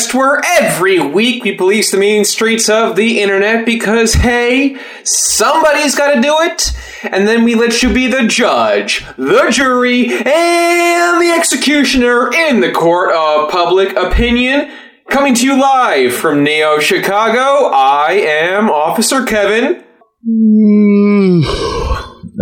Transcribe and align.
podcast 0.00 0.14
where 0.14 0.40
every 0.58 0.98
week 0.98 1.44
we 1.44 1.54
police 1.54 1.90
the 1.90 1.98
mean 1.98 2.24
streets 2.24 2.68
of 2.68 2.96
the 2.96 3.20
internet 3.20 3.66
because, 3.66 4.14
hey, 4.14 4.76
somebody's 5.04 5.94
got 5.94 6.14
to 6.14 6.20
do 6.20 6.36
it. 6.40 6.72
And 7.04 7.26
then 7.26 7.44
we 7.44 7.54
let 7.54 7.82
you 7.82 7.92
be 7.92 8.06
the 8.06 8.26
judge, 8.26 9.04
the 9.16 9.48
jury, 9.50 10.06
and 10.06 11.20
the 11.20 11.32
executioner 11.36 12.32
in 12.32 12.60
the 12.60 12.72
court 12.72 13.14
of 13.14 13.50
public 13.50 13.96
opinion. 13.96 14.70
Coming 15.08 15.34
to 15.34 15.44
you 15.44 15.60
live 15.60 16.14
from 16.14 16.44
Neo 16.44 16.78
Chicago, 16.78 17.70
I 17.72 18.12
am 18.12 18.70
Officer 18.70 19.24
Kevin. 19.24 19.84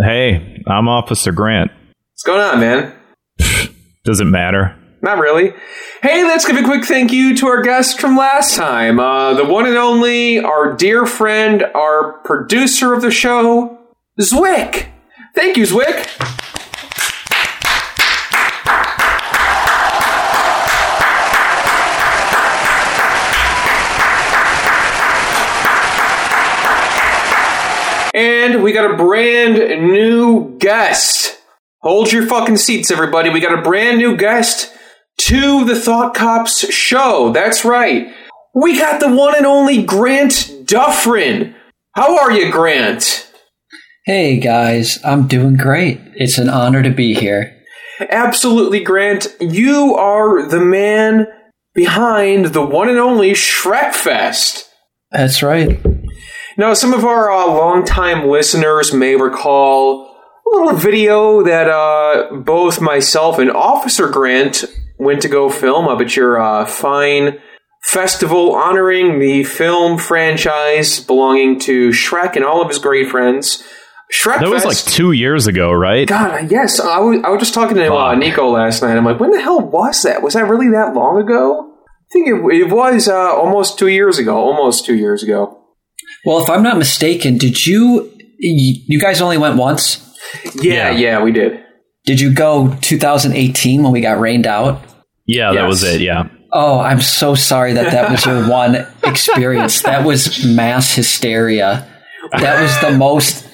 Hey, 0.01 0.63
I'm 0.65 0.87
Officer 0.87 1.33
Grant. 1.33 1.71
What's 1.71 2.23
going 2.23 2.39
on, 2.39 2.59
man? 2.61 2.95
Does 4.05 4.21
it 4.21 4.25
matter? 4.25 4.78
Not 5.01 5.19
really. 5.19 5.53
Hey, 6.01 6.23
let's 6.23 6.45
give 6.45 6.57
a 6.57 6.63
quick 6.63 6.83
thank 6.83 7.13
you 7.13 7.35
to 7.37 7.47
our 7.47 7.61
guest 7.61 8.01
from 8.01 8.17
last 8.17 8.55
time. 8.55 8.99
Uh, 8.99 9.33
the 9.33 9.45
one 9.45 9.65
and 9.65 9.77
only, 9.77 10.39
our 10.39 10.73
dear 10.73 11.05
friend, 11.05 11.63
our 11.73 12.19
producer 12.23 12.93
of 12.93 13.01
the 13.01 13.11
show, 13.11 13.79
Zwick. 14.19 14.87
Thank 15.35 15.55
you, 15.55 15.63
Zwick. 15.63 16.05
And 28.13 28.61
we 28.63 28.73
got 28.73 28.91
a 28.91 28.97
brand 28.97 29.53
new 29.81 30.57
guest. 30.57 31.37
Hold 31.81 32.11
your 32.11 32.27
fucking 32.27 32.57
seats, 32.57 32.91
everybody. 32.91 33.29
We 33.29 33.39
got 33.39 33.57
a 33.57 33.61
brand 33.61 33.99
new 33.99 34.17
guest 34.17 34.73
to 35.19 35.65
the 35.65 35.79
Thought 35.79 36.15
Cops 36.15 36.71
show. 36.73 37.31
That's 37.33 37.65
right. 37.65 38.07
We 38.55 38.77
got 38.77 38.99
the 38.99 39.13
one 39.13 39.35
and 39.35 39.45
only 39.45 39.83
Grant 39.83 40.51
Dufresne. 40.65 41.55
How 41.93 42.17
are 42.17 42.31
you, 42.31 42.51
Grant? 42.51 43.31
Hey 44.05 44.39
guys, 44.39 44.97
I'm 45.03 45.27
doing 45.27 45.55
great. 45.55 45.99
It's 46.15 46.37
an 46.37 46.49
honor 46.49 46.81
to 46.81 46.89
be 46.89 47.13
here. 47.13 47.55
Absolutely, 48.09 48.79
Grant. 48.79 49.27
You 49.39 49.95
are 49.95 50.47
the 50.47 50.61
man 50.61 51.27
behind 51.75 52.47
the 52.47 52.65
one 52.65 52.89
and 52.89 52.97
only 52.97 53.31
Shrek 53.31 53.93
Fest. 53.93 54.69
That's 55.11 55.43
right. 55.43 55.79
Now, 56.57 56.73
some 56.73 56.93
of 56.93 57.05
our 57.05 57.29
uh, 57.29 57.47
longtime 57.47 58.27
listeners 58.27 58.93
may 58.93 59.15
recall 59.15 60.15
a 60.45 60.57
little 60.57 60.73
video 60.75 61.43
that 61.43 61.69
uh, 61.69 62.35
both 62.37 62.81
myself 62.81 63.37
and 63.37 63.51
Officer 63.51 64.07
Grant 64.07 64.65
went 64.99 65.21
to 65.23 65.27
go 65.27 65.49
film 65.49 65.87
up 65.87 66.01
at 66.01 66.15
your 66.15 66.39
uh, 66.39 66.65
fine 66.65 67.39
festival 67.83 68.53
honoring 68.53 69.19
the 69.19 69.43
film 69.43 69.97
franchise 69.97 70.99
belonging 70.99 71.59
to 71.61 71.89
Shrek 71.89 72.35
and 72.35 72.45
all 72.45 72.61
of 72.61 72.67
his 72.67 72.77
great 72.77 73.09
friends. 73.09 73.63
Shrek 74.13 74.39
That 74.39 74.49
was 74.49 74.65
like 74.65 74.77
two 74.77 75.11
years 75.11 75.47
ago, 75.47 75.71
right? 75.71 76.07
God, 76.07 76.51
yes. 76.51 76.79
I 76.79 76.99
was, 76.99 77.21
I 77.23 77.29
was 77.29 77.39
just 77.39 77.53
talking 77.53 77.77
to 77.77 77.93
uh, 77.93 78.15
Nico 78.15 78.49
last 78.49 78.81
night. 78.81 78.97
I'm 78.97 79.05
like, 79.05 79.19
when 79.19 79.31
the 79.31 79.41
hell 79.41 79.61
was 79.61 80.01
that? 80.03 80.21
Was 80.21 80.33
that 80.33 80.47
really 80.47 80.69
that 80.71 80.93
long 80.95 81.19
ago? 81.21 81.73
I 81.85 82.11
think 82.11 82.27
it, 82.27 82.61
it 82.61 82.69
was 82.71 83.07
uh, 83.07 83.13
almost 83.35 83.77
two 83.77 83.87
years 83.87 84.17
ago. 84.17 84.35
Almost 84.35 84.85
two 84.85 84.95
years 84.95 85.21
ago. 85.21 85.55
Well, 86.25 86.43
if 86.43 86.49
I'm 86.49 86.63
not 86.63 86.77
mistaken, 86.77 87.37
did 87.37 87.65
you 87.65 88.11
you 88.39 88.99
guys 88.99 89.21
only 89.21 89.37
went 89.37 89.57
once? 89.57 90.05
Yeah, 90.55 90.89
Yeah. 90.89 90.91
yeah, 90.91 91.23
we 91.23 91.31
did. 91.31 91.63
Did 92.05 92.19
you 92.19 92.33
go 92.33 92.75
2018 92.81 93.83
when 93.83 93.91
we 93.91 94.01
got 94.01 94.19
rained 94.19 94.47
out? 94.47 94.81
Yeah, 95.29 95.53
that 95.53 95.67
was 95.67 95.83
it. 95.83 96.01
Yeah. 96.01 96.29
Oh, 96.51 96.79
I'm 96.79 97.01
so 97.01 97.35
sorry 97.35 97.73
that 97.73 97.91
that 97.91 98.09
was 98.09 98.25
your 98.25 98.49
one 98.49 98.87
experience. 99.03 99.83
That 99.83 100.03
was 100.05 100.43
mass 100.45 100.93
hysteria. 100.95 101.87
That 102.31 102.61
was 102.61 102.79
the 102.81 102.97
most. 102.97 103.45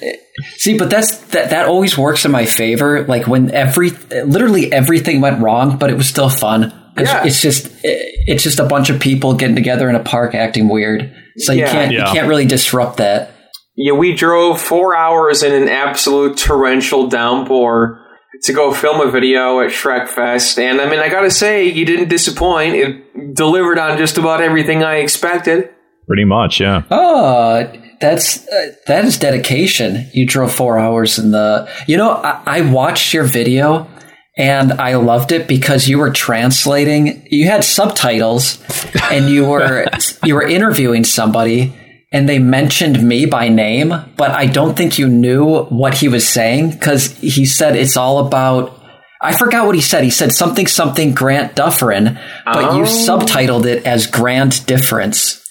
See, 0.56 0.78
but 0.78 0.88
that's 0.90 1.18
that. 1.28 1.50
That 1.50 1.66
always 1.66 1.96
works 1.98 2.24
in 2.24 2.30
my 2.30 2.46
favor. 2.46 3.04
Like 3.06 3.26
when 3.26 3.50
every, 3.50 3.90
literally 3.90 4.72
everything 4.72 5.20
went 5.20 5.40
wrong, 5.42 5.76
but 5.78 5.90
it 5.90 5.96
was 5.96 6.08
still 6.08 6.28
fun. 6.30 6.72
It's, 6.96 7.10
Yeah. 7.10 7.26
it's 7.26 7.42
just, 7.42 7.70
it's 7.84 8.42
just 8.42 8.58
a 8.58 8.64
bunch 8.64 8.88
of 8.88 8.98
people 9.00 9.34
getting 9.34 9.56
together 9.56 9.90
in 9.90 9.94
a 9.96 10.02
park 10.02 10.34
acting 10.34 10.68
weird. 10.68 11.14
So 11.36 11.52
you 11.52 11.60
Yeah. 11.60 11.72
can't, 11.72 11.92
Yeah. 11.92 12.06
you 12.06 12.12
can't 12.14 12.28
really 12.28 12.46
disrupt 12.46 12.96
that. 12.96 13.32
Yeah, 13.76 13.92
we 13.92 14.14
drove 14.14 14.58
four 14.58 14.96
hours 14.96 15.42
in 15.42 15.52
an 15.52 15.68
absolute 15.68 16.38
torrential 16.38 17.08
downpour 17.08 18.00
to 18.42 18.52
go 18.52 18.72
film 18.72 19.06
a 19.06 19.10
video 19.10 19.60
at 19.60 19.70
Shrek 19.70 20.08
Fest. 20.08 20.58
And 20.58 20.80
I 20.80 20.88
mean, 20.88 21.00
I 21.00 21.08
gotta 21.08 21.30
say, 21.30 21.66
you 21.68 21.84
didn't 21.84 22.08
disappoint. 22.08 22.74
It 22.74 23.34
delivered 23.34 23.78
on 23.78 23.98
just 23.98 24.18
about 24.18 24.40
everything 24.40 24.82
I 24.82 24.96
expected. 24.96 25.70
Pretty 26.06 26.24
much. 26.24 26.60
Yeah. 26.60 26.82
Oh, 26.90 27.70
that's 28.00 28.46
uh, 28.48 28.72
that 28.86 29.04
is 29.04 29.18
dedication. 29.18 30.08
You 30.12 30.26
drove 30.26 30.52
four 30.52 30.78
hours 30.78 31.18
in 31.18 31.32
the. 31.32 31.68
You 31.86 31.96
know, 31.96 32.12
I, 32.12 32.42
I 32.46 32.60
watched 32.60 33.12
your 33.12 33.24
video 33.24 33.88
and 34.36 34.72
I 34.72 34.96
loved 34.96 35.32
it 35.32 35.48
because 35.48 35.88
you 35.88 35.98
were 35.98 36.10
translating. 36.10 37.26
You 37.30 37.46
had 37.46 37.64
subtitles, 37.64 38.62
and 39.10 39.30
you 39.30 39.46
were 39.46 39.86
you 40.24 40.34
were 40.34 40.46
interviewing 40.46 41.04
somebody, 41.04 41.74
and 42.16 42.26
they 42.26 42.38
mentioned 42.38 43.06
me 43.06 43.26
by 43.26 43.48
name, 43.48 43.92
but 44.16 44.30
I 44.30 44.46
don't 44.46 44.74
think 44.74 44.98
you 44.98 45.06
knew 45.06 45.64
what 45.64 45.92
he 45.94 46.08
was 46.08 46.26
saying 46.26 46.70
because 46.70 47.14
he 47.18 47.44
said 47.44 47.76
it's 47.76 47.96
all 47.96 48.26
about. 48.26 48.72
I 49.20 49.34
forgot 49.34 49.66
what 49.66 49.74
he 49.74 49.80
said. 49.82 50.02
He 50.02 50.10
said 50.10 50.32
something 50.32 50.66
something 50.66 51.12
Grant 51.14 51.54
Dufferin, 51.54 52.18
but 52.44 52.74
you 52.76 52.82
Oh. 52.82 52.84
subtitled 52.84 53.66
it 53.66 53.84
as 53.86 54.06
Grand 54.06 54.64
Difference. 54.66 55.42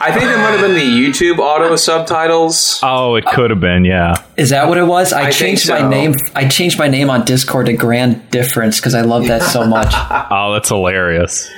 I 0.00 0.12
think 0.12 0.24
that 0.24 0.38
might 0.38 0.52
have 0.56 0.60
been 0.60 0.74
the 0.74 0.80
YouTube 0.80 1.38
auto 1.38 1.74
subtitles. 1.74 2.78
Oh, 2.84 3.16
it 3.16 3.24
could 3.26 3.50
have 3.50 3.58
been. 3.60 3.84
Yeah. 3.84 4.14
Is 4.36 4.50
that 4.50 4.68
what 4.68 4.78
it 4.78 4.84
was? 4.84 5.12
I, 5.12 5.20
I 5.22 5.24
think 5.30 5.58
changed 5.58 5.68
my 5.68 5.88
name. 5.88 6.14
I 6.36 6.46
changed 6.48 6.78
my 6.78 6.86
name 6.88 7.10
on 7.10 7.24
Discord 7.24 7.66
to 7.66 7.72
Grand 7.72 8.30
Difference 8.30 8.78
because 8.78 8.94
I 8.94 9.00
love 9.00 9.26
that 9.26 9.42
so 9.42 9.64
much. 9.66 9.92
Oh, 10.30 10.52
that's 10.52 10.68
hilarious. 10.68 11.48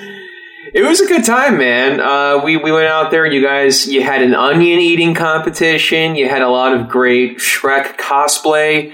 It 0.72 0.82
was 0.82 1.00
a 1.00 1.06
good 1.06 1.24
time, 1.24 1.58
man. 1.58 2.00
Uh, 2.00 2.42
we 2.44 2.56
we 2.56 2.70
went 2.72 2.86
out 2.86 3.10
there. 3.10 3.26
You 3.26 3.42
guys, 3.42 3.86
you 3.86 4.02
had 4.02 4.22
an 4.22 4.34
onion 4.34 4.78
eating 4.78 5.14
competition. 5.14 6.14
You 6.14 6.28
had 6.28 6.42
a 6.42 6.48
lot 6.48 6.74
of 6.74 6.88
great 6.88 7.38
Shrek 7.38 7.96
cosplay, 7.98 8.92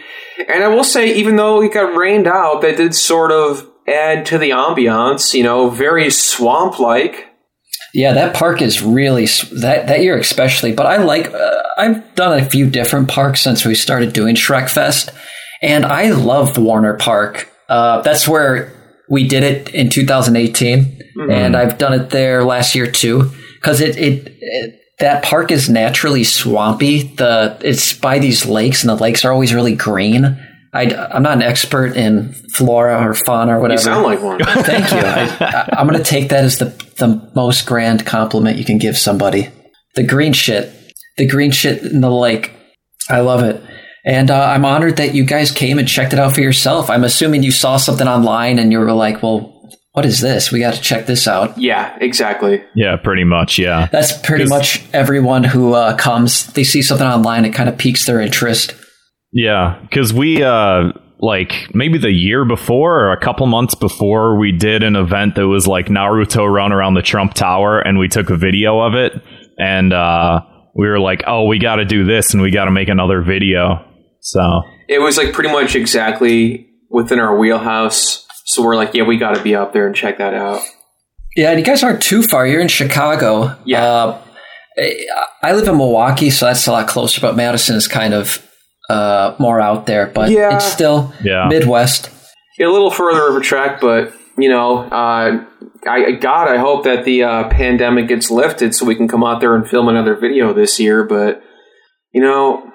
and 0.49 0.65
I 0.65 0.69
will 0.69 0.85
say, 0.85 1.15
even 1.15 1.37
though 1.37 1.63
it 1.63 1.73
got 1.75 1.95
rained 1.97 2.27
out, 2.27 2.63
that 2.63 2.77
did 2.79 2.95
sort 2.95 3.31
of 3.31 3.69
add 3.87 4.27
to 4.27 4.39
the 4.39 4.51
ambiance. 4.51 5.35
You 5.35 5.43
know, 5.43 5.69
very 5.69 6.11
swamp 6.11 6.79
like. 6.79 7.27
yeah, 7.93 8.13
that 8.15 8.35
park 8.35 8.63
is 8.63 8.83
really 8.83 9.27
that 9.61 9.87
that 9.89 10.03
year 10.03 10.17
especially. 10.19 10.73
But 10.73 10.87
I 10.87 10.97
like. 10.97 11.33
Uh, 11.33 11.63
I've 11.79 12.15
done 12.15 12.39
a 12.39 12.45
few 12.45 12.71
different 12.71 13.09
parks 13.09 13.41
since 13.43 13.67
we 13.67 13.75
started 13.75 14.15
doing 14.15 14.35
Shrek 14.35 14.71
Fest, 14.71 15.11
and 15.61 15.85
I 15.85 16.11
love 16.13 16.57
Warner 16.57 16.95
Park. 16.95 17.51
Uh, 17.69 18.01
that's 18.01 18.27
where 18.27 18.73
we 19.09 19.27
did 19.27 19.43
it 19.43 19.75
in 19.75 19.89
2018, 19.89 20.85
mm-hmm. 20.85 21.31
and 21.31 21.57
I've 21.57 21.79
done 21.79 21.93
it 21.93 22.11
there 22.11 22.45
last 22.45 22.75
year 22.75 22.91
too. 22.91 23.31
Because 23.55 23.81
it, 23.81 23.97
it 23.97 24.37
it 24.41 24.81
that 24.99 25.23
park 25.23 25.51
is 25.51 25.69
naturally 25.69 26.25
swampy. 26.25 27.03
The 27.03 27.59
it's 27.61 27.93
by 27.93 28.19
these 28.19 28.47
lakes, 28.47 28.83
and 28.83 28.91
the 28.91 28.97
lakes 28.97 29.25
are 29.25 29.33
always 29.33 29.55
really 29.55 29.75
green. 29.75 30.39
I, 30.73 30.95
I'm 30.95 31.23
not 31.23 31.37
an 31.37 31.43
expert 31.43 31.97
in 31.97 32.35
flora 32.53 33.03
or 33.03 33.15
fauna 33.15 33.57
or 33.57 33.61
whatever. 33.61 33.81
You 33.81 33.85
sound 33.85 34.05
like 34.05 34.21
one. 34.21 34.39
Thank 34.45 34.91
you. 34.93 34.99
I, 34.99 35.37
I, 35.41 35.69
I'm 35.79 35.87
going 35.87 35.99
to 35.99 36.05
take 36.05 36.29
that 36.31 36.45
as 36.45 36.59
the 36.59 36.67
the 36.99 37.31
most 37.35 37.67
grand 37.67 38.05
compliment 38.07 38.59
you 38.59 38.65
can 38.65 38.79
give 38.79 38.97
somebody. 38.97 39.49
The 39.95 40.03
green 40.03 40.33
shit, 40.33 40.73
the 41.17 41.27
green 41.27 41.51
shit 41.51 41.83
in 41.83 42.01
the 42.01 42.11
lake. 42.11 42.53
I 43.09 43.21
love 43.21 43.43
it, 43.43 43.63
and 44.07 44.31
uh, 44.31 44.41
I'm 44.41 44.65
honored 44.65 44.97
that 44.97 45.15
you 45.15 45.25
guys 45.25 45.51
came 45.51 45.79
and 45.79 45.89
checked 45.89 46.13
it 46.13 46.21
out 46.21 46.33
for 46.33 46.41
yourself. 46.41 46.89
I'm 46.89 47.03
assuming 47.03 47.43
you 47.43 47.51
saw 47.51 47.77
something 47.77 48.07
online 48.07 48.61
and 48.61 48.71
you 48.71 48.79
were 48.79 48.93
like, 48.93 49.21
"Well, 49.21 49.53
what 49.93 50.07
is 50.07 50.21
this? 50.21 50.53
We 50.53 50.61
got 50.61 50.75
to 50.75 50.81
check 50.81 51.07
this 51.07 51.27
out." 51.27 51.59
yeah, 51.59 51.99
exactly. 52.01 52.63
Yeah, 52.77 52.97
pretty 52.97 53.25
much. 53.25 53.59
Yeah. 53.59 53.89
That's 53.91 54.17
pretty 54.17 54.47
much 54.47 54.85
everyone 54.93 55.43
who 55.43 55.75
uh, 55.75 55.97
comes. 55.97 56.47
They 56.53 56.63
see 56.63 56.83
something 56.83 57.07
online, 57.07 57.45
it 57.45 57.53
kind 57.53 57.69
of 57.69 57.77
piques 57.77 58.07
their 58.07 58.21
interest. 58.21 58.75
Yeah, 59.33 59.79
because 59.83 60.15
we 60.15 60.43
uh 60.43 60.93
like 61.19 61.75
maybe 61.75 61.99
the 61.99 62.13
year 62.13 62.45
before 62.45 63.01
or 63.01 63.13
a 63.13 63.19
couple 63.19 63.47
months 63.47 63.75
before 63.75 64.39
we 64.39 64.53
did 64.53 64.83
an 64.83 64.97
event 64.97 65.35
that 65.35 65.49
was 65.49 65.67
like 65.67 65.87
Naruto 65.87 66.47
run 66.47 66.73
around 66.73 66.95
the 66.95 67.03
Trump 67.03 67.35
Tower 67.35 67.81
and 67.81 67.99
we 67.99 68.07
took 68.07 68.29
a 68.31 68.37
video 68.37 68.81
of 68.81 68.95
it 68.95 69.15
and 69.59 69.93
uh 69.93 70.43
we 70.77 70.87
were 70.89 71.01
like, 71.01 71.25
"Oh, 71.27 71.47
we 71.47 71.59
got 71.59 71.77
to 71.77 71.85
do 71.87 72.05
this 72.05 72.35
and 72.35 72.43
we 72.43 72.51
got 72.51 72.67
to 72.67 72.71
make 72.71 72.89
another 72.89 73.23
video." 73.23 73.86
So, 74.27 74.63
It 74.89 74.99
was 75.01 75.17
like 75.17 75.33
pretty 75.33 75.51
much 75.53 75.77
exactly 75.77 76.69
within 76.91 77.21
our 77.21 77.37
wheelhouse. 77.39 78.27
So 78.47 78.63
we're 78.65 78.75
like, 78.75 78.93
yeah, 78.95 79.05
we 79.05 79.19
got 79.19 79.37
to 79.37 79.43
be 79.43 79.55
up 79.55 79.73
there 79.73 79.87
and 79.87 79.95
check 79.95 80.19
that 80.19 80.35
out. 80.35 80.63
Yeah, 81.37 81.51
and 81.51 81.61
you 81.61 81.65
guys 81.65 81.85
aren't 81.85 82.03
too 82.03 82.23
far. 82.23 82.45
You're 82.47 82.61
in 82.61 82.67
Chicago. 82.69 83.57
Yeah. 83.65 83.85
Uh, 83.85 84.19
I 85.43 85.53
live 85.53 85.69
in 85.69 85.77
Milwaukee, 85.77 86.31
so 86.31 86.47
that's 86.47 86.67
a 86.67 86.73
lot 86.73 86.89
closer. 86.89 87.21
But 87.21 87.37
Madison 87.37 87.77
is 87.77 87.87
kind 87.87 88.15
of 88.15 88.45
uh, 88.91 89.35
more 89.39 89.61
out 89.61 89.87
there, 89.87 90.07
but 90.07 90.31
Yeah. 90.31 90.57
it's 90.57 90.65
still 90.65 91.13
Yeah. 91.23 91.47
Midwest. 91.49 92.11
Yeah, 92.59 92.67
a 92.67 92.71
little 92.71 92.91
further 92.91 93.29
of 93.29 93.37
a 93.37 93.41
trek, 93.41 93.81
but 93.81 94.13
you 94.39 94.49
know, 94.49 94.79
uh, 94.91 95.45
I 95.87 96.13
God, 96.13 96.49
I 96.49 96.57
hope 96.59 96.85
that 96.85 97.05
the 97.05 97.23
uh, 97.23 97.49
pandemic 97.49 98.09
gets 98.09 98.31
lifted 98.31 98.75
so 98.75 98.85
we 98.87 98.95
can 98.97 99.07
come 99.09 99.23
out 99.23 99.41
there 99.41 99.55
and 99.55 99.69
film 99.69 99.89
another 99.89 100.15
video 100.17 100.53
this 100.53 100.81
year. 100.81 101.05
But 101.05 101.43
you 102.13 102.21
know, 102.23 102.73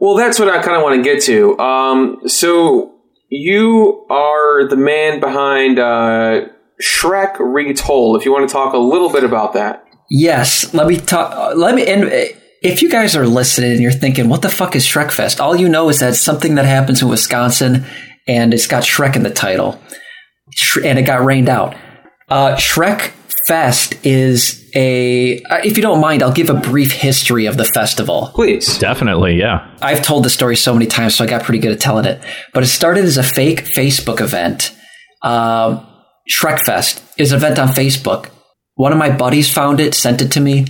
well, 0.00 0.16
that's 0.16 0.38
what 0.38 0.48
I 0.48 0.62
kind 0.62 0.76
of 0.76 0.82
want 0.82 0.96
to 0.96 1.02
get 1.02 1.22
to. 1.24 1.58
Um, 1.58 2.28
so 2.28 2.94
you 3.28 4.06
are 4.10 4.68
the 4.68 4.76
man 4.76 5.20
behind 5.20 5.78
uh, 5.78 6.48
Shrek 6.82 7.36
Retold. 7.38 8.18
If 8.18 8.24
you 8.24 8.32
want 8.32 8.48
to 8.48 8.52
talk 8.52 8.74
a 8.74 8.78
little 8.78 9.10
bit 9.10 9.24
about 9.24 9.52
that. 9.54 9.84
Yes, 10.10 10.72
let 10.72 10.86
me 10.86 10.96
talk. 10.96 11.56
Let 11.56 11.74
me 11.74 11.86
and 11.86 12.04
if 12.62 12.80
you 12.80 12.90
guys 12.90 13.14
are 13.14 13.26
listening 13.26 13.72
and 13.72 13.80
you're 13.80 13.92
thinking, 13.92 14.28
"What 14.28 14.40
the 14.40 14.48
fuck 14.48 14.74
is 14.74 14.86
Shrekfest? 14.86 15.38
All 15.40 15.54
you 15.54 15.68
know 15.68 15.90
is 15.90 16.00
that 16.00 16.16
something 16.16 16.54
that 16.54 16.64
happens 16.64 17.02
in 17.02 17.08
Wisconsin, 17.08 17.84
and 18.26 18.54
it's 18.54 18.66
got 18.66 18.84
Shrek 18.84 19.16
in 19.16 19.22
the 19.22 19.30
title, 19.30 19.78
and 20.82 20.98
it 20.98 21.02
got 21.02 21.22
rained 21.22 21.50
out. 21.50 21.76
Uh, 22.30 22.56
Shrek 22.56 23.12
Fest 23.48 23.94
is 24.06 24.70
a. 24.74 25.40
uh, 25.44 25.60
If 25.64 25.76
you 25.78 25.82
don't 25.82 26.00
mind, 26.00 26.22
I'll 26.22 26.32
give 26.32 26.50
a 26.50 26.54
brief 26.54 26.92
history 26.92 27.46
of 27.46 27.56
the 27.56 27.64
festival. 27.64 28.30
Please. 28.34 28.78
Definitely, 28.78 29.36
yeah. 29.38 29.74
I've 29.80 30.02
told 30.02 30.24
the 30.24 30.30
story 30.30 30.54
so 30.56 30.74
many 30.74 30.86
times, 30.86 31.14
so 31.16 31.24
I 31.24 31.26
got 31.26 31.42
pretty 31.44 31.58
good 31.58 31.72
at 31.72 31.80
telling 31.80 32.04
it. 32.04 32.20
But 32.52 32.62
it 32.62 32.66
started 32.68 33.04
as 33.04 33.16
a 33.16 33.22
fake 33.22 33.64
Facebook 33.64 34.20
event. 34.20 34.72
Uh, 35.22 35.84
Shrek 36.30 36.60
Fest 36.60 37.02
is 37.16 37.32
an 37.32 37.38
event 37.38 37.58
on 37.58 37.68
Facebook. 37.68 38.28
One 38.74 38.92
of 38.92 38.98
my 38.98 39.10
buddies 39.10 39.50
found 39.52 39.80
it, 39.80 39.94
sent 39.94 40.20
it 40.20 40.30
to 40.32 40.40
me, 40.40 40.66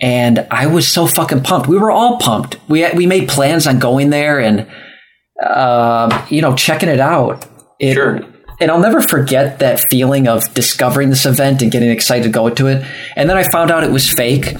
and 0.00 0.46
I 0.50 0.66
was 0.66 0.88
so 0.88 1.06
fucking 1.06 1.42
pumped. 1.42 1.68
We 1.68 1.78
were 1.78 1.90
all 1.90 2.18
pumped. 2.18 2.56
We 2.68 2.90
we 2.94 3.06
made 3.06 3.28
plans 3.28 3.66
on 3.66 3.78
going 3.78 4.08
there 4.10 4.40
and 4.40 4.66
uh, 5.44 6.26
you 6.30 6.40
know 6.42 6.56
checking 6.56 6.88
it 6.88 7.00
out. 7.00 7.46
It, 7.78 7.94
Sure. 7.94 8.20
And 8.62 8.70
I'll 8.70 8.78
never 8.78 9.02
forget 9.02 9.58
that 9.58 9.80
feeling 9.90 10.28
of 10.28 10.54
discovering 10.54 11.10
this 11.10 11.26
event 11.26 11.62
and 11.62 11.72
getting 11.72 11.90
excited 11.90 12.22
to 12.22 12.28
go 12.30 12.48
to 12.48 12.68
it. 12.68 12.86
And 13.16 13.28
then 13.28 13.36
I 13.36 13.42
found 13.50 13.72
out 13.72 13.82
it 13.82 13.90
was 13.90 14.08
fake, 14.08 14.54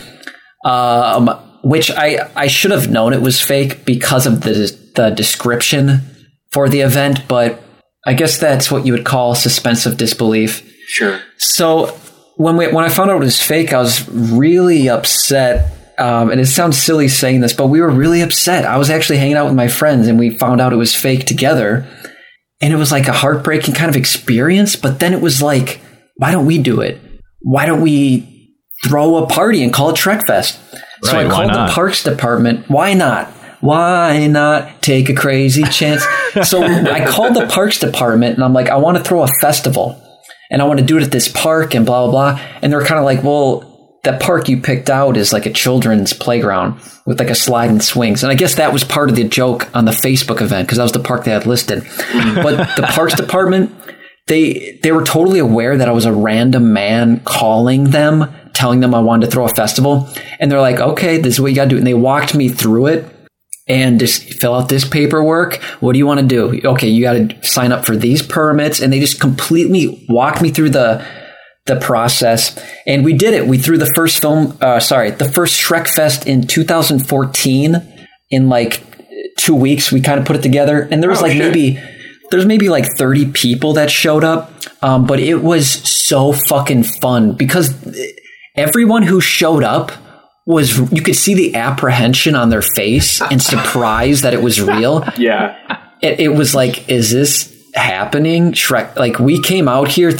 um, 0.64 1.28
which 1.62 1.88
I, 1.92 2.28
I 2.34 2.48
should 2.48 2.72
have 2.72 2.90
known 2.90 3.12
it 3.12 3.22
was 3.22 3.40
fake 3.40 3.84
because 3.84 4.26
of 4.26 4.40
the 4.40 4.76
the 4.96 5.10
description 5.10 6.00
for 6.50 6.68
the 6.68 6.80
event. 6.80 7.28
But 7.28 7.62
I 8.04 8.14
guess 8.14 8.38
that's 8.38 8.72
what 8.72 8.84
you 8.84 8.92
would 8.92 9.04
call 9.04 9.36
suspense 9.36 9.86
of 9.86 9.98
disbelief. 9.98 10.68
Sure. 10.88 11.20
So 11.38 11.96
when 12.38 12.56
we, 12.56 12.66
when 12.72 12.84
I 12.84 12.88
found 12.88 13.08
out 13.08 13.22
it 13.22 13.24
was 13.24 13.40
fake, 13.40 13.72
I 13.72 13.78
was 13.78 14.08
really 14.08 14.88
upset. 14.88 15.78
Um, 15.96 16.32
and 16.32 16.40
it 16.40 16.46
sounds 16.46 16.76
silly 16.76 17.06
saying 17.06 17.40
this, 17.40 17.52
but 17.52 17.68
we 17.68 17.80
were 17.80 17.90
really 17.90 18.22
upset. 18.22 18.64
I 18.64 18.78
was 18.78 18.90
actually 18.90 19.18
hanging 19.18 19.36
out 19.36 19.44
with 19.44 19.54
my 19.54 19.68
friends, 19.68 20.08
and 20.08 20.18
we 20.18 20.36
found 20.36 20.60
out 20.60 20.72
it 20.72 20.76
was 20.76 20.92
fake 20.92 21.26
together. 21.26 21.86
And 22.62 22.72
it 22.72 22.76
was 22.76 22.92
like 22.92 23.08
a 23.08 23.12
heartbreaking 23.12 23.74
kind 23.74 23.90
of 23.90 23.96
experience. 23.96 24.76
But 24.76 25.00
then 25.00 25.12
it 25.12 25.20
was 25.20 25.42
like, 25.42 25.80
why 26.16 26.30
don't 26.30 26.46
we 26.46 26.58
do 26.58 26.80
it? 26.80 27.00
Why 27.40 27.66
don't 27.66 27.80
we 27.80 28.54
throw 28.84 29.16
a 29.16 29.26
party 29.26 29.62
and 29.62 29.72
call 29.72 29.90
it 29.90 29.96
Shrek 29.96 30.26
Fest? 30.26 30.58
so 31.02 31.12
I 31.16 31.24
Right, 31.24 31.26
why 31.26 31.32
called 31.32 31.50
the 31.50 31.72
Parks 31.72 32.04
Department. 32.04 32.68
Why 32.68 32.94
not? 32.94 33.28
Why 33.60 34.26
not 34.26 34.82
take 34.82 35.08
a 35.08 35.14
crazy 35.14 35.62
chance? 35.64 36.04
so 36.44 36.62
I 36.62 37.04
called 37.06 37.34
the 37.34 37.46
Parks 37.46 37.78
Department 37.78 38.34
and 38.36 38.44
I'm 38.44 38.52
like, 38.52 38.68
I 38.68 38.76
want 38.76 38.98
to 38.98 39.04
throw 39.04 39.22
a 39.22 39.28
festival 39.40 40.00
and 40.50 40.60
I 40.60 40.64
want 40.64 40.80
to 40.80 40.86
do 40.86 40.96
it 40.98 41.02
at 41.02 41.10
this 41.10 41.28
park 41.28 41.74
and 41.74 41.86
blah, 41.86 42.06
blah, 42.06 42.34
blah. 42.34 42.44
And 42.60 42.72
they're 42.72 42.84
kind 42.84 42.98
of 42.98 43.04
like, 43.04 43.22
well, 43.22 43.71
that 44.02 44.20
park 44.20 44.48
you 44.48 44.60
picked 44.60 44.90
out 44.90 45.16
is 45.16 45.32
like 45.32 45.46
a 45.46 45.52
children's 45.52 46.12
playground 46.12 46.80
with 47.06 47.20
like 47.20 47.30
a 47.30 47.34
slide 47.34 47.70
and 47.70 47.82
swings. 47.82 48.22
And 48.22 48.32
I 48.32 48.34
guess 48.34 48.56
that 48.56 48.72
was 48.72 48.82
part 48.82 49.10
of 49.10 49.16
the 49.16 49.24
joke 49.24 49.68
on 49.74 49.84
the 49.84 49.92
Facebook 49.92 50.40
event 50.40 50.66
because 50.66 50.78
that 50.78 50.84
was 50.84 50.92
the 50.92 51.00
park 51.00 51.24
they 51.24 51.30
had 51.30 51.46
listed. 51.46 51.82
Mm-hmm. 51.82 52.42
but 52.42 52.76
the 52.76 52.82
Parks 52.82 53.14
Department, 53.14 53.72
they 54.26 54.78
they 54.82 54.90
were 54.90 55.04
totally 55.04 55.38
aware 55.38 55.76
that 55.76 55.88
I 55.88 55.92
was 55.92 56.04
a 56.04 56.12
random 56.12 56.72
man 56.72 57.20
calling 57.20 57.90
them, 57.90 58.32
telling 58.54 58.80
them 58.80 58.94
I 58.94 59.00
wanted 59.00 59.26
to 59.26 59.32
throw 59.32 59.44
a 59.44 59.48
festival. 59.48 60.08
And 60.40 60.50
they're 60.50 60.60
like, 60.60 60.80
okay, 60.80 61.18
this 61.18 61.34
is 61.34 61.40
what 61.40 61.48
you 61.48 61.56
got 61.56 61.64
to 61.64 61.70
do. 61.70 61.76
And 61.78 61.86
they 61.86 61.94
walked 61.94 62.34
me 62.34 62.48
through 62.48 62.88
it 62.88 63.04
and 63.68 64.00
just 64.00 64.34
fill 64.40 64.54
out 64.54 64.68
this 64.68 64.86
paperwork. 64.86 65.62
What 65.78 65.92
do 65.92 65.98
you 66.00 66.06
want 66.06 66.18
to 66.18 66.26
do? 66.26 66.60
Okay, 66.64 66.88
you 66.88 67.02
got 67.02 67.12
to 67.12 67.44
sign 67.46 67.70
up 67.70 67.86
for 67.86 67.96
these 67.96 68.20
permits. 68.20 68.80
And 68.80 68.92
they 68.92 68.98
just 68.98 69.20
completely 69.20 70.04
walked 70.08 70.42
me 70.42 70.50
through 70.50 70.70
the 70.70 71.06
the 71.66 71.76
process. 71.76 72.58
And 72.86 73.04
we 73.04 73.12
did 73.12 73.34
it. 73.34 73.46
We 73.46 73.58
threw 73.58 73.78
the 73.78 73.90
first 73.94 74.20
film, 74.20 74.56
uh, 74.60 74.80
sorry, 74.80 75.10
the 75.12 75.28
first 75.28 75.60
Shrek 75.60 75.88
Fest 75.88 76.26
in 76.26 76.46
2014 76.46 77.76
in 78.30 78.48
like 78.48 78.82
two 79.36 79.54
weeks. 79.54 79.92
We 79.92 80.00
kind 80.00 80.18
of 80.18 80.26
put 80.26 80.36
it 80.36 80.42
together. 80.42 80.82
And 80.90 81.02
there 81.02 81.10
was 81.10 81.20
Oh, 81.20 81.22
like 81.22 81.32
shit. 81.32 81.40
maybe, 81.52 81.80
there's 82.30 82.46
maybe 82.46 82.68
like 82.68 82.86
30 82.98 83.30
people 83.32 83.74
that 83.74 83.90
showed 83.90 84.24
up. 84.24 84.50
Um, 84.82 85.06
but 85.06 85.20
it 85.20 85.36
was 85.36 85.68
so 85.68 86.32
fucking 86.32 86.82
fun 86.82 87.34
because 87.34 87.72
everyone 88.56 89.02
who 89.04 89.20
showed 89.20 89.62
up 89.62 89.92
was, 90.44 90.90
you 90.92 91.00
could 91.02 91.14
see 91.14 91.34
the 91.34 91.54
apprehension 91.54 92.34
on 92.34 92.50
their 92.50 92.62
face 92.62 93.20
and 93.22 93.40
surprise 93.52 94.22
that 94.22 94.34
it 94.34 94.42
was 94.42 94.60
real 94.60 95.04
Yeah. 95.16 95.56
it, 96.02 96.18
it 96.18 96.28
was 96.30 96.52
like, 96.56 96.88
is 96.88 97.12
this 97.12 97.54
happening? 97.76 98.50
Shrek, 98.52 98.96
like 98.96 99.20
we 99.20 99.40
came 99.40 99.68
out 99.68 99.86
here 99.86 100.10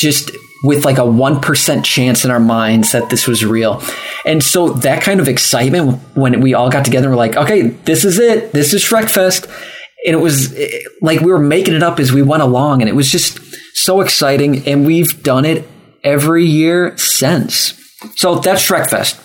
just 0.00 0.32
with 0.64 0.84
like 0.84 0.98
a 0.98 1.02
1% 1.02 1.84
chance 1.84 2.24
in 2.24 2.30
our 2.30 2.40
minds 2.40 2.92
that 2.92 3.10
this 3.10 3.26
was 3.26 3.44
real. 3.44 3.82
And 4.24 4.42
so 4.42 4.70
that 4.70 5.02
kind 5.02 5.20
of 5.20 5.28
excitement 5.28 6.00
when 6.14 6.40
we 6.40 6.54
all 6.54 6.70
got 6.70 6.84
together, 6.84 7.10
we're 7.10 7.16
like, 7.16 7.36
okay, 7.36 7.62
this 7.62 8.04
is 8.04 8.18
it. 8.18 8.52
This 8.52 8.72
is 8.72 8.82
Shrek 8.84 9.10
Fest. 9.10 9.46
And 10.06 10.14
it 10.14 10.20
was 10.20 10.54
eh, 10.56 10.68
like 11.00 11.20
we 11.20 11.32
were 11.32 11.38
making 11.38 11.74
it 11.74 11.82
up 11.82 11.98
as 11.98 12.12
we 12.12 12.22
went 12.22 12.42
along. 12.42 12.80
And 12.80 12.88
it 12.88 12.94
was 12.94 13.10
just 13.10 13.38
so 13.74 14.00
exciting. 14.00 14.66
And 14.68 14.86
we've 14.86 15.22
done 15.22 15.44
it 15.44 15.68
every 16.04 16.44
year 16.46 16.96
since. 16.96 17.74
So 18.16 18.36
that's 18.36 18.64
Shrek 18.68 18.88
Fest. 18.90 19.18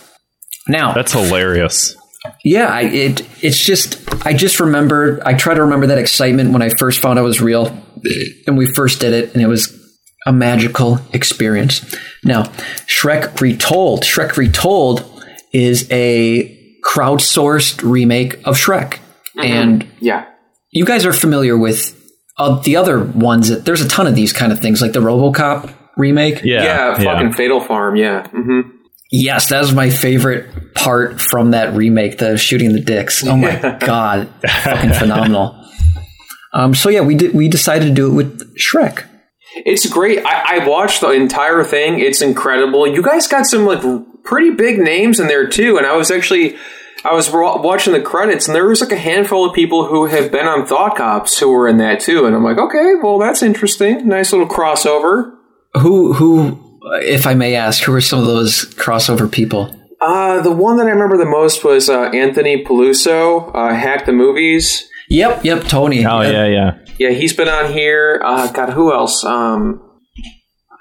Now, 0.68 0.94
That's 0.94 1.14
hilarious. 1.14 1.96
yeah, 2.44 2.68
I, 2.68 2.82
it 2.82 3.22
it's 3.42 3.58
just 3.58 4.04
I 4.26 4.34
just 4.34 4.60
remember 4.60 5.22
I 5.26 5.34
try 5.34 5.54
to 5.54 5.62
remember 5.62 5.88
that 5.88 5.98
excitement 5.98 6.52
when 6.52 6.62
I 6.62 6.70
first 6.78 7.00
found 7.02 7.18
out 7.18 7.22
it 7.22 7.26
was 7.26 7.40
real, 7.40 7.68
and 8.46 8.58
we 8.58 8.66
first 8.74 9.00
did 9.00 9.14
it, 9.14 9.34
and 9.34 9.42
it 9.42 9.48
was 9.48 9.74
a 10.28 10.32
magical 10.34 11.00
experience. 11.14 11.96
Now, 12.24 12.44
Shrek 12.86 13.40
Retold. 13.42 14.04
Shrek 14.04 14.38
Retold 14.38 15.04
is 15.54 15.88
a 15.92 16.78
crowdsourced 16.86 17.82
remake 17.90 18.36
of 18.46 18.58
Shrek, 18.58 19.00
and 19.42 19.88
Yeah. 20.00 20.26
you 20.72 20.86
guys 20.86 21.06
are 21.06 21.14
familiar 21.14 21.58
with 21.58 21.94
uh, 22.38 22.60
the 22.62 22.76
other 22.76 23.00
ones. 23.04 23.50
That, 23.50 23.66
there's 23.66 23.82
a 23.82 23.88
ton 23.88 24.06
of 24.08 24.16
these 24.16 24.34
kind 24.34 24.52
of 24.52 24.60
things, 24.60 24.82
like 24.82 24.94
the 24.94 25.00
RoboCop 25.00 25.74
remake. 25.98 26.42
Yeah. 26.44 26.64
Yeah. 26.64 26.98
fucking 26.98 27.34
Fatal 27.34 27.62
Farm. 27.62 27.96
Yeah. 27.96 28.28
hmm 28.28 28.62
Yes, 29.10 29.48
that 29.50 29.62
was 29.62 29.74
my 29.74 29.90
favorite 29.90 30.74
part 30.76 31.22
from 31.22 31.52
that 31.52 31.74
remake, 31.74 32.18
the 32.18 32.38
shooting 32.38 32.74
the 32.74 32.82
dicks. 32.82 33.26
Oh 33.26 33.38
my 33.38 33.78
god, 33.80 34.28
fucking 34.46 34.94
phenomenal. 34.94 35.56
Um, 36.54 36.74
so 36.74 36.90
yeah, 36.90 37.02
we 37.02 37.14
did. 37.14 37.36
We 37.36 37.50
decided 37.50 37.90
to 37.90 37.94
do 37.94 38.08
it 38.10 38.14
with 38.16 38.56
Shrek. 38.58 39.04
It's 39.66 39.88
great. 39.90 40.26
I, 40.26 40.58
I 40.62 40.68
watched 40.68 41.02
the 41.02 41.10
entire 41.12 41.64
thing. 41.64 42.00
It's 42.00 42.22
incredible. 42.22 42.88
You 42.88 43.02
guys 43.02 43.28
got 43.28 43.46
some 43.46 43.66
like 43.66 43.82
pretty 44.24 44.52
big 44.52 44.80
names 44.80 45.20
in 45.20 45.28
there 45.28 45.48
too. 45.48 45.78
And 45.78 45.86
I 45.86 45.96
was 45.96 46.12
actually, 46.12 46.58
I 47.04 47.14
was 47.14 47.32
wa- 47.32 47.62
watching 47.62 47.94
the 47.94 48.02
credits, 48.02 48.48
and 48.48 48.56
there 48.56 48.68
was 48.68 48.82
like 48.82 48.92
a 48.92 48.98
handful 48.98 49.46
of 49.48 49.56
people 49.56 49.88
who 49.88 50.08
have 50.08 50.32
been 50.32 50.46
on 50.48 50.66
Thought 50.66 50.98
Cops 50.98 51.40
who 51.40 51.52
were 51.52 51.68
in 51.68 51.78
that 51.78 52.00
too. 52.00 52.26
And 52.26 52.36
I'm 52.36 52.44
like, 52.44 52.58
okay, 52.58 52.94
well 53.02 53.20
that's 53.20 53.42
interesting. 53.42 54.08
Nice 54.08 54.32
little 54.32 54.48
crossover. 54.48 55.34
Who, 55.76 56.14
who, 56.14 56.80
if 57.02 57.28
I 57.28 57.34
may 57.34 57.56
ask, 57.56 57.84
who 57.84 57.94
are 57.94 58.02
some 58.02 58.20
of 58.20 58.26
those 58.26 58.66
crossover 58.76 59.32
people? 59.32 59.76
Uh, 60.00 60.42
the 60.42 60.52
one 60.52 60.78
that 60.78 60.88
I 60.88 60.92
remember 60.92 61.18
the 61.18 61.26
most 61.26 61.64
was 61.64 61.90
uh, 61.90 62.04
Anthony 62.10 62.64
Peluso, 62.64 63.52
uh, 63.56 63.74
Hack 63.74 64.06
the 64.06 64.12
Movies. 64.14 64.90
Yep, 65.10 65.46
yep, 65.46 65.64
Tony. 65.64 66.06
Oh 66.06 66.22
yeah, 66.22 66.46
yeah. 66.46 66.78
Yeah, 66.98 67.10
he's 67.10 67.34
been 67.34 67.48
on 67.50 67.72
here. 67.72 68.22
Uh, 68.24 68.52
God, 68.52 68.72
who 68.72 68.94
else? 68.94 69.24
Um, 69.24 69.82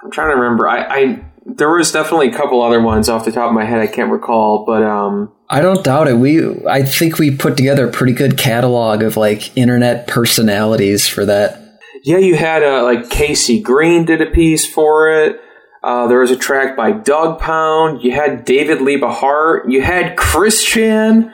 I'm 0.03 0.11
trying 0.11 0.31
to 0.31 0.37
remember. 0.37 0.69
I, 0.69 0.83
I 0.85 1.25
there 1.45 1.71
was 1.71 1.93
definitely 1.93 2.29
a 2.29 2.33
couple 2.33 2.63
other 2.63 2.81
ones 2.81 3.09
off 3.09 3.25
the 3.25 3.33
top 3.33 3.49
of 3.49 3.55
my 3.55 3.65
head. 3.65 3.81
I 3.81 3.87
can't 3.87 4.11
recall, 4.11 4.65
but 4.65 4.83
um, 4.83 5.33
I 5.49 5.61
don't 5.61 5.85
doubt 5.85 6.09
it. 6.09 6.15
We, 6.17 6.65
I 6.67 6.83
think 6.83 7.19
we 7.19 7.37
put 7.37 7.57
together 7.57 7.89
a 7.89 7.93
pretty 7.93 8.13
good 8.13 8.37
catalog 8.37 9.03
of 9.03 9.17
like 9.17 9.57
internet 9.57 10.07
personalities 10.09 11.07
for 11.07 11.25
that. 11.27 11.79
yeah, 12.03 12.19
you 12.19 12.35
had 12.37 12.63
uh, 12.63 12.83
like 12.83 13.11
Casey 13.11 13.61
Green 13.61 14.05
did 14.05 14.21
a 14.21 14.27
piece 14.27 14.67
for 14.67 15.09
it. 15.11 15.41
Uh, 15.85 16.09
there 16.09 16.19
was 16.19 16.33
a 16.33 16.37
track 16.37 16.77
by 16.77 16.91
Doug 16.91 17.39
Pound. 17.39 18.03
You 18.03 18.11
had 18.11 18.45
David 18.45 18.81
Liebe 18.81 19.07
Hart. 19.07 19.71
You 19.71 19.83
had 19.83 20.17
Christian. 20.17 21.33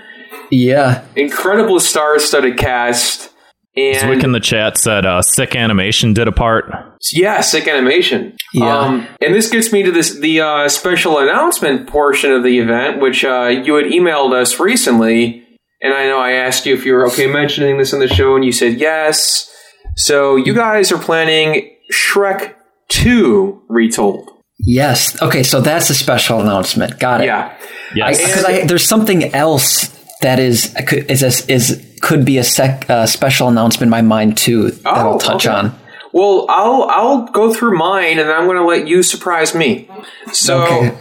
Yeah, 0.51 1.05
Incredible 1.17 1.81
star-studded 1.81 2.59
cast. 2.59 3.32
And 3.75 3.97
Zwick 3.97 4.23
in 4.23 4.33
the 4.33 4.41
chat 4.41 4.76
said 4.76 5.07
uh, 5.07 5.23
sick 5.23 5.57
animation 5.57 6.12
did 6.12 6.29
a 6.29 6.33
part. 6.33 6.71
Yeah, 7.12 7.41
sick 7.41 7.67
animation. 7.67 8.37
Yeah. 8.52 8.79
Um, 8.79 9.07
and 9.23 9.35
this 9.35 9.49
gets 9.49 9.73
me 9.73 9.83
to 9.83 9.91
this 9.91 10.19
the 10.19 10.43
uh, 10.43 10.69
special 10.69 11.19
announcement 11.19 11.88
portion 11.88 12.33
of 12.33 12.43
the 12.43 12.59
event, 12.59 13.00
which 13.00 13.25
uh, 13.25 13.47
you 13.47 13.75
had 13.76 13.87
emailed 13.87 14.35
us 14.35 14.61
recently, 14.61 15.47
and 15.81 15.95
I 15.95 16.05
know 16.05 16.19
I 16.19 16.33
asked 16.33 16.67
you 16.67 16.75
if 16.75 16.85
you 16.85 16.93
were 16.93 17.07
okay 17.09 17.26
mentioning 17.26 17.79
this 17.79 17.95
in 17.95 18.00
the 18.00 18.09
show, 18.09 18.37
and 18.37 18.45
you 18.45 18.52
said 18.52 18.79
yes. 18.79 19.50
So 19.97 20.37
you 20.37 20.55
guys 20.55 20.93
are 20.93 20.99
planning 20.99 21.75
Shrek 21.91 22.55
Two 22.88 23.62
retold. 23.69 24.29
Yes. 24.59 25.21
Okay, 25.23 25.43
so 25.43 25.62
that's 25.62 25.88
a 25.88 25.95
special 25.95 26.41
announcement. 26.41 27.00
Got 27.00 27.23
it. 27.23 27.26
Yeah. 27.26 27.57
Yes. 27.95 28.19
Because 28.19 28.69
there's 28.69 28.87
something 28.87 29.35
else 29.35 29.88
that 30.21 30.38
is 30.38 30.75
is 31.09 31.23
a, 31.23 31.52
is 31.52 31.91
could 32.02 32.25
be 32.25 32.37
a 32.37 32.44
sec, 32.44 32.90
uh, 32.90 33.06
special 33.06 33.49
announcement 33.49 33.85
in 33.85 33.90
my 33.90 34.02
mind 34.02 34.37
too 34.37 34.73
that 34.73 34.87
I'll 34.87 35.18
touch 35.18 35.47
okay. 35.47 35.54
on. 35.54 35.78
Well, 36.12 36.44
I'll 36.50 36.82
I'll 36.90 37.23
go 37.28 37.54
through 37.54 37.78
mine, 37.78 38.18
and 38.18 38.28
then 38.28 38.37
I'm 38.37 38.44
going 38.44 38.59
to 38.59 38.64
let 38.64 38.87
you 38.87 39.02
surprise 39.02 39.54
me. 39.54 39.88
So, 40.32 40.62
Okay. 40.62 40.99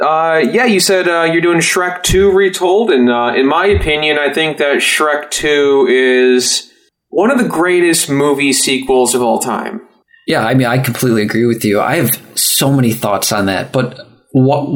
uh, 0.00 0.38
yeah, 0.52 0.66
you 0.66 0.78
said 0.78 1.08
uh, 1.08 1.24
you're 1.24 1.42
doing 1.42 1.58
Shrek 1.58 2.04
Two 2.04 2.30
retold, 2.30 2.92
and 2.92 3.10
uh, 3.10 3.32
in 3.34 3.48
my 3.48 3.66
opinion, 3.66 4.16
I 4.18 4.32
think 4.32 4.58
that 4.58 4.76
Shrek 4.76 5.30
Two 5.30 5.88
is 5.90 6.72
one 7.08 7.32
of 7.32 7.38
the 7.38 7.48
greatest 7.48 8.08
movie 8.08 8.52
sequels 8.52 9.14
of 9.16 9.22
all 9.22 9.40
time. 9.40 9.80
Yeah, 10.28 10.46
I 10.46 10.54
mean, 10.54 10.66
I 10.66 10.78
completely 10.78 11.22
agree 11.22 11.46
with 11.46 11.64
you. 11.64 11.80
I 11.80 11.96
have 11.96 12.10
so 12.38 12.70
many 12.70 12.92
thoughts 12.92 13.32
on 13.32 13.46
that, 13.46 13.72
but 13.72 13.98
what 14.32 14.66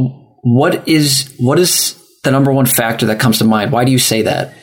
what 0.42 0.88
is 0.88 1.32
what 1.38 1.58
is 1.58 1.96
the 2.24 2.30
number 2.30 2.52
one 2.52 2.66
factor 2.66 3.06
that 3.06 3.20
comes 3.20 3.38
to 3.38 3.44
mind? 3.44 3.70
Why 3.70 3.84
do 3.84 3.92
you 3.92 3.98
say 3.98 4.22
that? 4.22 4.54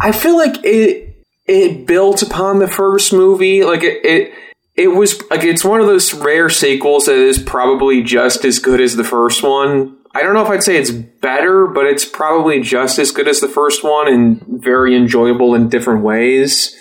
I 0.00 0.12
feel 0.12 0.36
like 0.36 0.64
it 0.64 1.16
it 1.46 1.86
built 1.86 2.22
upon 2.22 2.58
the 2.58 2.68
first 2.68 3.12
movie. 3.12 3.64
Like 3.64 3.82
it, 3.82 4.04
it 4.04 4.32
it 4.76 4.88
was 4.88 5.20
like 5.30 5.44
it's 5.44 5.64
one 5.64 5.80
of 5.80 5.86
those 5.86 6.12
rare 6.14 6.50
sequels 6.50 7.06
that 7.06 7.16
is 7.16 7.38
probably 7.38 8.02
just 8.02 8.44
as 8.44 8.58
good 8.58 8.80
as 8.80 8.96
the 8.96 9.04
first 9.04 9.42
one. 9.42 9.96
I 10.16 10.22
don't 10.22 10.34
know 10.34 10.42
if 10.44 10.48
I'd 10.50 10.62
say 10.62 10.76
it's 10.76 10.90
better, 10.92 11.66
but 11.66 11.86
it's 11.86 12.04
probably 12.04 12.60
just 12.60 12.98
as 12.98 13.10
good 13.10 13.26
as 13.28 13.40
the 13.40 13.48
first 13.48 13.82
one 13.82 14.06
and 14.12 14.40
very 14.62 14.94
enjoyable 14.96 15.54
in 15.54 15.68
different 15.68 16.04
ways. 16.04 16.74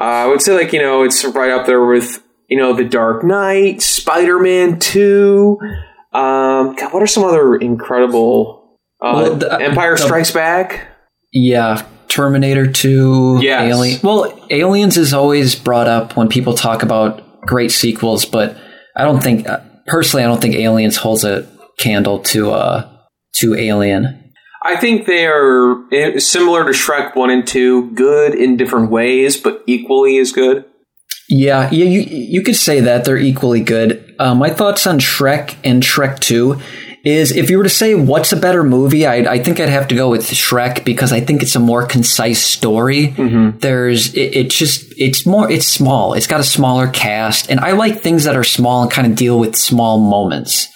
Uh, 0.00 0.04
I 0.04 0.26
would 0.26 0.40
say 0.42 0.54
like 0.54 0.72
you 0.72 0.80
know 0.80 1.02
it's 1.02 1.24
right 1.24 1.50
up 1.50 1.66
there 1.66 1.84
with 1.84 2.22
you 2.48 2.56
know 2.58 2.74
The 2.74 2.84
Dark 2.84 3.24
Knight, 3.24 3.82
Spider 3.82 4.38
Man 4.38 4.78
Two. 4.78 5.58
Um, 6.12 6.74
God, 6.76 6.92
what 6.94 7.02
are 7.02 7.06
some 7.06 7.24
other 7.24 7.54
incredible? 7.56 8.78
Uh, 9.00 9.12
Well, 9.14 9.34
the- 9.36 9.60
Empire 9.60 9.96
the- 9.96 10.02
Strikes 10.02 10.30
Back. 10.30 10.86
Yeah, 11.32 11.82
Terminator 12.08 12.66
2, 12.70 13.40
Yes. 13.42 13.72
Alien. 13.74 14.00
Well, 14.02 14.46
Aliens 14.50 14.96
is 14.96 15.12
always 15.14 15.54
brought 15.54 15.88
up 15.88 16.16
when 16.16 16.28
people 16.28 16.54
talk 16.54 16.82
about 16.82 17.40
great 17.42 17.70
sequels, 17.70 18.24
but 18.24 18.56
I 18.96 19.04
don't 19.04 19.22
think 19.22 19.48
uh, 19.48 19.60
personally 19.86 20.24
I 20.24 20.26
don't 20.26 20.40
think 20.40 20.54
Aliens 20.54 20.96
holds 20.96 21.24
a 21.24 21.46
candle 21.78 22.18
to 22.20 22.50
uh 22.50 22.90
to 23.36 23.54
Alien. 23.54 24.32
I 24.64 24.76
think 24.76 25.06
they 25.06 25.26
are 25.26 25.76
eh, 25.92 26.18
similar 26.18 26.64
to 26.64 26.70
Shrek 26.70 27.14
1 27.14 27.30
and 27.30 27.46
2, 27.46 27.92
good 27.92 28.34
in 28.34 28.56
different 28.56 28.90
ways, 28.90 29.36
but 29.36 29.62
equally 29.66 30.18
as 30.18 30.32
good. 30.32 30.64
Yeah, 31.28 31.68
yeah, 31.70 31.84
you 31.84 32.00
you 32.00 32.42
could 32.42 32.56
say 32.56 32.80
that 32.80 33.04
they're 33.04 33.18
equally 33.18 33.60
good. 33.60 34.14
Uh, 34.18 34.34
my 34.34 34.50
thoughts 34.50 34.86
on 34.86 34.98
Shrek 34.98 35.56
and 35.62 35.82
Shrek 35.82 36.18
Two 36.20 36.58
is 37.04 37.30
if 37.32 37.48
you 37.48 37.58
were 37.58 37.64
to 37.64 37.70
say 37.70 37.94
what's 37.94 38.32
a 38.32 38.36
better 38.36 38.64
movie, 38.64 39.06
I 39.06 39.16
I 39.16 39.38
think 39.42 39.60
I'd 39.60 39.68
have 39.68 39.88
to 39.88 39.94
go 39.94 40.10
with 40.10 40.22
Shrek 40.28 40.84
because 40.84 41.12
I 41.12 41.20
think 41.20 41.42
it's 41.42 41.54
a 41.54 41.60
more 41.60 41.86
concise 41.86 42.42
story. 42.42 43.06
There's 43.58 44.14
it, 44.14 44.36
it 44.36 44.50
just 44.50 44.92
it's 44.96 45.24
more 45.24 45.50
it's 45.50 45.66
small. 45.66 46.14
It's 46.14 46.26
got 46.26 46.40
a 46.40 46.44
smaller 46.44 46.88
cast, 46.88 47.50
and 47.50 47.60
I 47.60 47.72
like 47.72 48.00
things 48.00 48.24
that 48.24 48.36
are 48.36 48.44
small 48.44 48.82
and 48.82 48.90
kind 48.90 49.06
of 49.06 49.16
deal 49.16 49.38
with 49.38 49.56
small 49.56 49.98
moments. 49.98 50.68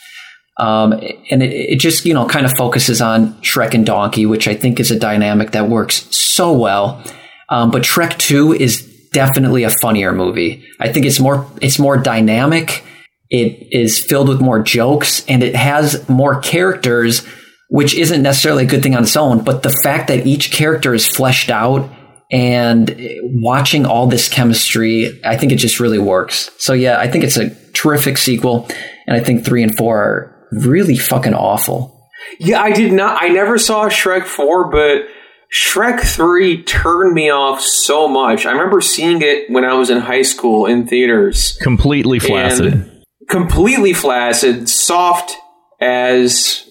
Um, 0.59 0.93
and 0.93 1.43
it, 1.43 1.53
it 1.53 1.81
just 1.81 2.05
you 2.05 2.15
know 2.15 2.27
kind 2.27 2.47
of 2.47 2.53
focuses 2.57 3.01
on 3.01 3.35
Shrek 3.43 3.75
and 3.75 3.85
Donkey, 3.85 4.27
which 4.27 4.47
I 4.47 4.55
think 4.55 4.81
is 4.81 4.91
a 4.91 4.99
dynamic 4.99 5.53
that 5.53 5.69
works 5.69 6.07
so 6.17 6.53
well. 6.53 7.03
Um, 7.49 7.71
but 7.71 7.83
Shrek 7.83 8.17
Two 8.19 8.53
is 8.53 8.83
definitely 9.13 9.65
a 9.65 9.71
funnier 9.71 10.13
movie. 10.13 10.65
I 10.81 10.93
think 10.93 11.07
it's 11.07 11.21
more 11.21 11.47
it's 11.61 11.79
more 11.79 11.97
dynamic. 11.97 12.85
It 13.33 13.69
is 13.73 13.99
filled 13.99 14.29
with 14.29 14.43
more 14.43 14.63
jokes 14.63 15.25
and 15.27 15.43
it 15.43 15.57
has 15.57 16.07
more 16.07 16.39
characters, 16.43 17.27
which 17.71 17.95
isn't 17.95 18.21
necessarily 18.21 18.65
a 18.65 18.67
good 18.67 18.83
thing 18.83 18.95
on 18.95 19.05
its 19.05 19.17
own. 19.17 19.43
But 19.43 19.63
the 19.63 19.75
fact 19.83 20.09
that 20.09 20.27
each 20.27 20.53
character 20.53 20.93
is 20.93 21.09
fleshed 21.09 21.51
out 21.51 21.91
and 22.31 22.95
watching 23.43 23.87
all 23.87 24.07
this 24.07 24.29
chemistry, 24.29 25.19
I 25.25 25.39
think 25.39 25.51
it 25.51 25.57
just 25.57 25.81
really 25.81 25.99
works. 25.99 26.51
So 26.59 26.75
yeah, 26.75 27.01
I 27.01 27.11
think 27.11 27.25
it's 27.25 27.39
a 27.39 27.55
terrific 27.73 28.19
sequel, 28.19 28.69
and 29.07 29.17
I 29.17 29.21
think 29.21 29.47
three 29.47 29.63
and 29.63 29.75
four 29.79 29.99
are 29.99 30.49
really 30.53 30.99
fucking 30.99 31.35
awful. 31.35 32.11
Yeah, 32.39 32.61
I 32.61 32.73
did 32.73 32.93
not, 32.93 33.23
I 33.23 33.29
never 33.29 33.57
saw 33.57 33.89
Shrek 33.89 34.27
4, 34.27 34.71
but 34.71 35.07
Shrek 35.53 36.01
3 36.01 36.63
turned 36.65 37.15
me 37.15 37.31
off 37.31 37.61
so 37.61 38.09
much. 38.09 38.47
I 38.47 38.53
remember 38.53 38.81
seeing 38.81 39.23
it 39.23 39.51
when 39.51 39.65
I 39.65 39.75
was 39.75 39.91
in 39.91 39.99
high 39.99 40.23
school 40.23 40.67
in 40.67 40.87
theaters. 40.87 41.59
Completely 41.61 42.19
flaccid. 42.19 42.73
And 42.73 42.92
completely 43.33 43.93
flaccid, 43.93 44.69
soft 44.69 45.37
as 45.81 46.71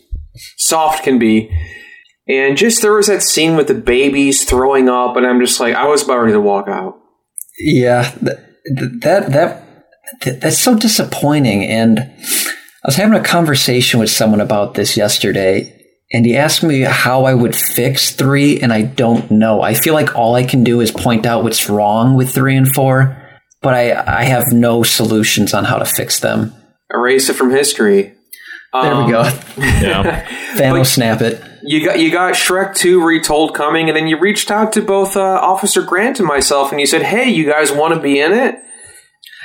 soft 0.57 1.03
can 1.03 1.19
be. 1.19 1.51
And 2.27 2.55
just 2.55 2.81
there 2.81 2.93
was 2.93 3.07
that 3.07 3.23
scene 3.23 3.57
with 3.57 3.67
the 3.67 3.73
babies 3.73 4.45
throwing 4.45 4.87
up, 4.87 5.17
and 5.17 5.27
I'm 5.27 5.41
just 5.41 5.59
like, 5.59 5.75
I 5.75 5.87
was 5.87 6.03
about 6.03 6.19
ready 6.19 6.33
to 6.33 6.39
walk 6.39 6.69
out. 6.69 6.97
Yeah, 7.59 8.03
th- 8.03 8.37
th- 8.77 8.91
that 9.01 9.31
that 9.33 10.41
that's 10.41 10.59
so 10.59 10.77
disappointing. 10.77 11.65
And 11.65 11.99
I 11.99 12.87
was 12.87 12.95
having 12.95 13.19
a 13.19 13.23
conversation 13.23 13.99
with 13.99 14.09
someone 14.09 14.39
about 14.39 14.75
this 14.75 14.95
yesterday, 14.95 15.77
and 16.13 16.25
he 16.25 16.37
asked 16.37 16.63
me 16.63 16.81
how 16.81 17.25
I 17.25 17.33
would 17.33 17.55
fix 17.55 18.15
three, 18.15 18.61
and 18.61 18.71
I 18.71 18.83
don't 18.83 19.29
know. 19.31 19.61
I 19.61 19.73
feel 19.73 19.93
like 19.93 20.15
all 20.15 20.35
I 20.35 20.43
can 20.43 20.63
do 20.63 20.79
is 20.79 20.91
point 20.91 21.25
out 21.25 21.43
what's 21.43 21.69
wrong 21.69 22.15
with 22.15 22.33
three 22.33 22.55
and 22.55 22.71
four, 22.73 23.20
but 23.61 23.73
I 23.73 24.19
I 24.21 24.23
have 24.23 24.45
no 24.51 24.83
solutions 24.83 25.53
on 25.53 25.63
how 25.65 25.77
to 25.77 25.85
fix 25.85 26.19
them. 26.19 26.53
Erase 26.93 27.29
it 27.29 27.35
from 27.35 27.51
history. 27.51 28.13
There 28.73 28.93
Um, 28.93 29.05
we 29.05 29.11
go. 29.11 29.23
Yeah. 29.57 30.25
Thanos, 30.55 30.87
snap 30.87 31.21
it. 31.21 31.41
You 31.63 31.85
got 31.85 31.99
you 31.99 32.11
got 32.11 32.33
Shrek 32.33 32.75
2 32.75 33.03
retold 33.03 33.53
coming, 33.55 33.87
and 33.89 33.95
then 33.95 34.07
you 34.07 34.17
reached 34.19 34.49
out 34.51 34.73
to 34.73 34.81
both 34.81 35.15
uh, 35.15 35.21
Officer 35.21 35.81
Grant 35.83 36.19
and 36.19 36.27
myself, 36.27 36.71
and 36.71 36.79
you 36.79 36.87
said, 36.87 37.03
"Hey, 37.03 37.29
you 37.29 37.45
guys 37.45 37.71
want 37.71 37.93
to 37.93 37.99
be 37.99 38.19
in 38.19 38.31
it?" 38.33 38.55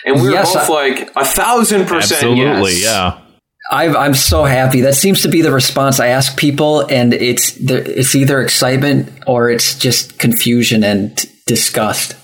And 0.05 0.17
we 0.23 0.29
were 0.29 0.35
Yes, 0.35 0.55
both 0.55 0.71
I- 0.71 0.73
like 0.73 1.11
a 1.17 1.25
thousand 1.25 1.87
percent 1.87 2.23
Absolutely. 2.23 2.73
yes. 2.75 2.85
Yeah. 2.85 3.19
I've, 3.69 3.97
I'm 3.97 4.15
so 4.15 4.45
happy. 4.45 4.83
That 4.83 4.95
seems 4.95 5.23
to 5.23 5.29
be 5.29 5.43
the 5.43 5.51
response 5.51 5.99
I 5.99 6.07
ask 6.09 6.39
people, 6.39 6.83
and 6.89 7.13
it's 7.13 7.57
it's 7.59 8.15
either 8.15 8.41
excitement 8.41 9.09
or 9.27 9.51
it's 9.51 9.77
just 9.77 10.19
confusion 10.21 10.85
and 10.85 11.17
disgust. 11.47 12.15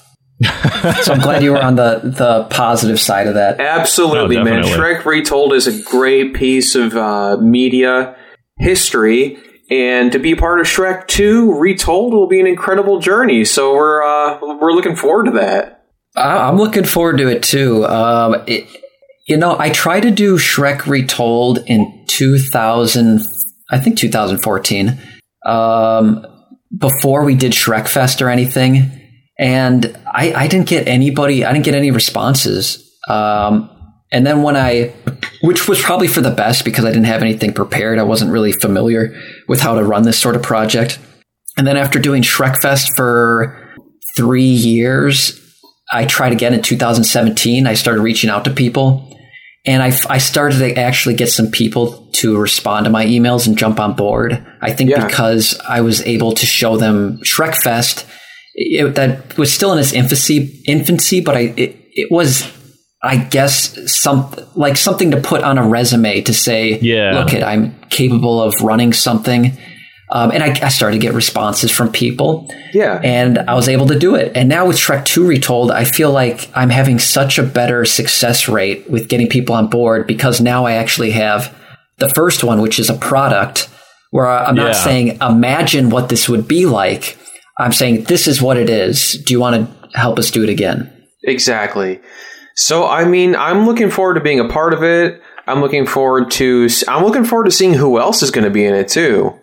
So 1.02 1.12
I'm 1.12 1.20
glad 1.20 1.42
you 1.42 1.52
were 1.52 1.62
on 1.62 1.76
the 1.76 2.00
the 2.02 2.44
positive 2.50 3.00
side 3.00 3.26
of 3.26 3.34
that. 3.34 3.60
Absolutely, 3.60 4.36
No, 4.36 4.44
man. 4.44 4.62
definitely. 4.62 4.84
Shrek 4.94 5.04
Retold 5.04 5.52
is 5.52 5.66
a 5.66 5.82
great 5.82 6.34
piece 6.34 6.74
of 6.74 6.96
uh, 6.96 7.36
media 7.38 8.16
history, 8.58 9.38
and 9.70 10.12
to 10.12 10.18
be 10.18 10.34
part 10.34 10.60
of 10.60 10.66
Shrek 10.66 11.06
2 11.08 11.58
Retold 11.58 12.12
will 12.12 12.28
be 12.28 12.40
an 12.40 12.46
incredible 12.46 12.98
journey. 13.00 13.44
So 13.44 13.74
we're 13.74 14.02
uh, 14.02 14.38
we're 14.60 14.72
looking 14.72 14.96
forward 14.96 15.24
to 15.26 15.32
that. 15.32 15.84
I- 16.16 16.48
I'm 16.48 16.56
looking 16.58 16.84
forward 16.84 17.18
to 17.18 17.28
it 17.28 17.42
too. 17.42 17.84
Um, 17.86 18.42
it, 18.46 18.66
you 19.28 19.36
know, 19.36 19.56
I 19.58 19.70
tried 19.70 20.00
to 20.00 20.10
do 20.10 20.36
Shrek 20.36 20.86
Retold 20.86 21.58
in 21.66 22.04
2000, 22.08 23.20
I 23.70 23.78
think 23.78 23.96
2014, 23.96 24.98
um, 25.46 26.26
before 26.76 27.24
we 27.24 27.34
did 27.34 27.52
Shrek 27.52 27.86
Fest 27.88 28.20
or 28.20 28.28
anything, 28.28 28.90
and 29.38 29.96
I, 30.06 30.32
I 30.34 30.46
didn't 30.48 30.68
get 30.68 30.88
anybody, 30.88 31.44
I 31.44 31.52
didn't 31.52 31.64
get 31.64 31.74
any 31.74 31.90
responses. 31.90 32.88
Um, 33.08 33.68
and 34.12 34.26
then 34.26 34.42
when 34.42 34.56
I, 34.56 34.92
which 35.42 35.66
was 35.68 35.80
probably 35.80 36.06
for 36.08 36.20
the 36.20 36.30
best 36.30 36.64
because 36.64 36.84
I 36.84 36.88
didn't 36.90 37.06
have 37.06 37.22
anything 37.22 37.52
prepared, 37.52 37.98
I 37.98 38.02
wasn't 38.02 38.30
really 38.30 38.52
familiar 38.52 39.14
with 39.48 39.60
how 39.60 39.74
to 39.74 39.82
run 39.84 40.02
this 40.02 40.18
sort 40.18 40.36
of 40.36 40.42
project. 40.42 40.98
And 41.56 41.66
then 41.66 41.76
after 41.76 41.98
doing 41.98 42.22
Shrek 42.22 42.56
Fest 42.60 42.90
for 42.96 43.74
three 44.16 44.42
years, 44.44 45.38
I 45.90 46.04
tried 46.06 46.32
again 46.32 46.54
in 46.54 46.62
2017. 46.62 47.66
I 47.66 47.74
started 47.74 48.00
reaching 48.02 48.30
out 48.30 48.44
to 48.44 48.50
people 48.50 49.08
and 49.64 49.82
I, 49.82 49.92
I 50.08 50.18
started 50.18 50.58
to 50.58 50.78
actually 50.78 51.14
get 51.14 51.28
some 51.28 51.50
people 51.50 52.08
to 52.14 52.38
respond 52.38 52.84
to 52.84 52.90
my 52.90 53.04
emails 53.06 53.46
and 53.46 53.56
jump 53.56 53.78
on 53.80 53.94
board. 53.94 54.44
I 54.60 54.72
think 54.72 54.90
Yeah. 54.90 55.06
because 55.06 55.58
I 55.68 55.80
was 55.80 56.02
able 56.06 56.32
to 56.32 56.46
show 56.46 56.76
them 56.76 57.18
Shrek 57.18 57.54
Fest, 57.56 58.06
it, 58.54 58.94
that 58.96 59.36
was 59.38 59.52
still 59.52 59.72
in 59.72 59.78
its 59.78 59.92
infancy, 59.92 60.62
infancy, 60.66 61.20
but 61.20 61.36
I, 61.36 61.40
it, 61.56 61.76
it 61.94 62.10
was, 62.10 62.50
I 63.02 63.16
guess, 63.16 63.78
some 63.92 64.34
like 64.54 64.76
something 64.76 65.10
to 65.12 65.20
put 65.20 65.42
on 65.42 65.58
a 65.58 65.66
resume 65.66 66.20
to 66.22 66.34
say, 66.34 66.78
Yeah. 66.80 67.12
look 67.18 67.32
it, 67.32 67.42
I'm 67.42 67.74
capable 67.90 68.40
of 68.42 68.54
running 68.62 68.92
something. 68.92 69.56
Um, 70.10 70.30
and 70.30 70.42
I, 70.42 70.48
I 70.66 70.68
started 70.68 70.96
to 70.96 71.06
get 71.06 71.14
responses 71.14 71.70
from 71.70 71.90
people 71.90 72.46
Yeah. 72.74 73.00
and 73.02 73.38
I 73.38 73.54
was 73.54 73.66
able 73.66 73.86
to 73.86 73.98
do 73.98 74.14
it. 74.14 74.32
And 74.36 74.46
now 74.46 74.66
with 74.66 74.76
Shrek 74.76 75.06
2 75.06 75.26
Retold, 75.26 75.70
I 75.70 75.84
feel 75.84 76.10
like 76.12 76.50
I'm 76.54 76.68
having 76.68 76.98
such 76.98 77.38
a 77.38 77.42
better 77.42 77.86
success 77.86 78.46
rate 78.46 78.90
with 78.90 79.08
getting 79.08 79.28
people 79.30 79.54
on 79.54 79.68
board 79.68 80.06
because 80.06 80.38
now 80.38 80.66
I 80.66 80.72
actually 80.74 81.12
have 81.12 81.56
the 81.96 82.10
first 82.10 82.44
one, 82.44 82.60
which 82.60 82.78
is 82.78 82.90
a 82.90 82.94
product 82.94 83.70
where 84.10 84.26
I'm 84.26 84.54
not 84.54 84.72
Yeah. 84.74 84.84
saying 84.84 85.18
imagine 85.22 85.88
what 85.88 86.10
this 86.10 86.28
would 86.28 86.46
be 86.46 86.66
like. 86.66 87.16
I'm 87.58 87.72
saying 87.72 88.04
this 88.04 88.26
is 88.26 88.40
what 88.40 88.56
it 88.56 88.70
is. 88.70 89.22
Do 89.24 89.34
you 89.34 89.40
want 89.40 89.68
to 89.68 89.98
help 89.98 90.18
us 90.18 90.30
do 90.30 90.42
it 90.42 90.48
again? 90.48 90.90
Exactly. 91.24 92.00
So, 92.54 92.86
I 92.86 93.04
mean, 93.04 93.34
I'm 93.36 93.66
looking 93.66 93.90
forward 93.90 94.14
to 94.14 94.20
being 94.20 94.40
a 94.40 94.48
part 94.48 94.74
of 94.74 94.82
it. 94.82 95.14
Uh, 95.14 95.50
I'm 95.50 95.60
looking 95.60 95.86
forward 95.86 96.30
to. 96.32 96.68
I'm 96.88 97.04
looking 97.04 97.24
forward 97.24 97.44
to 97.44 97.50
seeing 97.50 97.74
who 97.74 97.98
else 97.98 98.22
is 98.22 98.30
going 98.30 98.44
to 98.44 98.50
be 98.50 98.64
in 98.64 98.74
it 98.74 98.88
too. 98.88 99.38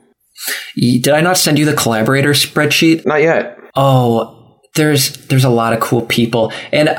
Did 0.75 1.09
I 1.09 1.21
not 1.21 1.37
send 1.37 1.59
you 1.59 1.65
the 1.65 1.73
collaborator 1.73 2.31
spreadsheet? 2.31 3.05
Not 3.05 3.21
yet. 3.21 3.59
Oh, 3.75 4.59
there's 4.75 5.13
there's 5.27 5.43
a 5.43 5.49
lot 5.49 5.73
of 5.73 5.79
cool 5.81 6.03
people, 6.03 6.53
and 6.71 6.89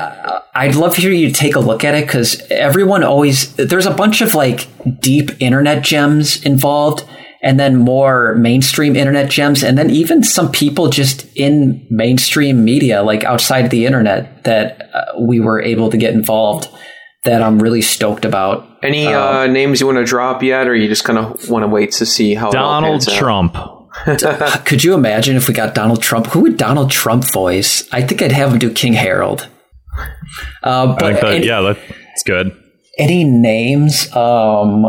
I'd 0.53 0.75
love 0.75 0.95
for 0.95 1.01
you 1.01 1.27
to 1.27 1.33
take 1.33 1.55
a 1.55 1.59
look 1.59 1.83
at 1.83 1.95
it 1.95 2.05
because 2.05 2.41
everyone 2.51 3.03
always 3.03 3.55
there's 3.55 3.85
a 3.85 3.93
bunch 3.93 4.21
of 4.21 4.35
like 4.35 4.67
deep 4.99 5.31
internet 5.39 5.83
gems 5.83 6.43
involved, 6.45 7.03
and 7.41 7.59
then 7.59 7.77
more 7.77 8.35
mainstream 8.35 8.95
internet 8.95 9.29
gems, 9.29 9.63
and 9.63 9.77
then 9.77 9.89
even 9.89 10.23
some 10.23 10.51
people 10.51 10.89
just 10.89 11.25
in 11.35 11.85
mainstream 11.89 12.63
media, 12.63 13.01
like 13.03 13.23
outside 13.23 13.71
the 13.71 13.85
internet, 13.85 14.43
that 14.43 14.89
uh, 14.93 15.05
we 15.19 15.39
were 15.39 15.61
able 15.61 15.89
to 15.89 15.97
get 15.97 16.13
involved. 16.13 16.69
That 17.23 17.43
I'm 17.43 17.61
really 17.61 17.83
stoked 17.83 18.25
about. 18.25 18.67
Any 18.81 19.05
uh, 19.05 19.43
uh, 19.43 19.47
names 19.47 19.79
you 19.79 19.85
want 19.85 19.99
to 19.99 20.03
drop 20.03 20.41
yet, 20.41 20.67
or 20.67 20.75
you 20.75 20.87
just 20.87 21.03
kind 21.03 21.19
of 21.19 21.49
want 21.51 21.61
to 21.61 21.67
wait 21.67 21.91
to 21.93 22.05
see 22.05 22.33
how 22.33 22.49
Donald 22.49 23.07
Trump? 23.07 23.55
Could 24.65 24.83
you 24.83 24.95
imagine 24.95 25.35
if 25.35 25.47
we 25.47 25.53
got 25.53 25.75
Donald 25.75 26.01
Trump? 26.01 26.27
Who 26.27 26.39
would 26.41 26.57
Donald 26.57 26.89
Trump 26.89 27.25
voice? 27.25 27.87
I 27.91 28.01
think 28.01 28.21
I'd 28.21 28.31
have 28.31 28.53
him 28.53 28.59
do 28.59 28.71
King 28.71 28.93
Harold. 28.93 29.47
Uh, 30.63 30.95
but 30.95 31.21
that, 31.21 31.23
any, 31.25 31.45
yeah, 31.45 31.61
that's 31.61 32.23
good. 32.23 32.57
Any 32.97 33.23
names? 33.23 34.07
Um, 34.15 34.85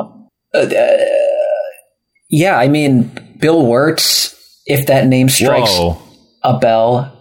uh, 0.55 0.67
yeah, 2.33 2.59
I 2.59 2.67
mean, 2.67 3.13
Bill 3.39 3.65
Wurtz, 3.65 4.35
if 4.67 4.87
that 4.87 5.07
name 5.07 5.29
strikes 5.29 5.71
Whoa. 5.71 6.03
a 6.43 6.59
bell. 6.59 7.19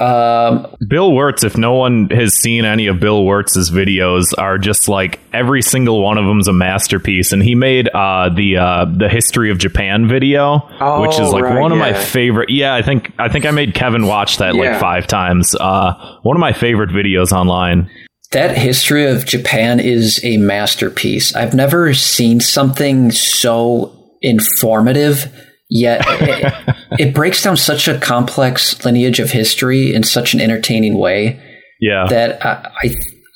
Um, 0.00 0.74
Bill 0.88 1.10
Wurtz, 1.10 1.42
if 1.44 1.58
no 1.58 1.74
one 1.74 2.08
has 2.10 2.34
seen 2.34 2.64
any 2.64 2.86
of 2.86 3.00
Bill 3.00 3.24
Wurtz's 3.24 3.70
videos, 3.70 4.32
are 4.38 4.56
just 4.58 4.88
like 4.88 5.18
every 5.32 5.62
single 5.62 6.00
one 6.00 6.16
of 6.16 6.24
them's 6.24 6.46
a 6.46 6.52
masterpiece. 6.52 7.32
And 7.32 7.42
he 7.42 7.56
made 7.56 7.88
uh, 7.88 8.30
the 8.34 8.56
uh, 8.56 8.84
the 8.86 9.08
history 9.08 9.50
of 9.50 9.58
Japan 9.58 10.08
video, 10.08 10.66
oh, 10.80 11.02
which 11.02 11.18
is 11.18 11.30
like 11.30 11.42
right, 11.42 11.60
one 11.60 11.72
of 11.72 11.78
yeah. 11.78 11.90
my 11.90 11.94
favorite. 11.94 12.48
Yeah, 12.48 12.74
I 12.74 12.82
think 12.82 13.12
I 13.18 13.28
think 13.28 13.44
I 13.44 13.50
made 13.50 13.74
Kevin 13.74 14.06
watch 14.06 14.38
that 14.38 14.54
yeah. 14.54 14.70
like 14.70 14.80
five 14.80 15.08
times. 15.08 15.56
Uh, 15.58 16.18
one 16.22 16.36
of 16.36 16.40
my 16.40 16.52
favorite 16.52 16.90
videos 16.90 17.32
online. 17.32 17.90
That 18.30 18.56
history 18.56 19.06
of 19.06 19.26
Japan 19.26 19.80
is 19.80 20.24
a 20.24 20.38
masterpiece. 20.38 21.34
I've 21.34 21.52
never 21.52 21.92
seen 21.92 22.40
something 22.40 23.10
so 23.10 24.01
informative 24.22 25.32
yet 25.68 26.02
it, 26.08 26.76
it, 26.98 27.14
breaks 27.14 27.42
down 27.42 27.56
such 27.56 27.88
a 27.88 27.98
complex 27.98 28.84
lineage 28.84 29.20
of 29.20 29.30
history 29.30 29.94
in 29.94 30.02
such 30.02 30.34
an 30.34 30.40
entertaining 30.40 30.98
way 30.98 31.40
yeah 31.80 32.06
that 32.08 32.44
I, 32.44 32.70
I 32.82 32.94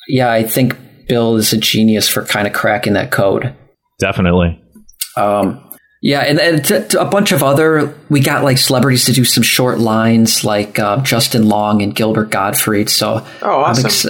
yeah 0.09 0.31
i 0.31 0.43
think 0.43 0.77
bill 1.09 1.37
is 1.37 1.53
a 1.53 1.57
genius 1.57 2.09
for 2.09 2.25
kind 2.25 2.47
of 2.47 2.53
cracking 2.53 2.95
that 2.95 3.11
code 3.11 3.55
definitely 3.99 4.61
um 5.17 5.63
yeah, 6.03 6.21
and, 6.21 6.39
and 6.39 6.65
to, 6.67 6.87
to 6.89 7.01
a 7.01 7.05
bunch 7.05 7.33
of 7.33 7.43
other, 7.43 7.99
we 8.09 8.21
got 8.21 8.45
like 8.45 8.59
celebrities 8.59 9.07
to 9.07 9.13
do 9.13 9.25
some 9.25 9.43
short 9.43 9.81
lines, 9.81 10.45
like 10.45 10.79
uh, 10.79 10.99
Justin 10.99 11.49
Long 11.49 11.83
and 11.83 11.95
Gilbert 11.97 12.31
Gottfried. 12.31 12.91
So, 12.91 13.27
oh, 13.43 13.51
awesome! 13.51 13.87
Ex- 13.87 14.07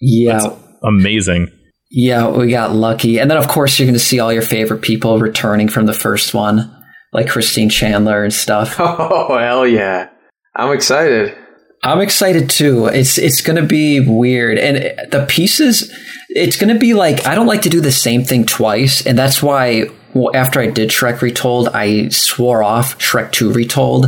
yeah, 0.00 0.38
That's 0.38 0.46
amazing. 0.82 1.50
Yeah, 1.96 2.28
we 2.28 2.50
got 2.50 2.74
lucky. 2.74 3.20
And 3.20 3.30
then, 3.30 3.38
of 3.38 3.46
course, 3.46 3.78
you're 3.78 3.86
going 3.86 3.94
to 3.94 4.00
see 4.00 4.18
all 4.18 4.32
your 4.32 4.42
favorite 4.42 4.82
people 4.82 5.20
returning 5.20 5.68
from 5.68 5.86
the 5.86 5.94
first 5.94 6.34
one, 6.34 6.74
like 7.12 7.28
Christine 7.28 7.70
Chandler 7.70 8.24
and 8.24 8.32
stuff. 8.32 8.76
Oh, 8.80 9.38
hell 9.38 9.64
yeah. 9.64 10.08
I'm 10.56 10.72
excited. 10.72 11.38
I'm 11.84 12.00
excited 12.00 12.50
too. 12.50 12.86
It's 12.86 13.16
it's 13.16 13.42
going 13.42 13.62
to 13.62 13.66
be 13.66 14.00
weird. 14.00 14.58
And 14.58 14.76
the 15.12 15.24
pieces, 15.28 15.96
it's 16.30 16.56
going 16.56 16.72
to 16.74 16.80
be 16.80 16.94
like, 16.94 17.26
I 17.28 17.36
don't 17.36 17.46
like 17.46 17.62
to 17.62 17.68
do 17.68 17.80
the 17.80 17.92
same 17.92 18.24
thing 18.24 18.44
twice. 18.44 19.06
And 19.06 19.16
that's 19.16 19.40
why 19.40 19.84
well, 20.14 20.34
after 20.34 20.60
I 20.60 20.66
did 20.66 20.90
Shrek 20.90 21.20
Retold, 21.20 21.68
I 21.68 22.08
swore 22.08 22.64
off 22.64 22.98
Shrek 22.98 23.30
2 23.30 23.52
Retold. 23.52 24.06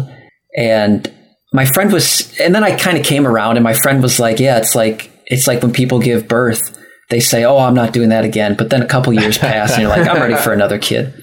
And 0.57 1.13
my 1.53 1.67
friend 1.67 1.93
was, 1.93 2.37
and 2.41 2.53
then 2.53 2.65
I 2.65 2.77
kind 2.77 2.99
of 2.99 3.05
came 3.05 3.29
around 3.29 3.57
and 3.59 3.65
my 3.65 3.75
friend 3.75 4.03
was 4.03 4.19
like, 4.19 4.41
yeah, 4.41 4.59
it's 4.59 4.75
like, 4.75 5.11
it's 5.27 5.47
like 5.47 5.63
when 5.63 5.73
people 5.73 6.01
give 6.01 6.27
birth 6.27 6.77
they 7.11 7.21
say, 7.21 7.45
"Oh, 7.45 7.59
I'm 7.59 7.75
not 7.75 7.93
doing 7.93 8.09
that 8.11 8.25
again." 8.25 8.55
But 8.57 8.71
then 8.71 8.83
a 8.83 8.87
couple 8.87 9.13
years 9.13 9.39
pass, 9.39 9.73
and 9.73 9.83
you're 9.83 9.91
like, 9.91 10.09
"I'm 10.09 10.21
ready 10.21 10.37
for 10.37 10.53
another 10.55 10.79
kid." 10.79 11.15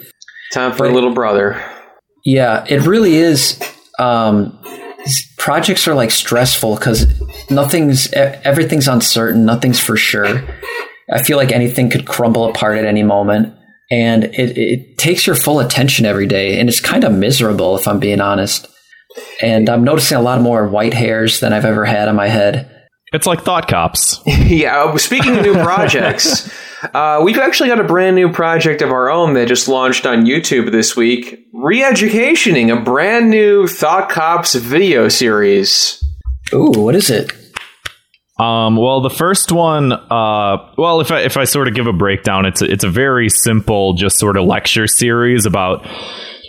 Time 0.53 0.71
for 0.71 0.79
but, 0.79 0.91
a 0.91 0.93
little 0.93 1.13
brother. 1.13 1.63
Yeah, 2.25 2.65
it 2.69 2.85
really 2.85 3.15
is. 3.15 3.59
Um, 3.99 4.59
projects 5.37 5.87
are 5.87 5.93
like 5.93 6.11
stressful 6.11 6.75
because 6.75 7.05
nothing's 7.49 8.11
everything's 8.13 8.87
uncertain, 8.87 9.45
nothing's 9.45 9.79
for 9.79 9.97
sure. 9.97 10.43
I 11.11 11.21
feel 11.21 11.37
like 11.37 11.51
anything 11.51 11.89
could 11.89 12.07
crumble 12.07 12.49
apart 12.49 12.77
at 12.77 12.85
any 12.85 13.03
moment, 13.03 13.53
and 13.91 14.23
it, 14.25 14.57
it 14.57 14.97
takes 14.97 15.27
your 15.27 15.35
full 15.35 15.59
attention 15.59 16.05
every 16.05 16.27
day, 16.27 16.59
and 16.59 16.69
it's 16.69 16.79
kind 16.79 17.03
of 17.03 17.11
miserable 17.11 17.77
if 17.77 17.87
I'm 17.87 17.99
being 17.99 18.21
honest. 18.21 18.67
And 19.41 19.69
I'm 19.69 19.83
noticing 19.83 20.17
a 20.17 20.21
lot 20.21 20.41
more 20.41 20.67
white 20.67 20.93
hairs 20.93 21.39
than 21.39 21.53
I've 21.53 21.65
ever 21.65 21.85
had 21.85 22.07
on 22.07 22.15
my 22.15 22.27
head. 22.27 22.69
It's 23.13 23.27
like 23.27 23.43
Thought 23.43 23.67
Cops. 23.67 24.21
yeah. 24.25 24.83
Uh, 24.83 24.97
speaking 24.97 25.37
of 25.37 25.43
new 25.43 25.53
projects, 25.63 26.51
uh, 26.93 27.21
we've 27.23 27.37
actually 27.37 27.69
got 27.69 27.79
a 27.79 27.83
brand 27.83 28.15
new 28.15 28.31
project 28.31 28.81
of 28.81 28.91
our 28.91 29.09
own 29.09 29.35
that 29.35 29.47
just 29.47 29.67
launched 29.67 30.05
on 30.05 30.25
YouTube 30.25 30.71
this 30.71 30.95
week. 30.95 31.47
Re-educationing 31.53 32.71
a 32.71 32.81
brand 32.81 33.29
new 33.29 33.67
Thought 33.67 34.09
Cops 34.09 34.55
video 34.55 35.09
series. 35.09 36.03
Ooh, 36.51 36.71
what 36.71 36.95
is 36.95 37.09
it? 37.09 37.31
Um, 38.39 38.77
well, 38.77 38.99
the 38.99 39.11
first 39.11 39.51
one, 39.51 39.91
uh, 39.93 40.57
well, 40.75 40.99
if 40.99 41.11
I 41.11 41.21
if 41.21 41.37
I 41.37 41.43
sort 41.43 41.67
of 41.67 41.75
give 41.75 41.85
a 41.85 41.93
breakdown, 41.93 42.47
it's 42.47 42.63
a, 42.63 42.65
it's 42.65 42.83
a 42.83 42.89
very 42.89 43.29
simple, 43.29 43.93
just 43.93 44.17
sort 44.17 44.37
of 44.37 44.45
lecture 44.45 44.87
series 44.87 45.45
about 45.45 45.87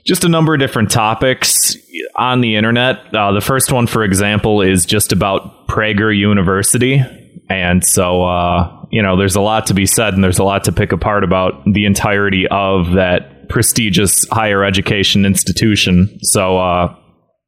just 0.05 0.25
a 0.25 0.29
number 0.29 0.55
of 0.55 0.61
different 0.61 0.91
topics 0.91 1.77
on 2.15 2.41
the 2.41 2.57
internet. 2.57 3.15
Uh, 3.15 3.33
the 3.33 3.41
first 3.41 3.73
one, 3.73 3.87
for 3.87 4.05
example, 4.05 4.61
is 4.61 4.85
just 4.85 5.13
about 5.13 5.67
Prager 5.67 6.17
University. 6.17 7.03
And 7.49 7.85
so, 7.85 8.23
uh, 8.23 8.87
you 8.91 9.03
know, 9.03 9.17
there's 9.17 9.37
a 9.37 9.41
lot 9.41 9.67
to 9.67 9.75
be 9.75 9.87
said 9.87 10.15
and 10.15 10.23
there's 10.23 10.39
a 10.39 10.45
lot 10.45 10.65
to 10.65 10.73
pick 10.73 10.93
apart 10.93 11.25
about 11.25 11.65
the 11.65 11.87
entirety 11.87 12.47
of 12.51 12.93
that 12.93 13.49
prestigious 13.49 14.27
higher 14.31 14.65
education 14.65 15.25
institution. 15.25 16.19
So, 16.23 16.59
uh, 16.59 16.97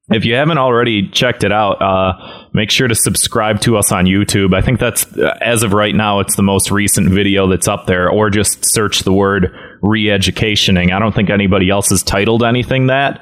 if 0.08 0.24
you 0.24 0.36
haven't 0.36 0.58
already 0.58 1.08
checked 1.10 1.42
it 1.42 1.50
out, 1.50 1.82
uh, 1.82 2.12
make 2.52 2.70
sure 2.70 2.86
to 2.86 2.94
subscribe 2.94 3.60
to 3.62 3.76
us 3.76 3.90
on 3.90 4.04
YouTube. 4.04 4.54
I 4.54 4.60
think 4.60 4.78
that's, 4.78 5.04
uh, 5.16 5.36
as 5.40 5.64
of 5.64 5.72
right 5.72 5.94
now, 5.94 6.20
it's 6.20 6.36
the 6.36 6.44
most 6.44 6.70
recent 6.70 7.10
video 7.10 7.48
that's 7.48 7.66
up 7.66 7.86
there, 7.86 8.08
or 8.08 8.30
just 8.30 8.64
search 8.64 9.00
the 9.00 9.12
word 9.12 9.52
re 9.82 10.10
educationing. 10.10 10.92
I 10.92 10.98
don't 10.98 11.14
think 11.14 11.30
anybody 11.30 11.70
else 11.70 11.90
has 11.90 12.02
titled 12.02 12.42
anything 12.42 12.88
that. 12.88 13.20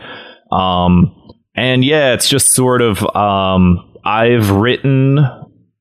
Um, 0.53 1.15
and 1.57 1.85
yeah, 1.85 2.15
it's 2.15 2.29
just 2.29 2.53
sort 2.53 2.83
of, 2.83 3.03
um, 3.15 3.95
I've 4.05 4.51
written, 4.51 5.19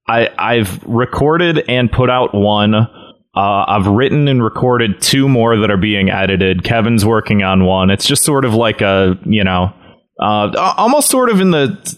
I, 0.08 0.30
I've 0.38 0.84
recorded 0.84 1.70
and 1.70 1.92
put 1.92 2.10
out 2.10 2.34
one. 2.34 2.76
Uh, 2.76 2.88
I've 3.36 3.88
written 3.88 4.28
and 4.28 4.44
recorded 4.44 5.02
two 5.02 5.28
more 5.28 5.58
that 5.58 5.72
are 5.72 5.78
being 5.78 6.10
edited. 6.10 6.64
Kevin's 6.64 7.06
working 7.06 7.42
on 7.42 7.66
one. 7.66 7.90
It's 7.90 8.06
just 8.06 8.24
sort 8.24 8.46
of 8.46 8.54
like 8.54 8.82
a, 8.82 9.18
you 9.26 9.44
know, 9.44 9.74
uh, 10.22 10.74
almost 10.78 11.10
sort 11.10 11.30
of 11.30 11.42
in 11.42 11.52
the 11.52 11.98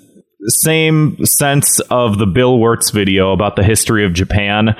same 0.63 1.17
sense 1.25 1.79
of 1.89 2.17
the 2.17 2.25
Bill 2.25 2.59
Wurtz 2.59 2.91
video 2.91 3.33
about 3.33 3.55
the 3.55 3.63
history 3.63 4.05
of 4.05 4.13
Japan, 4.13 4.75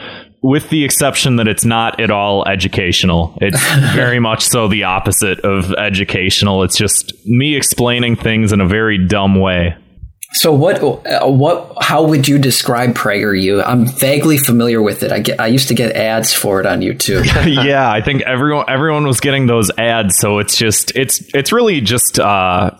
with 0.46 0.70
the 0.70 0.86
exception 0.86 1.38
that 1.38 1.48
it's 1.48 1.66
not 1.66 2.00
at 2.00 2.12
all 2.12 2.48
educational. 2.48 3.36
It's 3.42 3.60
very 3.96 4.20
much 4.20 4.44
so 4.44 4.68
the 4.68 4.84
opposite 4.84 5.40
of 5.40 5.74
educational. 5.74 6.62
It's 6.62 6.78
just 6.78 7.14
me 7.26 7.56
explaining 7.56 8.16
things 8.16 8.54
in 8.54 8.62
a 8.62 8.68
very 8.68 9.08
dumb 9.08 9.40
way. 9.40 9.76
So 10.34 10.54
what 10.54 10.84
uh, 10.84 11.26
what 11.28 11.76
how 11.82 12.04
would 12.04 12.28
you 12.28 12.38
describe 12.38 12.94
PragerU? 12.94 13.64
I'm 13.66 13.88
vaguely 13.88 14.38
familiar 14.38 14.84
with 14.84 15.02
it. 15.02 15.12
I 15.12 15.20
get 15.20 15.40
I 15.40 15.48
used 15.48 15.70
to 15.70 15.74
get 15.74 15.96
ads 15.96 16.32
for 16.32 16.60
it 16.60 16.68
on 16.68 16.82
YouTube. 16.82 17.26
yeah, 17.66 17.90
I 17.90 18.02
think 18.02 18.22
everyone 18.22 18.66
everyone 18.68 19.08
was 19.08 19.20
getting 19.20 19.48
those 19.48 19.72
ads, 19.80 20.18
so 20.20 20.38
it's 20.38 20.58
just 20.58 20.96
it's 20.96 21.24
it's 21.34 21.52
really 21.52 21.82
just 21.82 22.20
uh 22.20 22.72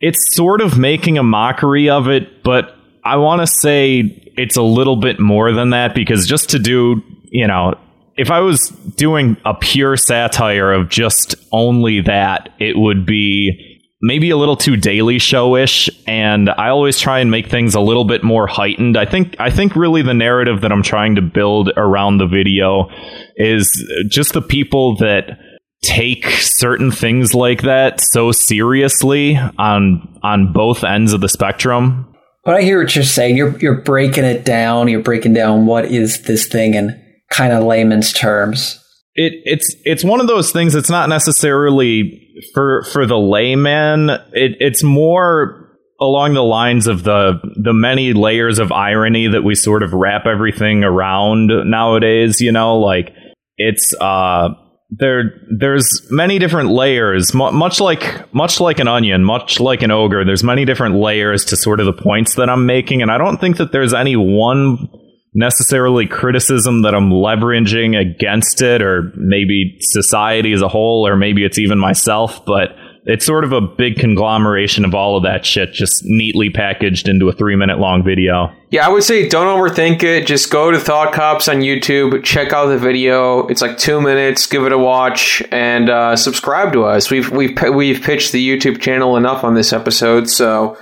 it's 0.00 0.34
sort 0.34 0.60
of 0.60 0.76
making 0.76 1.18
a 1.18 1.22
mockery 1.22 1.88
of 1.88 2.08
it, 2.08 2.42
but 2.42 2.74
I 3.04 3.16
want 3.16 3.42
to 3.42 3.46
say 3.46 4.27
it's 4.38 4.56
a 4.56 4.62
little 4.62 4.96
bit 4.96 5.18
more 5.18 5.52
than 5.52 5.70
that 5.70 5.94
because 5.94 6.26
just 6.26 6.50
to 6.50 6.58
do, 6.58 7.02
you 7.24 7.46
know, 7.46 7.74
if 8.16 8.30
I 8.30 8.40
was 8.40 8.68
doing 8.96 9.36
a 9.44 9.54
pure 9.54 9.96
satire 9.96 10.72
of 10.72 10.88
just 10.88 11.34
only 11.52 12.00
that, 12.02 12.50
it 12.58 12.76
would 12.76 13.04
be 13.04 13.80
maybe 14.00 14.30
a 14.30 14.36
little 14.36 14.56
too 14.56 14.76
daily 14.76 15.18
showish 15.18 15.90
and 16.06 16.48
I 16.50 16.68
always 16.68 16.98
try 16.98 17.18
and 17.18 17.30
make 17.30 17.48
things 17.48 17.74
a 17.74 17.80
little 17.80 18.04
bit 18.04 18.22
more 18.22 18.46
heightened. 18.46 18.96
I 18.96 19.06
think 19.06 19.36
I 19.40 19.50
think 19.50 19.74
really 19.74 20.02
the 20.02 20.14
narrative 20.14 20.60
that 20.60 20.70
I'm 20.70 20.82
trying 20.82 21.16
to 21.16 21.22
build 21.22 21.70
around 21.76 22.18
the 22.18 22.26
video 22.26 22.90
is 23.36 23.68
just 24.08 24.34
the 24.34 24.42
people 24.42 24.96
that 24.96 25.38
take 25.82 26.26
certain 26.26 26.90
things 26.90 27.34
like 27.34 27.62
that 27.62 28.00
so 28.00 28.32
seriously 28.32 29.36
on 29.58 30.18
on 30.22 30.52
both 30.52 30.84
ends 30.84 31.12
of 31.12 31.20
the 31.20 31.28
spectrum. 31.28 32.14
But 32.44 32.56
I 32.56 32.62
hear 32.62 32.80
what 32.82 32.94
you're 32.94 33.04
saying. 33.04 33.36
You're 33.36 33.56
you're 33.58 33.82
breaking 33.82 34.24
it 34.24 34.44
down. 34.44 34.88
You're 34.88 35.02
breaking 35.02 35.34
down 35.34 35.66
what 35.66 35.86
is 35.86 36.22
this 36.22 36.46
thing 36.48 36.74
in 36.74 37.04
kind 37.30 37.52
of 37.52 37.64
layman's 37.64 38.12
terms. 38.12 38.82
it 39.14 39.34
it's 39.44 39.74
it's 39.84 40.04
one 40.04 40.20
of 40.20 40.28
those 40.28 40.50
things. 40.52 40.74
It's 40.74 40.90
not 40.90 41.08
necessarily 41.08 42.24
for 42.54 42.84
for 42.84 43.06
the 43.06 43.18
layman. 43.18 44.10
It, 44.32 44.56
it's 44.60 44.82
more 44.82 45.76
along 46.00 46.34
the 46.34 46.42
lines 46.44 46.86
of 46.86 47.02
the 47.02 47.40
the 47.62 47.74
many 47.74 48.12
layers 48.12 48.58
of 48.58 48.70
irony 48.72 49.26
that 49.28 49.42
we 49.42 49.54
sort 49.54 49.82
of 49.82 49.92
wrap 49.92 50.24
everything 50.26 50.84
around 50.84 51.48
nowadays. 51.68 52.40
You 52.40 52.52
know, 52.52 52.78
like 52.78 53.12
it's 53.56 53.92
uh 54.00 54.50
there 54.90 55.34
there's 55.50 56.06
many 56.10 56.38
different 56.38 56.70
layers 56.70 57.34
much 57.34 57.78
like 57.78 58.32
much 58.34 58.58
like 58.58 58.78
an 58.78 58.88
onion 58.88 59.22
much 59.22 59.60
like 59.60 59.82
an 59.82 59.90
ogre 59.90 60.24
there's 60.24 60.42
many 60.42 60.64
different 60.64 60.94
layers 60.94 61.44
to 61.44 61.56
sort 61.56 61.78
of 61.78 61.84
the 61.84 61.92
points 61.92 62.36
that 62.36 62.48
i'm 62.48 62.64
making 62.64 63.02
and 63.02 63.10
i 63.10 63.18
don't 63.18 63.38
think 63.38 63.58
that 63.58 63.70
there's 63.70 63.92
any 63.92 64.16
one 64.16 64.88
necessarily 65.34 66.06
criticism 66.06 66.82
that 66.82 66.94
i'm 66.94 67.10
leveraging 67.10 68.00
against 68.00 68.62
it 68.62 68.80
or 68.80 69.12
maybe 69.14 69.76
society 69.80 70.54
as 70.54 70.62
a 70.62 70.68
whole 70.68 71.06
or 71.06 71.16
maybe 71.16 71.44
it's 71.44 71.58
even 71.58 71.78
myself 71.78 72.42
but 72.46 72.70
it's 73.08 73.24
sort 73.24 73.42
of 73.42 73.52
a 73.52 73.60
big 73.62 73.96
conglomeration 73.96 74.84
of 74.84 74.94
all 74.94 75.16
of 75.16 75.22
that 75.22 75.46
shit 75.46 75.72
just 75.72 76.04
neatly 76.04 76.50
packaged 76.50 77.08
into 77.08 77.26
a 77.30 77.32
three 77.32 77.56
minute 77.56 77.78
long 77.78 78.04
video. 78.04 78.52
Yeah, 78.70 78.86
I 78.86 78.90
would 78.90 79.02
say 79.02 79.26
don't 79.26 79.46
overthink 79.46 80.02
it. 80.02 80.26
Just 80.26 80.50
go 80.50 80.70
to 80.70 80.78
Thought 80.78 81.14
Cops 81.14 81.48
on 81.48 81.60
YouTube, 81.60 82.22
check 82.22 82.52
out 82.52 82.66
the 82.66 82.76
video. 82.76 83.46
It's 83.46 83.62
like 83.62 83.78
two 83.78 84.02
minutes. 84.02 84.46
Give 84.46 84.64
it 84.66 84.72
a 84.72 84.78
watch 84.78 85.42
and 85.50 85.88
uh, 85.88 86.16
subscribe 86.16 86.74
to 86.74 86.84
us. 86.84 87.10
We've 87.10 87.30
we've 87.30 87.58
we've 87.74 88.02
pitched 88.02 88.32
the 88.32 88.46
YouTube 88.46 88.78
channel 88.78 89.16
enough 89.16 89.42
on 89.42 89.54
this 89.54 89.72
episode, 89.72 90.28
so 90.28 90.76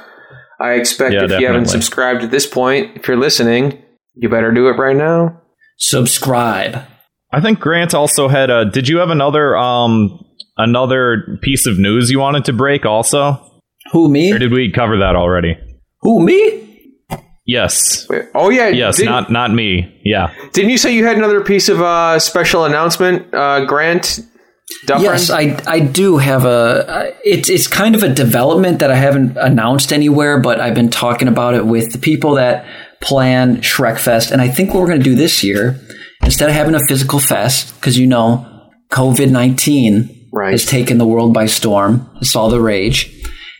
I 0.58 0.72
expect 0.72 1.12
yeah, 1.12 1.18
if 1.20 1.28
definitely. 1.28 1.42
you 1.42 1.46
haven't 1.46 1.66
subscribed 1.66 2.24
at 2.24 2.32
this 2.32 2.46
point, 2.46 2.96
if 2.96 3.06
you're 3.06 3.16
listening, 3.16 3.80
you 4.14 4.28
better 4.28 4.50
do 4.50 4.66
it 4.66 4.72
right 4.72 4.96
now. 4.96 5.42
Subscribe. 5.78 6.82
I 7.32 7.40
think 7.40 7.60
Grant 7.60 7.94
also 7.94 8.26
had 8.26 8.50
a. 8.50 8.64
Did 8.64 8.88
you 8.88 8.98
have 8.98 9.10
another 9.10 9.56
um 9.56 10.25
another 10.56 11.38
piece 11.42 11.66
of 11.66 11.78
news 11.78 12.10
you 12.10 12.20
wanted 12.20 12.44
to 12.46 12.52
break 12.52 12.84
also? 12.86 13.42
Who 13.92 14.08
me? 14.08 14.32
Or 14.32 14.38
did 14.38 14.52
we 14.52 14.70
cover 14.70 14.98
that 14.98 15.16
already? 15.16 15.56
Who 16.02 16.24
me? 16.24 16.64
Yes. 17.46 18.08
Wait, 18.08 18.24
oh 18.34 18.50
yeah. 18.50 18.68
Yes, 18.68 19.00
not 19.00 19.30
not 19.30 19.52
me. 19.52 20.00
Yeah. 20.04 20.32
Didn't 20.52 20.70
you 20.70 20.78
say 20.78 20.94
you 20.94 21.06
had 21.06 21.16
another 21.16 21.42
piece 21.42 21.68
of 21.68 21.80
uh, 21.80 22.18
special 22.18 22.64
announcement, 22.64 23.32
uh, 23.32 23.64
Grant? 23.64 24.20
Dufresne? 24.86 25.04
Yes, 25.04 25.30
I 25.30 25.62
I 25.66 25.78
do 25.78 26.16
have 26.18 26.44
a. 26.44 27.14
It's 27.24 27.48
it's 27.48 27.68
kind 27.68 27.94
of 27.94 28.02
a 28.02 28.12
development 28.12 28.80
that 28.80 28.90
I 28.90 28.96
haven't 28.96 29.36
announced 29.36 29.92
anywhere, 29.92 30.40
but 30.40 30.60
I've 30.60 30.74
been 30.74 30.90
talking 30.90 31.28
about 31.28 31.54
it 31.54 31.66
with 31.66 31.92
the 31.92 31.98
people 31.98 32.34
that 32.34 32.66
plan 33.00 33.58
Shrekfest, 33.58 34.32
and 34.32 34.42
I 34.42 34.48
think 34.48 34.74
what 34.74 34.80
we're 34.80 34.88
going 34.88 34.98
to 34.98 35.04
do 35.04 35.14
this 35.14 35.44
year, 35.44 35.78
instead 36.24 36.48
of 36.48 36.54
having 36.56 36.74
a 36.74 36.80
physical 36.88 37.20
fest, 37.20 37.76
because 37.76 37.96
you 37.96 38.08
know 38.08 38.44
COVID 38.90 39.30
nineteen 39.30 40.15
right. 40.36 40.52
has 40.52 40.66
taken 40.66 40.98
the 40.98 41.06
world 41.06 41.32
by 41.32 41.46
storm. 41.46 42.08
It's 42.20 42.36
all 42.36 42.50
the 42.50 42.60
rage. 42.60 43.12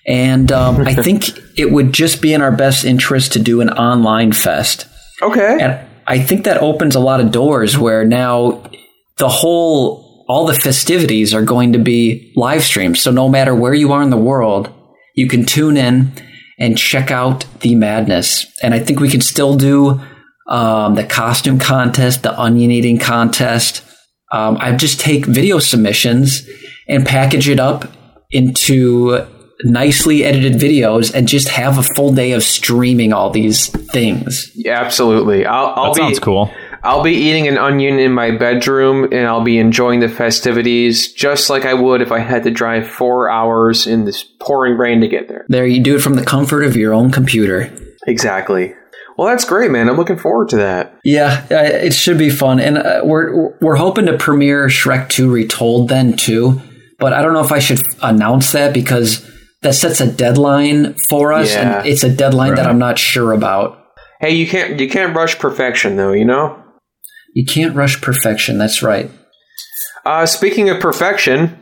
And 0.06 0.52
um, 0.52 0.86
I 0.86 0.94
think 1.02 1.30
it 1.58 1.70
would 1.70 1.92
just 1.92 2.22
be 2.22 2.32
in 2.32 2.42
our 2.42 2.52
best 2.52 2.84
interest 2.84 3.32
to 3.32 3.38
do 3.38 3.60
an 3.60 3.70
online 3.70 4.32
fest. 4.32 4.86
Okay. 5.22 5.58
And 5.60 5.80
I 6.06 6.20
think 6.20 6.44
that 6.44 6.62
opens 6.62 6.94
a 6.94 7.00
lot 7.00 7.20
of 7.20 7.32
doors 7.32 7.76
where 7.76 8.04
now 8.04 8.70
the 9.16 9.28
whole, 9.28 10.24
all 10.28 10.46
the 10.46 10.54
festivities 10.54 11.34
are 11.34 11.42
going 11.42 11.72
to 11.72 11.78
be 11.78 12.32
live 12.36 12.62
streamed. 12.62 12.98
So 12.98 13.10
no 13.10 13.28
matter 13.28 13.54
where 13.54 13.74
you 13.74 13.92
are 13.92 14.02
in 14.02 14.10
the 14.10 14.16
world, 14.16 14.72
you 15.14 15.28
can 15.28 15.44
tune 15.44 15.76
in 15.76 16.12
and 16.58 16.78
check 16.78 17.10
out 17.10 17.44
the 17.60 17.74
madness. 17.74 18.46
And 18.62 18.74
I 18.74 18.78
think 18.78 19.00
we 19.00 19.10
can 19.10 19.20
still 19.20 19.56
do 19.56 20.00
um, 20.48 20.94
the 20.94 21.04
costume 21.04 21.58
contest, 21.58 22.22
the 22.22 22.38
onion 22.38 22.70
eating 22.70 22.98
contest. 22.98 23.82
Um, 24.32 24.56
I 24.60 24.74
just 24.74 25.00
take 25.00 25.24
video 25.26 25.58
submissions 25.58 26.48
and 26.88 27.06
package 27.06 27.48
it 27.48 27.60
up 27.60 27.90
into 28.30 29.26
nicely 29.62 30.24
edited 30.24 30.54
videos 30.54 31.14
and 31.14 31.26
just 31.28 31.48
have 31.48 31.78
a 31.78 31.82
full 31.82 32.12
day 32.12 32.32
of 32.32 32.42
streaming 32.42 33.12
all 33.12 33.30
these 33.30 33.68
things. 33.68 34.50
Yeah, 34.54 34.80
absolutely. 34.80 35.46
I'll, 35.46 35.72
I'll 35.76 35.94
that 35.94 36.00
sounds 36.00 36.18
be, 36.18 36.24
cool. 36.24 36.52
I'll 36.82 37.02
be 37.02 37.14
eating 37.14 37.48
an 37.48 37.58
onion 37.58 37.98
in 37.98 38.12
my 38.12 38.36
bedroom 38.36 39.04
and 39.04 39.26
I'll 39.26 39.42
be 39.42 39.58
enjoying 39.58 40.00
the 40.00 40.08
festivities 40.08 41.12
just 41.12 41.50
like 41.50 41.64
I 41.64 41.74
would 41.74 42.02
if 42.02 42.12
I 42.12 42.18
had 42.18 42.44
to 42.44 42.50
drive 42.50 42.86
four 42.86 43.30
hours 43.30 43.86
in 43.86 44.04
this 44.04 44.22
pouring 44.22 44.76
rain 44.76 45.00
to 45.00 45.08
get 45.08 45.28
there. 45.28 45.46
There, 45.48 45.66
you 45.66 45.82
do 45.82 45.96
it 45.96 46.02
from 46.02 46.14
the 46.14 46.24
comfort 46.24 46.62
of 46.62 46.76
your 46.76 46.92
own 46.92 47.10
computer. 47.10 47.72
Exactly. 48.06 48.74
Well, 49.16 49.28
that's 49.28 49.44
great, 49.44 49.70
man. 49.70 49.88
I'm 49.88 49.96
looking 49.96 50.18
forward 50.18 50.50
to 50.50 50.56
that. 50.56 50.98
Yeah, 51.04 51.46
it 51.50 51.94
should 51.94 52.18
be 52.18 52.30
fun, 52.30 52.60
and 52.60 52.78
uh, 52.78 53.00
we're 53.04 53.56
we're 53.60 53.76
hoping 53.76 54.06
to 54.06 54.16
premiere 54.18 54.66
Shrek 54.66 55.08
Two 55.08 55.30
Retold 55.30 55.88
then 55.88 56.16
too 56.16 56.60
but 56.98 57.12
I 57.12 57.22
don't 57.22 57.32
know 57.32 57.44
if 57.44 57.52
I 57.52 57.58
should 57.58 57.80
announce 58.02 58.52
that 58.52 58.72
because 58.72 59.28
that 59.62 59.74
sets 59.74 60.00
a 60.00 60.10
deadline 60.10 60.94
for 61.08 61.32
us, 61.32 61.52
yeah. 61.52 61.78
and 61.78 61.86
it's 61.86 62.04
a 62.04 62.14
deadline 62.14 62.50
right. 62.50 62.56
that 62.56 62.66
I'm 62.66 62.78
not 62.78 62.98
sure 62.98 63.32
about. 63.32 63.82
Hey, 64.20 64.34
you 64.34 64.46
can't 64.46 64.80
you 64.80 64.88
can't 64.88 65.14
rush 65.14 65.38
perfection, 65.38 65.96
though. 65.96 66.12
You 66.12 66.24
know, 66.24 66.62
you 67.34 67.44
can't 67.44 67.74
rush 67.74 68.00
perfection. 68.00 68.58
That's 68.58 68.82
right. 68.82 69.10
Uh, 70.04 70.24
speaking 70.24 70.70
of 70.70 70.80
perfection, 70.80 71.58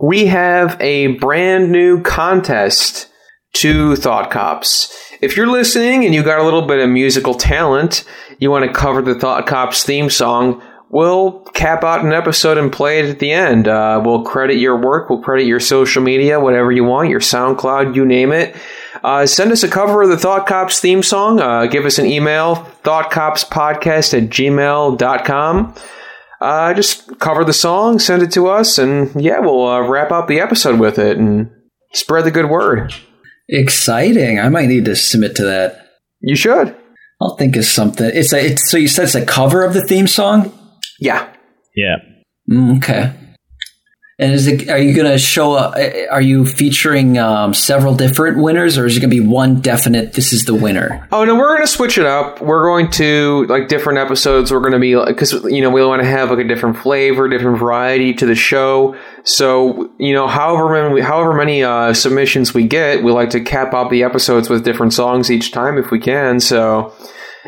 we 0.00 0.26
have 0.26 0.80
a 0.80 1.08
brand 1.08 1.70
new 1.70 2.02
contest 2.02 3.08
to 3.54 3.96
Thought 3.96 4.30
Cops. 4.30 4.92
If 5.20 5.36
you're 5.36 5.46
listening 5.46 6.04
and 6.04 6.14
you 6.14 6.22
got 6.22 6.38
a 6.38 6.44
little 6.44 6.62
bit 6.62 6.78
of 6.78 6.88
musical 6.90 7.34
talent, 7.34 8.04
you 8.38 8.50
want 8.50 8.64
to 8.64 8.72
cover 8.72 9.02
the 9.02 9.14
Thought 9.14 9.46
Cops 9.46 9.84
theme 9.84 10.10
song 10.10 10.62
we'll 10.88 11.40
cap 11.52 11.84
out 11.84 12.04
an 12.04 12.12
episode 12.12 12.58
and 12.58 12.72
play 12.72 13.00
it 13.00 13.06
at 13.06 13.18
the 13.18 13.32
end. 13.32 13.68
Uh, 13.68 14.00
we'll 14.04 14.22
credit 14.22 14.56
your 14.56 14.76
work, 14.76 15.10
we'll 15.10 15.22
credit 15.22 15.46
your 15.46 15.60
social 15.60 16.02
media, 16.02 16.40
whatever 16.40 16.72
you 16.72 16.84
want, 16.84 17.10
your 17.10 17.20
SoundCloud, 17.20 17.94
you 17.94 18.04
name 18.04 18.32
it. 18.32 18.56
Uh, 19.02 19.26
send 19.26 19.52
us 19.52 19.62
a 19.62 19.68
cover 19.68 20.02
of 20.02 20.08
the 20.08 20.16
Thought 20.16 20.46
Cops 20.46 20.80
theme 20.80 21.02
song. 21.02 21.40
Uh, 21.40 21.66
give 21.66 21.84
us 21.84 21.98
an 21.98 22.06
email, 22.06 22.56
thoughtcopspodcast 22.82 24.14
at 24.14 24.30
gmail.com. 24.30 25.74
Uh, 26.40 26.74
just 26.74 27.18
cover 27.18 27.44
the 27.44 27.52
song, 27.52 27.98
send 27.98 28.22
it 28.22 28.30
to 28.32 28.46
us, 28.46 28.78
and 28.78 29.22
yeah, 29.22 29.38
we'll 29.38 29.66
uh, 29.66 29.80
wrap 29.80 30.12
up 30.12 30.28
the 30.28 30.40
episode 30.40 30.78
with 30.78 30.98
it 30.98 31.16
and 31.16 31.50
spread 31.92 32.24
the 32.24 32.30
good 32.30 32.50
word. 32.50 32.94
Exciting. 33.48 34.40
I 34.40 34.48
might 34.48 34.66
need 34.66 34.84
to 34.86 34.96
submit 34.96 35.36
to 35.36 35.44
that. 35.44 35.88
You 36.20 36.36
should. 36.36 36.74
I'll 37.20 37.36
think 37.36 37.56
of 37.56 37.64
something. 37.64 38.10
It's 38.12 38.32
a. 38.32 38.46
It's, 38.46 38.70
so 38.70 38.76
you 38.76 38.88
said 38.88 39.04
it's 39.04 39.14
a 39.14 39.24
cover 39.24 39.64
of 39.64 39.74
the 39.74 39.82
theme 39.82 40.06
song. 40.06 40.52
Yeah. 41.00 41.32
Yeah. 41.74 41.96
Mm, 42.50 42.78
okay. 42.78 43.12
And 44.18 44.32
is 44.32 44.46
it? 44.46 44.70
Are 44.70 44.78
you 44.78 44.94
going 44.94 45.10
to 45.10 45.18
show? 45.18 45.52
up? 45.52 45.74
are 46.10 46.22
you 46.22 46.46
featuring 46.46 47.18
um, 47.18 47.52
several 47.52 47.94
different 47.94 48.38
winners, 48.38 48.78
or 48.78 48.86
is 48.86 48.96
it 48.96 49.00
going 49.00 49.10
to 49.10 49.14
be 49.14 49.26
one 49.26 49.60
definite? 49.60 50.14
This 50.14 50.32
is 50.32 50.44
the 50.44 50.54
winner. 50.54 51.06
Oh 51.12 51.26
no, 51.26 51.34
we're 51.34 51.48
going 51.48 51.60
to 51.60 51.66
switch 51.66 51.98
it 51.98 52.06
up. 52.06 52.40
We're 52.40 52.62
going 52.62 52.90
to 52.92 53.44
like 53.50 53.68
different 53.68 53.98
episodes. 53.98 54.50
We're 54.50 54.60
going 54.60 54.72
to 54.72 54.78
be 54.78 54.94
because 54.94 55.34
you 55.44 55.60
know 55.60 55.68
we 55.68 55.84
want 55.84 56.00
to 56.00 56.08
have 56.08 56.30
like 56.30 56.38
a 56.38 56.48
different 56.48 56.78
flavor, 56.78 57.28
different 57.28 57.58
variety 57.58 58.14
to 58.14 58.24
the 58.24 58.34
show. 58.34 58.96
So 59.24 59.92
you 59.98 60.14
know, 60.14 60.26
however 60.26 60.70
many, 60.70 61.02
however 61.02 61.34
many 61.34 61.62
uh, 61.62 61.92
submissions 61.92 62.54
we 62.54 62.66
get, 62.66 63.02
we 63.02 63.12
like 63.12 63.30
to 63.30 63.40
cap 63.40 63.74
off 63.74 63.90
the 63.90 64.02
episodes 64.02 64.48
with 64.48 64.64
different 64.64 64.94
songs 64.94 65.30
each 65.30 65.52
time 65.52 65.76
if 65.76 65.90
we 65.90 66.00
can. 66.00 66.40
So 66.40 66.94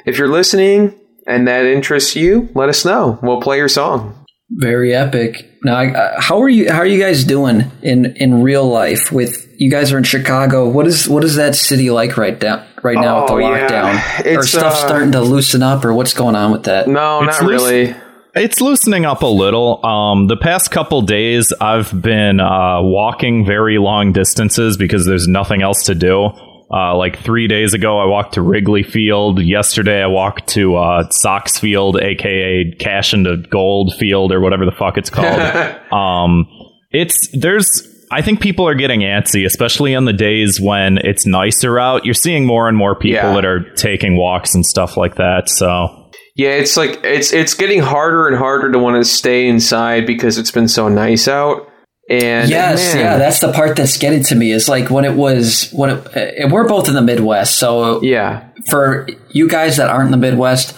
if 0.05 0.19
you're 0.19 0.29
listening 0.29 0.95
and 1.27 1.49
that 1.49 1.65
interests 1.65 2.15
you, 2.15 2.51
let 2.55 2.69
us 2.69 2.85
know. 2.85 3.19
We'll 3.23 3.41
play 3.41 3.57
your 3.57 3.69
song. 3.69 4.27
Very 4.51 4.95
epic. 4.95 5.59
Now, 5.63 5.83
uh, 5.83 6.21
how 6.21 6.41
are 6.41 6.49
you? 6.49 6.71
How 6.71 6.79
are 6.79 6.87
you 6.87 6.99
guys 6.99 7.25
doing 7.25 7.71
in 7.83 8.17
in 8.17 8.43
real 8.43 8.67
life? 8.67 9.13
With 9.13 9.47
you 9.61 9.71
guys 9.71 9.93
are 9.93 9.99
in 9.99 10.05
Chicago. 10.05 10.69
What 10.69 10.87
is 10.87 11.07
what 11.07 11.23
is 11.23 11.37
that 11.37 11.55
city 11.55 11.91
like 11.91 12.17
right 12.17 12.39
down 12.39 12.67
right 12.83 12.97
now 12.97 13.19
oh, 13.19 13.21
with 13.21 13.29
the 13.29 13.35
oh, 13.35 13.51
lockdown? 13.51 14.25
Yeah. 14.25 14.39
Or 14.39 14.43
stuff 14.43 14.73
uh, 14.73 14.87
starting 14.87 15.13
to 15.13 15.21
loosen 15.21 15.63
up, 15.63 15.85
or 15.85 15.93
what's 15.93 16.15
going 16.15 16.35
on 16.35 16.51
with 16.51 16.65
that? 16.65 16.89
No, 16.89 17.25
it's 17.25 17.41
not 17.43 17.49
really. 17.49 17.95
It's 18.35 18.61
loosening 18.61 19.05
up 19.05 19.23
a 19.23 19.27
little. 19.27 19.85
Um, 19.85 20.29
the 20.29 20.37
past 20.37 20.71
couple 20.71 21.03
days, 21.03 21.53
I've 21.61 22.01
been 22.01 22.41
uh, 22.41 22.81
walking 22.83 23.45
very 23.45 23.79
long 23.79 24.13
distances 24.13 24.77
because 24.77 25.05
there's 25.05 25.27
nothing 25.27 25.61
else 25.61 25.85
to 25.85 25.95
do. 25.95 26.31
Uh, 26.71 26.95
like 26.97 27.19
three 27.21 27.49
days 27.49 27.73
ago, 27.73 27.99
I 27.99 28.05
walked 28.05 28.35
to 28.35 28.43
Wrigley 28.43 28.83
Field. 28.83 29.41
Yesterday, 29.41 30.03
I 30.03 30.07
walked 30.07 30.49
to 30.49 30.77
uh, 30.77 31.09
Sox 31.11 31.59
Field, 31.59 31.99
aka 32.01 32.73
Cash 32.79 33.15
into 33.15 33.39
Gold 33.39 33.95
Field, 33.99 34.33
or 34.33 34.41
whatever 34.41 34.67
the 34.67 34.73
fuck 34.73 34.99
it's 34.99 35.09
called. 35.09 35.41
um, 35.93 36.47
it's 36.91 37.29
there's. 37.33 37.95
I 38.11 38.23
think 38.23 38.41
people 38.41 38.67
are 38.67 38.75
getting 38.75 39.01
antsy, 39.01 39.45
especially 39.45 39.95
on 39.95 40.07
the 40.07 40.15
days 40.15 40.59
when 40.61 40.97
it's 40.99 41.27
nicer 41.27 41.79
out. 41.79 42.07
You're 42.07 42.15
seeing 42.15 42.47
more 42.47 42.69
and 42.69 42.77
more 42.77 42.95
people 42.95 43.17
yeah. 43.17 43.35
that 43.35 43.45
are 43.45 43.71
taking 43.75 44.17
walks 44.17 44.55
and 44.55 44.65
stuff 44.65 44.97
like 44.97 45.17
that. 45.17 45.51
So 45.51 46.09
yeah, 46.39 46.51
it's 46.51 46.77
like 46.77 47.01
it's 47.03 47.33
it's 47.33 47.55
getting 47.55 47.81
harder 47.81 48.29
and 48.29 48.37
harder 48.37 48.71
to 48.71 48.79
want 48.79 48.97
to 48.97 49.05
stay 49.05 49.49
inside 49.49 50.07
because 50.07 50.39
it's 50.39 50.53
been 50.53 50.69
so 50.69 50.89
nice 50.89 51.27
out. 51.27 51.68
And 52.11 52.49
yes, 52.49 52.95
man. 52.95 53.05
yeah, 53.05 53.19
that's 53.19 53.41
the 53.41 53.53
part 53.53 53.77
that's 53.77 53.99
getting 53.99 54.23
to 54.25 54.35
me. 54.35 54.51
Is 54.53 54.69
like 54.69 54.89
when 54.91 55.05
it 55.05 55.15
was 55.15 55.71
when 55.73 55.91
it, 55.91 56.45
uh, 56.45 56.49
we're 56.49 56.67
both 56.67 56.89
in 56.89 56.95
the 56.95 57.03
Midwest, 57.03 57.57
so 57.59 58.03
yeah. 58.03 58.49
For 58.71 59.07
you 59.31 59.49
guys 59.49 59.77
that 59.77 59.89
aren't 59.89 60.07
in 60.07 60.11
the 60.13 60.17
Midwest, 60.17 60.75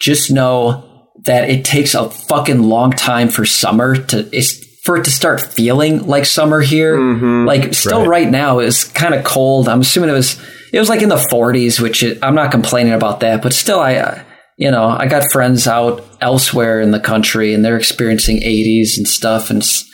just 0.00 0.30
know 0.30 1.08
that 1.24 1.48
it 1.48 1.64
takes 1.64 1.94
a 1.94 2.10
fucking 2.10 2.62
long 2.62 2.90
time 2.92 3.28
for 3.28 3.44
summer 3.44 3.96
to 3.96 4.28
it's 4.36 4.60
for 4.84 4.96
it 4.96 5.04
to 5.04 5.10
start 5.12 5.40
feeling 5.40 6.06
like 6.06 6.24
summer 6.26 6.60
here. 6.60 6.98
Like 7.46 7.72
still 7.74 8.00
Right. 8.00 8.24
right, 8.24 8.30
now 8.30 8.58
it's 8.58 8.82
kind 8.84 9.14
of 9.14 9.24
cold. 9.24 9.68
I'm 9.68 9.80
assuming 9.82 10.10
it 10.10 10.14
was 10.14 10.36
it 10.72 10.78
was 10.80 10.88
like 10.88 11.02
in 11.02 11.08
the 11.10 11.16
40s, 11.32 11.78
which 11.80 12.02
it, 12.02 12.18
I'm 12.22 12.34
not 12.34 12.50
complaining 12.50 12.92
about 12.94 13.20
that, 13.20 13.40
but 13.42 13.52
still 13.52 13.78
I 13.78 13.94
uh, 13.96 14.22
you 14.58 14.70
know, 14.70 14.84
I 14.88 15.06
got 15.06 15.30
friends 15.30 15.68
out 15.68 16.04
elsewhere 16.20 16.80
in 16.80 16.90
the 16.90 17.00
country 17.00 17.54
and 17.54 17.64
they're 17.64 17.76
experiencing 17.78 18.40
80s 18.40 18.96
and 18.96 19.06
stuff 19.06 19.48
and 19.50 19.62
s- 19.62 19.84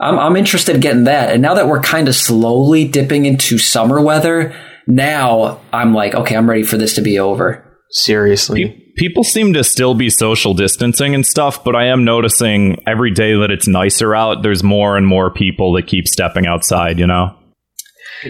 I'm 0.00 0.18
I'm 0.18 0.36
interested 0.36 0.74
in 0.74 0.80
getting 0.80 1.04
that. 1.04 1.32
And 1.32 1.42
now 1.42 1.54
that 1.54 1.68
we're 1.68 1.80
kind 1.80 2.08
of 2.08 2.14
slowly 2.14 2.86
dipping 2.86 3.26
into 3.26 3.58
summer 3.58 4.00
weather, 4.00 4.54
now 4.86 5.60
I'm 5.72 5.94
like, 5.94 6.14
okay, 6.14 6.36
I'm 6.36 6.48
ready 6.48 6.62
for 6.62 6.76
this 6.76 6.94
to 6.94 7.02
be 7.02 7.18
over. 7.18 7.62
Seriously. 7.90 8.82
People 8.96 9.24
seem 9.24 9.52
to 9.52 9.62
still 9.62 9.94
be 9.94 10.10
social 10.10 10.54
distancing 10.54 11.14
and 11.14 11.24
stuff, 11.24 11.62
but 11.62 11.76
I 11.76 11.86
am 11.86 12.04
noticing 12.04 12.82
every 12.86 13.10
day 13.10 13.34
that 13.34 13.50
it's 13.50 13.68
nicer 13.68 14.14
out, 14.14 14.42
there's 14.42 14.62
more 14.62 14.96
and 14.96 15.06
more 15.06 15.30
people 15.30 15.72
that 15.74 15.86
keep 15.86 16.08
stepping 16.08 16.46
outside, 16.46 16.98
you 16.98 17.06
know? 17.06 17.36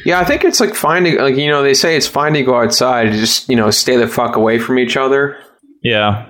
Yeah, 0.05 0.19
I 0.21 0.25
think 0.25 0.45
it's 0.45 0.59
like 0.59 0.75
finding, 0.75 1.19
like, 1.19 1.37
you 1.37 1.49
know, 1.49 1.63
they 1.63 1.75
say 1.75 1.97
it's 1.97 2.09
fine 2.09 2.33
to 2.35 2.43
go 2.43 2.61
outside, 2.61 3.13
just, 3.13 3.49
you 3.49 3.55
know, 3.55 3.71
stay 3.71 3.97
the 3.97 4.09
fuck 4.09 4.35
away 4.35 4.59
from 4.59 4.79
each 4.79 4.97
other. 4.97 5.39
Yeah. 5.83 6.27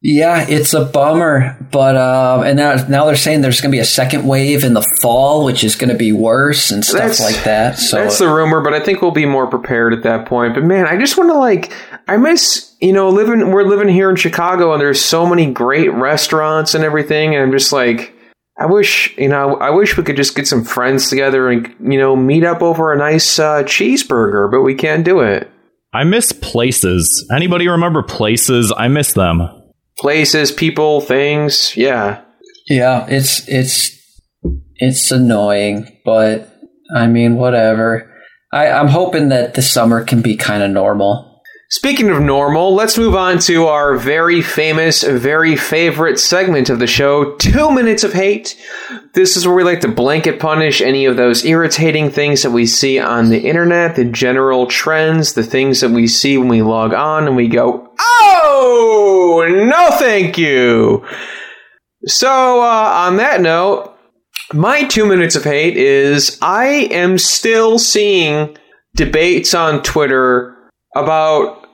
Yeah, 0.00 0.46
it's 0.48 0.74
a 0.74 0.84
bummer, 0.84 1.56
but 1.72 1.96
uh, 1.96 2.44
and 2.46 2.56
now 2.56 2.76
now 2.88 3.04
they're 3.06 3.16
saying 3.16 3.40
there's 3.40 3.60
going 3.60 3.72
to 3.72 3.76
be 3.76 3.80
a 3.80 3.84
second 3.84 4.28
wave 4.28 4.62
in 4.62 4.74
the 4.74 4.86
fall, 5.02 5.44
which 5.44 5.64
is 5.64 5.74
going 5.74 5.90
to 5.90 5.96
be 5.96 6.12
worse 6.12 6.70
and 6.70 6.84
stuff 6.84 6.98
That's- 6.98 7.20
like 7.20 7.42
that. 7.44 7.78
So 7.78 7.96
That's 7.96 8.18
the 8.18 8.28
rumor, 8.28 8.60
but 8.60 8.74
I 8.74 8.80
think 8.80 9.02
we'll 9.02 9.10
be 9.10 9.26
more 9.26 9.48
prepared 9.48 9.92
at 9.92 10.04
that 10.04 10.26
point. 10.26 10.54
But 10.54 10.62
man, 10.62 10.86
I 10.86 10.96
just 10.96 11.18
want 11.18 11.30
to 11.30 11.38
like, 11.38 11.72
I 12.06 12.16
miss, 12.16 12.76
you 12.80 12.92
know, 12.92 13.08
living, 13.08 13.50
we're 13.50 13.64
living 13.64 13.88
here 13.88 14.08
in 14.08 14.14
Chicago 14.14 14.72
and 14.72 14.80
there's 14.80 15.04
so 15.04 15.26
many 15.26 15.52
great 15.52 15.92
restaurants 15.92 16.74
and 16.74 16.84
everything. 16.84 17.34
And 17.34 17.42
I'm 17.42 17.52
just 17.52 17.72
like, 17.72 18.14
I 18.56 18.66
wish, 18.66 19.16
you 19.18 19.28
know, 19.28 19.56
I 19.56 19.70
wish 19.70 19.96
we 19.96 20.04
could 20.04 20.16
just 20.16 20.36
get 20.36 20.46
some 20.46 20.64
friends 20.64 21.10
together 21.10 21.48
and, 21.48 21.74
you 21.80 21.98
know, 21.98 22.14
meet 22.14 22.44
up 22.44 22.62
over 22.62 22.92
a 22.92 22.96
nice 22.96 23.38
uh, 23.40 23.64
cheeseburger, 23.64 24.48
but 24.48 24.62
we 24.62 24.76
can't 24.76 25.04
do 25.04 25.20
it. 25.20 25.50
I 25.92 26.04
miss 26.04 26.32
places. 26.32 27.26
Anybody 27.34 27.66
remember 27.66 28.02
places? 28.02 28.72
I 28.76 28.86
miss 28.88 29.12
them. 29.12 29.48
Places, 29.98 30.52
people, 30.52 31.00
things. 31.00 31.76
Yeah. 31.76 32.22
yeah, 32.68 33.06
it's 33.08 33.48
it's 33.48 33.96
it's 34.76 35.10
annoying, 35.10 35.98
but 36.04 36.54
I 36.94 37.06
mean, 37.06 37.36
whatever. 37.36 38.14
I, 38.52 38.68
I'm 38.70 38.88
hoping 38.88 39.28
that 39.28 39.54
the 39.54 39.62
summer 39.62 40.04
can 40.04 40.22
be 40.22 40.36
kind 40.36 40.62
of 40.62 40.70
normal. 40.70 41.28
Speaking 41.70 42.08
of 42.08 42.22
normal, 42.22 42.74
let's 42.74 42.96
move 42.96 43.14
on 43.14 43.40
to 43.40 43.66
our 43.66 43.98
very 43.98 44.40
famous, 44.40 45.02
very 45.02 45.54
favorite 45.54 46.18
segment 46.18 46.70
of 46.70 46.78
the 46.78 46.86
show, 46.86 47.36
Two 47.36 47.70
Minutes 47.70 48.04
of 48.04 48.14
Hate. 48.14 48.56
This 49.12 49.36
is 49.36 49.46
where 49.46 49.54
we 49.54 49.64
like 49.64 49.82
to 49.82 49.88
blanket 49.88 50.40
punish 50.40 50.80
any 50.80 51.04
of 51.04 51.18
those 51.18 51.44
irritating 51.44 52.10
things 52.10 52.42
that 52.42 52.52
we 52.52 52.64
see 52.64 52.98
on 52.98 53.28
the 53.28 53.40
internet, 53.40 53.96
the 53.96 54.06
general 54.06 54.66
trends, 54.66 55.34
the 55.34 55.42
things 55.42 55.82
that 55.82 55.90
we 55.90 56.06
see 56.06 56.38
when 56.38 56.48
we 56.48 56.62
log 56.62 56.94
on 56.94 57.26
and 57.26 57.36
we 57.36 57.48
go, 57.48 57.87
oh, 58.20 59.46
no 59.48 59.96
thank 59.98 60.38
you. 60.38 61.04
So, 62.06 62.62
uh, 62.62 63.06
on 63.06 63.16
that 63.16 63.40
note, 63.40 63.94
my 64.52 64.84
two 64.84 65.06
minutes 65.06 65.36
of 65.36 65.44
hate 65.44 65.76
is 65.76 66.38
I 66.40 66.88
am 66.90 67.18
still 67.18 67.78
seeing 67.78 68.56
debates 68.94 69.54
on 69.54 69.82
Twitter 69.82 70.56
about 70.96 71.66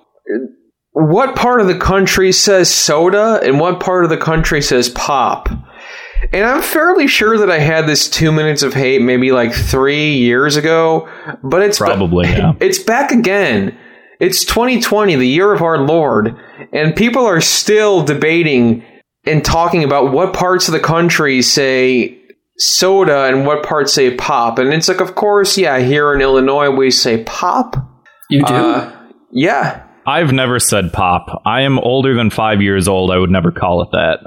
what 0.93 1.37
part 1.37 1.61
of 1.61 1.67
the 1.67 1.79
country 1.79 2.33
says 2.33 2.73
soda 2.73 3.41
and 3.43 3.61
what 3.61 3.81
part 3.81 4.05
of 4.05 4.11
the 4.11 4.17
country 4.17 4.63
says 4.63 4.89
pop. 4.91 5.49
And 6.33 6.45
I'm 6.47 6.63
fairly 6.63 7.07
sure 7.07 7.37
that 7.39 7.51
I 7.51 7.59
had 7.59 7.87
this 7.87 8.09
two 8.09 8.33
minutes 8.33 8.63
of 8.63 8.75
hate 8.75 9.03
maybe 9.03 9.31
like 9.31 9.53
three 9.53 10.15
years 10.15 10.57
ago, 10.57 11.09
but 11.43 11.63
it's 11.63 11.79
ba- 11.79 11.87
Probably, 11.87 12.29
yeah. 12.29 12.53
it's 12.61 12.79
back 12.79 13.11
again. 13.13 13.77
It's 14.21 14.45
2020, 14.45 15.17
the 15.17 15.27
year 15.27 15.53
of 15.53 15.63
our 15.63 15.79
Lord, 15.79 16.37
and 16.73 16.95
people 16.95 17.27
are 17.27 17.41
still 17.41 18.03
debating 18.03 18.85
and 19.27 19.45
talking 19.45 19.83
about 19.83 20.13
what 20.13 20.33
parts 20.33 20.69
of 20.69 20.73
the 20.73 20.81
country 20.81 21.43
say 21.43 22.19
soda 22.59 23.25
and 23.25 23.47
what 23.47 23.65
parts 23.65 23.93
say 23.93 24.15
pop. 24.15 24.59
And 24.59 24.73
it's 24.73 24.89
like, 24.89 25.01
of 25.01 25.15
course, 25.15 25.59
yeah, 25.59 25.79
here 25.79 26.15
in 26.15 26.21
Illinois 26.21 26.71
we 26.71 26.91
say 26.91 27.25
pop. 27.25 27.77
You 28.31 28.45
do? 28.45 28.55
Uh, 28.55 29.09
yeah. 29.33 29.85
I've 30.07 30.33
never 30.33 30.59
said 30.59 30.93
pop. 30.93 31.43
I 31.47 31.63
am 31.63 31.79
older 31.79 32.15
than 32.15 32.31
five 32.31 32.61
years 32.61 32.87
old. 32.89 33.11
I 33.11 33.19
would 33.19 33.31
never 33.31 33.51
call 33.51 33.83
it 33.83 33.89
that. 33.93 34.19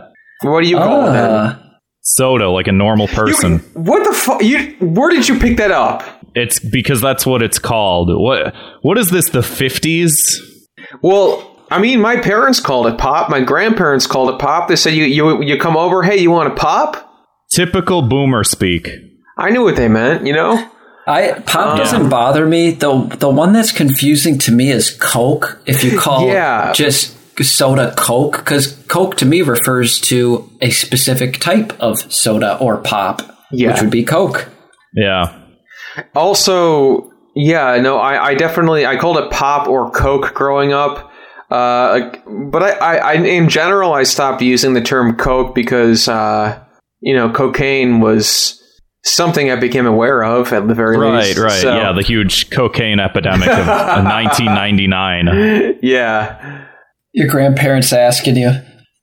What 0.42 0.64
do 0.64 0.70
you 0.70 0.78
call 0.78 1.08
it 1.08 1.12
then? 1.14 1.30
Uh, 1.30 1.64
Soda, 2.02 2.50
like 2.50 2.68
a 2.68 2.72
normal 2.72 3.08
person. 3.08 3.60
What 3.74 4.04
the 4.06 4.14
fuck? 4.14 4.42
You 4.42 4.76
where 4.80 5.12
did 5.12 5.28
you 5.28 5.38
pick 5.40 5.58
that 5.58 5.72
up? 5.72 6.04
It's 6.40 6.60
because 6.60 7.02
that's 7.02 7.26
what 7.26 7.42
it's 7.42 7.60
called. 7.60 8.10
What 8.12 8.54
what 8.82 8.98
is 8.98 9.10
this? 9.10 9.30
The 9.30 9.42
fifties? 9.44 10.40
Well, 11.02 11.58
I 11.72 11.80
mean, 11.80 12.00
my 12.02 12.18
parents 12.22 12.60
called 12.60 12.88
it 12.88 12.98
pop. 12.98 13.30
My 13.30 13.42
grandparents 13.42 14.08
called 14.08 14.30
it 14.30 14.40
pop. 14.40 14.68
They 14.70 14.76
said 14.76 14.94
you 14.94 15.06
you 15.06 15.42
you 15.44 15.58
come 15.60 15.76
over. 15.76 16.04
Hey, 16.04 16.18
you 16.18 16.32
want 16.32 16.52
a 16.52 16.56
pop? 16.56 17.04
Typical 17.52 18.02
boomer 18.04 18.44
speak. 18.44 18.90
I 19.38 19.50
knew 19.50 19.64
what 19.64 19.76
they 19.76 19.88
meant. 19.88 20.26
You 20.28 20.34
know. 20.34 20.70
I 21.10 21.40
pop 21.46 21.70
um, 21.72 21.78
doesn't 21.78 22.10
bother 22.10 22.46
me. 22.46 22.72
The 22.72 22.92
the 23.20 23.30
one 23.30 23.54
that's 23.54 23.72
confusing 23.72 24.38
to 24.40 24.52
me 24.52 24.70
is 24.72 24.92
Coke. 24.92 25.60
If 25.66 25.84
you 25.84 25.98
call 25.98 26.28
Yeah. 26.34 26.74
just 26.74 27.16
soda 27.42 27.94
Coke, 27.96 28.38
because 28.38 28.74
Coke 28.88 29.16
to 29.18 29.26
me 29.26 29.42
refers 29.42 30.00
to 30.02 30.50
a 30.62 30.70
specific 30.70 31.40
type 31.40 31.72
of 31.80 32.12
soda 32.12 32.58
or 32.60 32.78
pop, 32.78 33.22
Yeah. 33.52 33.72
which 33.72 33.82
would 33.82 33.92
be 33.92 34.04
Coke. 34.04 34.50
Yeah. 34.94 35.34
Also, 36.16 37.12
yeah, 37.36 37.78
no, 37.82 37.98
I, 37.98 38.28
I 38.28 38.36
definitely 38.36 38.86
I 38.86 38.96
called 38.98 39.18
it 39.18 39.30
pop 39.32 39.68
or 39.68 39.92
Coke 39.92 40.34
growing 40.34 40.72
up. 40.74 41.12
Uh, 41.50 42.12
but 42.52 42.62
I, 42.64 42.72
I, 42.72 42.96
I, 42.98 43.14
in 43.14 43.48
general, 43.48 43.94
I 43.94 44.04
stopped 44.04 44.42
using 44.42 44.74
the 44.74 44.82
term 44.82 45.16
Coke 45.16 45.56
because, 45.56 46.10
uh, 46.10 46.62
you 47.00 47.16
know, 47.16 47.32
cocaine 47.32 48.02
was 48.02 48.62
something 49.06 49.50
I 49.50 49.56
became 49.56 49.86
aware 49.86 50.24
of 50.24 50.52
at 50.52 50.68
the 50.68 50.74
very 50.76 50.98
Right, 50.98 51.24
least. 51.24 51.38
right. 51.38 51.52
So, 51.62 51.74
Yeah, 51.78 51.94
the 51.94 52.02
huge 52.02 52.50
cocaine 52.50 53.00
epidemic 53.00 53.48
of 53.48 53.66
1999. 53.68 55.80
yeah. 55.82 56.66
Your 57.14 57.30
grandparents 57.30 57.94
asking 57.94 58.36
you, 58.36 58.52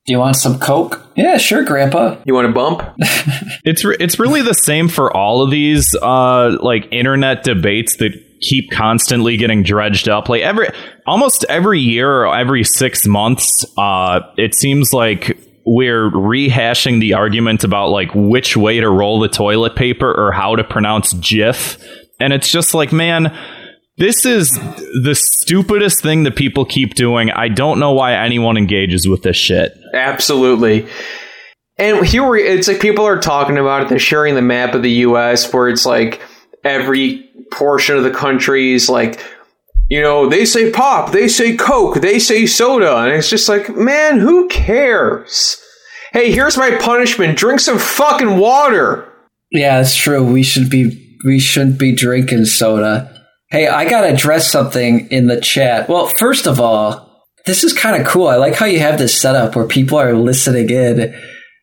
"Do 0.06 0.12
you 0.12 0.18
want 0.18 0.36
some 0.36 0.58
Coke?" 0.58 1.00
Yeah, 1.16 1.36
sure, 1.38 1.64
Grandpa. 1.64 2.16
You 2.24 2.34
want 2.34 2.48
a 2.48 2.52
bump? 2.52 2.82
It's 3.64 3.82
re- 3.84 3.96
it's 3.98 4.18
really 4.18 4.42
the 4.42 4.52
same 4.52 4.88
for 4.88 5.14
all 5.16 5.42
of 5.42 5.50
these 5.50 5.94
uh 6.02 6.58
like 6.60 6.86
internet 6.92 7.44
debates 7.44 7.96
that 7.96 8.12
keep 8.40 8.70
constantly 8.70 9.38
getting 9.38 9.62
dredged 9.62 10.06
up. 10.08 10.28
Like 10.28 10.42
every 10.42 10.68
almost 11.06 11.46
every 11.48 11.80
year 11.80 12.24
or 12.24 12.36
every 12.36 12.62
6 12.62 13.06
months, 13.06 13.64
uh 13.78 14.20
it 14.36 14.54
seems 14.54 14.92
like 14.92 15.38
we're 15.64 16.10
rehashing 16.10 17.00
the 17.00 17.14
argument 17.14 17.64
about 17.64 17.88
like 17.88 18.10
which 18.14 18.54
way 18.54 18.80
to 18.80 18.90
roll 18.90 19.18
the 19.20 19.28
toilet 19.28 19.74
paper 19.76 20.12
or 20.12 20.30
how 20.30 20.56
to 20.56 20.62
pronounce 20.64 21.14
Jif. 21.14 21.82
And 22.20 22.34
it's 22.34 22.50
just 22.50 22.74
like, 22.74 22.92
man, 22.92 23.34
this 23.96 24.26
is 24.26 24.50
the 24.50 25.14
stupidest 25.14 26.02
thing 26.02 26.24
that 26.24 26.36
people 26.36 26.64
keep 26.64 26.94
doing. 26.94 27.30
I 27.30 27.48
don't 27.48 27.78
know 27.78 27.92
why 27.92 28.14
anyone 28.14 28.56
engages 28.56 29.06
with 29.06 29.22
this 29.22 29.36
shit. 29.36 29.78
Absolutely. 29.92 30.88
And 31.76 32.06
here 32.06 32.28
we, 32.28 32.42
it's 32.42 32.68
like 32.68 32.80
people 32.80 33.04
are 33.04 33.18
talking 33.18 33.58
about 33.58 33.82
it. 33.82 33.88
They're 33.88 33.98
sharing 33.98 34.34
the 34.34 34.42
map 34.42 34.74
of 34.74 34.82
the 34.82 34.90
U.S. 34.90 35.52
where 35.52 35.68
it's 35.68 35.86
like 35.86 36.20
every 36.62 37.28
portion 37.52 37.96
of 37.96 38.04
the 38.04 38.10
country 38.10 38.72
is 38.72 38.88
like, 38.88 39.20
you 39.88 40.00
know, 40.00 40.28
they 40.28 40.44
say 40.44 40.70
pop, 40.70 41.12
they 41.12 41.28
say 41.28 41.56
Coke, 41.56 42.00
they 42.00 42.18
say 42.18 42.46
soda, 42.46 42.96
and 42.98 43.12
it's 43.12 43.28
just 43.28 43.48
like, 43.48 43.68
man, 43.76 44.18
who 44.18 44.48
cares? 44.48 45.60
Hey, 46.12 46.32
here's 46.32 46.56
my 46.56 46.78
punishment: 46.80 47.36
drink 47.36 47.60
some 47.60 47.78
fucking 47.78 48.38
water. 48.38 49.12
Yeah, 49.50 49.78
that's 49.78 49.96
true. 49.96 50.24
We 50.24 50.42
should 50.42 50.70
be 50.70 51.18
we 51.24 51.38
shouldn't 51.38 51.78
be 51.78 51.94
drinking 51.94 52.46
soda. 52.46 53.13
Hey, 53.54 53.68
I 53.68 53.88
gotta 53.88 54.12
address 54.12 54.50
something 54.50 55.06
in 55.12 55.28
the 55.28 55.40
chat. 55.40 55.88
Well, 55.88 56.10
first 56.18 56.48
of 56.48 56.58
all, 56.58 57.24
this 57.46 57.62
is 57.62 57.72
kind 57.72 58.02
of 58.02 58.04
cool. 58.04 58.26
I 58.26 58.34
like 58.34 58.56
how 58.56 58.66
you 58.66 58.80
have 58.80 58.98
this 58.98 59.16
set 59.16 59.36
up 59.36 59.54
where 59.54 59.64
people 59.64 59.96
are 59.96 60.12
listening 60.12 60.70
in. 60.70 61.14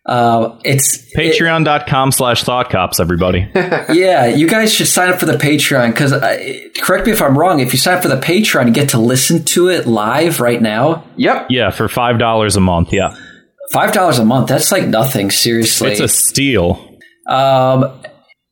Uh, 0.05 0.57
it's 0.63 1.13
Patreon.com 1.13 2.13
slash 2.13 2.45
thought 2.45 2.69
cops, 2.69 3.01
everybody. 3.01 3.45
yeah, 3.55 4.27
you 4.27 4.47
guys 4.47 4.73
should 4.73 4.87
sign 4.87 5.09
up 5.09 5.19
for 5.19 5.25
the 5.25 5.33
Patreon 5.33 5.91
because 5.91 6.11
correct 6.81 7.07
me 7.07 7.11
if 7.11 7.21
I'm 7.21 7.37
wrong. 7.37 7.59
If 7.59 7.73
you 7.73 7.77
sign 7.77 7.97
up 7.97 8.03
for 8.03 8.07
the 8.07 8.21
Patreon, 8.21 8.67
you 8.67 8.71
get 8.71 8.87
to 8.91 8.97
listen 8.97 9.43
to 9.43 9.67
it 9.67 9.85
live 9.85 10.39
right 10.39 10.61
now. 10.61 11.03
Yep. 11.17 11.47
yeah, 11.49 11.71
for 11.71 11.89
$5 11.89 12.55
a 12.55 12.59
month. 12.61 12.93
Yeah. 12.93 13.13
Five 13.73 13.91
dollars 13.91 14.17
a 14.17 14.23
month. 14.23 14.47
That's 14.47 14.71
like 14.71 14.87
nothing. 14.87 15.29
Seriously, 15.29 15.91
It's 15.91 15.99
a 15.99 16.07
steal. 16.07 16.97
Um, 17.27 18.01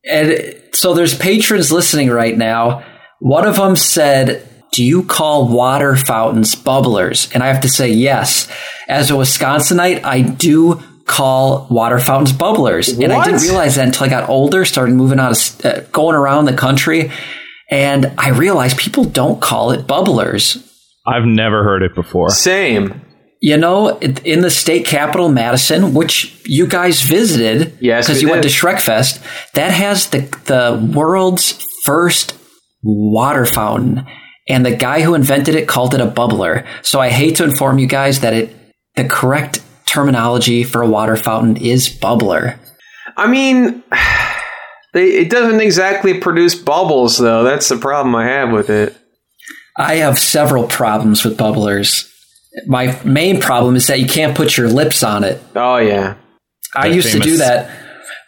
and 0.04 0.62
so 0.74 0.94
there's 0.94 1.18
patrons 1.18 1.72
listening 1.72 2.10
right 2.10 2.38
now. 2.38 2.84
One 3.20 3.46
of 3.46 3.58
them 3.58 3.76
said, 3.76 4.48
do 4.72 4.84
you 4.84 5.04
call 5.04 5.48
water 5.48 5.96
fountains 5.96 6.56
bubblers? 6.56 7.34
And 7.34 7.44
I 7.44 7.48
have 7.48 7.62
to 7.62 7.70
say 7.70 7.90
yes. 7.90 8.48
As 8.88 9.10
a 9.10 9.14
Wisconsinite, 9.14 10.04
I 10.04 10.22
do 10.22 10.82
call 11.06 11.68
water 11.72 12.00
fountains 12.00 12.32
bubblers. 12.38 12.94
And 13.02 13.12
I 13.12 13.26
didn't 13.26 13.42
realize 13.42 13.76
that 13.76 13.88
until 13.88 14.06
I 14.06 14.10
got 14.10 14.30
older, 14.30 14.64
started 14.64 14.94
moving 14.96 15.20
out 15.20 15.32
of, 15.32 15.66
uh, 15.66 15.80
going 15.92 16.16
around 16.16 16.46
the 16.46 16.54
country. 16.54 17.12
And 17.72 18.14
I 18.18 18.30
realized 18.30 18.78
people 18.78 19.04
don't 19.06 19.42
call 19.42 19.72
it 19.72 19.88
bubblers. 19.88 20.64
I've 21.08 21.26
never 21.26 21.64
heard 21.64 21.82
it 21.82 21.96
before. 21.96 22.30
Same. 22.30 23.02
You 23.42 23.58
know, 23.58 23.98
in 24.00 24.42
the 24.42 24.52
state 24.52 24.86
capital, 24.86 25.30
Madison, 25.30 25.94
which 25.94 26.40
you 26.46 26.68
guys 26.68 27.02
visited, 27.02 27.78
Yes, 27.80 28.06
because 28.06 28.18
we 28.18 28.28
you 28.28 28.32
went 28.32 28.44
to 28.44 28.50
did. 28.50 28.56
Shrek 28.56 28.82
Fest, 28.82 29.22
that 29.54 29.72
has 29.72 30.08
the 30.08 30.20
the 30.46 30.92
world's 30.94 31.54
first 31.86 32.34
water 32.84 33.46
fountain, 33.46 34.06
and 34.48 34.66
the 34.66 34.76
guy 34.76 35.02
who 35.02 35.14
invented 35.14 35.56
it 35.56 35.68
called 35.68 35.94
it 35.94 36.02
a 36.02 36.08
bubbler. 36.08 36.66
So 36.82 37.00
I 37.00 37.10
hate 37.10 37.36
to 37.38 37.44
inform 37.44 37.80
you 37.80 37.88
guys 37.88 38.22
that 38.22 38.34
it 38.34 38.56
the 38.96 39.06
correct 39.06 39.62
terminology 39.86 40.64
for 40.64 40.82
a 40.82 40.88
water 40.88 41.16
fountain 41.16 41.58
is 41.58 41.90
bubbler. 41.90 42.58
I 43.16 43.28
mean, 43.28 43.84
it 44.94 45.30
doesn't 45.30 45.62
exactly 45.62 46.20
produce 46.20 46.56
bubbles, 46.56 47.18
though. 47.18 47.44
That's 47.44 47.70
the 47.70 47.78
problem 47.78 48.16
I 48.16 48.26
have 48.26 48.52
with 48.52 48.70
it. 48.70 48.96
I 49.78 49.96
have 49.96 50.20
several 50.20 50.68
problems 50.68 51.24
with 51.24 51.38
bubblers. 51.38 52.12
My 52.68 53.00
main 53.06 53.40
problem 53.40 53.76
is 53.76 53.88
that 53.88 54.00
you 54.00 54.08
can't 54.08 54.36
put 54.36 54.58
your 54.58 54.68
lips 54.68 55.04
on 55.04 55.24
it. 55.24 55.42
Oh, 55.56 55.78
yeah. 55.78 56.16
I 56.76 56.90
The 56.90 56.96
used 56.96 57.12
to 57.14 57.20
do 57.20 57.38
that 57.38 57.72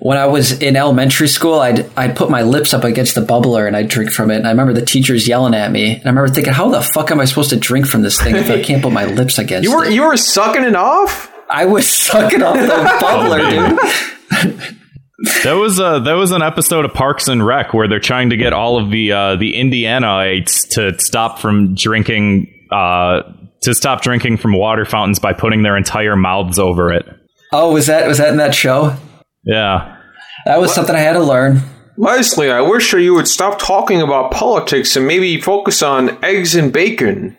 when 0.03 0.17
I 0.17 0.25
was 0.25 0.59
in 0.61 0.75
elementary 0.75 1.27
school. 1.27 1.59
I'd 1.59 1.87
I'd 1.95 2.15
put 2.15 2.29
my 2.31 2.41
lips 2.41 2.73
up 2.73 2.83
against 2.83 3.13
the 3.13 3.21
bubbler 3.21 3.67
and 3.67 3.77
I'd 3.77 3.87
drink 3.87 4.11
from 4.11 4.31
it. 4.31 4.37
And 4.37 4.47
I 4.47 4.49
remember 4.49 4.73
the 4.73 4.83
teachers 4.85 5.27
yelling 5.27 5.53
at 5.53 5.71
me. 5.71 5.91
And 5.93 6.05
I 6.05 6.09
remember 6.09 6.27
thinking, 6.33 6.53
how 6.53 6.69
the 6.69 6.81
fuck 6.81 7.11
am 7.11 7.19
I 7.19 7.25
supposed 7.25 7.51
to 7.51 7.55
drink 7.57 7.85
from 7.85 8.01
this 8.01 8.19
thing 8.19 8.35
if 8.35 8.49
I 8.49 8.61
can't 8.63 8.81
put 8.81 8.91
my 8.93 9.05
lips 9.05 9.37
against 9.37 9.63
You 9.69 9.75
were 9.75 9.85
it? 9.85 9.93
you 9.93 10.03
were 10.03 10.17
sucking 10.17 10.63
it 10.63 10.75
off? 10.75 11.31
I 11.49 11.65
was 11.65 11.87
sucking 11.87 12.41
off 12.41 12.55
the 12.55 12.61
bubbler, 13.05 14.57
dude. 14.57 14.77
That 15.43 15.53
was 15.53 15.79
uh 15.79 15.99
that 15.99 16.13
was 16.13 16.31
an 16.31 16.41
episode 16.41 16.83
of 16.83 16.93
Parks 16.95 17.27
and 17.27 17.45
Rec 17.45 17.73
where 17.75 17.87
they're 17.87 17.99
trying 17.99 18.31
to 18.31 18.37
get 18.37 18.53
all 18.53 18.79
of 18.83 18.89
the 18.89 19.11
uh, 19.11 19.35
the 19.35 19.53
Indianaites 19.53 20.67
to 20.69 20.97
stop 20.99 21.37
from 21.37 21.75
drinking 21.75 22.51
uh 22.71 23.21
to 23.61 23.75
stop 23.75 24.01
drinking 24.01 24.37
from 24.37 24.53
water 24.53 24.83
fountains 24.83 25.19
by 25.19 25.33
putting 25.33 25.61
their 25.61 25.77
entire 25.77 26.15
mouths 26.15 26.57
over 26.57 26.91
it. 26.91 27.05
Oh, 27.51 27.71
was 27.71 27.85
that 27.85 28.07
was 28.07 28.17
that 28.17 28.29
in 28.29 28.37
that 28.37 28.55
show? 28.55 28.95
Yeah. 29.43 29.97
That 30.45 30.59
was 30.59 30.73
something 30.73 30.95
I 30.95 30.99
had 30.99 31.13
to 31.13 31.23
learn. 31.23 31.61
Leslie, 31.97 32.49
I 32.49 32.61
wish 32.61 32.93
you 32.93 33.13
would 33.13 33.27
stop 33.27 33.59
talking 33.59 34.01
about 34.01 34.31
politics 34.31 34.95
and 34.95 35.05
maybe 35.05 35.39
focus 35.39 35.83
on 35.83 36.23
eggs 36.23 36.55
and 36.55 36.73
bacon. 36.73 37.37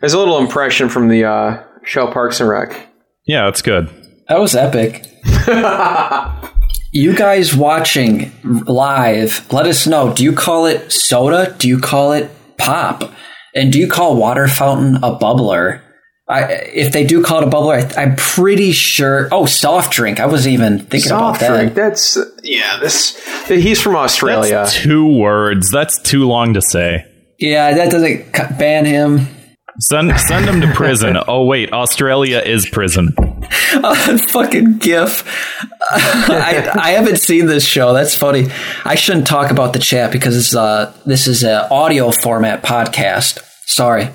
There's 0.00 0.14
a 0.14 0.18
little 0.18 0.38
impression 0.38 0.88
from 0.88 1.08
the 1.08 1.24
uh, 1.24 1.62
show 1.84 2.10
Parks 2.10 2.40
and 2.40 2.48
Rec. 2.48 2.88
Yeah, 3.26 3.44
that's 3.44 3.62
good. 3.62 3.88
That 4.28 4.38
was 4.38 4.54
epic. 4.54 5.06
you 6.92 7.14
guys 7.14 7.54
watching 7.54 8.32
live, 8.42 9.52
let 9.52 9.66
us 9.66 9.86
know. 9.86 10.14
Do 10.14 10.24
you 10.24 10.32
call 10.32 10.66
it 10.66 10.90
soda? 10.90 11.54
Do 11.58 11.68
you 11.68 11.78
call 11.78 12.12
it 12.12 12.30
pop? 12.56 13.12
And 13.54 13.72
do 13.72 13.78
you 13.78 13.88
call 13.88 14.16
water 14.16 14.46
fountain 14.48 14.96
a 14.96 15.18
bubbler? 15.18 15.82
I, 16.30 16.42
if 16.52 16.92
they 16.92 17.04
do 17.04 17.22
call 17.22 17.42
it 17.42 17.48
a 17.48 17.50
bubbler, 17.50 17.96
I, 17.96 18.02
I'm 18.02 18.14
pretty 18.14 18.72
sure. 18.72 19.28
Oh, 19.32 19.46
soft 19.46 19.92
drink. 19.92 20.20
I 20.20 20.26
wasn't 20.26 20.54
even 20.54 20.78
thinking 20.78 21.08
Soft 21.08 21.42
about 21.42 21.56
drink. 21.56 21.74
that. 21.74 21.88
That's 21.88 22.18
yeah. 22.44 22.78
This 22.80 23.18
he's 23.48 23.80
from 23.80 23.96
Australia. 23.96 24.50
That's 24.50 24.80
two 24.80 25.06
words. 25.06 25.70
That's 25.70 26.00
too 26.00 26.26
long 26.26 26.54
to 26.54 26.62
say. 26.62 27.04
Yeah, 27.38 27.74
that 27.74 27.90
doesn't 27.90 28.32
ban 28.58 28.84
him. 28.84 29.26
Send 29.80 30.18
send 30.20 30.46
them 30.46 30.60
to 30.60 30.72
prison. 30.72 31.16
oh 31.28 31.44
wait, 31.44 31.72
Australia 31.72 32.38
is 32.38 32.68
prison. 32.68 33.12
fucking 34.30 34.78
gif. 34.78 35.24
I, 35.90 36.70
I 36.74 36.90
haven't 36.90 37.18
seen 37.18 37.46
this 37.46 37.64
show. 37.64 37.92
That's 37.92 38.16
funny. 38.16 38.46
I 38.84 38.94
shouldn't 38.94 39.26
talk 39.26 39.50
about 39.50 39.72
the 39.72 39.78
chat 39.78 40.12
because 40.12 40.36
it's 40.36 40.54
uh 40.54 40.94
this 41.06 41.26
is 41.26 41.42
a 41.42 41.68
audio 41.70 42.10
format 42.10 42.62
podcast. 42.62 43.42
Sorry. 43.64 44.10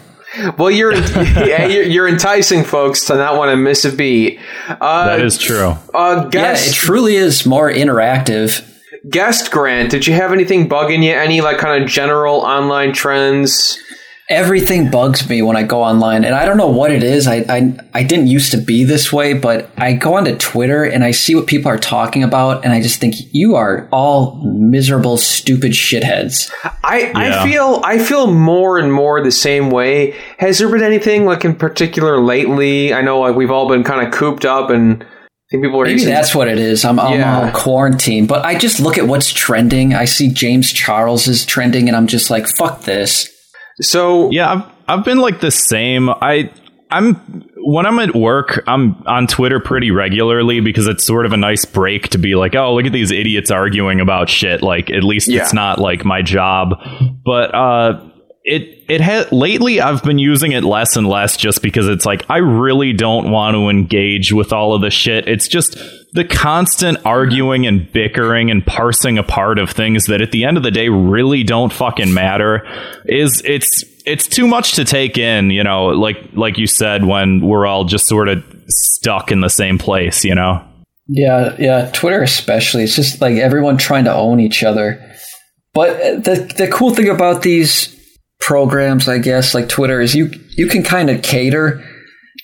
Well, 0.58 0.72
you're, 0.72 0.94
yeah, 1.46 1.66
you're 1.66 1.84
you're 1.84 2.08
enticing 2.08 2.64
folks 2.64 3.06
to 3.06 3.16
not 3.16 3.38
want 3.38 3.52
to 3.52 3.56
miss 3.56 3.86
a 3.86 3.92
beat. 3.92 4.40
Uh, 4.68 5.06
That 5.06 5.22
is 5.22 5.38
true. 5.38 5.76
uh, 5.94 6.24
Yeah, 6.26 6.30
guest 6.30 6.70
it 6.70 6.74
truly 6.74 7.16
is 7.16 7.46
more 7.46 7.72
interactive. 7.72 8.62
guest 9.10 9.52
Grant. 9.52 9.92
Did 9.92 10.08
you 10.08 10.14
have 10.14 10.32
anything 10.34 10.68
bugging 10.68 11.04
you? 11.04 11.14
Any 11.14 11.42
like 11.42 11.58
kind 11.58 11.82
of 11.84 11.90
general 11.90 12.38
online 12.42 12.92
trends? 12.94 13.78
Everything 14.28 14.90
bugs 14.90 15.30
me 15.30 15.44
when 15.44 15.56
I 15.56 15.62
go 15.62 15.84
online, 15.84 16.26
and 16.26 16.34
I 16.34 16.46
don't 16.46 16.58
know 16.58 16.70
what 16.70 16.90
it 16.90 17.04
is. 17.04 17.28
I, 17.28 17.46
I 17.48 17.78
I 17.94 18.02
didn't 18.02 18.26
used 18.26 18.52
to 18.54 18.58
be 18.58 18.84
this 18.84 19.14
way, 19.14 19.34
but 19.34 19.70
I 19.78 19.94
go 19.94 20.16
onto 20.16 20.36
Twitter 20.36 20.84
and 20.84 21.04
I 21.04 21.12
see 21.12 21.36
what 21.36 21.46
people 21.46 21.70
are 21.70 21.78
talking 21.78 22.24
about, 22.24 22.64
and 22.66 22.74
I 22.74 22.82
just 22.82 23.00
think 23.00 23.14
you 23.34 23.54
are 23.56 23.88
all 23.92 24.42
miserable, 24.44 25.18
stupid 25.18 25.74
shitheads. 25.74 26.52
I, 26.84 27.12
I 27.14 27.48
feel 27.48 27.82
I 27.84 28.00
feel 28.00 28.32
more 28.34 28.80
and 28.80 28.92
more 28.92 29.24
the 29.24 29.32
same 29.32 29.70
way. 29.70 30.16
Has 30.40 30.58
there 30.58 30.70
been 30.72 30.82
anything 30.82 31.26
like 31.26 31.46
in 31.46 31.54
particular 31.56 32.20
lately? 32.20 32.96
I 32.96 33.02
know 33.02 33.20
like 33.20 33.36
we've 33.36 33.52
all 33.52 33.70
been 33.70 33.84
kind 33.84 34.08
of 34.08 34.12
cooped 34.12 34.44
up, 34.44 34.72
and 34.72 35.04
I 35.04 35.08
think 35.52 35.64
people 35.64 35.80
are 35.82 35.86
Maybe 35.86 36.00
using- 36.02 36.10
that's 36.16 36.34
what 36.34 36.48
it 36.48 36.58
is. 36.58 36.84
I'm, 36.84 37.00
I'm 37.00 37.20
Yeah. 37.20 37.46
all 37.46 37.52
quarantined, 37.52 38.28
but 38.28 38.44
I 38.44 38.58
just 38.58 38.80
look 38.80 38.98
at 38.98 39.08
what's 39.08 39.32
trending. 39.32 39.94
I 39.94 40.06
see 40.06 40.30
James 40.34 40.72
Charles 40.74 41.28
is 41.28 41.46
trending, 41.46 41.88
and 41.88 41.96
I'm 41.96 42.08
just 42.08 42.32
like, 42.32 42.48
fuck 42.58 42.82
this. 42.86 43.30
So. 43.82 44.30
Yeah, 44.32 44.52
I've 44.52 44.64
I've 45.00 45.06
been 45.06 45.20
like 45.20 45.40
the 45.42 45.52
same. 45.52 46.10
I 46.10 46.52
I'm 46.92 47.16
when 47.58 47.86
I'm 47.86 48.00
at 48.00 48.16
work, 48.16 48.64
I'm 48.68 49.02
on 49.08 49.28
Twitter 49.28 49.60
pretty 49.60 49.92
regularly 49.92 50.60
because 50.62 50.88
it's 50.88 51.04
sort 51.04 51.26
of 51.26 51.34
a 51.34 51.38
nice 51.38 51.66
break 51.66 52.10
to 52.10 52.18
be 52.20 52.36
like, 52.36 52.56
oh, 52.56 52.76
look 52.76 52.86
at 52.86 52.92
these 52.94 53.12
idiots 53.12 53.50
arguing 53.52 54.00
about 54.00 54.30
shit. 54.30 54.62
Like 54.62 54.92
at 54.92 55.04
least 55.04 55.28
Yeah. 55.28 55.42
it's 55.42 55.54
not 55.54 55.80
like 55.80 56.06
my 56.06 56.22
job. 56.22 56.76
But 57.26 57.54
uh 57.56 58.10
it 58.44 58.84
it 58.88 59.02
had 59.02 59.32
lately 59.32 59.82
I've 59.82 60.04
been 60.04 60.20
using 60.20 60.52
it 60.52 60.64
less 60.64 60.96
and 60.96 61.08
less 61.08 61.36
just 61.36 61.64
because 61.64 61.88
it's 61.88 62.06
like 62.06 62.24
I 62.30 62.38
really 62.38 62.94
don't 62.94 63.32
want 63.32 63.56
to 63.56 63.70
engage 63.70 64.32
with 64.32 64.54
all 64.54 64.76
of 64.76 64.82
the 64.84 64.92
shit. 64.92 65.28
It's 65.28 65.48
just 65.48 65.80
the 66.16 66.24
constant 66.24 66.98
arguing 67.04 67.68
and 67.68 67.92
bickering 67.92 68.50
and 68.50 68.66
parsing 68.66 69.18
apart 69.18 69.60
of 69.60 69.70
things 69.70 70.06
that 70.06 70.22
at 70.22 70.32
the 70.32 70.46
end 70.46 70.56
of 70.56 70.64
the 70.64 70.72
day 70.72 70.88
really 70.88 71.44
don't 71.44 71.74
fucking 71.74 72.14
matter 72.14 72.66
is 73.06 73.42
it's 73.44 73.84
it's 74.06 74.26
too 74.26 74.48
much 74.48 74.76
to 74.76 74.86
take 74.86 75.18
in, 75.18 75.50
you 75.50 75.62
know, 75.62 75.88
like 75.88 76.18
like 76.32 76.58
you 76.58 76.68
said 76.68 77.04
when 77.04 77.42
we're 77.42 77.66
all 77.66 77.84
just 77.84 78.08
sort 78.08 78.30
of 78.30 78.42
stuck 78.68 79.30
in 79.30 79.42
the 79.42 79.50
same 79.50 79.78
place, 79.78 80.24
you 80.24 80.34
know. 80.34 80.66
Yeah, 81.10 81.54
yeah. 81.60 81.92
Twitter 81.92 82.24
especially. 82.24 82.84
It's 82.84 82.96
just 82.96 83.20
like 83.20 83.36
everyone 83.36 83.78
trying 83.78 84.06
to 84.06 84.14
own 84.14 84.40
each 84.40 84.64
other. 84.64 85.14
But 85.74 86.24
the 86.24 86.54
the 86.58 86.70
cool 86.70 86.96
thing 86.96 87.10
about 87.10 87.42
these 87.42 87.94
programs, 88.40 89.10
I 89.10 89.18
guess, 89.18 89.54
like 89.54 89.68
Twitter, 89.68 90.00
is 90.00 90.16
you 90.16 90.32
you 90.52 90.68
can 90.68 90.82
kind 90.82 91.10
of 91.10 91.22
cater 91.22 91.84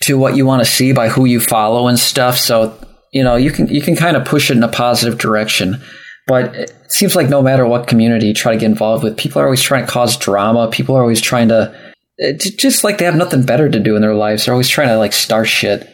to 0.02 0.18
what 0.18 0.36
you 0.36 0.46
want 0.46 0.62
to 0.62 0.70
see 0.70 0.92
by 0.92 1.08
who 1.08 1.24
you 1.24 1.40
follow 1.40 1.88
and 1.88 1.98
stuff. 1.98 2.36
So 2.38 2.78
you 3.12 3.24
know 3.24 3.36
you 3.36 3.52
can 3.52 3.68
you 3.68 3.82
can 3.82 3.96
kind 3.96 4.16
of 4.18 4.26
push 4.26 4.50
it 4.50 4.58
in 4.58 4.64
a 4.64 4.68
positive 4.68 5.20
direction. 5.20 5.82
But 6.28 6.56
it 6.56 6.72
seems 6.92 7.16
like 7.16 7.30
no 7.30 7.42
matter 7.42 7.66
what 7.66 7.88
community 7.88 8.28
you 8.28 8.34
try 8.34 8.54
to 8.54 8.60
get 8.60 8.68
involved 8.68 9.04
with, 9.04 9.18
people 9.18 9.42
are 9.42 9.46
always 9.46 9.62
trying 9.62 9.86
to 9.86 9.92
cause 9.92 10.16
drama. 10.18 10.70
People 10.70 10.96
are 10.96 11.02
always 11.02 11.20
trying 11.20 11.50
to 11.50 11.74
eh, 12.20 12.34
it's 12.36 12.52
just 12.52 12.84
like 12.84 13.00
they 13.00 13.06
have 13.06 13.16
nothing 13.16 13.44
better 13.44 13.70
to 13.70 13.80
do 13.80 13.96
in 13.96 14.02
their 14.02 14.14
lives. 14.14 14.46
They're 14.46 14.54
always 14.54 14.70
trying 14.70 14.90
to 14.90 14.98
like 14.98 15.14
start 15.14 15.48
shit. 15.48 15.88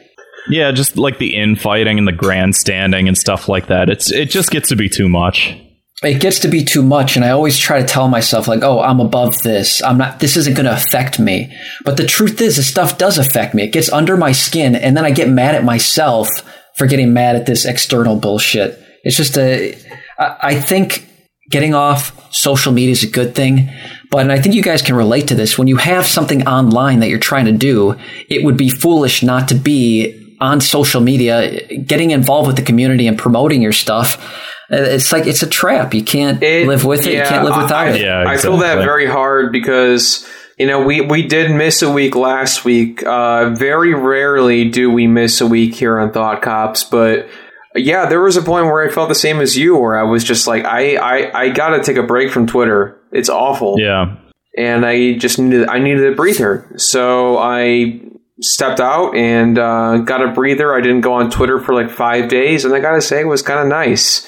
Yeah, 0.49 0.72
just 0.72 0.97
like 0.97 1.18
the 1.18 1.36
infighting 1.36 1.97
and 1.97 2.07
the 2.07 2.11
grandstanding 2.11 3.07
and 3.07 3.18
stuff 3.18 3.49
like 3.49 3.68
that. 3.68 3.89
It's 3.89 4.11
it 4.11 4.30
just 4.30 4.49
gets 4.51 4.70
to 4.70 4.76
be 4.76 4.89
too 4.89 5.09
much. 5.09 5.55
it 6.03 6.22
gets 6.22 6.39
to 6.39 6.47
be 6.47 6.63
too 6.63 6.84
much 6.84 7.15
and 7.15 7.26
i 7.26 7.30
always 7.32 7.57
try 7.57 7.82
to 7.82 7.88
tell 7.88 8.07
myself 8.07 8.47
like 8.47 8.61
oh 8.61 8.80
i'm 8.82 8.99
above 8.99 9.36
this 9.41 9.82
i'm 9.82 9.97
not 9.97 10.20
this 10.20 10.38
isn't 10.38 10.53
going 10.53 10.65
to 10.68 10.72
affect 10.72 11.18
me 11.20 11.51
but 11.84 11.97
the 11.97 12.05
truth 12.05 12.39
is 12.39 12.57
this 12.57 12.68
stuff 12.70 12.99
does 12.99 13.18
affect 13.18 13.55
me 13.55 13.63
it 13.63 13.74
gets 13.74 13.91
under 13.91 14.15
my 14.15 14.32
skin 14.32 14.76
and 14.76 14.95
then 14.95 15.05
i 15.05 15.09
get 15.09 15.28
mad 15.28 15.55
at 15.55 15.63
myself 15.63 16.30
for 16.78 16.88
getting 16.88 17.14
mad 17.14 17.36
at 17.36 17.46
this 17.46 17.66
external 17.66 18.16
bullshit 18.16 18.80
it's 19.04 19.18
just 19.18 19.38
a 19.38 19.76
i, 20.20 20.38
I 20.42 20.56
think 20.60 21.08
getting 21.50 21.74
off 21.74 22.14
social 22.34 22.72
media 22.72 22.92
is 22.92 23.04
a 23.04 23.08
good 23.10 23.36
thing 23.36 23.70
but 24.12 24.20
and 24.20 24.32
i 24.32 24.40
think 24.40 24.56
you 24.56 24.64
guys 24.64 24.82
can 24.82 24.96
relate 24.96 25.28
to 25.30 25.36
this 25.36 25.58
when 25.58 25.68
you 25.68 25.78
have 25.78 26.06
something 26.06 26.48
online 26.48 27.00
that 27.00 27.10
you're 27.10 27.20
trying 27.20 27.46
to 27.46 27.52
do 27.54 27.96
it 28.30 28.44
would 28.44 28.58
be 28.58 28.70
foolish 28.70 29.24
not 29.24 29.48
to 29.50 29.56
be 29.56 30.36
on 30.40 30.62
social 30.62 31.02
media 31.02 31.78
getting 31.78 32.12
involved 32.12 32.48
with 32.48 32.56
the 32.58 32.62
community 32.62 33.08
and 33.08 33.18
promoting 33.18 33.62
your 33.62 33.74
stuff 33.74 34.44
uh, 34.70 34.76
it's 34.76 35.14
like 35.14 35.26
it's 35.28 35.44
a 35.44 35.48
trap. 35.48 35.94
You 35.94 36.04
can't 36.04 36.44
It- 36.44 36.68
live 36.68 36.84
with 36.84 37.08
it. 37.08 37.14
yeah, 37.14 37.24
you 37.24 37.30
can't 37.30 37.46
live 37.46 37.56
without 37.56 37.88
I, 37.88 37.92
it. 37.92 38.02
Yeah, 38.02 38.26
I 38.28 38.36
feel 38.36 38.58
that 38.58 38.80
very 38.80 39.06
hard 39.06 39.54
because 39.54 40.28
you 40.58 40.66
know 40.68 40.84
we 40.84 41.01
we 41.01 41.24
did 41.28 41.51
miss 41.51 41.82
a 41.82 41.91
week 41.91 42.16
last 42.16 42.66
week. 42.66 43.03
Uh, 43.05 43.51
very 43.51 43.93
rarely 43.93 44.70
do 44.70 44.91
we 44.91 45.08
miss 45.08 45.41
a 45.41 45.47
week 45.47 45.76
here 45.76 45.99
on 45.99 46.12
Thought 46.12 46.41
Cops, 46.41 46.84
but 46.84 47.28
yeah, 47.76 48.08
there 48.08 48.22
was 48.22 48.38
a 48.38 48.41
point 48.41 48.66
where 48.66 48.88
I 48.88 48.91
felt 48.91 49.10
the 49.10 49.16
same 49.16 49.39
as 49.39 49.55
you, 49.58 49.78
where 49.78 49.97
I 49.99 50.03
was 50.03 50.24
just 50.24 50.47
like, 50.47 50.66
I 50.66 50.95
I, 50.95 51.41
I 51.43 51.49
got 51.49 51.70
to 51.70 51.84
take 51.84 51.97
a 51.97 52.03
break 52.03 52.32
from 52.32 52.47
Twitter. 52.47 52.99
It's 53.12 53.30
awful. 53.30 53.76
Yeah. 53.80 54.16
and 54.58 54.86
I 54.86 55.14
just 55.18 55.38
needed 55.39 55.68
I 55.70 55.78
needed 55.80 56.12
a 56.12 56.16
breather. 56.16 56.74
So 56.78 57.38
I 57.38 58.01
stepped 58.41 58.80
out 58.80 59.16
and 59.16 59.58
uh, 59.60 59.97
got 59.99 60.22
a 60.24 60.32
breather. 60.32 60.74
I 60.76 60.82
didn't 60.82 61.01
go 61.01 61.14
on 61.14 61.30
Twitter 61.30 61.60
for 61.60 61.74
like 61.76 61.89
five 61.91 62.30
days, 62.30 62.66
and 62.66 62.74
I 62.74 62.80
gotta 62.80 63.01
say 63.01 63.22
it 63.22 63.26
was 63.28 63.41
kind 63.43 63.60
of 63.60 63.68
nice. 63.68 64.26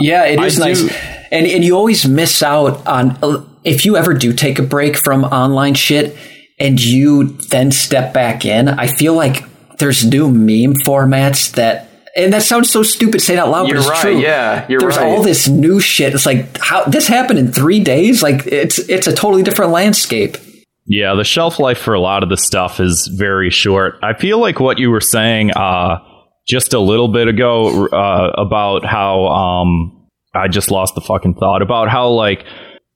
Yeah, 0.00 0.24
it 0.24 0.40
is 0.40 0.60
I 0.60 0.68
nice, 0.68 0.80
do- 0.82 0.88
and 1.30 1.46
and 1.46 1.62
you 1.64 1.76
always 1.76 2.06
miss 2.08 2.42
out 2.42 2.84
on 2.86 3.16
if 3.64 3.84
you 3.84 3.96
ever 3.96 4.14
do 4.14 4.32
take 4.32 4.58
a 4.58 4.62
break 4.62 4.96
from 4.96 5.24
online 5.24 5.74
shit 5.74 6.16
and 6.58 6.82
you 6.82 7.24
then 7.50 7.70
step 7.72 8.12
back 8.12 8.44
in. 8.44 8.68
I 8.68 8.86
feel 8.86 9.14
like 9.14 9.44
there's 9.78 10.04
new 10.04 10.28
meme 10.28 10.74
formats 10.86 11.52
that. 11.52 11.88
And 12.14 12.30
that 12.34 12.42
sounds 12.42 12.70
so 12.70 12.82
stupid 12.82 13.22
saying 13.22 13.38
out 13.38 13.48
loud, 13.48 13.68
You're 13.68 13.78
but 13.78 13.80
it's 13.80 13.88
right, 13.88 14.02
true. 14.02 14.20
yeah, 14.20 14.66
you're 14.68 14.80
There's 14.80 14.98
right. 14.98 15.06
all 15.06 15.22
this 15.22 15.48
new 15.48 15.80
shit. 15.80 16.12
It's 16.12 16.26
like 16.26 16.58
how 16.58 16.84
this 16.84 17.08
happened 17.08 17.38
in 17.38 17.50
three 17.52 17.80
days. 17.80 18.22
Like 18.22 18.46
it's 18.46 18.78
it's 18.80 19.06
a 19.06 19.14
totally 19.14 19.42
different 19.42 19.72
landscape. 19.72 20.36
Yeah, 20.84 21.14
the 21.14 21.24
shelf 21.24 21.58
life 21.58 21.78
for 21.78 21.94
a 21.94 22.00
lot 22.00 22.22
of 22.22 22.28
the 22.28 22.36
stuff 22.36 22.80
is 22.80 23.08
very 23.16 23.48
short. 23.48 23.94
I 24.02 24.12
feel 24.12 24.38
like 24.38 24.60
what 24.60 24.78
you 24.78 24.90
were 24.90 25.00
saying 25.00 25.52
uh, 25.52 26.00
just 26.46 26.74
a 26.74 26.80
little 26.80 27.08
bit 27.08 27.28
ago 27.28 27.86
uh, 27.86 28.32
about 28.36 28.84
how 28.84 29.24
um, 29.28 30.06
I 30.34 30.48
just 30.48 30.70
lost 30.70 30.94
the 30.94 31.00
fucking 31.00 31.36
thought 31.40 31.62
about 31.62 31.88
how 31.88 32.08
like 32.10 32.44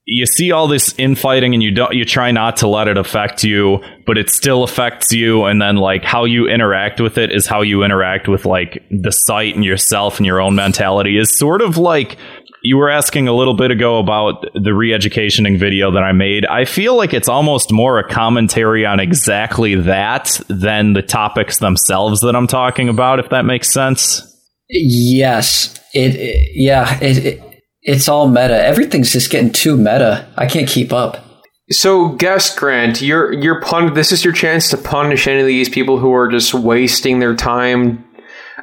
you 0.09 0.25
see 0.25 0.53
all 0.53 0.69
this 0.69 0.95
infighting 0.99 1.53
and 1.53 1.63
you 1.63 1.73
don't 1.73 1.93
you 1.95 2.05
try 2.05 2.31
not 2.31 2.57
to 2.59 2.69
let 2.69 2.87
it 2.89 2.97
affect 2.97 3.43
you, 3.43 3.83
but 4.07 4.17
it 4.17 4.31
still 4.31 4.63
affects 4.63 5.13
you, 5.13 5.45
and 5.45 5.61
then 5.61 5.77
like 5.77 6.05
how 6.05 6.25
you 6.25 6.47
interact 6.49 7.01
with 7.01 7.19
it 7.19 7.33
is 7.33 7.47
how 7.47 7.61
you 7.63 7.83
interact 7.83 8.29
with 8.29 8.45
like 8.47 8.83
the 8.91 9.11
site 9.11 9.55
and 9.57 9.65
yourself 9.65 10.19
and 10.19 10.27
your 10.27 10.41
own 10.41 10.55
mentality 10.55 11.19
is 11.19 11.37
sort 11.37 11.61
of 11.61 11.77
like 11.77 12.17
you 12.63 12.77
were 12.77 12.89
asking 12.91 13.29
a 13.29 13.33
little 13.33 13.55
bit 13.55 13.71
ago 13.71 13.99
about 13.99 14.45
the 14.55 14.75
re-educationing 14.75 15.57
video 15.57 15.91
that 15.93 16.03
I 16.03 16.11
made. 16.13 16.45
I 16.47 16.65
feel 16.65 16.97
like 16.97 17.13
it's 17.15 17.29
almost 17.29 17.71
more 17.71 17.99
a 18.01 18.09
commentary 18.09 18.85
on 18.85 18.99
exactly 18.99 19.75
that 19.77 20.41
than 20.49 20.93
the 20.95 21.03
topics 21.03 21.59
themselves 21.59 22.23
that 22.23 22.35
I'm 22.35 22.49
talking 22.49 22.89
about, 22.89 23.21
if 23.21 23.29
that 23.31 23.45
makes 23.45 23.73
sense. 23.73 24.23
Yes, 24.69 25.79
it, 25.95 26.15
it- 26.17 26.51
yeah, 26.55 26.99
it, 27.01 27.19
it 27.25 27.43
it's 27.87 28.09
all 28.09 28.29
meta. 28.29 28.63
Everything's 28.67 29.13
just 29.13 29.31
getting 29.31 29.53
too 29.53 29.77
meta. 29.77 30.29
I 30.37 30.47
can't 30.47 30.69
keep 30.69 30.93
up. 30.93 31.25
So, 31.71 32.11
guest 32.11 32.57
Grant, 32.59 33.01
you're 33.01 33.33
you're 33.33 33.61
pun- 33.61 33.95
This 33.95 34.13
is 34.13 34.25
your 34.25 34.35
chance 34.35 34.69
to 34.71 34.77
punish 34.77 35.27
any 35.27 35.41
of 35.41 35.47
these 35.47 35.69
people 35.69 35.99
who 35.99 36.13
are 36.13 36.29
just 36.29 36.53
wasting 36.53 37.19
their 37.19 37.35
time, 37.35 38.05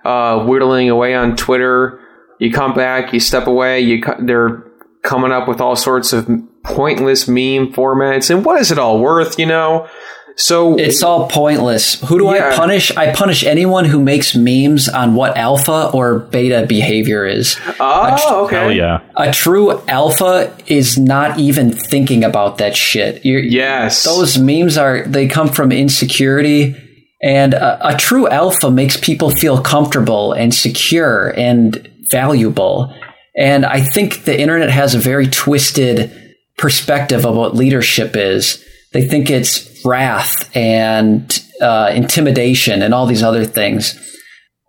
uh, 0.05 0.45
whittling 0.45 0.89
away 0.89 1.15
on 1.15 1.35
Twitter. 1.35 1.99
You 2.39 2.51
come 2.51 2.73
back, 2.73 3.13
you 3.13 3.19
step 3.19 3.47
away. 3.47 3.79
You 3.81 4.01
co- 4.01 4.17
they're 4.19 4.63
coming 5.01 5.31
up 5.31 5.47
with 5.47 5.59
all 5.59 5.75
sorts 5.75 6.13
of 6.13 6.29
pointless 6.63 7.27
meme 7.27 7.73
formats, 7.73 8.29
and 8.29 8.45
what 8.45 8.59
is 8.61 8.71
it 8.71 8.79
all 8.79 8.99
worth? 8.99 9.39
You 9.39 9.47
know. 9.47 9.87
So 10.35 10.75
It's 10.77 11.03
all 11.03 11.27
pointless. 11.29 11.99
Who 12.07 12.17
do 12.19 12.25
Yeah. 12.25 12.49
I 12.51 12.55
punish? 12.55 12.95
I 12.97 13.13
punish 13.13 13.43
anyone 13.43 13.85
who 13.85 14.01
makes 14.01 14.35
memes 14.35 14.89
on 14.89 15.13
what 15.15 15.37
alpha 15.37 15.89
or 15.93 16.19
beta 16.19 16.65
behavior 16.67 17.25
is. 17.25 17.55
oh, 17.79 18.45
okay, 18.45 18.55
Hell 18.55 18.71
yeah. 18.71 18.99
A 19.15 19.31
true 19.31 19.79
alpha 19.87 20.51
is 20.67 20.97
not 20.97 21.37
even 21.39 21.71
thinking 21.71 22.23
about 22.23 22.57
that 22.57 22.75
shit. 22.75 23.23
You're, 23.25 23.41
Yes, 23.41 24.03
those 24.03 24.37
memes 24.39 24.77
are 24.77 25.03
they 25.05 25.27
come 25.27 25.47
from 25.49 25.71
insecurity 25.71 26.75
and 27.21 27.53
a, 27.53 27.89
a 27.89 27.95
true 27.97 28.27
alpha 28.27 28.69
makes 28.69 28.97
people 28.97 29.29
feel 29.31 29.61
comfortable 29.61 30.33
and 30.33 30.53
secure 30.53 31.33
and 31.37 31.89
valuable 32.11 32.93
and 33.35 33.65
i 33.65 33.79
think 33.81 34.25
the 34.25 34.39
internet 34.39 34.69
has 34.69 34.93
a 34.93 34.99
very 34.99 35.25
twisted 35.27 36.11
perspective 36.57 37.25
of 37.25 37.35
what 37.35 37.55
leadership 37.55 38.15
is 38.15 38.63
they 38.91 39.07
think 39.07 39.29
it's 39.29 39.72
wrath 39.85 40.55
and 40.55 41.39
uh, 41.61 41.91
intimidation 41.93 42.81
and 42.81 42.93
all 42.93 43.05
these 43.05 43.23
other 43.23 43.45
things 43.45 43.99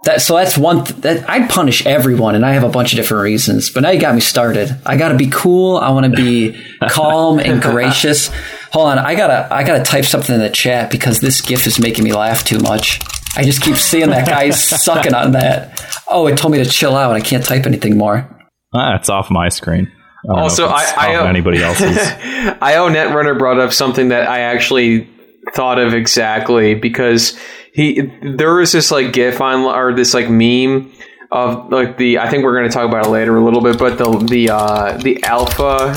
that 0.04 0.20
so 0.20 0.36
that's 0.36 0.56
one 0.56 0.84
th- 0.84 1.00
that 1.00 1.28
I'd 1.28 1.50
punish 1.50 1.84
everyone, 1.86 2.34
and 2.34 2.44
I 2.44 2.52
have 2.52 2.62
a 2.62 2.68
bunch 2.68 2.92
of 2.92 2.96
different 2.96 3.22
reasons. 3.22 3.70
But 3.70 3.82
now 3.82 3.90
you 3.90 4.00
got 4.00 4.14
me 4.14 4.20
started. 4.20 4.76
I 4.86 4.96
got 4.96 5.08
to 5.08 5.16
be 5.16 5.28
cool. 5.30 5.76
I 5.76 5.90
want 5.90 6.06
to 6.06 6.12
be 6.12 6.60
calm 6.88 7.38
and 7.38 7.60
gracious. 7.60 8.30
Hold 8.72 8.88
on, 8.88 8.98
I 8.98 9.14
gotta 9.14 9.52
I 9.52 9.64
gotta 9.64 9.82
type 9.82 10.04
something 10.04 10.34
in 10.34 10.40
the 10.40 10.50
chat 10.50 10.90
because 10.90 11.20
this 11.20 11.40
GIF 11.40 11.66
is 11.66 11.78
making 11.78 12.04
me 12.04 12.12
laugh 12.12 12.44
too 12.44 12.58
much. 12.58 13.00
I 13.36 13.42
just 13.44 13.62
keep 13.62 13.76
seeing 13.76 14.10
that 14.10 14.28
guy 14.28 14.50
sucking 14.50 15.14
on 15.14 15.32
that. 15.32 16.02
Oh, 16.08 16.26
it 16.26 16.36
told 16.36 16.52
me 16.52 16.62
to 16.62 16.68
chill 16.68 16.96
out. 16.96 17.14
I 17.14 17.20
can't 17.20 17.44
type 17.44 17.66
anything 17.66 17.96
more. 17.96 18.28
Ah, 18.74 18.96
it's 18.96 19.08
off 19.08 19.30
my 19.30 19.48
screen. 19.48 19.90
I 20.28 20.40
Also, 20.40 20.66
I- 20.68 20.92
I, 20.96 21.14
uh, 21.16 21.24
anybody 21.26 21.62
else's. 21.62 21.96
I 21.98 22.56
IO 22.74 22.88
Netrunner 22.88 23.38
brought 23.38 23.58
up 23.58 23.72
something 23.72 24.08
that 24.08 24.28
I 24.28 24.40
actually 24.40 25.08
thought 25.54 25.78
of 25.78 25.92
exactly 25.94 26.74
because 26.74 27.38
he 27.72 28.00
there 28.22 28.54
was 28.54 28.72
this 28.72 28.90
like 28.90 29.12
GIF 29.12 29.40
on 29.40 29.62
or 29.62 29.92
this 29.94 30.14
like 30.14 30.30
meme 30.30 30.90
of 31.30 31.70
like 31.70 31.96
the 31.98 32.18
I 32.18 32.28
think 32.30 32.44
we're 32.44 32.56
going 32.56 32.68
to 32.68 32.72
talk 32.72 32.88
about 32.88 33.06
it 33.06 33.10
later 33.10 33.36
a 33.36 33.44
little 33.44 33.60
bit, 33.60 33.78
but 33.78 33.98
the 33.98 34.10
the 34.26 34.50
uh, 34.50 34.96
the 34.98 35.22
alpha 35.24 35.94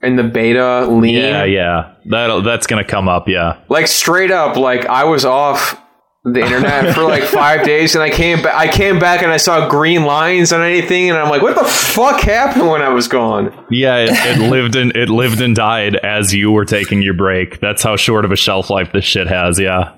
and 0.00 0.18
the 0.18 0.22
beta 0.24 0.86
lean, 0.86 1.14
yeah, 1.16 1.44
yeah. 1.44 1.94
That 2.06 2.42
that's 2.44 2.66
gonna 2.66 2.84
come 2.84 3.08
up. 3.08 3.28
Yeah. 3.28 3.58
like 3.68 3.86
straight 3.88 4.30
up, 4.30 4.56
like 4.56 4.86
I 4.86 5.04
was 5.04 5.24
off 5.24 5.80
the 6.24 6.40
internet 6.40 6.94
for 6.94 7.02
like 7.02 7.22
five 7.24 7.64
days, 7.64 7.94
and 7.94 8.02
I 8.02 8.10
came 8.10 8.42
back. 8.42 8.54
I 8.54 8.68
came 8.70 8.98
back 8.98 9.22
and 9.22 9.30
I 9.30 9.36
saw 9.36 9.68
green 9.68 10.04
lines 10.04 10.52
on 10.52 10.62
anything, 10.62 11.10
and 11.10 11.18
I'm 11.18 11.28
like, 11.28 11.42
what 11.42 11.56
the 11.56 11.64
fuck 11.64 12.20
happened 12.20 12.68
when 12.68 12.82
I 12.82 12.88
was 12.90 13.08
gone? 13.08 13.52
Yeah, 13.70 13.96
it, 13.98 14.10
it 14.12 14.38
lived 14.50 14.76
and 14.76 14.94
it 14.96 15.08
lived 15.08 15.40
and 15.40 15.54
died 15.54 15.96
as 15.96 16.34
you 16.34 16.50
were 16.50 16.64
taking 16.64 17.02
your 17.02 17.14
break. 17.14 17.60
That's 17.60 17.82
how 17.82 17.96
short 17.96 18.24
of 18.24 18.32
a 18.32 18.36
shelf 18.36 18.70
life 18.70 18.90
this 18.92 19.04
shit 19.04 19.26
has. 19.26 19.58
Yeah. 19.58 19.94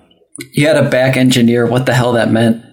You 0.54 0.66
had 0.66 0.76
a 0.76 0.88
back 0.88 1.16
engineer. 1.16 1.66
What 1.66 1.86
the 1.86 1.94
hell 1.94 2.12
that 2.12 2.30
meant? 2.30 2.64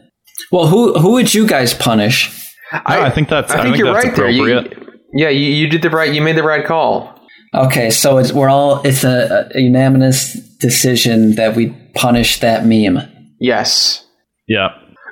Well, 0.52 0.68
who 0.68 0.94
who 1.00 1.14
would 1.14 1.34
you 1.34 1.48
guys 1.48 1.74
punish? 1.74 2.32
No, 2.72 2.80
I 2.86 3.10
think 3.10 3.30
that's. 3.30 3.52
I 3.52 3.64
think, 3.64 3.78
you're 3.78 3.94
that's 3.94 4.06
right 4.06 4.16
there. 4.16 4.30
You- 4.30 4.70
yeah, 5.14 5.30
you, 5.30 5.50
you 5.50 5.68
did 5.68 5.82
the 5.82 5.90
right. 5.90 6.14
You 6.14 6.22
made 6.22 6.36
the 6.38 6.44
right 6.44 6.66
call. 6.66 7.18
Okay, 7.54 7.90
so 7.90 8.18
it's 8.18 8.34
we're 8.34 8.50
all 8.50 8.82
it's 8.86 9.04
a, 9.04 9.50
a 9.56 9.60
unanimous 9.62 10.34
decision 10.60 11.36
that 11.36 11.56
we 11.56 11.70
punish 11.96 12.40
that 12.42 12.66
meme. 12.66 13.00
Yes. 13.40 14.06
Yeah. 14.48 14.70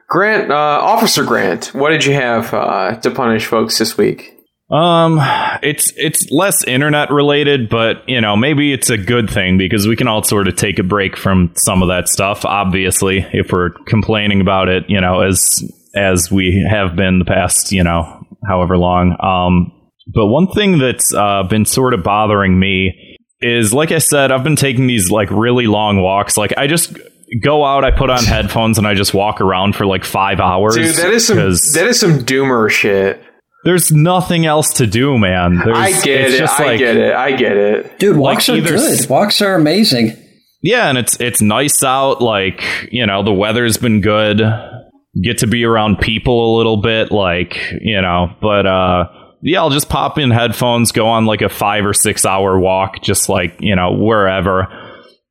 Grant, 0.08 0.52
uh, 0.52 0.56
Officer 0.56 1.24
Grant, 1.24 1.68
what 1.74 1.90
did 1.90 2.06
you 2.06 2.14
have 2.14 2.54
uh, 2.54 2.96
to 2.98 3.12
punish 3.12 3.46
folks 3.46 3.78
this 3.78 3.98
week? 3.98 4.36
Um, 4.72 5.20
it's 5.62 5.94
it's 5.96 6.32
less 6.32 6.64
internet 6.64 7.12
related, 7.12 7.70
but 7.70 7.98
you 8.08 8.20
know 8.20 8.36
maybe 8.36 8.74
it's 8.74 8.90
a 8.90 8.98
good 8.98 9.30
thing 9.30 9.60
because 9.60 9.88
we 9.88 9.96
can 9.96 10.08
all 10.08 10.24
sort 10.24 10.48
of 10.48 10.56
take 10.56 10.80
a 10.80 10.84
break 10.84 11.16
from 11.16 11.52
some 11.56 11.84
of 11.84 11.90
that 11.90 12.08
stuff. 12.08 12.46
Obviously, 12.46 13.28
if 13.32 13.52
we're 13.52 13.70
complaining 13.88 14.42
about 14.42 14.68
it, 14.68 14.86
you 14.88 15.00
know, 15.00 15.22
as 15.22 15.64
as 15.96 16.32
we 16.32 16.68
have 16.68 16.96
been 16.96 17.20
the 17.20 17.26
past, 17.26 17.72
you 17.72 17.84
know, 17.84 18.26
however 18.48 18.76
long. 18.76 19.16
Um, 19.22 19.72
but 20.14 20.28
one 20.28 20.48
thing 20.48 20.80
that's 20.80 21.14
uh, 21.14 21.44
been 21.44 21.66
sort 21.66 21.94
of 21.94 22.04
bothering 22.04 22.60
me 22.60 23.18
is, 23.42 23.72
like 23.72 23.92
I 23.92 24.00
said, 24.00 24.32
I've 24.32 24.44
been 24.44 24.56
taking 24.56 24.88
these 24.88 25.12
like 25.12 25.30
really 25.30 25.68
long 25.68 26.02
walks. 26.02 26.38
Like 26.38 26.54
I 26.58 26.66
just 26.66 26.98
go 27.42 27.64
out, 27.66 27.84
I 27.84 27.92
put 27.92 28.10
on 28.10 28.24
headphones, 28.26 28.78
and 28.78 28.88
I 28.88 28.94
just 28.94 29.14
walk 29.14 29.42
around 29.42 29.76
for 29.76 29.86
like 29.86 30.06
five 30.06 30.40
hours. 30.40 30.76
Dude, 30.76 30.96
that 30.96 31.12
is 31.14 31.28
some 31.28 31.38
'cause- 31.38 31.74
that 31.74 31.86
is 31.88 32.00
some 32.00 32.20
doomer 32.20 32.70
shit. 32.70 33.22
there's 33.64 33.92
nothing 33.92 34.46
else 34.46 34.74
to 34.74 34.86
do, 34.88 35.18
man. 35.18 35.62
There's, 35.64 35.78
I 35.78 35.92
get 36.04 36.22
it's 36.22 36.34
it. 36.36 36.38
Just 36.38 36.60
I 36.60 36.66
like, 36.66 36.80
get 36.80 36.98
it. 36.98 37.14
I 37.16 37.32
get 37.36 37.58
it. 37.58 37.98
Dude, 38.00 38.16
Like 38.16 38.36
walks 38.36 38.50
are 38.50 38.62
good. 38.62 39.10
Walks 39.10 39.42
are 39.42 39.56
amazing. 39.56 40.14
Yeah, 40.62 40.88
and 40.90 40.98
it's 40.98 41.20
it's 41.20 41.42
nice 41.42 41.84
out. 41.84 42.22
Like 42.22 42.64
you 42.92 43.06
know, 43.06 43.24
the 43.24 43.34
weather's 43.34 43.78
been 43.78 44.02
good. 44.02 44.42
Get 45.22 45.38
to 45.40 45.48
be 45.48 45.64
around 45.64 46.00
people 46.00 46.56
a 46.56 46.58
little 46.58 46.78
bit. 46.82 47.12
Like 47.12 47.58
you 47.82 48.02
know, 48.02 48.36
but 48.42 48.66
uh, 48.66 49.06
yeah, 49.42 49.60
I'll 49.60 49.70
just 49.70 49.90
pop 49.90 50.18
in 50.18 50.32
headphones, 50.32 50.92
go 50.92 51.08
on 51.08 51.26
like 51.26 51.42
a 51.42 51.50
five 51.50 51.86
or 51.86 51.94
six 51.94 52.26
hour 52.26 52.60
walk, 52.60 53.02
just 53.02 53.30
like 53.30 53.56
you 53.60 53.76
know 53.76 53.94
wherever. 53.94 54.68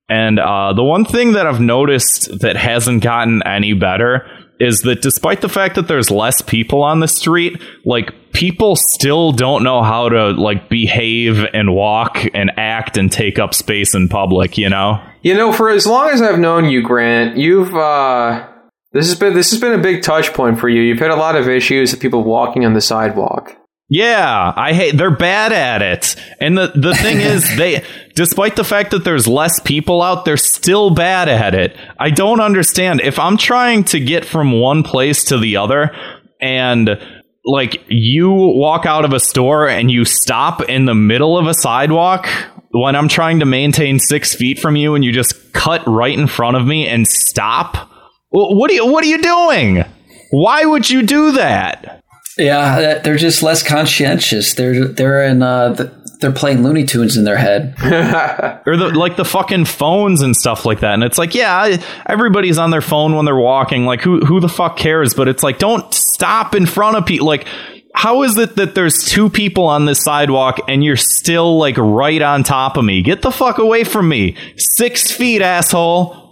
And 0.08 0.38
uh, 0.38 0.72
the 0.74 0.84
one 0.84 1.04
thing 1.04 1.32
that 1.32 1.46
I've 1.46 1.60
noticed 1.60 2.40
that 2.40 2.56
hasn't 2.56 3.02
gotten 3.02 3.42
any 3.46 3.72
better 3.72 4.26
is 4.60 4.80
that 4.80 5.02
despite 5.02 5.40
the 5.40 5.48
fact 5.48 5.74
that 5.74 5.88
there's 5.88 6.10
less 6.10 6.40
people 6.42 6.82
on 6.82 7.00
the 7.00 7.08
street, 7.08 7.60
like 7.84 8.12
people 8.32 8.76
still 8.76 9.32
don't 9.32 9.64
know 9.64 9.82
how 9.82 10.08
to 10.08 10.30
like 10.30 10.68
behave 10.68 11.44
and 11.52 11.74
walk 11.74 12.24
and 12.34 12.52
act 12.56 12.96
and 12.96 13.10
take 13.10 13.38
up 13.38 13.54
space 13.54 13.94
in 13.94 14.08
public, 14.08 14.56
you 14.56 14.68
know? 14.68 15.02
You 15.22 15.34
know, 15.34 15.52
for 15.52 15.70
as 15.70 15.86
long 15.86 16.10
as 16.10 16.22
I've 16.22 16.38
known 16.38 16.66
you, 16.66 16.82
Grant, 16.82 17.36
you've 17.36 17.74
uh, 17.74 18.46
this 18.92 19.08
has 19.08 19.18
been 19.18 19.34
this 19.34 19.50
has 19.50 19.60
been 19.60 19.72
a 19.72 19.82
big 19.82 20.02
touch 20.02 20.32
point 20.34 20.60
for 20.60 20.68
you. 20.68 20.82
You've 20.82 21.00
had 21.00 21.10
a 21.10 21.16
lot 21.16 21.34
of 21.34 21.48
issues 21.48 21.92
with 21.92 22.00
people 22.00 22.22
walking 22.22 22.64
on 22.64 22.74
the 22.74 22.80
sidewalk. 22.80 23.56
Yeah, 23.88 24.52
I 24.56 24.72
hate 24.72 24.96
they're 24.96 25.14
bad 25.14 25.52
at 25.52 25.82
it. 25.82 26.16
And 26.40 26.56
the 26.56 26.72
the 26.74 26.94
thing 26.94 27.20
is 27.20 27.44
they 27.56 27.84
despite 28.14 28.56
the 28.56 28.64
fact 28.64 28.90
that 28.92 29.04
there's 29.04 29.26
less 29.26 29.60
people 29.60 30.02
out, 30.02 30.24
they're 30.24 30.36
still 30.36 30.90
bad 30.90 31.28
at 31.28 31.54
it. 31.54 31.76
I 31.98 32.10
don't 32.10 32.40
understand. 32.40 33.00
If 33.02 33.18
I'm 33.18 33.36
trying 33.36 33.84
to 33.84 34.00
get 34.00 34.24
from 34.24 34.60
one 34.60 34.82
place 34.82 35.24
to 35.24 35.38
the 35.38 35.56
other 35.56 35.94
and 36.40 36.98
like 37.44 37.82
you 37.88 38.30
walk 38.32 38.86
out 38.86 39.04
of 39.04 39.12
a 39.12 39.20
store 39.20 39.68
and 39.68 39.90
you 39.90 40.06
stop 40.06 40.62
in 40.62 40.86
the 40.86 40.94
middle 40.94 41.36
of 41.36 41.46
a 41.46 41.52
sidewalk, 41.52 42.26
when 42.70 42.96
I'm 42.96 43.08
trying 43.08 43.40
to 43.40 43.46
maintain 43.46 43.98
six 43.98 44.34
feet 44.34 44.58
from 44.58 44.76
you 44.76 44.94
and 44.94 45.04
you 45.04 45.12
just 45.12 45.52
cut 45.52 45.86
right 45.86 46.18
in 46.18 46.26
front 46.26 46.56
of 46.56 46.66
me 46.66 46.88
and 46.88 47.06
stop? 47.06 47.90
What 48.30 48.70
are 48.70 48.74
you 48.74 48.86
What 48.86 49.04
are 49.04 49.08
you 49.08 49.20
doing? 49.20 49.84
Why 50.30 50.64
would 50.64 50.88
you 50.88 51.02
do 51.02 51.32
that? 51.32 52.02
Yeah, 52.36 52.98
they're 52.98 53.16
just 53.16 53.42
less 53.42 53.62
conscientious. 53.62 54.54
They're 54.54 54.88
they're 54.88 55.24
in 55.24 55.42
uh, 55.42 55.90
they're 56.20 56.32
playing 56.32 56.62
Looney 56.62 56.84
Tunes 56.84 57.16
in 57.16 57.24
their 57.24 57.36
head, 57.36 57.74
or 58.66 58.76
the, 58.76 58.90
like 58.94 59.16
the 59.16 59.24
fucking 59.24 59.66
phones 59.66 60.22
and 60.22 60.34
stuff 60.34 60.64
like 60.64 60.80
that. 60.80 60.94
And 60.94 61.04
it's 61.04 61.18
like, 61.18 61.34
yeah, 61.34 61.76
everybody's 62.06 62.58
on 62.58 62.70
their 62.70 62.80
phone 62.80 63.14
when 63.14 63.24
they're 63.24 63.36
walking. 63.36 63.84
Like, 63.84 64.00
who 64.00 64.20
who 64.20 64.40
the 64.40 64.48
fuck 64.48 64.76
cares? 64.76 65.14
But 65.14 65.28
it's 65.28 65.42
like, 65.42 65.58
don't 65.58 65.92
stop 65.92 66.54
in 66.54 66.66
front 66.66 66.96
of 66.96 67.06
people. 67.06 67.26
Like, 67.26 67.46
how 67.94 68.22
is 68.22 68.36
it 68.36 68.56
that 68.56 68.74
there's 68.74 69.04
two 69.04 69.30
people 69.30 69.66
on 69.66 69.84
this 69.84 70.02
sidewalk 70.02 70.58
and 70.66 70.82
you're 70.82 70.96
still 70.96 71.58
like 71.58 71.76
right 71.76 72.20
on 72.20 72.42
top 72.42 72.76
of 72.76 72.84
me? 72.84 73.02
Get 73.02 73.22
the 73.22 73.30
fuck 73.30 73.58
away 73.58 73.84
from 73.84 74.08
me! 74.08 74.36
Six 74.56 75.10
feet, 75.12 75.42
asshole. 75.42 76.23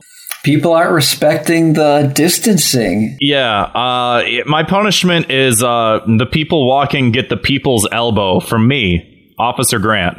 People 0.44 0.72
aren't 0.72 0.92
respecting 0.92 1.74
the 1.74 2.10
distancing. 2.14 3.16
Yeah, 3.20 3.62
uh, 3.62 4.24
my 4.46 4.64
punishment 4.64 5.30
is 5.30 5.62
uh, 5.62 6.00
the 6.18 6.26
people 6.26 6.66
walking 6.66 7.12
get 7.12 7.28
the 7.28 7.36
people's 7.36 7.86
elbow 7.92 8.40
from 8.40 8.66
me, 8.66 9.34
Officer 9.38 9.78
Grant. 9.78 10.18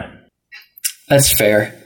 That's 1.09 1.37
fair. 1.37 1.77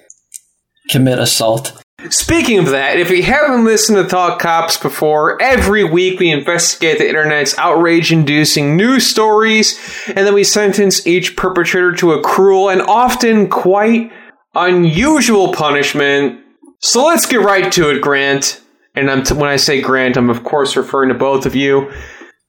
Commit 0.91 1.17
assault. 1.17 1.81
Speaking 2.09 2.59
of 2.59 2.67
that, 2.67 2.99
if 2.99 3.09
you 3.09 3.23
haven't 3.23 3.65
listened 3.65 3.97
to 3.97 4.03
Thought 4.03 4.39
Cops 4.39 4.77
before, 4.77 5.41
every 5.41 5.83
week 5.83 6.19
we 6.19 6.29
investigate 6.29 6.99
the 6.99 7.09
internet's 7.09 7.57
outrage 7.57 8.11
inducing 8.11 8.77
news 8.77 9.07
stories, 9.07 9.79
and 10.05 10.17
then 10.17 10.35
we 10.35 10.43
sentence 10.43 11.07
each 11.07 11.35
perpetrator 11.35 11.93
to 11.93 12.11
a 12.11 12.21
cruel 12.21 12.69
and 12.69 12.83
often 12.83 13.49
quite 13.49 14.11
unusual 14.53 15.53
punishment 15.53 16.39
so 16.79 17.05
let's 17.05 17.25
get 17.25 17.41
right 17.41 17.71
to 17.73 17.89
it, 17.89 18.01
Grant. 18.01 18.61
And 18.95 19.11
I'm 19.11 19.23
t- 19.23 19.35
when 19.35 19.49
I 19.49 19.57
say 19.57 19.81
Grant, 19.81 20.17
I'm 20.17 20.29
of 20.29 20.43
course 20.43 20.75
referring 20.75 21.09
to 21.09 21.15
both 21.15 21.45
of 21.45 21.55
you. 21.55 21.91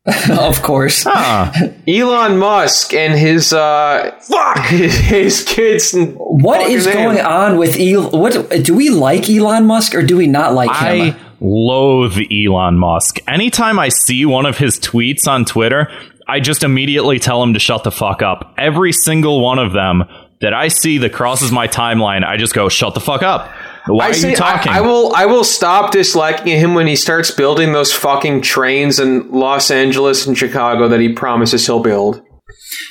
of 0.30 0.62
course. 0.62 1.04
Huh. 1.06 1.52
Elon 1.88 2.38
Musk 2.38 2.94
and 2.94 3.18
his 3.18 3.52
uh 3.52 4.16
fuck 4.22 4.58
his, 4.66 5.44
kids. 5.44 5.94
What 6.16 6.70
is 6.70 6.86
going 6.86 7.20
on 7.20 7.58
with 7.58 7.78
Elon? 7.78 8.18
What 8.18 8.64
do 8.64 8.74
we 8.74 8.90
like 8.90 9.28
Elon 9.28 9.66
Musk 9.66 9.94
or 9.94 10.02
do 10.02 10.16
we 10.16 10.26
not 10.26 10.54
like 10.54 10.70
him? 10.70 11.14
I 11.14 11.20
loathe 11.40 12.18
Elon 12.30 12.78
Musk. 12.78 13.18
Anytime 13.28 13.78
I 13.78 13.90
see 13.90 14.24
one 14.24 14.46
of 14.46 14.56
his 14.56 14.78
tweets 14.78 15.28
on 15.28 15.44
Twitter, 15.44 15.90
I 16.26 16.40
just 16.40 16.62
immediately 16.62 17.18
tell 17.18 17.42
him 17.42 17.52
to 17.54 17.60
shut 17.60 17.84
the 17.84 17.90
fuck 17.90 18.22
up. 18.22 18.54
Every 18.56 18.92
single 18.92 19.42
one 19.42 19.58
of 19.58 19.72
them 19.72 20.04
that 20.40 20.54
I 20.54 20.68
see 20.68 20.98
that 20.98 21.12
crosses 21.12 21.50
my 21.50 21.68
timeline, 21.68 22.24
I 22.24 22.36
just 22.36 22.54
go, 22.54 22.68
shut 22.68 22.94
the 22.94 23.00
fuck 23.00 23.22
up. 23.22 23.52
Why 23.86 24.06
I 24.06 24.10
are 24.10 24.14
say, 24.14 24.30
you 24.30 24.36
talking? 24.36 24.72
I, 24.72 24.78
I, 24.78 24.80
will. 24.82 25.14
I 25.14 25.26
will 25.26 25.44
stop 25.44 25.92
disliking 25.92 26.58
him 26.58 26.74
when 26.74 26.86
he 26.86 26.94
starts 26.94 27.30
building 27.30 27.72
those 27.72 27.92
fucking 27.92 28.42
trains 28.42 29.00
in 29.00 29.30
Los 29.30 29.70
Angeles 29.70 30.26
and 30.26 30.36
Chicago 30.36 30.88
that 30.88 31.00
he 31.00 31.12
promises 31.12 31.64
he'll 31.66 31.80
build. 31.80 32.22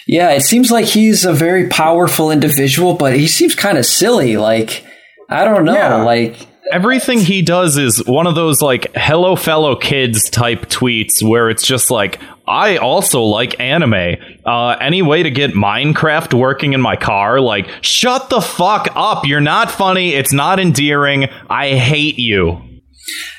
Yeah, 0.07 0.31
it 0.31 0.41
seems 0.41 0.71
like 0.71 0.85
he's 0.85 1.25
a 1.25 1.33
very 1.33 1.67
powerful 1.67 2.31
individual, 2.31 2.95
but 2.95 3.15
he 3.15 3.27
seems 3.27 3.53
kind 3.53 3.77
of 3.77 3.85
silly. 3.85 4.37
Like 4.37 4.85
I 5.29 5.43
don't 5.43 5.65
know. 5.65 5.73
Yeah. 5.73 6.01
Like 6.03 6.47
everything 6.72 7.20
he 7.20 7.41
does 7.41 7.78
is 7.78 8.05
one 8.05 8.28
of 8.28 8.36
those 8.36 8.61
like 8.61 8.91
hello 8.95 9.36
fellow 9.36 9.76
kids 9.76 10.30
type 10.30 10.68
tweets 10.68 11.22
where 11.22 11.49
it's 11.49 11.65
just 11.65 11.91
like 11.91 12.20
I 12.47 12.78
also 12.78 13.24
like 13.24 13.59
anime. 13.59 14.15
Uh, 14.45 14.78
any 14.80 15.01
way 15.01 15.24
to 15.24 15.30
get 15.30 15.51
Minecraft 15.51 16.34
working 16.34 16.74
in 16.74 16.80
my 16.80 16.95
car? 16.95 17.41
Like, 17.41 17.70
shut 17.82 18.30
the 18.30 18.39
fuck 18.39 18.88
up. 18.95 19.26
You're 19.26 19.41
not 19.41 19.70
funny. 19.70 20.13
It's 20.13 20.32
not 20.32 20.57
endearing. 20.57 21.26
I 21.49 21.76
hate 21.76 22.18
you. 22.18 22.61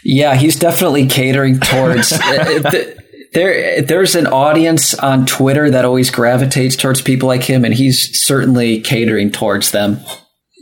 Yeah, 0.05 0.35
he's 0.35 0.57
definitely 0.57 1.07
catering 1.07 1.59
towards. 1.61 2.12
Uh, 2.29 2.70
there, 3.35 3.83
there's 3.83 4.14
an 4.14 4.26
audience 4.26 4.95
on 4.95 5.26
Twitter 5.26 5.70
that 5.70 5.85
always 5.85 6.11
gravitates 6.11 6.76
towards 6.76 7.03
people 7.03 7.29
like 7.29 7.43
him, 7.43 7.62
and 7.64 7.74
he's 7.74 8.11
certainly 8.24 8.81
catering 8.81 9.31
towards 9.31 9.70
them. 9.70 10.01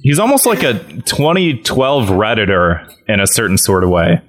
He's 0.06 0.20
almost 0.20 0.46
like 0.46 0.62
a 0.62 0.74
2012 0.74 2.10
Redditor 2.10 2.88
in 3.08 3.18
a 3.18 3.26
certain 3.26 3.58
sort 3.58 3.82
of 3.82 3.90
way. 3.90 4.22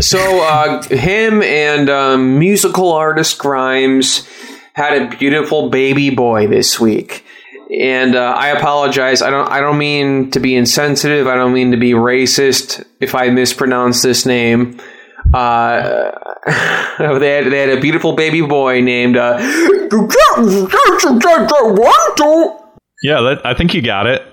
so, 0.00 0.42
uh, 0.42 0.82
him 0.84 1.42
and 1.42 1.90
um, 1.90 2.38
musical 2.38 2.90
artist 2.90 3.38
Grimes 3.38 4.26
had 4.72 5.02
a 5.02 5.14
beautiful 5.14 5.68
baby 5.68 6.08
boy 6.08 6.46
this 6.46 6.80
week. 6.80 7.22
And 7.70 8.16
uh, 8.16 8.34
I 8.34 8.48
apologize. 8.48 9.20
I 9.20 9.28
don't. 9.28 9.46
I 9.46 9.60
don't 9.60 9.76
mean 9.76 10.30
to 10.30 10.40
be 10.40 10.56
insensitive. 10.56 11.26
I 11.26 11.34
don't 11.34 11.52
mean 11.52 11.72
to 11.72 11.76
be 11.76 11.90
racist. 11.90 12.82
If 12.98 13.14
I 13.14 13.28
mispronounce 13.28 14.00
this 14.00 14.24
name, 14.24 14.80
uh, 15.34 16.12
they 16.98 17.30
had 17.30 17.52
they 17.52 17.60
had 17.60 17.68
a 17.76 17.80
beautiful 17.80 18.14
baby 18.14 18.40
boy 18.40 18.80
named. 18.80 19.18
Uh, 19.18 19.36
yeah, 23.02 23.20
that, 23.20 23.42
I 23.44 23.54
think 23.54 23.74
you 23.74 23.82
got 23.82 24.06
it. 24.06 24.29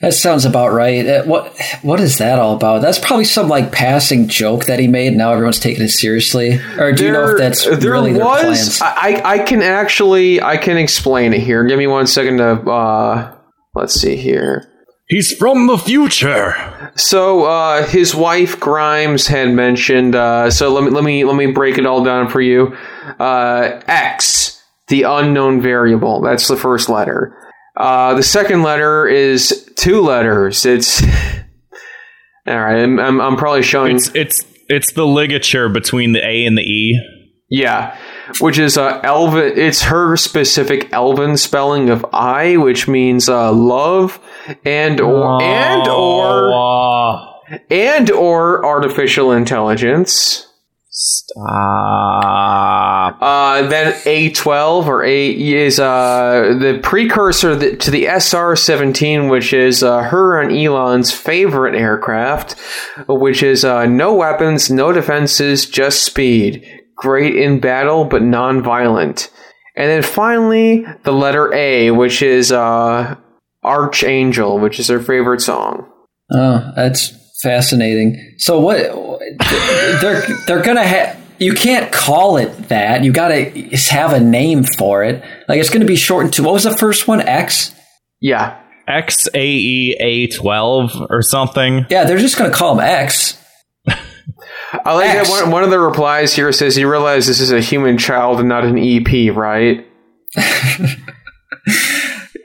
That 0.00 0.14
sounds 0.14 0.44
about 0.44 0.72
right. 0.72 1.06
Uh, 1.06 1.24
what 1.24 1.56
what 1.82 2.00
is 2.00 2.18
that 2.18 2.38
all 2.38 2.54
about? 2.54 2.82
That's 2.82 2.98
probably 2.98 3.24
some 3.24 3.48
like 3.48 3.72
passing 3.72 4.28
joke 4.28 4.66
that 4.66 4.78
he 4.78 4.88
made. 4.88 5.14
Now 5.14 5.32
everyone's 5.32 5.58
taking 5.58 5.84
it 5.84 5.88
seriously. 5.88 6.60
Or 6.78 6.92
do 6.92 7.04
there, 7.04 7.06
you 7.06 7.12
know 7.12 7.32
if 7.32 7.38
that's 7.38 7.64
there 7.64 7.92
really 7.92 8.12
was, 8.12 8.18
their 8.18 8.42
plans? 8.42 8.80
I 8.82 9.22
I 9.24 9.38
can 9.40 9.62
actually 9.62 10.40
I 10.42 10.56
can 10.56 10.76
explain 10.76 11.32
it 11.32 11.40
here. 11.40 11.64
Give 11.64 11.78
me 11.78 11.86
one 11.86 12.06
second 12.06 12.38
to 12.38 12.70
uh, 12.70 13.36
let's 13.74 13.94
see 13.94 14.16
here. 14.16 14.70
He's 15.08 15.32
from 15.36 15.68
the 15.68 15.78
future. 15.78 16.90
So 16.96 17.44
uh, 17.44 17.86
his 17.86 18.14
wife 18.14 18.58
Grimes 18.58 19.28
had 19.28 19.50
mentioned. 19.50 20.16
Uh, 20.16 20.50
so 20.50 20.72
let 20.72 20.84
me 20.84 20.90
let 20.90 21.04
me 21.04 21.24
let 21.24 21.36
me 21.36 21.52
break 21.52 21.78
it 21.78 21.86
all 21.86 22.02
down 22.02 22.28
for 22.28 22.40
you. 22.40 22.76
Uh, 23.20 23.80
X, 23.86 24.60
the 24.88 25.04
unknown 25.04 25.60
variable. 25.60 26.20
That's 26.20 26.48
the 26.48 26.56
first 26.56 26.88
letter. 26.88 27.45
Uh, 27.76 28.14
the 28.14 28.22
second 28.22 28.62
letter 28.62 29.06
is 29.06 29.70
two 29.76 30.00
letters. 30.00 30.64
It's 30.64 31.02
all 32.46 32.58
right. 32.58 32.82
I'm, 32.82 32.98
I'm, 32.98 33.20
I'm 33.20 33.36
probably 33.36 33.62
showing. 33.62 33.96
It's, 33.96 34.10
it's 34.14 34.44
it's 34.68 34.92
the 34.92 35.06
ligature 35.06 35.68
between 35.68 36.12
the 36.12 36.26
A 36.26 36.44
and 36.44 36.56
the 36.56 36.62
E. 36.62 37.00
Yeah, 37.48 37.96
which 38.40 38.58
is 38.58 38.76
uh, 38.76 39.00
Elven. 39.04 39.52
It's 39.56 39.82
her 39.82 40.16
specific 40.16 40.92
Elven 40.92 41.36
spelling 41.36 41.90
of 41.90 42.04
I, 42.12 42.56
which 42.56 42.88
means 42.88 43.28
uh, 43.28 43.52
love 43.52 44.18
and 44.64 45.00
or 45.00 45.40
oh. 45.40 45.40
and 45.40 45.88
or 45.88 47.62
and 47.70 48.10
or 48.10 48.64
artificial 48.64 49.30
intelligence. 49.30 50.48
Stop. 50.98 51.44
Uh, 53.20 53.66
then 53.68 53.92
A12 54.04 54.86
or 54.86 55.04
A 55.04 55.28
is 55.30 55.78
uh, 55.78 56.56
the 56.58 56.80
precursor 56.82 57.76
to 57.76 57.90
the 57.90 58.06
SR-17, 58.06 59.30
which 59.30 59.52
is 59.52 59.82
uh, 59.82 60.04
her 60.04 60.40
and 60.40 60.50
Elon's 60.56 61.12
favorite 61.12 61.74
aircraft, 61.74 62.58
which 63.08 63.42
is 63.42 63.62
uh, 63.62 63.84
no 63.84 64.14
weapons, 64.14 64.70
no 64.70 64.90
defenses, 64.90 65.66
just 65.66 66.02
speed. 66.02 66.66
Great 66.96 67.36
in 67.36 67.60
battle, 67.60 68.06
but 68.06 68.22
non-violent. 68.22 69.30
And 69.76 69.90
then 69.90 70.02
finally, 70.02 70.86
the 71.02 71.12
letter 71.12 71.52
A, 71.52 71.90
which 71.90 72.22
is 72.22 72.50
uh, 72.50 73.16
Archangel, 73.62 74.58
which 74.58 74.78
is 74.78 74.88
her 74.88 75.00
favorite 75.00 75.42
song. 75.42 75.92
Oh, 76.32 76.72
that's 76.74 77.12
fascinating. 77.42 78.36
So 78.38 78.58
what 78.58 79.05
they're 80.00 80.26
they're 80.46 80.62
gonna 80.62 80.84
have. 80.84 81.22
You 81.38 81.52
can't 81.52 81.92
call 81.92 82.38
it 82.38 82.68
that. 82.68 83.04
You 83.04 83.12
got 83.12 83.28
to 83.28 83.50
have 83.90 84.14
a 84.14 84.20
name 84.20 84.64
for 84.64 85.04
it. 85.04 85.22
Like 85.48 85.60
it's 85.60 85.68
going 85.68 85.82
to 85.82 85.86
be 85.86 85.94
shortened 85.94 86.32
to 86.34 86.42
what 86.42 86.54
was 86.54 86.62
the 86.62 86.74
first 86.74 87.06
one? 87.06 87.20
X. 87.20 87.74
Yeah. 88.22 88.58
X 88.88 89.28
A 89.34 89.46
E 89.46 89.96
A 90.00 90.28
twelve 90.28 90.92
or 91.10 91.20
something. 91.20 91.84
Yeah, 91.90 92.04
they're 92.04 92.16
just 92.16 92.38
going 92.38 92.50
to 92.50 92.56
call 92.56 92.76
them 92.76 92.86
X. 92.86 93.38
I 94.72 94.94
like 94.94 95.10
X. 95.10 95.28
that 95.28 95.42
one, 95.42 95.50
one 95.50 95.62
of 95.62 95.68
the 95.70 95.78
replies 95.78 96.34
here 96.34 96.50
says 96.52 96.78
you 96.78 96.90
realize 96.90 97.26
this 97.26 97.40
is 97.40 97.52
a 97.52 97.60
human 97.60 97.98
child 97.98 98.40
and 98.40 98.48
not 98.48 98.64
an 98.64 98.78
EP, 98.78 99.34
right? 99.36 99.86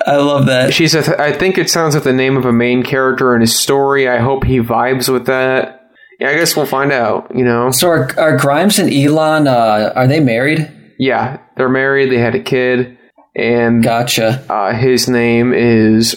I 0.06 0.18
love 0.18 0.48
that. 0.48 0.74
She 0.74 0.88
says, 0.88 1.08
I 1.10 1.32
think 1.32 1.58
it 1.58 1.70
sounds 1.70 1.96
like 1.96 2.04
the 2.04 2.14
name 2.14 2.38
of 2.38 2.46
a 2.46 2.54
main 2.54 2.84
character 2.84 3.36
in 3.36 3.42
a 3.42 3.48
story. 3.48 4.08
I 4.10 4.20
hope 4.20 4.44
he 4.44 4.58
vibes 4.58 5.12
with 5.12 5.26
that. 5.28 5.81
Yeah, 6.22 6.30
I 6.30 6.36
guess 6.36 6.55
we'll 6.55 6.65
find 6.65 6.91
out, 6.91 7.36
you 7.36 7.43
know? 7.43 7.72
So 7.72 7.89
are, 7.89 8.19
are 8.19 8.38
Grimes 8.38 8.80
and 8.80 8.93
Elon, 8.93 9.47
uh, 9.47 9.91
are 9.95 10.07
they 10.07 10.19
married? 10.19 10.72
Yeah, 10.99 11.39
they're 11.57 11.67
married. 11.67 12.11
They 12.11 12.19
had 12.19 12.36
a 12.36 12.43
kid. 12.43 12.97
And 13.36 13.84
gotcha. 13.84 14.45
Uh, 14.49 14.74
his 14.74 15.09
name 15.09 15.53
is. 15.53 16.11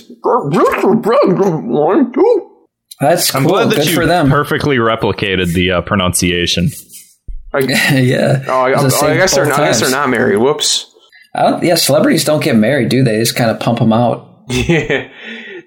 That's 3.01 3.31
cool. 3.31 3.41
I'm 3.41 3.47
glad 3.47 3.71
that 3.71 3.77
Good 3.77 3.87
you 3.89 3.95
for 3.95 4.07
them. 4.07 4.29
perfectly 4.29 4.77
replicated 4.77 5.55
the 5.55 5.71
uh, 5.71 5.81
pronunciation. 5.81 6.71
I, 7.53 7.59
yeah. 7.95 8.45
Oh, 8.47 8.61
I, 8.61 8.73
I, 8.73 9.11
I 9.13 9.15
guess 9.17 9.35
they're 9.35 9.47
not. 9.47 9.61
I 9.61 9.67
guess 9.67 9.81
they're 9.81 9.91
not 9.91 10.11
married. 10.11 10.37
Whoops 10.39 10.95
yeah, 11.35 11.75
celebrities 11.75 12.25
don't 12.25 12.43
get 12.43 12.57
married, 12.57 12.89
do 12.89 13.03
they? 13.03 13.13
they 13.13 13.21
just 13.21 13.37
kind 13.37 13.51
of 13.51 13.61
pump 13.61 13.79
them 13.79 13.93
out. 13.93 14.31
Yeah. 14.51 15.09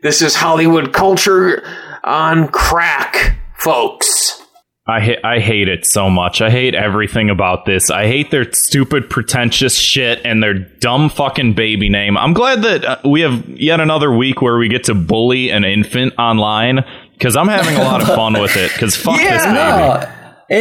This 0.03 0.21
is 0.21 0.35
Hollywood 0.35 0.93
culture 0.93 1.67
on 2.03 2.49
crack, 2.49 3.35
folks. 3.57 4.41
I 4.89 5.01
ha- 5.01 5.19
I 5.23 5.39
hate 5.39 5.67
it 5.67 5.85
so 5.85 6.09
much. 6.09 6.41
I 6.41 6.49
hate 6.49 6.73
everything 6.73 7.29
about 7.29 7.65
this. 7.65 7.89
I 7.91 8.07
hate 8.07 8.31
their 8.31 8.49
stupid, 8.53 9.09
pretentious 9.09 9.77
shit 9.77 10.21
and 10.23 10.41
their 10.41 10.53
dumb 10.53 11.09
fucking 11.09 11.53
baby 11.55 11.89
name. 11.89 12.17
I'm 12.17 12.33
glad 12.33 12.61
that 12.61 12.85
uh, 12.85 12.97
we 13.03 13.19
have 13.21 13.49
yet 13.49 13.81
another 13.81 14.15
week 14.15 14.41
where 14.41 14.57
we 14.57 14.69
get 14.69 14.85
to 14.85 14.93
bully 14.95 15.49
an 15.49 15.65
infant 15.65 16.13
online 16.17 16.85
because 17.13 17.35
I'm 17.35 17.49
having 17.49 17.75
a 17.75 17.83
lot 17.83 18.01
of 18.01 18.07
fun 18.07 18.39
with 18.39 18.55
it. 18.55 18.71
Because 18.71 18.95
fuck 18.95 19.19
Yeah, 19.19 19.33
this 19.33 19.43
baby. 19.43 19.55
No, 19.55 20.13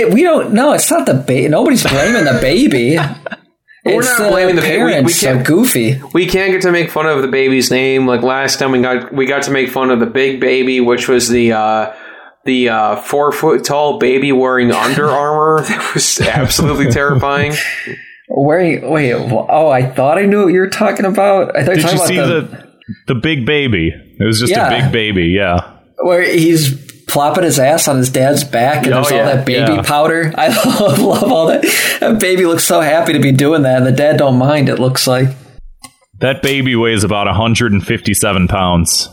it, 0.08 0.12
we 0.14 0.22
don't. 0.24 0.52
No, 0.52 0.72
it's 0.72 0.90
not 0.90 1.06
the 1.06 1.14
baby. 1.14 1.46
Nobody's 1.48 1.84
blaming 1.84 2.24
the 2.24 2.38
baby. 2.40 2.96
We're 3.84 4.00
it's 4.00 4.18
not 4.18 4.32
blaming 4.32 4.56
the 4.56 4.62
baby. 4.62 4.82
We- 4.98 5.02
we 5.04 5.12
so 5.12 5.34
can't- 5.34 5.46
goofy. 5.46 6.00
We 6.12 6.26
can't 6.26 6.50
get 6.50 6.62
to 6.62 6.72
make 6.72 6.90
fun 6.90 7.06
of 7.06 7.22
the 7.22 7.28
baby's 7.28 7.70
name. 7.70 8.08
Like 8.08 8.22
last 8.22 8.58
time 8.58 8.72
we 8.72 8.82
got 8.82 9.12
we 9.14 9.26
got 9.26 9.44
to 9.44 9.52
make 9.52 9.68
fun 9.70 9.90
of 9.92 10.00
the 10.00 10.06
big 10.06 10.40
baby, 10.40 10.80
which 10.80 11.06
was 11.08 11.28
the 11.28 11.52
uh 11.52 11.94
the 12.46 12.68
uh, 12.70 12.96
four 12.96 13.32
foot 13.32 13.64
tall 13.64 13.98
baby 13.98 14.32
wearing 14.32 14.72
Under 14.72 15.08
Armour. 15.10 15.64
That 15.68 15.94
was 15.94 16.20
absolutely 16.20 16.86
terrifying. 16.90 17.52
Wait, 18.28 18.82
wait. 18.88 19.12
Oh, 19.14 19.68
I 19.68 19.86
thought 19.86 20.18
I 20.18 20.24
knew 20.24 20.44
what 20.44 20.52
you 20.52 20.60
were 20.60 20.68
talking 20.70 21.04
about. 21.06 21.56
I 21.56 21.64
thought 21.64 21.76
you 21.76 21.82
Did 21.82 21.84
were 21.84 21.90
you 21.92 21.98
talking 21.98 22.06
see 22.06 22.16
about 22.18 22.50
the 22.50 22.66
the 23.08 23.14
big 23.14 23.46
baby? 23.46 23.92
It 24.18 24.24
was 24.24 24.40
just 24.40 24.50
Yeah. 24.50 24.68
a 24.68 24.82
big 24.82 24.92
baby. 24.92 25.26
Yeah. 25.26 25.72
where 25.98 26.22
he's 26.22 26.84
plopping 27.06 27.44
his 27.44 27.58
ass 27.58 27.86
on 27.88 27.96
his 27.98 28.10
dad's 28.10 28.42
back 28.44 28.84
and 28.84 28.92
Oh, 28.94 28.96
there's 28.96 29.10
yeah, 29.12 29.18
all 29.20 29.26
that 29.36 29.46
baby 29.46 29.72
yeah. 29.74 29.82
powder. 29.82 30.32
I 30.38 30.48
love, 30.48 30.98
love 30.98 31.30
all 31.32 31.46
that. 31.46 31.62
That 32.00 32.18
baby 32.20 32.46
looks 32.46 32.64
so 32.64 32.80
happy 32.80 33.12
to 33.12 33.20
be 33.20 33.32
doing 33.32 33.62
that, 33.62 33.76
and 33.78 33.86
the 33.86 33.92
dad 33.92 34.16
don't 34.18 34.38
mind. 34.38 34.68
It 34.68 34.78
looks 34.80 35.06
like. 35.06 35.28
That 36.20 36.42
baby 36.42 36.74
weighs 36.76 37.04
about 37.04 37.26
157 37.26 38.48
pounds. 38.48 39.08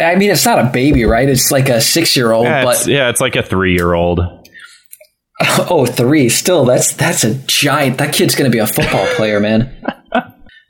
I 0.00 0.16
mean, 0.16 0.30
it's 0.30 0.44
not 0.46 0.58
a 0.58 0.70
baby, 0.70 1.04
right? 1.04 1.28
It's 1.28 1.50
like 1.50 1.68
a 1.68 1.80
six-year-old, 1.80 2.44
Yeah, 2.44 2.64
but 2.64 2.76
it's, 2.76 2.86
yeah, 2.86 3.08
it's 3.10 3.20
like 3.20 3.36
a 3.36 3.42
three 3.42 3.74
year 3.74 3.92
old. 3.92 4.20
oh, 5.70 5.86
three. 5.86 6.28
Still, 6.28 6.64
that's 6.64 6.94
that's 6.94 7.24
a 7.24 7.34
giant. 7.46 7.98
That 7.98 8.12
kid's 8.14 8.34
going 8.34 8.50
to 8.50 8.54
be 8.54 8.60
a 8.60 8.66
football 8.66 9.06
player, 9.16 9.40
man. 9.40 9.76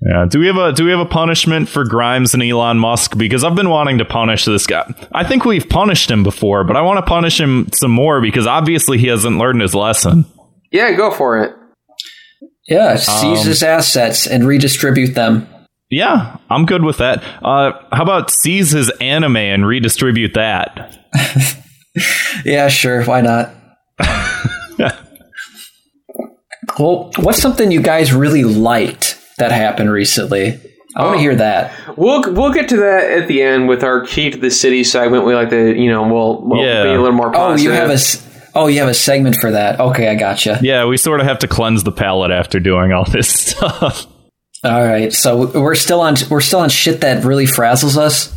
Yeah. 0.03 0.25
Do 0.27 0.39
we 0.39 0.47
have 0.47 0.57
a 0.57 0.73
do 0.73 0.87
we 0.87 0.93
have 0.93 1.01
a 1.01 1.05
punishment 1.05 1.69
for 1.69 1.85
Grimes 1.85 2.33
and 2.33 2.43
Elon 2.43 2.79
Musk? 2.79 3.19
Because 3.19 3.45
I've 3.45 3.55
been 3.55 3.69
wanting 3.69 3.99
to 3.99 4.07
punish 4.07 4.47
this 4.47 4.67
guy. 4.67 4.91
I 5.13 5.25
think 5.25 5.45
we've 5.45 5.69
punished 5.69 6.11
him 6.11 6.23
before, 6.23 6.65
but 6.65 6.75
I 6.75 6.81
want 6.81 7.05
to 7.05 7.07
punish 7.07 7.39
him 7.39 7.69
some 7.75 7.91
more 7.91 8.23
because 8.23 8.47
obviously 8.47 8.97
he 8.97 9.09
hasn't 9.09 9.37
learned 9.37 9.61
his 9.61 9.75
lesson. 9.75 10.25
Yeah, 10.73 10.93
go 10.93 11.11
for 11.11 11.43
it. 11.45 11.55
Yeah, 12.67 12.97
seize 12.97 13.41
Um, 13.41 13.47
his 13.47 13.63
assets 13.63 14.27
and 14.27 14.47
redistribute 14.47 15.15
them. 15.15 15.47
Yeah, 15.91 16.37
I'm 16.49 16.67
good 16.67 16.85
with 16.85 16.99
that. 16.99 17.23
Uh, 17.43 17.73
how 17.93 18.03
about 18.05 18.31
seize 18.31 18.71
his 18.71 18.91
anime 19.01 19.37
and 19.37 19.67
redistribute 19.67 20.35
that? 20.35 20.97
Yeah, 22.45 22.69
sure. 22.69 23.03
Why 23.05 23.21
not? 23.21 23.51
well, 26.79 27.11
what's 27.19 27.43
something 27.43 27.71
you 27.73 27.83
guys 27.83 28.13
really 28.13 28.45
liked 28.45 29.19
that 29.39 29.51
happened 29.53 29.91
recently? 29.91 30.59
I 30.97 31.05
want 31.05 31.17
to 31.17 31.21
hear 31.21 31.35
that. 31.37 31.73
We'll 31.97 32.33
we'll 32.33 32.53
get 32.53 32.69
to 32.71 32.77
that 32.79 33.11
at 33.11 33.29
the 33.29 33.43
end 33.43 33.69
with 33.69 33.83
our 33.85 34.05
key 34.07 34.31
to 34.31 34.39
the 34.39 34.51
city 34.51 34.83
segment. 34.85 35.25
We 35.25 35.35
like 35.35 35.51
to 35.51 35.75
you 35.77 35.91
know 35.91 36.03
we'll, 36.13 36.43
we'll 36.43 36.65
Yeah. 36.65 36.85
be 36.85 36.89
a 36.91 37.01
little 37.01 37.13
more. 37.17 37.33
Oh, 37.37 37.57
you 37.57 37.71
have 37.71 37.91
a 37.91 37.95
s- 37.95 38.27
oh, 38.55 38.67
you 38.69 38.81
have 38.81 38.89
a 38.89 38.95
segment 38.95 39.37
for 39.41 39.51
that. 39.51 39.79
Okay, 39.81 40.09
I 40.09 40.15
gotcha. 40.15 40.59
Yeah, 40.63 40.87
we 40.87 40.97
sort 40.97 41.21
of 41.21 41.27
have 41.27 41.41
to 41.41 41.49
cleanse 41.49 41.85
the 41.85 41.93
palate 41.93 42.31
after 42.31 42.59
doing 42.61 42.93
all 42.93 43.05
this 43.05 43.29
stuff. 43.51 44.07
All 44.63 44.85
right, 44.85 45.13
so 45.13 45.47
we're 45.59 45.75
still 45.75 46.01
on 46.03 46.17
we're 46.31 46.41
still 46.43 46.61
on 46.61 46.69
shit 46.69 47.01
that 47.01 47.25
really 47.25 47.47
frazzles 47.47 47.97
us. 47.97 48.37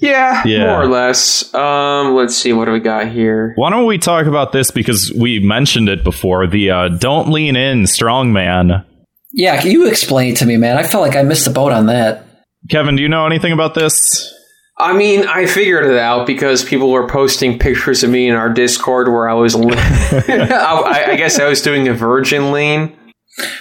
yeah, 0.00 0.42
Yeah. 0.44 0.66
more 0.66 0.82
or 0.82 0.86
less. 0.86 1.52
Um, 1.54 2.14
let's 2.14 2.36
see 2.36 2.52
what 2.52 2.66
do 2.66 2.72
we 2.72 2.78
got 2.80 3.08
here. 3.08 3.52
Why 3.56 3.70
don't 3.70 3.86
we 3.86 3.98
talk 3.98 4.26
about 4.26 4.52
this 4.52 4.70
because 4.70 5.12
we 5.18 5.40
mentioned 5.40 5.88
it 5.88 6.04
before? 6.04 6.46
The 6.46 6.70
uh, 6.70 6.88
don't 6.88 7.30
lean 7.30 7.56
in 7.56 7.82
strongman. 7.82 8.84
Yeah, 9.32 9.60
can 9.60 9.72
you 9.72 9.88
explain 9.88 10.32
it 10.34 10.36
to 10.38 10.46
me, 10.46 10.56
man? 10.56 10.76
I 10.78 10.84
felt 10.84 11.02
like 11.06 11.16
I 11.16 11.22
missed 11.22 11.44
the 11.46 11.50
boat 11.50 11.72
on 11.72 11.86
that. 11.86 12.24
Kevin, 12.70 12.94
do 12.96 13.02
you 13.02 13.08
know 13.08 13.26
anything 13.26 13.52
about 13.52 13.74
this? 13.74 14.32
I 14.78 14.92
mean, 14.92 15.26
I 15.26 15.46
figured 15.46 15.84
it 15.86 15.98
out 15.98 16.26
because 16.26 16.64
people 16.64 16.90
were 16.90 17.08
posting 17.08 17.58
pictures 17.58 18.04
of 18.04 18.10
me 18.10 18.28
in 18.28 18.34
our 18.34 18.50
Discord 18.50 19.08
where 19.08 19.28
I 19.28 19.34
was. 19.34 19.54
I, 19.56 21.04
I 21.08 21.16
guess 21.16 21.38
I 21.40 21.48
was 21.48 21.60
doing 21.60 21.88
a 21.88 21.92
virgin 21.94 22.52
lean. 22.52 22.96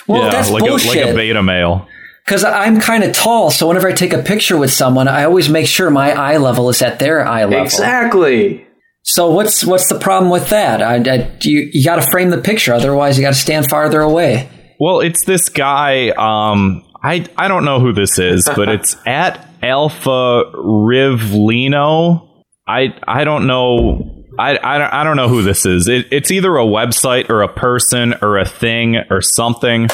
Well, 0.07 0.23
yeah, 0.25 0.29
that's 0.31 0.49
like 0.51 0.63
a, 0.63 0.73
like 0.73 0.97
a 0.97 1.13
beta 1.15 1.41
male. 1.41 1.87
Because 2.25 2.43
I'm 2.43 2.79
kind 2.81 3.03
of 3.03 3.13
tall, 3.13 3.51
so 3.51 3.67
whenever 3.67 3.87
I 3.87 3.91
take 3.91 4.11
a 4.13 4.23
picture 4.23 4.57
with 4.57 4.71
someone, 4.71 5.07
I 5.07 5.25
always 5.25 5.47
make 5.47 5.67
sure 5.67 5.91
my 5.91 6.11
eye 6.11 6.37
level 6.37 6.69
is 6.69 6.81
at 6.81 6.97
their 6.97 7.25
eye 7.25 7.43
level. 7.43 7.61
Exactly. 7.63 8.65
So 9.03 9.29
what's 9.29 9.63
what's 9.63 9.87
the 9.89 9.99
problem 9.99 10.31
with 10.31 10.49
that? 10.49 10.81
I, 10.81 10.95
I, 10.95 11.37
you 11.41 11.69
you 11.71 11.85
got 11.85 11.97
to 12.03 12.09
frame 12.09 12.31
the 12.31 12.39
picture, 12.39 12.73
otherwise 12.73 13.17
you 13.19 13.23
got 13.23 13.33
to 13.33 13.39
stand 13.39 13.69
farther 13.69 14.01
away. 14.01 14.49
Well, 14.79 15.01
it's 15.01 15.23
this 15.25 15.49
guy. 15.49 16.09
Um, 16.09 16.83
I 17.03 17.27
I 17.37 17.47
don't 17.47 17.63
know 17.65 17.79
who 17.79 17.93
this 17.93 18.17
is, 18.17 18.49
but 18.55 18.69
it's 18.69 18.97
at 19.05 19.47
Alpha 19.61 20.45
Rivlino. 20.55 22.27
I 22.67 22.87
I 23.07 23.23
don't 23.23 23.45
know. 23.45 24.11
I, 24.37 24.57
I, 24.61 24.77
don't- 24.79 24.93
I 24.93 25.03
don't 25.05 25.15
know 25.15 25.29
who 25.29 25.43
this 25.43 25.65
is. 25.65 25.87
It, 25.87 26.07
it's 26.11 26.29
either 26.29 26.57
a 26.57 26.65
website 26.65 27.29
or 27.29 27.41
a 27.41 27.47
person 27.47 28.15
or 28.21 28.37
a 28.37 28.45
thing 28.45 28.97
or 29.09 29.21
something, 29.21 29.87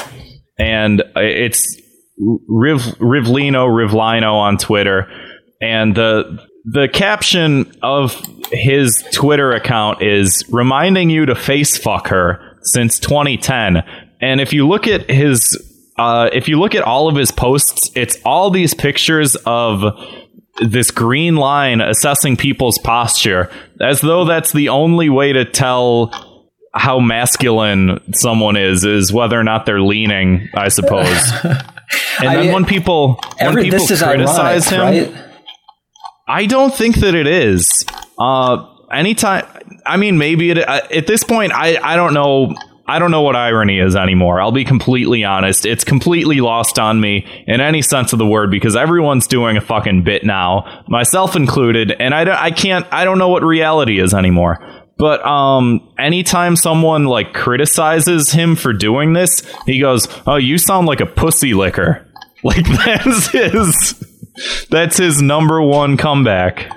and 0.58 1.00
it's 1.14 1.76
Riv, 2.18 2.80
Rivlino 2.98 3.66
Rivlino 3.66 4.34
on 4.34 4.58
Twitter, 4.58 5.10
and 5.60 5.94
the 5.94 6.46
the 6.64 6.88
caption 6.88 7.72
of 7.82 8.14
his 8.52 9.02
Twitter 9.12 9.52
account 9.52 10.02
is 10.02 10.44
reminding 10.48 11.10
you 11.10 11.26
to 11.26 11.34
face 11.34 11.76
fuck 11.76 12.08
her 12.08 12.58
since 12.62 12.98
2010. 12.98 13.82
And 14.20 14.40
if 14.40 14.52
you 14.52 14.68
look 14.68 14.86
at 14.86 15.10
his, 15.10 15.58
uh, 15.98 16.30
if 16.32 16.48
you 16.48 16.60
look 16.60 16.76
at 16.76 16.82
all 16.82 17.08
of 17.08 17.16
his 17.16 17.32
posts, 17.32 17.90
it's 17.96 18.16
all 18.24 18.50
these 18.50 18.74
pictures 18.74 19.34
of 19.46 19.82
this 20.60 20.90
green 20.90 21.36
line 21.36 21.80
assessing 21.80 22.36
people's 22.36 22.78
posture 22.78 23.50
as 23.80 24.00
though 24.02 24.24
that's 24.24 24.52
the 24.52 24.68
only 24.68 25.08
way 25.08 25.32
to 25.32 25.44
tell 25.44 26.12
how 26.74 27.00
masculine 27.00 27.98
someone 28.14 28.56
is 28.56 28.84
is 28.84 29.12
whether 29.12 29.38
or 29.38 29.42
not 29.42 29.64
they're 29.64 29.80
leaning 29.80 30.48
i 30.54 30.68
suppose 30.68 31.32
and 32.20 32.28
I 32.28 32.34
then 32.36 32.44
mean, 32.46 32.52
when 32.54 32.64
people 32.64 33.14
when 33.38 33.48
Every, 33.48 33.62
people 33.64 33.78
this 33.80 33.90
is 33.90 34.02
criticize 34.02 34.72
ironic, 34.72 35.08
him 35.08 35.14
right? 35.14 35.24
I 36.28 36.46
don't 36.46 36.72
think 36.74 36.96
that 36.96 37.14
it 37.14 37.26
is. 37.26 37.84
Uh, 38.18 38.64
anytime, 38.92 39.46
I 39.84 39.96
mean, 39.96 40.18
maybe 40.18 40.50
it, 40.50 40.58
uh, 40.58 40.80
at 40.94 41.06
this 41.06 41.24
point, 41.24 41.52
I, 41.52 41.76
I 41.82 41.96
don't 41.96 42.14
know. 42.14 42.54
I 42.86 42.98
don't 42.98 43.10
know 43.12 43.22
what 43.22 43.36
irony 43.36 43.78
is 43.78 43.94
anymore. 43.94 44.40
I'll 44.40 44.50
be 44.52 44.64
completely 44.64 45.22
honest. 45.24 45.64
It's 45.64 45.84
completely 45.84 46.40
lost 46.40 46.78
on 46.80 47.00
me 47.00 47.24
in 47.46 47.60
any 47.60 47.80
sense 47.80 48.12
of 48.12 48.18
the 48.18 48.26
word 48.26 48.50
because 48.50 48.74
everyone's 48.74 49.28
doing 49.28 49.56
a 49.56 49.60
fucking 49.60 50.02
bit 50.02 50.24
now, 50.24 50.82
myself 50.88 51.36
included, 51.36 51.92
and 51.92 52.12
I, 52.12 52.24
don't- 52.24 52.38
I 52.38 52.50
can't, 52.50 52.84
I 52.92 53.04
don't 53.04 53.18
know 53.18 53.28
what 53.28 53.44
reality 53.44 54.00
is 54.00 54.12
anymore. 54.12 54.58
But 54.98 55.24
um, 55.26 55.92
anytime 55.98 56.54
someone 56.56 57.04
like 57.06 57.32
criticizes 57.34 58.30
him 58.30 58.54
for 58.56 58.72
doing 58.72 59.12
this, 59.14 59.42
he 59.66 59.80
goes, 59.80 60.06
"Oh, 60.26 60.36
you 60.36 60.58
sound 60.58 60.86
like 60.86 61.00
a 61.00 61.06
pussy 61.06 61.54
licker." 61.54 62.06
Like 62.44 62.64
that's 62.66 63.28
his. 63.28 64.04
That's 64.68 64.96
his 64.96 65.22
number 65.22 65.62
one 65.62 65.96
comeback. 65.96 66.68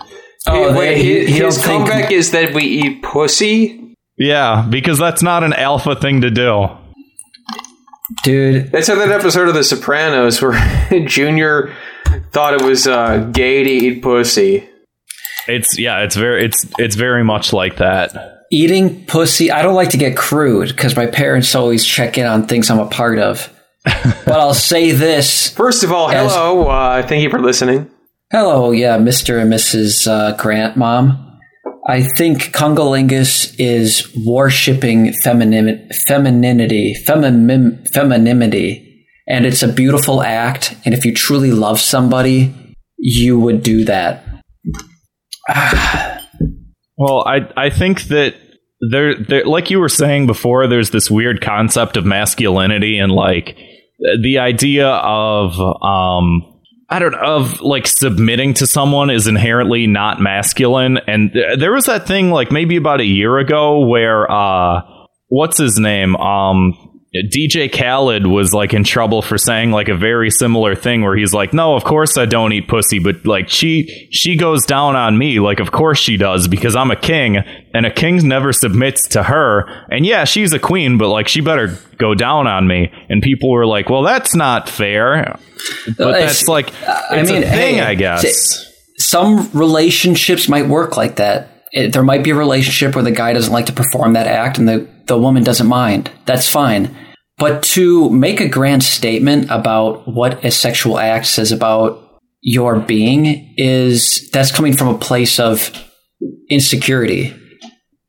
Oh, 0.47 0.78
Wait, 0.78 0.97
he- 0.97 1.20
his, 1.22 1.28
he 1.30 1.34
his 1.43 1.55
don't 1.55 1.63
think- 1.66 1.89
comeback 1.89 2.11
is 2.11 2.30
that 2.32 2.53
we 2.53 2.61
eat 2.66 3.01
pussy. 3.01 3.95
Yeah, 4.16 4.63
because 4.70 4.99
that's 4.99 5.24
not 5.24 5.43
an 5.43 5.53
alpha 5.53 5.95
thing 5.95 6.22
to 6.22 6.30
do. 6.30 6.68
dude. 8.24 8.72
That's 8.72 8.88
how 8.88 8.95
that 8.95 9.09
episode 9.09 9.47
of 9.47 9.55
The 9.55 9.63
Sopranos 9.63 10.39
where 10.41 10.53
Junior 11.07 11.74
thought 12.32 12.53
it 12.53 12.61
was 12.61 12.86
uh, 12.88 13.28
gay 13.32 13.63
to 13.63 13.70
eat 13.70 14.03
pussy. 14.03 14.70
It's 15.48 15.78
yeah, 15.78 16.04
it's 16.04 16.16
very 16.16 16.46
it's 16.46 16.66
it's 16.78 16.96
very 16.96 17.24
much 17.24 17.54
like 17.54 17.78
that. 17.78 18.43
Eating 18.52 19.06
pussy. 19.06 19.52
I 19.52 19.62
don't 19.62 19.76
like 19.76 19.89
to 19.89 19.98
get 19.98 20.16
crude 20.16 20.70
because 20.70 20.96
my 20.96 21.08
parents 21.08 21.56
always 21.56 21.84
check 21.84 22.18
in 22.18 22.26
on 22.26 22.48
things 22.48 22.70
I'm 22.70 22.80
a 22.80 22.88
part 22.88 23.20
of. 23.20 23.52
but 23.84 24.39
I'll 24.39 24.54
say 24.54 24.91
this. 24.91 25.50
First 25.52 25.84
of 25.84 25.91
all, 25.91 26.10
As- 26.10 26.34
hello. 26.34 26.68
Uh, 26.68 27.06
thank 27.06 27.24
you 27.24 27.30
for 27.30 27.39
listening. 27.39 27.89
Hello, 28.32 28.72
yeah, 28.72 28.98
Mr. 28.98 29.39
and 29.39 29.54
Mrs. 29.54 30.08
Uh, 30.08 30.36
Grant, 30.36 30.76
Mom. 30.76 31.39
I 31.88 32.02
think 32.18 32.52
cunnilingus 32.52 33.56
is 33.60 34.12
worshipping 34.26 35.14
femini- 35.24 35.88
femininity, 36.08 36.96
feminim- 37.06 37.88
femininity, 37.93 39.06
and 39.28 39.46
it's 39.46 39.62
a 39.62 39.72
beautiful 39.72 40.24
act. 40.24 40.76
And 40.84 40.96
if 40.96 41.06
you 41.06 41.14
truly 41.14 41.52
love 41.52 41.80
somebody, 41.80 42.54
you 42.98 43.39
would 43.39 43.62
do 43.62 43.86
that. 43.86 44.25
Well, 46.98 47.26
I 47.28 47.50
I 47.58 47.70
think 47.70 48.04
that 48.04 48.36
there 48.89 49.16
there 49.16 49.46
like 49.46 49.70
you 49.70 49.80
were 49.80 49.89
saying 49.89 50.28
before, 50.28 50.68
there's 50.68 50.91
this 50.91 51.12
weird 51.12 51.41
concept 51.41 51.98
of 51.98 52.06
masculinity 52.06 53.00
and 53.00 53.12
like 53.12 53.58
the 54.22 54.39
idea 54.39 54.88
of 54.88 55.60
um 55.60 56.62
I 56.89 57.00
don't 57.00 57.16
of 57.16 57.62
like 57.62 57.88
submitting 57.88 58.54
to 58.56 58.68
someone 58.68 59.10
is 59.10 59.28
inherently 59.28 59.88
not 59.88 60.22
masculine. 60.22 61.00
And 61.08 61.34
th- 61.34 61.60
there 61.60 61.74
was 61.74 61.86
that 61.86 62.08
thing 62.08 62.30
like 62.32 62.52
maybe 62.52 62.76
about 62.76 63.02
a 63.02 63.06
year 63.06 63.39
ago 63.39 63.86
where 63.86 64.30
uh 64.32 64.82
what's 65.28 65.58
his 65.58 65.78
name? 65.80 66.16
Um 66.16 66.95
DJ 67.24 67.72
Khaled 67.72 68.28
was 68.28 68.53
like 68.53 68.74
in 68.74 68.84
trouble 68.84 69.22
for 69.22 69.38
saying 69.38 69.72
like 69.72 69.88
a 69.88 69.95
very 69.95 70.30
similar 70.30 70.76
thing 70.76 71.01
where 71.01 71.16
he's 71.16 71.34
like, 71.34 71.53
"No, 71.53 71.76
of 71.76 71.84
course 71.84 72.18
I 72.18 72.26
don't 72.26 72.51
eat 72.53 72.68
pussy, 72.68 72.99
but 72.99 73.26
like 73.26 73.49
she 73.49 74.07
she 74.11 74.36
goes 74.36 74.66
down 74.66 74.95
on 74.95 75.18
me, 75.18 75.39
like 75.39 75.59
of 75.59 75.72
course 75.72 75.99
she 75.99 76.18
does 76.18 76.47
because 76.47 76.76
I'm 76.76 76.91
a 76.91 76.95
king 76.95 77.38
and 77.74 77.86
a 77.86 77.91
king 77.91 78.28
never 78.28 78.51
submits 78.53 79.07
to 79.09 79.24
her. 79.24 79.68
And 79.89 80.05
yeah, 80.05 80.26
she's 80.26 80.53
a 80.53 80.59
queen, 80.59 80.97
but 80.97 81.09
like 81.09 81.28
she 81.28 81.41
better 81.41 81.78
go 81.97 82.16
down 82.16 82.47
on 82.47 82.68
me." 82.68 82.91
And 83.09 83.22
people 83.22 83.51
were 83.51 83.66
like, 83.66 83.89
"Well, 83.89 84.03
that's 84.03 84.36
not 84.36 84.68
fair." 84.68 85.38
But 85.97 86.07
uh, 86.07 86.11
that's 86.11 86.47
like 86.47 86.74
I 86.88 87.24
mean, 87.24 87.26
a 87.26 87.26
thing, 87.26 87.43
hey, 87.43 87.82
I 87.82 87.95
guess. 87.95 88.74
some 88.97 89.49
relationships 89.53 90.49
might 90.49 90.68
work 90.68 90.97
like 90.97 91.16
that. 91.18 91.49
It, 91.72 91.93
there 91.93 92.03
might 92.03 92.24
be 92.24 92.30
a 92.32 92.36
relationship 92.36 92.95
where 92.95 93.03
the 93.03 93.11
guy 93.11 93.34
doesn't 93.34 93.51
like 93.51 93.66
to 93.66 93.74
perform 93.74 94.13
that 94.13 94.28
act 94.28 94.57
and 94.57 94.68
the, 94.68 94.88
the 95.07 95.18
woman 95.18 95.43
doesn't 95.43 95.68
mind. 95.68 96.09
That's 96.26 96.47
fine. 96.47 96.95
But 97.38 97.64
to 97.64 98.10
make 98.10 98.40
a 98.40 98.48
grand 98.48 98.84
statement 98.84 99.48
about 99.50 100.08
what 100.08 100.44
a 100.46 100.52
sexual 100.52 100.98
act 100.98 101.26
says 101.28 101.52
about 101.52 102.02
your 102.42 102.80
being 102.80 103.54
is 103.58 104.30
that's 104.32 104.52
coming 104.52 104.74
from 104.74 104.88
a 104.88 104.98
place 104.98 105.40
of 105.40 105.72
insecurity. 106.50 107.34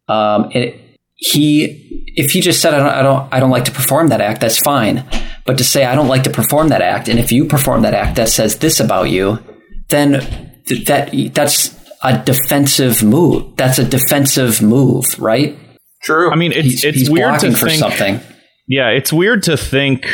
Um, 0.08 0.50
it, 0.52 0.80
he, 1.14 2.04
if 2.14 2.30
he 2.30 2.40
just 2.40 2.60
said, 2.60 2.74
I 2.74 2.78
don't, 2.78 2.88
I 2.88 3.02
don't, 3.02 3.34
I 3.34 3.40
don't 3.40 3.50
like 3.50 3.64
to 3.64 3.72
perform 3.72 4.08
that 4.08 4.20
act, 4.20 4.42
that's 4.42 4.58
fine. 4.58 5.04
But 5.44 5.58
to 5.58 5.64
say, 5.64 5.84
I 5.84 5.94
don't 5.94 6.08
like 6.08 6.24
to 6.24 6.30
perform 6.30 6.68
that 6.68 6.82
act, 6.82 7.08
and 7.08 7.18
if 7.18 7.32
you 7.32 7.46
perform 7.46 7.82
that 7.82 7.94
act 7.94 8.16
that 8.16 8.28
says 8.28 8.58
this 8.58 8.78
about 8.78 9.04
you, 9.04 9.38
then 9.88 10.62
th- 10.66 10.86
that, 10.86 11.12
that's 11.34 11.74
a 12.02 12.22
defensive 12.22 13.02
move. 13.02 13.56
That's 13.56 13.78
a 13.78 13.84
defensive 13.84 14.60
move, 14.60 15.18
right? 15.18 15.58
True. 16.02 16.30
I 16.30 16.36
mean, 16.36 16.52
it's 16.52 16.64
He's, 16.64 16.84
it's 16.84 16.98
he's 16.98 17.10
weird 17.10 17.30
blocking 17.30 17.52
to 17.52 17.56
for 17.56 17.66
think 17.66 17.80
something. 17.80 18.20
Yeah, 18.68 18.88
it's 18.88 19.12
weird 19.12 19.42
to 19.44 19.56
think 19.56 20.06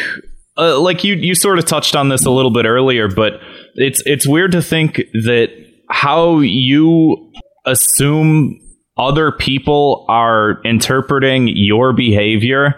uh, 0.57 0.79
like 0.81 1.05
you 1.05 1.15
you 1.15 1.35
sort 1.35 1.59
of 1.59 1.65
touched 1.65 1.97
on 1.97 2.09
this 2.09 2.27
a 2.27 2.31
little 2.31 2.51
bit 2.51 2.67
earlier, 2.67 3.09
but 3.09 3.35
it's 3.75 4.03
it's 4.05 4.27
weird 4.27 4.53
to 4.53 4.63
think 4.63 4.97
that 5.25 5.49
how 5.89 6.41
you 6.41 7.33
assume 7.65 8.59
other 8.99 9.33
people 9.33 10.05
are 10.09 10.61
interpreting 10.65 11.49
your 11.49 11.93
behavior 11.93 12.75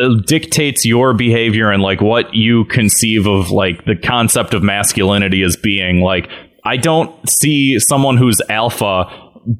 uh, 0.00 0.14
dictates 0.26 0.84
your 0.84 1.12
behavior 1.12 1.70
and 1.72 1.82
like 1.82 2.00
what 2.00 2.32
you 2.32 2.64
conceive 2.66 3.26
of 3.26 3.50
like 3.50 3.84
the 3.84 3.96
concept 3.96 4.54
of 4.54 4.62
masculinity 4.62 5.42
as 5.42 5.56
being. 5.56 6.00
Like 6.00 6.30
I 6.64 6.76
don't 6.76 7.12
see 7.28 7.80
someone 7.80 8.16
who's 8.16 8.40
alpha 8.48 9.06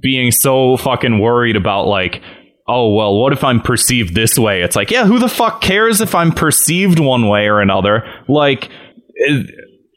being 0.01 0.31
so 0.31 0.77
fucking 0.77 1.19
worried 1.19 1.57
about 1.57 1.87
like 1.87 2.23
oh 2.69 2.93
well 2.93 3.17
what 3.17 3.33
if 3.33 3.43
i'm 3.43 3.61
perceived 3.61 4.15
this 4.15 4.39
way 4.39 4.63
it's 4.63 4.77
like 4.77 4.91
yeah 4.91 5.07
who 5.07 5.19
the 5.19 5.29
fuck 5.29 5.61
cares 5.61 6.01
if 6.01 6.15
i'm 6.15 6.33
perceived 6.33 6.99
one 6.99 7.29
way 7.29 7.49
or 7.49 7.61
another 7.61 8.09
like 8.29 8.71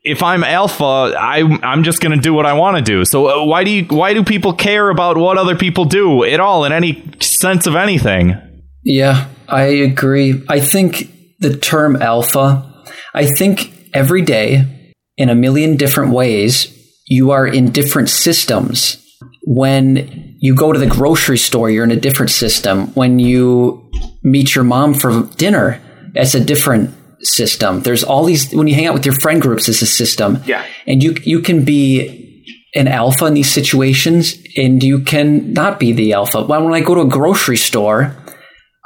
if 0.03 0.23
i'm 0.23 0.43
alpha 0.43 1.13
I, 1.17 1.59
i'm 1.63 1.83
just 1.83 2.01
gonna 2.01 2.17
do 2.17 2.33
what 2.33 2.45
i 2.45 2.53
want 2.53 2.77
to 2.77 2.81
do 2.83 3.05
so 3.05 3.27
uh, 3.27 3.45
why 3.45 3.63
do 3.63 3.69
you 3.69 3.85
why 3.85 4.13
do 4.13 4.23
people 4.23 4.53
care 4.53 4.89
about 4.89 5.17
what 5.17 5.37
other 5.37 5.55
people 5.55 5.85
do 5.85 6.23
at 6.23 6.39
all 6.39 6.65
in 6.65 6.71
any 6.71 7.03
sense 7.19 7.67
of 7.67 7.75
anything 7.75 8.35
Yeah, 8.83 9.27
I 9.47 9.63
agree. 9.63 10.43
I 10.49 10.59
think 10.59 11.11
the 11.39 11.55
term 11.55 12.01
alpha, 12.01 12.83
I 13.13 13.25
think 13.25 13.89
every 13.93 14.21
day 14.21 14.93
in 15.17 15.29
a 15.29 15.35
million 15.35 15.77
different 15.77 16.13
ways, 16.13 16.67
you 17.07 17.31
are 17.31 17.45
in 17.45 17.71
different 17.71 18.09
systems. 18.09 18.97
When 19.43 20.30
you 20.41 20.55
go 20.55 20.73
to 20.73 20.79
the 20.79 20.87
grocery 20.87 21.37
store, 21.37 21.69
you're 21.69 21.83
in 21.83 21.91
a 21.91 21.99
different 21.99 22.31
system. 22.31 22.87
When 22.95 23.19
you 23.19 23.89
meet 24.23 24.55
your 24.55 24.63
mom 24.63 24.95
for 24.95 25.23
dinner, 25.37 25.79
it's 26.15 26.33
a 26.33 26.43
different 26.43 26.89
system. 27.21 27.81
There's 27.81 28.03
all 28.03 28.25
these, 28.25 28.51
when 28.51 28.67
you 28.67 28.73
hang 28.73 28.87
out 28.87 28.95
with 28.95 29.05
your 29.05 29.13
friend 29.13 29.39
groups, 29.39 29.69
it's 29.69 29.83
a 29.83 29.85
system. 29.85 30.39
Yeah. 30.45 30.65
And 30.87 31.03
you, 31.03 31.15
you 31.23 31.41
can 31.41 31.63
be 31.63 32.43
an 32.73 32.87
alpha 32.87 33.27
in 33.27 33.35
these 33.35 33.51
situations 33.51 34.33
and 34.57 34.81
you 34.81 35.01
can 35.01 35.53
not 35.53 35.79
be 35.79 35.91
the 35.91 36.13
alpha. 36.13 36.41
When 36.43 36.63
when 36.63 36.73
I 36.73 36.81
go 36.81 36.95
to 36.95 37.01
a 37.01 37.07
grocery 37.07 37.57
store, 37.57 38.17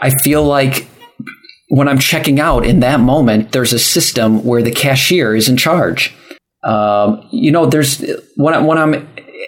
I 0.01 0.09
feel 0.09 0.43
like 0.43 0.89
when 1.69 1.87
I'm 1.87 1.99
checking 1.99 2.39
out 2.39 2.65
in 2.65 2.81
that 2.81 2.99
moment, 2.99 3.53
there's 3.53 3.71
a 3.71 3.79
system 3.79 4.43
where 4.43 4.61
the 4.61 4.71
cashier 4.71 5.35
is 5.35 5.47
in 5.47 5.55
charge. 5.55 6.13
Um, 6.63 7.27
you 7.31 7.51
know, 7.51 7.65
there's 7.65 8.03
when, 8.35 8.53
I, 8.53 8.59
when 8.59 8.77
I'm 8.77 9.07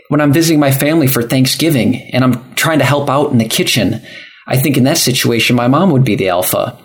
when 0.10 0.22
I'm 0.22 0.34
visiting 0.34 0.60
my 0.60 0.72
family 0.72 1.08
for 1.08 1.22
Thanksgiving 1.22 1.96
and 2.14 2.24
I'm 2.24 2.56
trying 2.56 2.80
to 2.80 2.86
help 2.86 3.10
out 3.10 3.32
in 3.32 3.38
the 3.38 3.48
kitchen. 3.48 4.02
I 4.48 4.58
think 4.58 4.78
in 4.78 4.84
that 4.86 4.98
situation, 4.98 5.56
my 5.56 5.68
mom 5.68 5.92
would 5.92 6.04
be 6.04 6.16
the 6.16 6.30
alpha. 6.30 6.78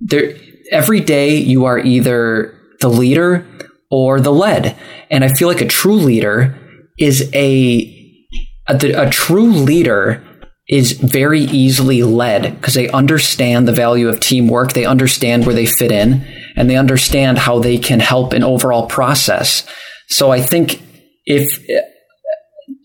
There, 0.00 0.34
every 0.70 1.00
day 1.00 1.36
you 1.36 1.64
are 1.66 1.78
either 1.78 2.58
the 2.80 2.88
leader 2.88 3.46
or 3.90 4.20
the 4.20 4.32
led, 4.32 4.76
and 5.10 5.22
I 5.22 5.28
feel 5.28 5.48
like 5.48 5.60
a 5.60 5.66
true 5.66 5.96
leader 5.96 6.58
is 6.98 7.30
a 7.34 7.90
a, 8.68 8.92
a 8.92 9.10
true 9.10 9.50
leader 9.50 10.24
is 10.68 10.92
very 10.92 11.42
easily 11.42 12.02
led 12.02 12.54
because 12.56 12.72
they 12.72 12.88
understand 12.88 13.68
the 13.68 13.72
value 13.72 14.08
of 14.08 14.20
teamwork, 14.20 14.72
they 14.72 14.86
understand 14.86 15.44
where 15.44 15.54
they 15.54 15.66
fit 15.66 15.92
in, 15.92 16.26
and 16.56 16.70
they 16.70 16.76
understand 16.76 17.36
how 17.36 17.58
they 17.58 17.76
can 17.76 18.00
help 18.00 18.32
an 18.32 18.42
overall 18.42 18.86
process. 18.86 19.66
So 20.08 20.30
I 20.30 20.40
think 20.40 20.82
if 21.26 21.60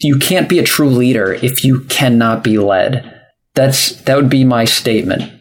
you 0.02 0.18
can't 0.18 0.50
be 0.50 0.60
a 0.60 0.64
true 0.64 0.90
leader 0.90 1.34
if 1.34 1.64
you 1.64 1.82
cannot 1.82 2.44
be 2.44 2.58
led. 2.58 3.22
That's 3.56 3.94
that 4.04 4.16
would 4.16 4.30
be 4.30 4.46
my 4.46 4.66
statement. 4.66 5.32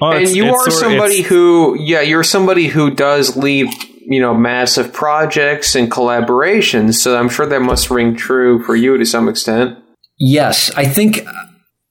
Well, 0.00 0.12
and 0.12 0.28
you 0.28 0.46
are 0.54 0.70
somebody 0.70 1.20
it's- 1.20 1.28
who, 1.28 1.76
yeah, 1.80 2.00
you're 2.00 2.24
somebody 2.24 2.66
who 2.66 2.90
does 2.90 3.36
lead, 3.36 3.68
you 4.06 4.20
know, 4.20 4.34
massive 4.34 4.92
projects 4.92 5.74
and 5.74 5.90
collaborations. 5.90 6.94
So 6.94 7.16
I'm 7.16 7.28
sure 7.28 7.46
that 7.46 7.60
must 7.60 7.90
ring 7.90 8.16
true 8.16 8.62
for 8.64 8.74
you 8.74 8.96
to 8.98 9.04
some 9.06 9.28
extent. 9.28 9.78
Yes, 10.18 10.70
I 10.76 10.84
think 10.84 11.26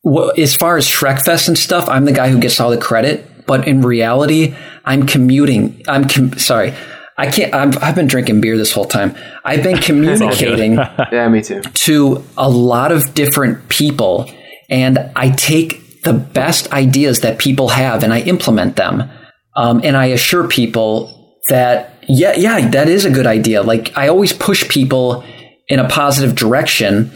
well, 0.03 0.33
as 0.37 0.55
far 0.55 0.77
as 0.77 0.87
Shrek 0.87 1.23
Fest 1.25 1.47
and 1.47 1.57
stuff, 1.57 1.87
I'm 1.87 2.05
the 2.05 2.11
guy 2.11 2.29
who 2.29 2.39
gets 2.39 2.59
all 2.59 2.69
the 2.69 2.77
credit. 2.77 3.45
But 3.45 3.67
in 3.67 3.81
reality, 3.81 4.55
I'm 4.85 5.05
commuting. 5.05 5.81
I'm 5.87 6.07
com- 6.07 6.37
sorry. 6.37 6.73
I 7.17 7.29
can't. 7.29 7.53
I'm, 7.53 7.71
I've 7.81 7.95
been 7.95 8.07
drinking 8.07 8.41
beer 8.41 8.57
this 8.57 8.71
whole 8.71 8.85
time. 8.85 9.15
I've 9.43 9.63
been 9.63 9.77
communicating 9.89 10.73
Yeah, 11.11 11.27
me 11.29 11.41
too. 11.41 11.61
to 11.61 12.23
a 12.37 12.49
lot 12.49 12.91
of 12.91 13.13
different 13.13 13.69
people, 13.69 14.29
and 14.69 14.97
I 15.15 15.29
take 15.31 16.01
the 16.03 16.13
best 16.13 16.71
ideas 16.73 17.21
that 17.21 17.37
people 17.39 17.69
have 17.69 18.03
and 18.03 18.11
I 18.13 18.19
implement 18.21 18.75
them. 18.75 19.09
Um, 19.55 19.81
and 19.83 19.95
I 19.95 20.07
assure 20.07 20.47
people 20.47 21.37
that 21.47 22.03
yeah, 22.07 22.33
yeah, 22.35 22.67
that 22.69 22.89
is 22.89 23.05
a 23.05 23.11
good 23.11 23.27
idea. 23.27 23.61
Like 23.63 23.95
I 23.97 24.07
always 24.07 24.33
push 24.33 24.67
people 24.67 25.23
in 25.67 25.79
a 25.79 25.87
positive 25.87 26.35
direction, 26.35 27.11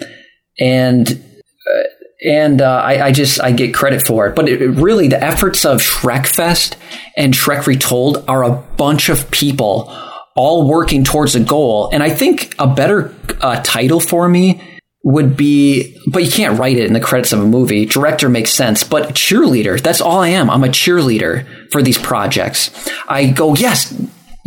and 0.60 1.10
uh, 1.10 1.84
and 2.24 2.62
uh, 2.62 2.82
I, 2.84 3.08
I 3.08 3.12
just 3.12 3.42
I 3.42 3.52
get 3.52 3.74
credit 3.74 4.06
for 4.06 4.28
it. 4.28 4.36
But 4.36 4.50
it, 4.50 4.60
really, 4.60 5.08
the 5.08 5.24
efforts 5.24 5.66
of 5.66 5.82
Shrek 5.82 6.28
Fest 6.28 6.78
and 7.16 7.34
Shrek 7.34 7.68
Retold 7.68 8.24
are 8.28 8.44
a 8.44 8.52
bunch 8.52 9.10
of 9.10 9.30
people 9.32 9.94
all 10.36 10.68
working 10.68 11.04
towards 11.04 11.36
a 11.36 11.40
goal. 11.40 11.90
And 11.92 12.04
I 12.04 12.10
think 12.10 12.56
a 12.60 12.68
better 12.68 13.14
uh, 13.42 13.62
title 13.64 14.00
for 14.00 14.30
me 14.30 14.62
would 15.04 15.38
be, 15.38 15.98
but 16.08 16.24
you 16.24 16.32
can't 16.32 16.60
write 16.60 16.78
it 16.78 16.86
in 16.86 16.94
the 16.94 17.00
credits 17.00 17.32
of 17.32 17.40
a 17.40 17.46
movie. 17.46 17.86
Director 17.86 18.30
makes 18.30 18.52
sense, 18.52 18.84
but 18.84 19.10
cheerleader. 19.10 19.82
That's 19.82 20.02
all 20.02 20.20
I 20.20 20.30
am. 20.30 20.50
I'm 20.50 20.64
a 20.64 20.68
cheerleader 20.68 21.48
for 21.72 21.82
these 21.82 21.98
projects. 21.98 22.72
I 23.08 23.28
go, 23.28 23.56
yes, 23.56 23.94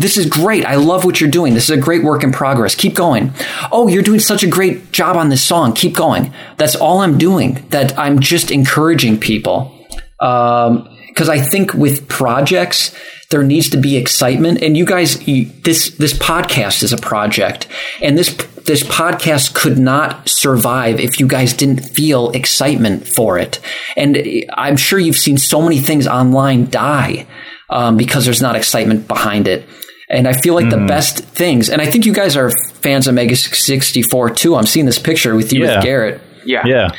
this 0.00 0.16
is 0.16 0.26
great. 0.26 0.64
I 0.64 0.76
love 0.76 1.04
what 1.04 1.20
you're 1.20 1.30
doing. 1.30 1.54
This 1.54 1.64
is 1.64 1.70
a 1.70 1.80
great 1.80 2.02
work 2.02 2.24
in 2.24 2.32
progress. 2.32 2.74
Keep 2.74 2.94
going. 2.94 3.32
Oh, 3.70 3.88
you're 3.88 4.02
doing 4.02 4.20
such 4.20 4.42
a 4.42 4.48
great 4.48 4.92
job 4.92 5.16
on 5.16 5.28
this 5.28 5.42
song. 5.42 5.74
Keep 5.74 5.94
going. 5.94 6.32
That's 6.56 6.74
all 6.74 7.00
I'm 7.00 7.18
doing. 7.18 7.66
That 7.70 7.98
I'm 7.98 8.20
just 8.20 8.50
encouraging 8.50 9.18
people. 9.18 9.76
Um, 10.18 10.88
because 11.08 11.28
I 11.28 11.40
think 11.40 11.74
with 11.74 12.08
projects, 12.08 12.96
there 13.30 13.42
needs 13.42 13.68
to 13.70 13.76
be 13.76 13.96
excitement. 13.96 14.62
And 14.62 14.76
you 14.76 14.86
guys, 14.86 15.26
you, 15.26 15.46
this 15.64 15.90
this 15.96 16.12
podcast 16.12 16.82
is 16.82 16.92
a 16.92 16.96
project, 16.96 17.66
and 18.00 18.16
this 18.16 18.34
this 18.64 18.82
podcast 18.82 19.54
could 19.54 19.78
not 19.78 20.28
survive 20.28 21.00
if 21.00 21.18
you 21.18 21.26
guys 21.26 21.52
didn't 21.52 21.80
feel 21.80 22.30
excitement 22.30 23.06
for 23.06 23.38
it. 23.38 23.60
And 23.96 24.18
I'm 24.54 24.76
sure 24.76 24.98
you've 24.98 25.16
seen 25.16 25.38
so 25.38 25.60
many 25.60 25.78
things 25.78 26.06
online 26.06 26.70
die 26.70 27.26
um, 27.68 27.96
because 27.96 28.24
there's 28.24 28.42
not 28.42 28.56
excitement 28.56 29.08
behind 29.08 29.48
it. 29.48 29.68
And 30.10 30.26
I 30.26 30.32
feel 30.32 30.54
like 30.54 30.70
the 30.70 30.84
best 30.88 31.20
things, 31.20 31.68
and 31.68 31.80
I 31.80 31.86
think 31.86 32.04
you 32.04 32.12
guys 32.12 32.36
are 32.36 32.50
fans 32.82 33.06
of 33.06 33.14
Mega 33.14 33.36
64 33.36 34.30
too. 34.30 34.56
I'm 34.56 34.66
seeing 34.66 34.86
this 34.86 34.98
picture 34.98 35.36
with 35.36 35.52
you 35.52 35.64
Yeah. 35.64 35.76
with 35.76 35.84
Garrett. 35.84 36.20
Yeah. 36.44 36.66
Yeah. 36.66 36.90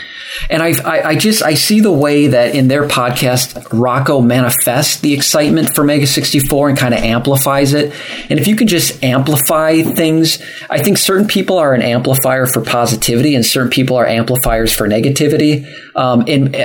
And 0.50 0.64
I, 0.64 0.70
I, 0.86 1.02
I 1.10 1.16
just 1.16 1.44
I 1.44 1.56
see 1.56 1.82
the 1.82 1.92
way 1.92 2.28
that 2.28 2.56
in 2.56 2.70
their 2.70 2.88
podcast, 2.88 3.68
Rocco 3.74 4.22
manifests 4.22 5.02
the 5.02 5.14
excitement 5.14 5.76
for 5.76 5.84
Mega 5.84 6.08
64 6.08 6.70
and 6.70 6.78
kind 6.78 6.94
of 6.94 7.02
amplifies 7.02 7.74
it. 7.74 7.94
And 8.30 8.40
if 8.40 8.48
you 8.48 8.56
can 8.56 8.68
just 8.68 9.04
amplify 9.04 9.82
things, 9.82 10.42
I 10.70 10.78
think 10.82 10.98
certain 10.98 11.28
people 11.28 11.58
are 11.58 11.74
an 11.74 11.82
amplifier 11.82 12.46
for 12.46 12.62
positivity 12.62 13.36
and 13.36 13.46
certain 13.46 13.70
people 13.70 13.98
are 13.98 14.08
amplifiers 14.08 14.72
for 14.74 14.88
negativity. 14.88 15.66
Um, 15.98 16.24
and 16.30 16.56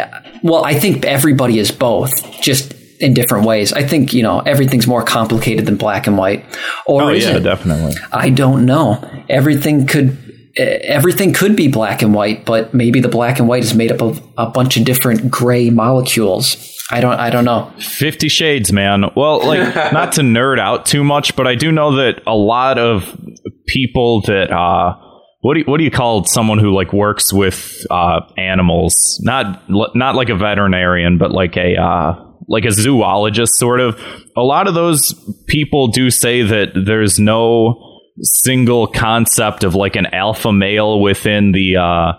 well, 0.45 0.65
I 0.65 0.75
think 0.75 1.05
everybody 1.05 1.59
is 1.59 1.73
both, 1.73 2.13
just 2.41 2.73
in 3.01 3.15
different 3.15 3.47
ways. 3.47 3.73
I 3.73 3.83
think 3.83 4.13
you 4.13 4.23
know 4.23 4.41
everything's 4.41 4.87
more 4.87 5.03
complicated 5.05 5.67
than 5.67 5.77
black 5.77 6.07
and 6.07 6.17
white. 6.19 6.45
Or 6.87 7.03
Oh 7.03 7.09
yeah, 7.11 7.37
it? 7.37 7.41
definitely. 7.41 7.95
I 8.13 8.31
don't 8.31 8.67
know. 8.67 9.03
Everything 9.29 9.87
could 9.87 10.17
everything 10.59 11.33
could 11.33 11.55
be 11.57 11.69
black 11.69 12.03
and 12.03 12.15
white, 12.15 12.45
but 12.45 12.73
maybe 12.73 13.01
the 13.01 13.09
black 13.09 13.39
and 13.39 13.49
white 13.49 13.63
is 13.63 13.75
made 13.75 13.93
up 13.93 14.01
of 14.01 14.23
a 14.39 14.47
bunch 14.47 14.77
of 14.77 14.85
different 14.85 15.31
gray 15.31 15.71
molecules. 15.71 16.57
I 16.91 17.01
don't 17.01 17.19
I 17.19 17.31
don't 17.31 17.45
know. 17.45 17.73
Fifty 17.79 18.29
Shades, 18.29 18.73
man. 18.73 19.05
Well, 19.17 19.45
like 19.45 19.75
not 19.93 20.13
to 20.13 20.23
nerd 20.23 20.59
out 20.59 20.87
too 20.87 21.05
much, 21.05 21.37
but 21.37 21.47
I 21.47 21.55
do 21.55 21.73
know 21.73 21.97
that 21.97 22.23
a 22.27 22.35
lot 22.35 22.79
of 22.79 23.19
people 23.67 24.23
that 24.23 24.51
uh 24.53 24.95
what 25.43 25.55
do 25.55 25.61
you, 25.61 25.67
what 25.67 25.79
do 25.79 25.85
you 25.85 25.91
call 25.91 26.25
someone 26.25 26.59
who 26.59 26.75
like 26.75 26.93
works 26.93 27.33
with 27.33 27.85
uh 27.91 28.21
animals? 28.39 28.95
Not 29.23 29.63
not 29.69 30.15
like 30.15 30.29
a 30.29 30.37
veterinarian, 30.37 31.19
but 31.19 31.33
like 31.33 31.57
a 31.57 31.77
uh 31.77 32.26
like 32.49 32.65
a 32.65 32.71
zoologist 32.71 33.55
sort 33.57 33.81
of. 33.81 34.01
A 34.37 34.43
lot 34.43 34.69
of 34.69 34.75
those 34.75 35.15
people 35.47 35.89
do 35.89 36.11
say 36.11 36.43
that 36.43 36.69
there's 36.75 37.19
no 37.19 38.01
single 38.23 38.87
concept 38.87 39.65
of 39.65 39.75
like 39.75 39.97
an 39.97 40.07
alpha 40.07 40.53
male 40.53 41.01
within 41.01 41.53
the 41.53 41.77
uh 41.77 42.13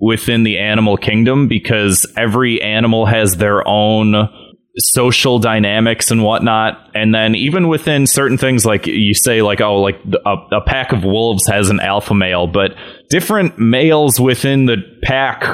within 0.00 0.42
the 0.42 0.58
animal 0.58 0.96
kingdom 0.96 1.48
because 1.48 2.06
every 2.16 2.60
animal 2.60 3.06
has 3.06 3.36
their 3.36 3.66
own 3.66 4.28
social 4.76 5.38
dynamics 5.38 6.10
and 6.10 6.24
whatnot 6.24 6.90
and 6.96 7.14
then 7.14 7.36
even 7.36 7.68
within 7.68 8.08
certain 8.08 8.36
things 8.36 8.66
like 8.66 8.88
you 8.88 9.14
say 9.14 9.40
like 9.40 9.60
oh 9.60 9.80
like 9.80 10.00
a, 10.26 10.34
a 10.56 10.60
pack 10.66 10.92
of 10.92 11.04
wolves 11.04 11.46
has 11.46 11.70
an 11.70 11.78
alpha 11.78 12.12
male 12.12 12.48
but 12.48 12.74
different 13.08 13.56
males 13.56 14.18
within 14.18 14.66
the 14.66 14.78
pack 15.04 15.44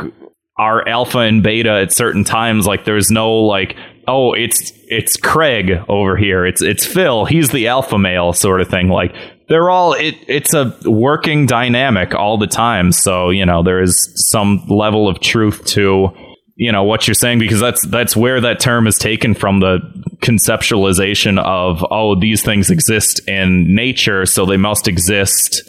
are 0.57 0.89
alpha 0.89 1.19
and 1.19 1.43
beta 1.43 1.71
at 1.71 1.93
certain 1.93 2.25
times 2.25 2.67
like 2.67 2.87
there's 2.87 3.11
no 3.11 3.35
like 3.41 3.77
oh 4.11 4.33
it's 4.33 4.73
it's 4.89 5.17
craig 5.17 5.71
over 5.89 6.17
here. 6.17 6.45
It's 6.45 6.61
it's 6.61 6.85
phil. 6.85 7.25
He's 7.25 7.51
the 7.51 7.69
alpha 7.69 7.99
male 7.99 8.33
sort 8.33 8.61
of 8.61 8.69
thing. 8.69 8.89
Like 8.89 9.15
they're 9.49 9.71
all 9.71 9.93
it 9.93 10.17
it's 10.27 10.53
a 10.53 10.77
working 10.85 11.47
dynamic 11.47 12.15
all 12.15 12.37
the 12.37 12.47
time. 12.49 12.93
So 12.93 13.31
you 13.31 13.47
know 13.47 13.63
there 13.63 13.81
is 13.81 14.13
some 14.31 14.67
level 14.69 15.09
of 15.09 15.21
truth 15.21 15.65
to 15.67 16.11
you 16.57 16.73
know 16.73 16.83
what 16.83 17.07
you're 17.07 17.15
saying 17.15 17.39
because 17.39 17.61
that's 17.61 17.87
that's 17.87 18.17
where 18.17 18.41
that 18.41 18.61
term 18.61 18.87
is 18.87 18.99
taken 18.99 19.35
from 19.35 19.61
the 19.61 19.79
conceptualization 20.21 21.39
of 21.39 21.85
oh 21.91 22.19
these 22.19 22.43
things 22.43 22.69
exist 22.69 23.27
in 23.27 23.75
nature 23.75 24.27
so 24.27 24.45
they 24.45 24.59
must 24.59 24.87
exist 24.87 25.63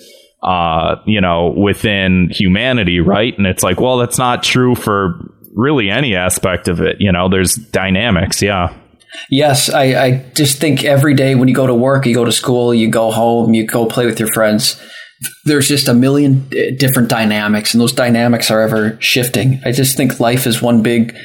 uh 0.43 0.95
you 1.05 1.21
know 1.21 1.53
within 1.55 2.29
humanity 2.31 2.99
right? 2.99 3.37
And 3.37 3.47
it's 3.47 3.63
like 3.63 3.79
well 3.79 3.97
that's 3.99 4.17
not 4.17 4.43
true 4.43 4.75
for 4.75 5.31
really 5.53 5.89
any 5.89 6.15
aspect 6.15 6.67
of 6.67 6.81
it 6.81 6.97
you 6.99 7.11
know 7.11 7.29
there's 7.29 7.55
dynamics 7.55 8.41
yeah 8.41 8.73
Yes, 9.29 9.69
I, 9.69 9.83
I 9.83 10.25
just 10.35 10.59
think 10.59 10.85
every 10.85 11.13
day 11.13 11.35
when 11.35 11.49
you 11.49 11.53
go 11.53 11.67
to 11.67 11.73
work, 11.75 12.05
you 12.05 12.13
go 12.13 12.23
to 12.23 12.31
school, 12.31 12.73
you 12.73 12.89
go 12.89 13.11
home, 13.11 13.53
you 13.53 13.67
go 13.67 13.85
play 13.85 14.05
with 14.05 14.19
your 14.21 14.29
friends, 14.29 14.81
there's 15.45 15.67
just 15.67 15.87
a 15.87 15.93
million 15.93 16.47
uh, 16.51 16.75
different 16.77 17.09
dynamics, 17.09 17.73
and 17.73 17.81
those 17.81 17.93
dynamics 17.93 18.49
are 18.49 18.61
ever 18.61 18.97
shifting. 19.01 19.59
I 19.65 19.71
just 19.71 19.97
think 19.97 20.19
life 20.19 20.47
is 20.47 20.61
one 20.61 20.81
big 20.81 21.15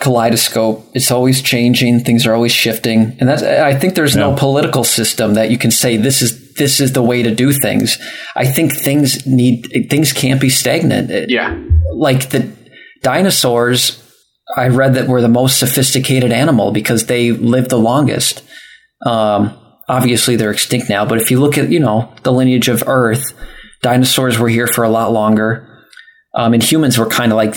kaleidoscope. 0.00 0.86
It's 0.94 1.10
always 1.10 1.42
changing, 1.42 2.00
things 2.00 2.26
are 2.26 2.34
always 2.34 2.52
shifting. 2.52 3.16
And 3.18 3.28
that's 3.28 3.42
I 3.42 3.74
think 3.74 3.94
there's 3.94 4.16
no 4.16 4.34
political 4.36 4.84
system 4.84 5.34
that 5.34 5.50
you 5.50 5.58
can 5.58 5.70
say 5.70 5.96
this 5.96 6.22
is 6.22 6.54
this 6.54 6.80
is 6.80 6.92
the 6.92 7.02
way 7.02 7.22
to 7.22 7.34
do 7.34 7.52
things. 7.52 7.98
I 8.34 8.46
think 8.46 8.74
things 8.74 9.26
need 9.26 9.88
things 9.90 10.12
can't 10.12 10.40
be 10.40 10.50
stagnant. 10.50 11.30
Yeah. 11.30 11.58
like 11.92 12.30
the 12.30 12.55
dinosaurs 13.06 14.02
i 14.56 14.66
read 14.66 14.94
that 14.94 15.06
were 15.06 15.22
the 15.22 15.28
most 15.28 15.60
sophisticated 15.60 16.32
animal 16.32 16.72
because 16.72 17.06
they 17.06 17.30
lived 17.30 17.70
the 17.70 17.78
longest 17.78 18.42
um, 19.04 19.56
obviously 19.88 20.34
they're 20.34 20.50
extinct 20.50 20.88
now 20.88 21.04
but 21.04 21.22
if 21.22 21.30
you 21.30 21.38
look 21.38 21.56
at 21.56 21.70
you 21.70 21.78
know 21.78 22.12
the 22.24 22.32
lineage 22.32 22.66
of 22.68 22.82
earth 22.88 23.32
dinosaurs 23.80 24.40
were 24.40 24.48
here 24.48 24.66
for 24.66 24.82
a 24.82 24.90
lot 24.90 25.12
longer 25.12 25.84
um, 26.34 26.52
and 26.52 26.64
humans 26.64 26.98
were 26.98 27.06
kind 27.06 27.30
of 27.30 27.36
like 27.36 27.54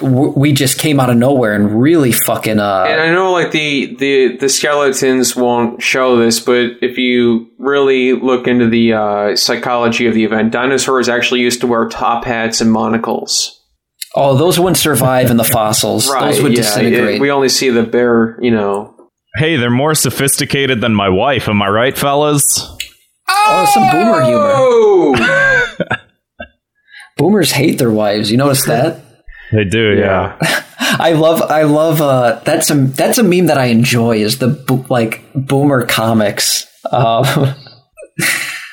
we 0.00 0.52
just 0.52 0.78
came 0.78 0.98
out 0.98 1.10
of 1.10 1.16
nowhere 1.18 1.54
and 1.54 1.82
really 1.82 2.12
fucking 2.12 2.58
uh, 2.58 2.86
And 2.88 3.00
I 3.00 3.10
know 3.10 3.32
like 3.32 3.52
the, 3.52 3.94
the 3.96 4.36
the 4.36 4.48
skeletons 4.48 5.34
won't 5.34 5.82
show 5.82 6.18
this, 6.18 6.40
but 6.40 6.72
if 6.82 6.98
you 6.98 7.50
really 7.58 8.12
look 8.12 8.46
into 8.46 8.68
the 8.68 8.92
uh, 8.92 9.36
psychology 9.36 10.06
of 10.06 10.14
the 10.14 10.24
event, 10.24 10.52
dinosaurs 10.52 11.08
actually 11.08 11.40
used 11.40 11.62
to 11.62 11.66
wear 11.66 11.88
top 11.88 12.24
hats 12.24 12.60
and 12.60 12.70
monocles. 12.70 13.61
Oh 14.16 14.36
those 14.36 14.58
wouldn't 14.58 14.76
survive 14.76 15.30
in 15.30 15.36
the 15.36 15.44
fossils 15.44 16.08
right, 16.12 16.26
those 16.32 16.42
would 16.42 16.52
yeah, 16.52 16.56
disintegrate 16.58 17.16
it- 17.16 17.20
we 17.20 17.30
only 17.30 17.48
see 17.48 17.70
the 17.70 17.82
bare, 17.82 18.38
you 18.42 18.50
know. 18.50 18.94
hey 19.36 19.56
they're 19.56 19.70
more 19.70 19.94
sophisticated 19.94 20.80
than 20.80 20.94
my 20.94 21.08
wife 21.08 21.48
am 21.48 21.62
i 21.62 21.68
right 21.68 21.96
fellas 21.98 22.66
oh 23.28 23.70
some 23.72 23.90
boomer 23.90 24.22
humor 24.22 24.52
Oh, 24.54 25.76
boomers 27.16 27.52
hate 27.52 27.78
their 27.78 27.90
wives 27.90 28.30
you 28.30 28.36
notice 28.36 28.64
that 28.66 29.00
they 29.52 29.64
do 29.64 29.96
yeah. 29.98 30.38
I 30.94 31.12
love, 31.12 31.40
I 31.42 31.62
love. 31.62 32.02
Uh, 32.02 32.40
that's 32.44 32.68
a 32.70 32.74
that's 32.74 33.16
a 33.16 33.22
meme 33.22 33.46
that 33.46 33.56
I 33.56 33.66
enjoy. 33.66 34.16
Is 34.18 34.38
the 34.38 34.48
bo- 34.48 34.84
like 34.90 35.22
boomer 35.34 35.86
comics, 35.86 36.66
uh, 36.90 37.54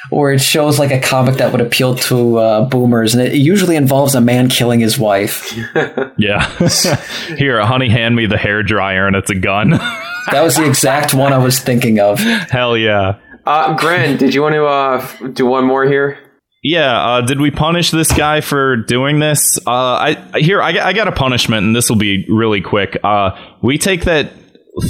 where 0.10 0.32
it 0.34 0.42
shows 0.42 0.80
like 0.80 0.92
a 0.92 1.00
comic 1.00 1.36
that 1.36 1.52
would 1.52 1.62
appeal 1.62 1.96
to 1.96 2.38
uh, 2.38 2.66
boomers, 2.66 3.14
and 3.16 3.24
it 3.28 3.34
usually 3.36 3.76
involves 3.76 4.16
a 4.16 4.22
man 4.22 4.50
killing 4.50 4.80
his 4.80 4.98
wife. 4.98 5.54
Yeah. 6.18 6.46
Here, 7.38 7.66
honey, 7.66 7.90
hand 7.90 8.16
me 8.16 8.26
the 8.26 8.38
hair 8.38 8.62
dryer 8.62 9.08
and 9.08 9.16
it's 9.16 9.30
a 9.30 9.36
gun. 9.36 9.80
That 10.32 10.44
was 10.44 10.58
the 10.58 10.66
exact 10.68 11.14
one 11.16 11.34
I 11.34 11.40
was 11.40 11.60
thinking 11.60 12.00
of. 12.00 12.20
Hell 12.20 12.78
yeah. 12.78 13.18
uh, 13.48 13.76
Gren, 13.76 14.18
did 14.18 14.36
you 14.36 14.44
want 14.44 14.54
to 14.54 14.66
uh, 14.66 15.28
do 15.30 15.46
one 15.48 15.66
more 15.66 15.86
here? 15.88 16.20
Yeah, 16.62 16.92
uh, 17.16 17.22
did 17.22 17.40
we 17.42 17.50
punish 17.50 17.90
this 17.90 18.12
guy 18.12 18.42
for 18.42 18.76
doing 18.76 19.20
this? 19.20 19.58
Uh, 19.66 19.72
I 19.72 20.40
here 20.40 20.62
I, 20.62 20.74
got- 20.74 20.86
I 20.86 20.94
got 20.94 21.08
a 21.08 21.14
punishment, 21.14 21.66
and 21.66 21.76
this 21.76 21.90
will 21.90 21.98
be 21.98 22.26
really 22.30 22.62
quick. 22.62 22.98
Uh, 23.04 23.32
we 23.64 23.78
take 23.80 24.04
that 24.06 24.32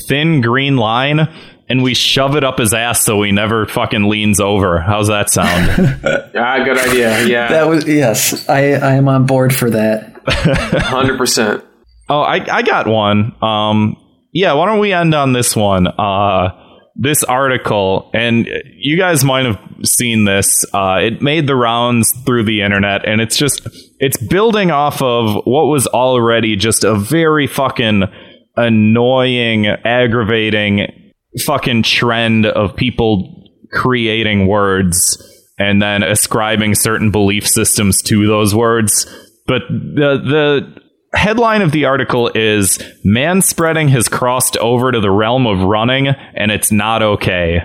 thin 0.07 0.41
green 0.41 0.76
line 0.76 1.32
and 1.70 1.84
we 1.84 1.93
shove 1.93 2.36
it 2.36 2.43
up 2.43 2.57
his 2.57 2.74
ass 2.74 3.05
so 3.05 3.22
he 3.22 3.32
never 3.32 3.65
fucking 3.67 4.09
leans 4.09 4.39
over. 4.39 4.80
How's 4.82 5.07
that 5.07 5.30
sound? 5.30 5.99
Ah, 6.36 6.63
good 6.63 6.78
idea. 6.78 7.26
Yeah, 7.26 7.47
That 7.49 7.67
was 7.67 7.86
yes. 7.88 8.47
I 8.49 8.74
I 8.74 8.93
am 8.93 9.07
on 9.07 9.26
board 9.26 9.53
for 9.53 9.70
that. 9.70 10.22
hundred 10.28 11.17
percent. 11.17 11.63
oh, 12.09 12.22
I 12.22 12.45
I 12.57 12.61
got 12.61 12.88
one. 12.88 13.36
Um, 13.43 13.95
yeah, 14.34 14.53
why 14.53 14.65
don't 14.67 14.80
we 14.80 14.93
end 14.93 15.13
on 15.13 15.34
this 15.34 15.55
one? 15.55 15.88
Uh, 15.88 16.49
this 16.95 17.24
article, 17.24 18.09
and 18.13 18.47
you 18.78 18.97
guys 18.97 19.24
might 19.24 19.45
have 19.45 19.57
seen 19.84 20.26
this. 20.26 20.65
Uh, 20.74 20.99
it 21.01 21.22
made 21.22 21.47
the 21.47 21.55
rounds 21.55 22.11
through 22.26 22.43
the 22.43 22.61
internet, 22.61 23.05
and 23.07 23.22
it's 23.22 23.38
just 23.38 23.67
it's 23.99 24.17
building 24.17 24.70
off 24.72 25.01
of 25.01 25.43
what 25.45 25.65
was 25.67 25.88
already 25.88 26.55
just 26.55 26.84
a 26.84 26.95
very 26.95 27.47
fucking 27.47 28.03
annoying, 28.55 29.65
aggravating 29.67 30.88
fucking 31.45 31.84
trend 31.84 32.45
of 32.45 32.75
people 32.75 33.49
creating 33.71 34.47
words 34.47 35.17
and 35.57 35.82
then 35.82 36.03
ascribing 36.03 36.73
certain 36.75 37.11
belief 37.11 37.47
systems 37.47 38.01
to 38.03 38.25
those 38.27 38.55
words. 38.55 39.05
But 39.45 39.61
the 39.69 40.17
the 41.11 41.17
headline 41.17 41.61
of 41.61 41.71
the 41.71 41.86
article 41.86 42.30
is 42.36 42.80
man 43.03 43.41
spreading 43.41 43.88
has 43.89 44.07
crossed 44.07 44.57
over 44.57 44.91
to 44.91 44.99
the 44.99 45.09
realm 45.11 45.47
of 45.47 45.59
running 45.61 46.07
and 46.07 46.51
it's 46.51 46.71
not 46.71 47.01
okay. 47.01 47.59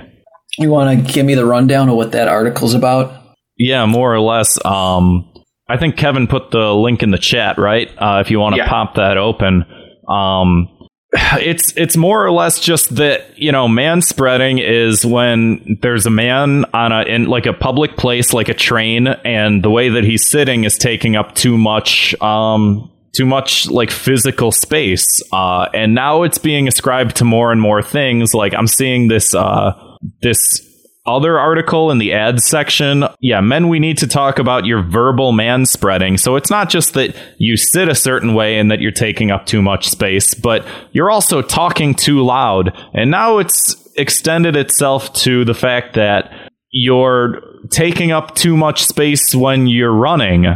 You 0.58 0.70
want 0.70 1.06
to 1.06 1.12
give 1.12 1.26
me 1.26 1.34
the 1.34 1.44
rundown 1.44 1.88
of 1.88 1.96
what 1.96 2.12
that 2.12 2.28
article's 2.28 2.74
about? 2.74 3.20
Yeah, 3.58 3.86
more 3.86 4.12
or 4.14 4.20
less. 4.20 4.62
Um, 4.64 5.30
I 5.68 5.76
think 5.78 5.96
Kevin 5.96 6.26
put 6.26 6.50
the 6.50 6.72
link 6.74 7.02
in 7.02 7.10
the 7.10 7.18
chat, 7.18 7.58
right? 7.58 7.88
Uh, 7.98 8.20
if 8.24 8.30
you 8.30 8.38
want 8.38 8.54
to 8.54 8.58
Yeah. 8.62 8.68
pop 8.68 8.94
that 8.96 9.16
open. 9.16 9.64
Um, 10.08 10.68
it's 11.16 11.72
it's 11.76 11.96
more 11.96 12.24
or 12.24 12.32
less 12.32 12.58
just 12.58 12.96
that 12.96 13.38
you 13.38 13.52
know 13.52 13.68
man 13.68 14.02
spreading 14.02 14.58
is 14.58 15.06
when 15.06 15.78
there's 15.80 16.06
a 16.06 16.10
man 16.10 16.64
on 16.74 16.90
a 16.92 17.02
in 17.02 17.26
like 17.26 17.46
a 17.46 17.52
public 17.52 17.96
place 17.96 18.32
like 18.32 18.48
a 18.48 18.54
train 18.54 19.06
and 19.06 19.62
the 19.62 19.70
way 19.70 19.88
that 19.88 20.02
he's 20.02 20.28
sitting 20.28 20.64
is 20.64 20.76
taking 20.76 21.14
up 21.14 21.34
too 21.34 21.56
much 21.56 22.20
um 22.20 22.90
too 23.16 23.24
much 23.24 23.70
like 23.70 23.92
physical 23.92 24.50
space. 24.50 25.22
Uh 25.32 25.68
and 25.72 25.94
now 25.94 26.24
it's 26.24 26.38
being 26.38 26.66
ascribed 26.66 27.16
to 27.16 27.24
more 27.24 27.52
and 27.52 27.60
more 27.60 27.82
things. 27.82 28.34
Like 28.34 28.52
i'm 28.54 28.66
seeing 28.66 29.06
this 29.06 29.34
uh 29.34 29.72
this 30.20 30.68
other 31.06 31.38
article 31.38 31.90
in 31.90 31.98
the 31.98 32.12
ads 32.12 32.46
section, 32.48 33.04
yeah, 33.20 33.40
men, 33.40 33.68
we 33.68 33.78
need 33.78 33.98
to 33.98 34.06
talk 34.06 34.38
about 34.38 34.64
your 34.64 34.82
verbal 34.82 35.32
man 35.32 35.66
spreading. 35.66 36.16
So 36.16 36.36
it's 36.36 36.50
not 36.50 36.70
just 36.70 36.94
that 36.94 37.14
you 37.38 37.56
sit 37.56 37.88
a 37.88 37.94
certain 37.94 38.34
way 38.34 38.58
and 38.58 38.70
that 38.70 38.80
you're 38.80 38.90
taking 38.90 39.30
up 39.30 39.44
too 39.44 39.60
much 39.60 39.88
space, 39.88 40.32
but 40.32 40.66
you're 40.92 41.10
also 41.10 41.42
talking 41.42 41.94
too 41.94 42.24
loud. 42.24 42.74
And 42.94 43.10
now 43.10 43.38
it's 43.38 43.76
extended 43.96 44.56
itself 44.56 45.12
to 45.14 45.44
the 45.44 45.54
fact 45.54 45.94
that 45.94 46.32
you're 46.70 47.40
taking 47.70 48.10
up 48.10 48.34
too 48.34 48.56
much 48.56 48.84
space 48.84 49.34
when 49.34 49.66
you're 49.66 49.92
running 49.92 50.46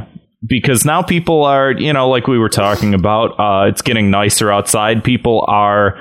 because 0.47 0.85
now 0.85 1.03
people 1.03 1.45
are, 1.45 1.73
you 1.73 1.93
know, 1.93 2.09
like 2.09 2.27
we 2.27 2.39
were 2.39 2.49
talking 2.49 2.95
about, 2.95 3.39
uh, 3.39 3.69
it's 3.69 3.83
getting 3.83 4.11
nicer 4.11 4.51
outside. 4.51 5.05
People 5.05 5.45
are 5.47 5.99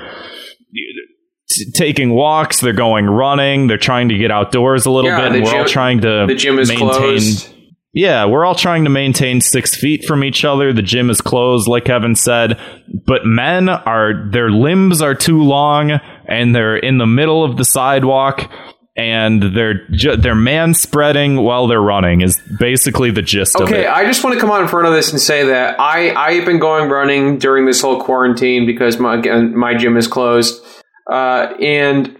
t- 1.49 1.71
taking 1.71 2.11
walks, 2.13 2.59
they're 2.61 2.73
going 2.73 3.05
running, 3.05 3.67
they're 3.67 3.77
trying 3.77 4.09
to 4.09 4.17
get 4.17 4.31
outdoors 4.31 4.85
a 4.85 4.91
little 4.91 5.09
Yeah, 5.11 5.21
bit, 5.21 5.31
and 5.33 5.43
we're 5.43 5.51
gym- 5.51 5.59
all 5.59 5.65
trying 5.65 6.01
to 6.01 6.25
the 6.27 6.35
gym 6.35 6.59
is 6.59 6.69
maintain. 6.69 6.87
closed. 6.89 7.53
Yeah, 7.93 8.25
we're 8.25 8.45
all 8.45 8.53
trying 8.53 8.83
to 8.83 8.91
maintain 8.91 9.41
six 9.41 9.73
feet 9.75 10.05
from 10.05 10.23
each 10.23 10.45
other. 10.45 10.71
The 10.71 10.83
gym 10.83 11.09
is 11.09 11.19
closed, 11.19 11.67
like 11.67 11.85
Kevin 11.85 12.13
said. 12.13 12.59
But 13.07 13.25
men 13.25 13.69
are, 13.69 14.29
their 14.29 14.51
limbs 14.51 15.01
are 15.01 15.15
too 15.15 15.41
long 15.41 15.91
and 16.27 16.53
they're 16.53 16.77
in 16.77 16.99
the 16.99 17.07
middle 17.07 17.43
of 17.43 17.57
the 17.57 17.65
sidewalk 17.65 18.51
and 18.95 19.41
they're, 19.55 19.87
ju- 19.89 20.15
they're 20.15 20.35
man 20.35 20.75
spreading 20.75 21.37
while 21.37 21.65
they're 21.65 21.81
running 21.81 22.21
is 22.21 22.39
basically 22.59 23.09
the 23.09 23.23
gist 23.23 23.55
of 23.55 23.69
it. 23.69 23.73
Okay. 23.73 23.87
I 23.87 24.05
just 24.05 24.23
want 24.23 24.35
to 24.35 24.39
come 24.39 24.51
on 24.51 24.61
in 24.61 24.67
front 24.67 24.87
of 24.87 24.93
this 24.93 25.11
and 25.11 25.19
say 25.19 25.45
that 25.45 25.79
I 25.79 26.13
I've 26.13 26.45
been 26.45 26.59
going 26.59 26.89
running 26.91 27.39
during 27.39 27.65
this 27.65 27.81
whole 27.81 27.99
quarantine 28.03 28.67
because 28.67 28.99
my 28.99 29.15
again, 29.17 29.57
my 29.57 29.75
gym 29.75 29.97
is 29.97 30.07
closed, 30.07 30.63
uh, 31.11 31.53
and 31.61 32.17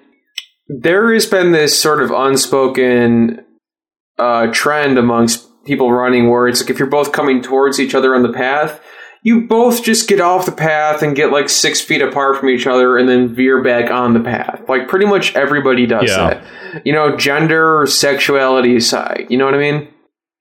there 0.68 1.14
has 1.14 1.26
been 1.26 1.52
this 1.52 1.80
sort 1.80 2.02
of 2.02 2.12
unspoken 2.12 3.44
uh, 4.18 4.48
trend 4.52 4.98
amongst 4.98 5.48
people 5.66 5.92
running 5.92 6.30
where 6.30 6.48
it's 6.48 6.62
like 6.62 6.70
if 6.70 6.80
you're 6.80 6.90
both 6.90 7.12
coming 7.12 7.42
towards 7.42 7.80
each 7.80 7.94
other 7.96 8.16
on 8.16 8.24
the 8.24 8.32
path. 8.34 8.82
You 9.24 9.46
both 9.48 9.84
just 9.84 10.08
get 10.08 10.22
off 10.22 10.46
the 10.46 10.52
path 10.54 11.02
and 11.02 11.14
get 11.16 11.32
like 11.32 11.50
six 11.50 11.82
feet 11.82 12.02
apart 12.02 12.38
from 12.40 12.48
each 12.50 12.66
other 12.66 12.98
and 12.98 13.10
then 13.10 13.34
veer 13.36 13.62
back 13.62 13.92
on 13.92 14.14
the 14.14 14.22
path. 14.22 14.62
Like 14.70 14.88
pretty 14.88 15.06
much 15.06 15.36
everybody 15.36 15.86
does 15.86 16.10
Yeah. 16.10 16.42
that. 16.74 16.86
You 16.86 16.94
know, 16.94 17.18
gender, 17.18 17.86
sexuality 17.88 18.78
aside. 18.78 19.26
You 19.30 19.38
know 19.38 19.44
what 19.46 19.56
I 19.56 19.58
mean? 19.58 19.90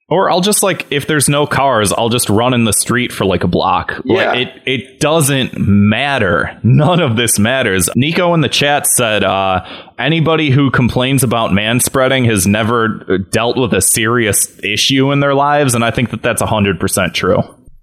Or 0.09 0.31
I'll 0.31 0.41
just 0.41 0.63
like 0.63 0.87
if 0.91 1.09
there's 1.09 1.29
no 1.29 1.47
cars, 1.47 1.93
I'll 1.93 2.09
just 2.09 2.31
run 2.31 2.55
in 2.55 2.65
the 2.65 2.73
street 2.73 3.11
for 3.11 3.25
like 3.25 3.43
a 3.43 3.49
block. 3.49 3.93
Yeah. 4.05 4.15
Like 4.15 4.39
it 4.39 4.63
it 4.65 5.01
doesn't 5.01 5.59
matter. 5.59 6.61
None 6.63 7.01
of 7.01 7.17
this 7.17 7.41
matters. 7.41 7.91
Nico 7.97 8.33
in 8.33 8.41
the 8.41 8.49
chat 8.49 8.87
said 8.87 9.25
uh 9.25 9.67
anybody 9.99 10.51
who 10.51 10.71
complains 10.71 11.25
about 11.25 11.53
man 11.53 11.81
spreading 11.81 12.25
has 12.27 12.47
never 12.47 13.05
uh, 13.09 13.19
dealt 13.31 13.57
with 13.57 13.75
a 13.75 13.81
serious 13.81 14.57
issue 14.63 15.11
in 15.11 15.19
their 15.19 15.35
lives 15.35 15.75
and 15.75 15.85
I 15.85 15.91
think 15.91 16.11
that 16.11 16.23
that's 16.23 16.43
100% 16.43 17.13
true. 17.13 17.43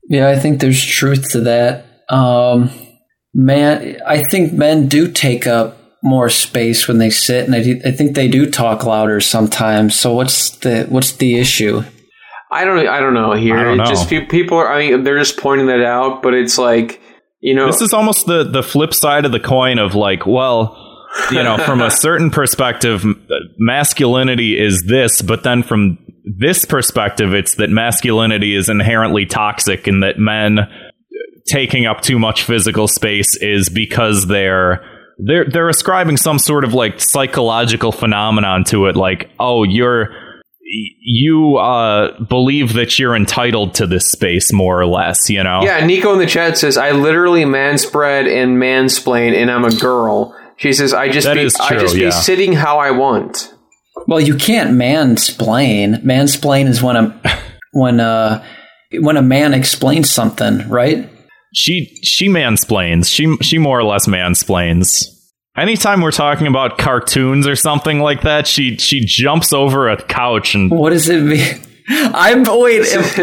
Yeah, 0.09 0.29
I 0.29 0.37
think 0.37 0.61
there's 0.61 0.83
truth 0.83 1.31
to 1.31 1.41
that. 1.41 1.85
Um, 2.09 2.69
man, 3.33 3.97
I 4.05 4.21
think 4.29 4.53
men 4.53 4.87
do 4.87 5.11
take 5.11 5.47
up 5.47 5.77
more 6.03 6.29
space 6.29 6.87
when 6.87 6.97
they 6.97 7.09
sit, 7.09 7.45
and 7.45 7.55
I, 7.55 7.63
do, 7.63 7.81
I 7.85 7.91
think 7.91 8.15
they 8.15 8.27
do 8.27 8.51
talk 8.51 8.83
louder 8.83 9.21
sometimes. 9.21 9.97
So 9.97 10.13
what's 10.13 10.49
the 10.57 10.85
what's 10.89 11.13
the 11.13 11.39
issue? 11.39 11.83
I 12.53 12.65
don't. 12.65 12.87
I 12.87 12.99
don't 12.99 13.13
know. 13.13 13.33
Here, 13.33 13.55
don't 13.55 13.77
know. 13.77 13.85
just 13.85 14.09
pe- 14.09 14.25
people 14.25 14.57
are. 14.57 14.71
I 14.71 14.79
mean, 14.79 15.03
they're 15.03 15.17
just 15.17 15.37
pointing 15.37 15.67
that 15.67 15.83
out, 15.83 16.21
but 16.21 16.33
it's 16.33 16.57
like 16.57 17.01
you 17.41 17.55
know. 17.55 17.65
This 17.65 17.81
is 17.81 17.93
almost 17.93 18.27
the 18.27 18.43
the 18.43 18.63
flip 18.63 18.93
side 18.93 19.25
of 19.25 19.31
the 19.31 19.39
coin 19.39 19.79
of 19.79 19.95
like, 19.95 20.25
well, 20.27 20.77
you 21.31 21.41
know, 21.41 21.57
from 21.57 21.81
a 21.81 21.89
certain 22.05 22.29
perspective, 22.29 23.03
uh, 23.05 23.35
masculinity 23.57 24.59
is 24.59 24.83
this, 24.87 25.21
but 25.21 25.43
then 25.43 25.63
from 25.63 25.97
this 26.39 26.63
perspective, 26.65 27.33
it's 27.33 27.55
that 27.55 27.69
masculinity 27.69 28.55
is 28.55 28.69
inherently 28.69 29.25
toxic 29.25 29.87
and 29.87 30.03
that 30.03 30.19
men 30.19 30.59
uh, 30.59 30.65
taking 31.47 31.85
up 31.85 32.01
too 32.01 32.19
much 32.19 32.43
physical 32.43 32.87
space 32.87 33.35
is 33.37 33.67
because 33.69 34.27
they're 34.27 34.85
they're 35.17 35.45
they're 35.49 35.69
ascribing 35.69 36.17
some 36.17 36.39
sort 36.39 36.63
of 36.63 36.73
like 36.73 36.99
psychological 36.99 37.91
phenomenon 37.91 38.63
to 38.63 38.85
it 38.87 38.95
like 38.95 39.29
oh 39.39 39.63
you're 39.63 40.22
you 40.99 41.57
uh 41.57 42.19
believe 42.23 42.73
that 42.73 42.97
you're 42.97 43.15
entitled 43.15 43.73
to 43.75 43.85
this 43.85 44.11
space 44.11 44.51
more 44.51 44.79
or 44.79 44.85
less 44.85 45.29
you 45.29 45.43
know 45.43 45.61
yeah, 45.63 45.85
Nico 45.85 46.11
in 46.13 46.19
the 46.19 46.25
chat 46.25 46.57
says 46.57 46.77
I 46.77 46.91
literally 46.91 47.43
manspread 47.43 48.27
and 48.27 48.57
mansplain, 48.57 49.35
and 49.35 49.51
I'm 49.51 49.65
a 49.65 49.75
girl. 49.75 50.35
She 50.57 50.73
says 50.73 50.93
I 50.93 51.09
just 51.09 51.25
That 51.25 51.35
be 51.35 51.41
is 51.41 51.55
I 51.55 51.69
true, 51.69 51.79
just 51.79 51.95
yeah. 51.95 52.05
be 52.07 52.11
sitting 52.11 52.53
how 52.53 52.79
I 52.79 52.91
want. 52.91 53.53
Well, 54.07 54.19
you 54.19 54.35
can't 54.35 54.71
mansplain. 54.71 56.03
Mansplain 56.03 56.67
is 56.67 56.81
when 56.81 56.95
a 56.95 57.21
when 57.71 57.99
uh 57.99 58.43
when 58.99 59.17
a 59.17 59.21
man 59.21 59.53
explains 59.53 60.09
something, 60.09 60.67
right? 60.69 61.09
she 61.53 61.95
she 62.03 62.27
mansplains. 62.27 63.07
She 63.07 63.37
she 63.41 63.57
more 63.57 63.79
or 63.79 63.83
less 63.83 64.07
mansplains. 64.07 65.05
Anytime 65.55 66.01
we're 66.01 66.11
talking 66.11 66.47
about 66.47 66.79
cartoons 66.79 67.45
or 67.45 67.55
something 67.55 67.99
like 67.99 68.21
that, 68.23 68.47
she 68.47 68.77
she 68.77 69.01
jumps 69.05 69.53
over 69.53 69.87
a 69.87 70.01
couch 70.03 70.55
and 70.55 70.71
What 70.71 70.89
does 70.89 71.07
it 71.09 71.21
mean? 71.21 71.61
I'm 71.89 72.43
wait. 72.43 72.81
if- 72.85 73.19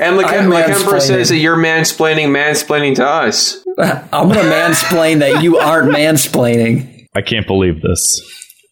And 0.00 0.16
like, 0.16 0.26
I'm 0.26 0.50
like 0.50 0.68
Emperor 0.68 0.98
says 0.98 1.28
that 1.28 1.36
you're 1.36 1.56
mansplaining, 1.56 2.28
mansplaining 2.28 2.96
to 2.96 3.06
us. 3.06 3.64
I'm 3.78 4.28
gonna 4.28 4.40
mansplain 4.40 5.20
that 5.20 5.42
you 5.42 5.58
aren't 5.58 5.90
mansplaining. 5.92 7.06
I 7.14 7.22
can't 7.22 7.46
believe 7.46 7.80
this. 7.80 8.20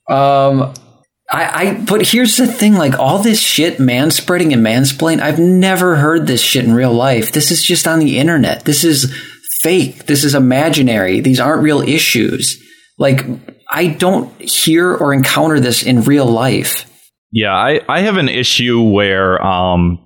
Um, 0.09 0.75
I, 1.31 1.45
I, 1.69 1.85
but 1.89 2.07
here's 2.09 2.37
the 2.37 2.47
thing: 2.49 2.75
like 2.75 2.99
all 2.99 3.23
this 3.23 3.41
shit, 3.41 3.79
manspreading 3.79 4.53
and 4.53 4.67
mansplain. 4.67 5.21
I've 5.21 5.39
never 5.39 5.97
heard 5.97 6.27
this 6.27 6.41
shit 6.41 6.65
in 6.65 6.73
real 6.73 6.93
life. 6.93 7.31
This 7.33 7.53
is 7.53 7.63
just 7.65 7.87
on 7.87 8.01
the 8.01 8.19
internet. 8.19 8.65
This 8.65 8.83
is 8.83 9.15
fake. 9.63 10.07
This 10.07 10.25
is 10.25 10.35
imaginary. 10.35 11.21
These 11.21 11.39
aren't 11.39 11.63
real 11.63 11.83
issues. 11.83 12.63
Like 12.99 13.25
I 13.69 13.89
don't 13.89 14.31
hear 14.41 14.95
or 14.95 15.13
encounter 15.13 15.61
this 15.61 15.83
in 15.83 16.03
real 16.03 16.27
life. 16.27 16.91
Yeah, 17.33 17.55
I, 17.55 17.81
I 17.89 18.01
have 18.01 18.17
an 18.17 18.29
issue 18.29 18.83
where 18.83 19.45
um 19.45 19.99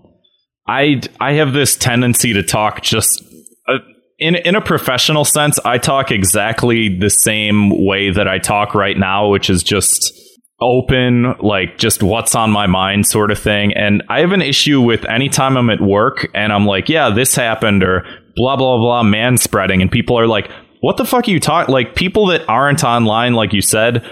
I 0.66 1.00
I 1.20 1.34
have 1.34 1.52
this 1.52 1.76
tendency 1.76 2.32
to 2.32 2.42
talk 2.42 2.82
just 2.82 3.22
uh, 3.68 3.78
in 4.18 4.34
in 4.36 4.54
a 4.54 4.60
professional 4.60 5.24
sense. 5.24 5.58
I 5.64 5.78
talk 5.78 6.10
exactly 6.10 6.98
the 6.98 7.10
same 7.10 7.84
way 7.86 8.10
that 8.10 8.28
I 8.28 8.38
talk 8.38 8.74
right 8.74 8.96
now, 8.96 9.28
which 9.28 9.50
is 9.50 9.62
just 9.62 10.12
open, 10.60 11.34
like 11.40 11.78
just 11.78 12.02
what's 12.02 12.34
on 12.34 12.50
my 12.50 12.66
mind 12.66 13.06
sort 13.06 13.30
of 13.30 13.38
thing. 13.38 13.72
And 13.74 14.02
I 14.08 14.20
have 14.20 14.32
an 14.32 14.42
issue 14.42 14.80
with 14.80 15.04
anytime 15.06 15.56
I'm 15.56 15.70
at 15.70 15.80
work 15.80 16.28
and 16.34 16.52
I'm 16.52 16.66
like, 16.66 16.88
yeah, 16.88 17.10
this 17.10 17.34
happened 17.34 17.82
or 17.82 18.04
blah 18.36 18.56
blah 18.56 18.78
blah 18.78 19.02
man 19.02 19.38
spreading 19.38 19.82
and 19.82 19.90
people 19.90 20.18
are 20.18 20.26
like, 20.26 20.50
what 20.80 20.96
the 20.96 21.04
fuck 21.04 21.28
are 21.28 21.30
you 21.30 21.40
talking 21.40 21.72
like 21.72 21.94
people 21.94 22.26
that 22.26 22.48
aren't 22.48 22.84
online 22.84 23.34
like 23.34 23.52
you 23.52 23.62
said 23.62 24.04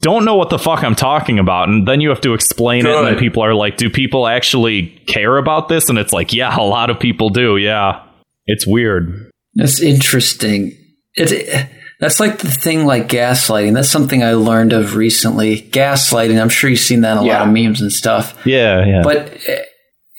don't 0.00 0.24
know 0.24 0.34
what 0.34 0.50
the 0.50 0.58
fuck 0.58 0.82
I'm 0.82 0.94
talking 0.94 1.38
about. 1.38 1.68
And 1.68 1.86
then 1.86 2.00
you 2.00 2.08
have 2.08 2.22
to 2.22 2.32
explain 2.32 2.86
it. 2.86 2.94
And 2.94 3.06
then 3.06 3.18
people 3.18 3.44
are 3.44 3.54
like, 3.54 3.76
do 3.76 3.90
people 3.90 4.26
actually 4.26 4.86
care 5.06 5.36
about 5.36 5.68
this? 5.68 5.88
And 5.88 5.98
it's 5.98 6.12
like, 6.12 6.32
yeah, 6.32 6.56
a 6.56 6.62
lot 6.62 6.90
of 6.90 6.98
people 6.98 7.28
do. 7.28 7.56
Yeah. 7.58 8.02
It's 8.46 8.66
weird. 8.66 9.30
That's 9.54 9.80
interesting. 9.80 10.72
It, 11.14 11.68
that's 12.00 12.18
like 12.18 12.38
the 12.38 12.50
thing 12.50 12.86
like 12.86 13.08
gaslighting. 13.08 13.74
That's 13.74 13.90
something 13.90 14.22
I 14.22 14.32
learned 14.32 14.72
of 14.72 14.96
recently. 14.96 15.60
Gaslighting. 15.60 16.40
I'm 16.40 16.48
sure 16.48 16.70
you've 16.70 16.80
seen 16.80 17.02
that 17.02 17.12
in 17.12 17.18
a 17.18 17.22
lot 17.22 17.48
of 17.48 17.52
memes 17.52 17.82
and 17.82 17.92
stuff. 17.92 18.40
Yeah. 18.46 18.86
Yeah. 18.86 19.02
But 19.04 19.34
it, 19.46 19.68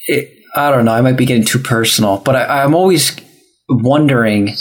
it, 0.06 0.30
I 0.56 0.70
don't 0.70 0.86
know. 0.86 0.94
I 0.94 1.02
might 1.02 1.18
be 1.18 1.26
getting 1.26 1.46
too 1.46 1.60
personal. 1.60 2.20
But 2.20 2.36
I, 2.36 2.64
I'm 2.64 2.76
always 2.76 3.16
wondering: 3.68 4.54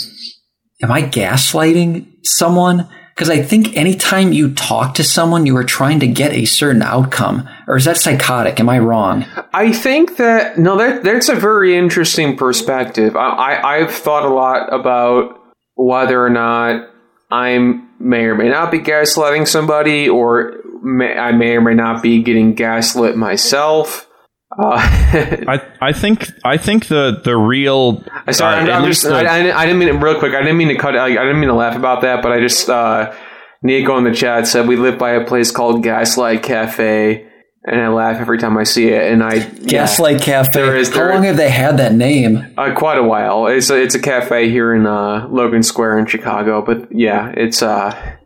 Am 0.82 0.90
I 0.90 1.02
gaslighting 1.02 2.06
someone? 2.22 2.88
Because 3.14 3.28
I 3.28 3.42
think 3.42 3.76
anytime 3.76 4.32
you 4.32 4.54
talk 4.54 4.94
to 4.94 5.04
someone, 5.04 5.44
you 5.44 5.54
are 5.56 5.64
trying 5.64 6.00
to 6.00 6.06
get 6.06 6.32
a 6.32 6.46
certain 6.46 6.80
outcome. 6.80 7.46
Or 7.66 7.76
is 7.76 7.84
that 7.84 7.98
psychotic? 7.98 8.58
Am 8.60 8.68
I 8.68 8.78
wrong? 8.78 9.26
I 9.52 9.72
think 9.72 10.16
that 10.16 10.58
no, 10.58 10.78
that 10.78 11.02
that's 11.02 11.28
a 11.28 11.34
very 11.34 11.76
interesting 11.76 12.36
perspective. 12.36 13.16
I, 13.16 13.28
I 13.28 13.76
I've 13.76 13.92
thought 13.92 14.24
a 14.24 14.32
lot 14.32 14.72
about 14.72 15.38
whether 15.74 16.24
or 16.24 16.30
not 16.30 16.88
I 17.30 17.58
may 17.98 18.24
or 18.24 18.34
may 18.34 18.48
not 18.48 18.70
be 18.70 18.78
gaslighting 18.78 19.46
somebody, 19.46 20.08
or 20.08 20.54
may, 20.82 21.16
I 21.16 21.32
may 21.32 21.56
or 21.56 21.60
may 21.60 21.74
not 21.74 22.02
be 22.02 22.22
getting 22.22 22.54
gaslit 22.54 23.16
myself. 23.16 24.08
Uh, 24.56 24.72
I, 25.48 25.60
I 25.80 25.92
think 25.92 26.28
I 26.44 26.56
think 26.56 26.88
the 26.88 27.20
the 27.24 27.36
real 27.36 28.02
I 28.26 28.32
sorry, 28.32 28.56
uh, 28.56 28.74
I'm, 28.76 28.82
I'm 28.82 28.88
just, 28.88 29.04
the- 29.04 29.14
I, 29.14 29.22
I, 29.50 29.60
I 29.60 29.66
didn't 29.66 29.78
mean 29.78 29.88
it 29.88 29.92
real 30.02 30.18
quick. 30.18 30.34
I 30.34 30.40
didn't 30.40 30.56
mean 30.56 30.68
to 30.68 30.76
cut. 30.76 30.96
I, 30.96 31.04
I 31.06 31.08
didn't 31.10 31.38
mean 31.40 31.48
to 31.50 31.54
laugh 31.54 31.76
about 31.76 32.02
that, 32.02 32.22
but 32.22 32.32
I 32.32 32.40
just 32.40 32.68
uh, 32.68 33.14
Nico 33.62 33.96
in 33.98 34.04
the 34.04 34.12
chat 34.14 34.46
said 34.48 34.66
we 34.66 34.76
live 34.76 34.98
by 34.98 35.10
a 35.12 35.24
place 35.24 35.52
called 35.52 35.84
Gaslight 35.84 36.42
Cafe, 36.42 37.28
and 37.64 37.80
I 37.80 37.88
laugh 37.88 38.20
every 38.20 38.38
time 38.38 38.56
I 38.58 38.64
see 38.64 38.88
it. 38.88 39.12
And 39.12 39.22
I 39.22 39.34
yeah, 39.34 39.66
Gaslight 39.68 40.20
Cafe. 40.20 40.48
There 40.52 40.76
is- 40.76 40.88
How 40.88 40.94
there- 40.96 41.14
long 41.14 41.22
have 41.24 41.36
they 41.36 41.50
had 41.50 41.76
that 41.76 41.94
name? 41.94 42.52
uh, 42.58 42.74
quite 42.74 42.98
a 42.98 43.04
while. 43.04 43.46
It's 43.46 43.70
a, 43.70 43.80
it's 43.80 43.94
a 43.94 44.00
cafe 44.00 44.50
here 44.50 44.74
in 44.74 44.84
uh, 44.84 45.28
Logan 45.30 45.62
Square 45.62 46.00
in 46.00 46.06
Chicago, 46.06 46.60
but 46.60 46.88
yeah, 46.90 47.32
it's 47.36 47.62
uh, 47.62 48.16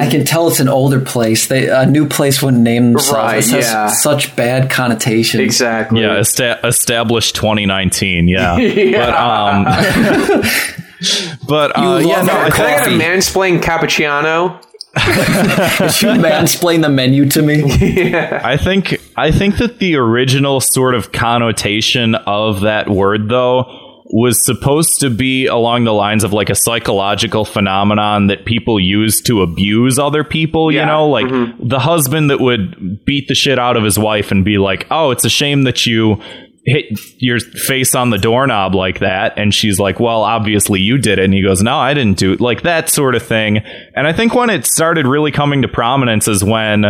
I 0.00 0.08
can 0.10 0.24
tell 0.24 0.48
it's 0.48 0.60
an 0.60 0.68
older 0.68 0.98
place. 1.00 1.46
They 1.48 1.68
a 1.68 1.84
new 1.84 2.06
place 2.08 2.42
wouldn't 2.42 2.62
name 2.62 2.92
themselves. 2.92 3.12
Right, 3.18 3.38
It 3.38 3.50
has 3.50 3.64
yeah. 3.66 3.86
such 3.88 4.34
bad 4.34 4.70
connotations. 4.70 5.42
exactly. 5.42 6.00
Yeah, 6.00 6.16
esta- 6.18 6.60
established 6.66 7.34
2019. 7.36 8.26
Yeah, 8.28 8.56
Yeah. 8.58 9.06
but 9.06 9.14
um, 9.14 10.42
but 11.48 11.78
uh, 11.78 11.98
yeah, 12.02 12.22
no, 12.22 12.32
our 12.32 12.44
I 12.46 12.50
Can 12.50 12.64
I 12.66 12.70
get 12.70 12.80
a 12.80 12.84
coffee. 12.84 12.98
mansplain 12.98 13.60
cappuccino? 13.60 14.60
Did 14.94 16.02
you 16.02 16.08
mansplain 16.22 16.80
the 16.82 16.88
menu 16.88 17.28
to 17.30 17.42
me? 17.42 17.64
I 18.14 18.56
think 18.56 18.96
I 19.16 19.32
think 19.32 19.58
that 19.58 19.80
the 19.80 19.96
original 19.96 20.60
sort 20.60 20.94
of 20.94 21.12
connotation 21.12 22.14
of 22.14 22.60
that 22.62 22.88
word 22.88 23.28
though 23.28 23.83
was 24.06 24.44
supposed 24.44 25.00
to 25.00 25.08
be 25.10 25.46
along 25.46 25.84
the 25.84 25.92
lines 25.92 26.24
of 26.24 26.32
like 26.32 26.50
a 26.50 26.54
psychological 26.54 27.44
phenomenon 27.44 28.26
that 28.26 28.44
people 28.44 28.78
use 28.78 29.20
to 29.22 29.40
abuse 29.42 29.98
other 29.98 30.22
people, 30.24 30.70
you 30.70 30.84
know, 30.84 31.08
like 31.08 31.24
Mm-hmm. 31.26 31.68
the 31.68 31.78
husband 31.78 32.28
that 32.30 32.38
would 32.38 33.04
beat 33.06 33.28
the 33.28 33.34
shit 33.34 33.58
out 33.58 33.76
of 33.76 33.82
his 33.82 33.98
wife 33.98 34.30
and 34.30 34.44
be 34.44 34.58
like, 34.58 34.86
"Oh, 34.90 35.10
it's 35.10 35.24
a 35.24 35.30
shame 35.30 35.62
that 35.62 35.86
you 35.86 36.20
hit 36.66 36.86
your 37.18 37.40
face 37.40 37.94
on 37.94 38.10
the 38.10 38.18
doorknob 38.18 38.74
like 38.74 38.98
that." 39.00 39.38
And 39.38 39.54
she's 39.54 39.78
like, 39.80 39.98
"Well, 40.00 40.22
obviously 40.22 40.80
you 40.80 40.98
did 40.98 41.18
it." 41.18 41.24
And 41.24 41.32
he 41.32 41.42
goes, 41.42 41.62
"No, 41.62 41.76
I 41.76 41.94
didn't 41.94 42.18
do 42.18 42.32
it." 42.34 42.40
Like 42.42 42.62
that 42.62 42.90
sort 42.90 43.14
of 43.14 43.22
thing. 43.22 43.58
And 43.96 44.06
I 44.06 44.12
think 44.12 44.34
when 44.34 44.50
it 44.50 44.66
started 44.66 45.06
really 45.06 45.32
coming 45.32 45.62
to 45.62 45.68
prominence 45.68 46.28
is 46.28 46.44
when 46.44 46.84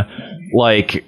like 0.52 1.04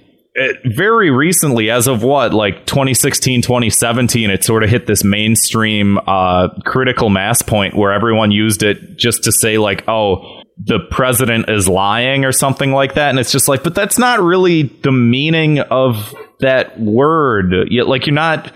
very 0.65 1.11
recently 1.11 1.71
as 1.71 1.87
of 1.87 2.03
what 2.03 2.35
like 2.35 2.67
2016 2.67 3.41
2017 3.43 4.31
it 4.31 4.45
sort 4.45 4.63
of 4.63 4.69
hit 4.69 4.87
this 4.87 5.03
mainstream 5.03 5.99
uh, 6.07 6.49
critical 6.65 7.09
mass 7.09 7.41
point 7.41 7.75
where 7.75 7.93
everyone 7.93 8.31
used 8.31 8.63
it 8.63 8.97
just 8.99 9.25
to 9.25 9.33
say 9.33 9.57
like 9.59 9.85
oh 9.89 10.43
the 10.59 10.79
president 10.91 11.49
is 11.51 11.69
lying 11.69 12.25
or 12.25 12.33
something 12.33 12.73
like 12.73 12.95
that. 12.95 13.11
And 13.11 13.19
it's 13.19 13.33
just 13.33 13.49
like 13.49 13.63
but 13.63 13.75
that's 13.75 13.99
not 13.99 14.21
really 14.21 14.63
the 14.63 14.93
meaning 14.93 15.61
of 15.61 16.15
that 16.41 16.79
word. 16.81 17.53
You- 17.69 17.85
like 17.85 18.07
you're 18.07 18.15
not 18.15 18.53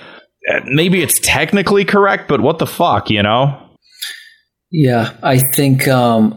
maybe 0.65 1.03
it's 1.03 1.19
technically 1.21 1.85
correct 1.85 2.29
but 2.29 2.41
what 2.41 2.59
the 2.59 2.67
fuck 2.67 3.11
you 3.11 3.23
know? 3.23 3.69
Yeah, 4.71 5.17
I 5.23 5.39
think. 5.55 5.89
Um, 5.89 6.31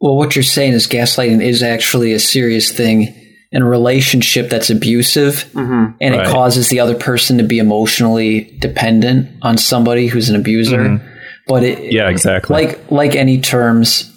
well, 0.00 0.16
what 0.16 0.36
you're 0.36 0.42
saying 0.44 0.72
is 0.74 0.86
gaslighting 0.86 1.44
is 1.44 1.62
actually 1.62 2.12
a 2.12 2.20
serious 2.20 2.70
thing 2.70 3.19
in 3.52 3.62
a 3.62 3.68
relationship 3.68 4.48
that's 4.48 4.70
abusive, 4.70 5.44
mm-hmm. 5.52 5.96
and 6.00 6.14
it 6.14 6.26
causes 6.26 6.68
the 6.68 6.80
other 6.80 6.94
person 6.94 7.38
to 7.38 7.44
be 7.44 7.58
emotionally 7.58 8.56
dependent 8.60 9.28
on 9.42 9.58
somebody 9.58 10.06
who's 10.06 10.28
an 10.28 10.36
abuser. 10.36 10.78
Mm-hmm. 10.78 11.06
But 11.46 11.64
it, 11.64 11.92
yeah 11.92 12.08
exactly 12.08 12.54
like 12.54 12.90
like 12.92 13.16
any 13.16 13.40
terms, 13.40 14.08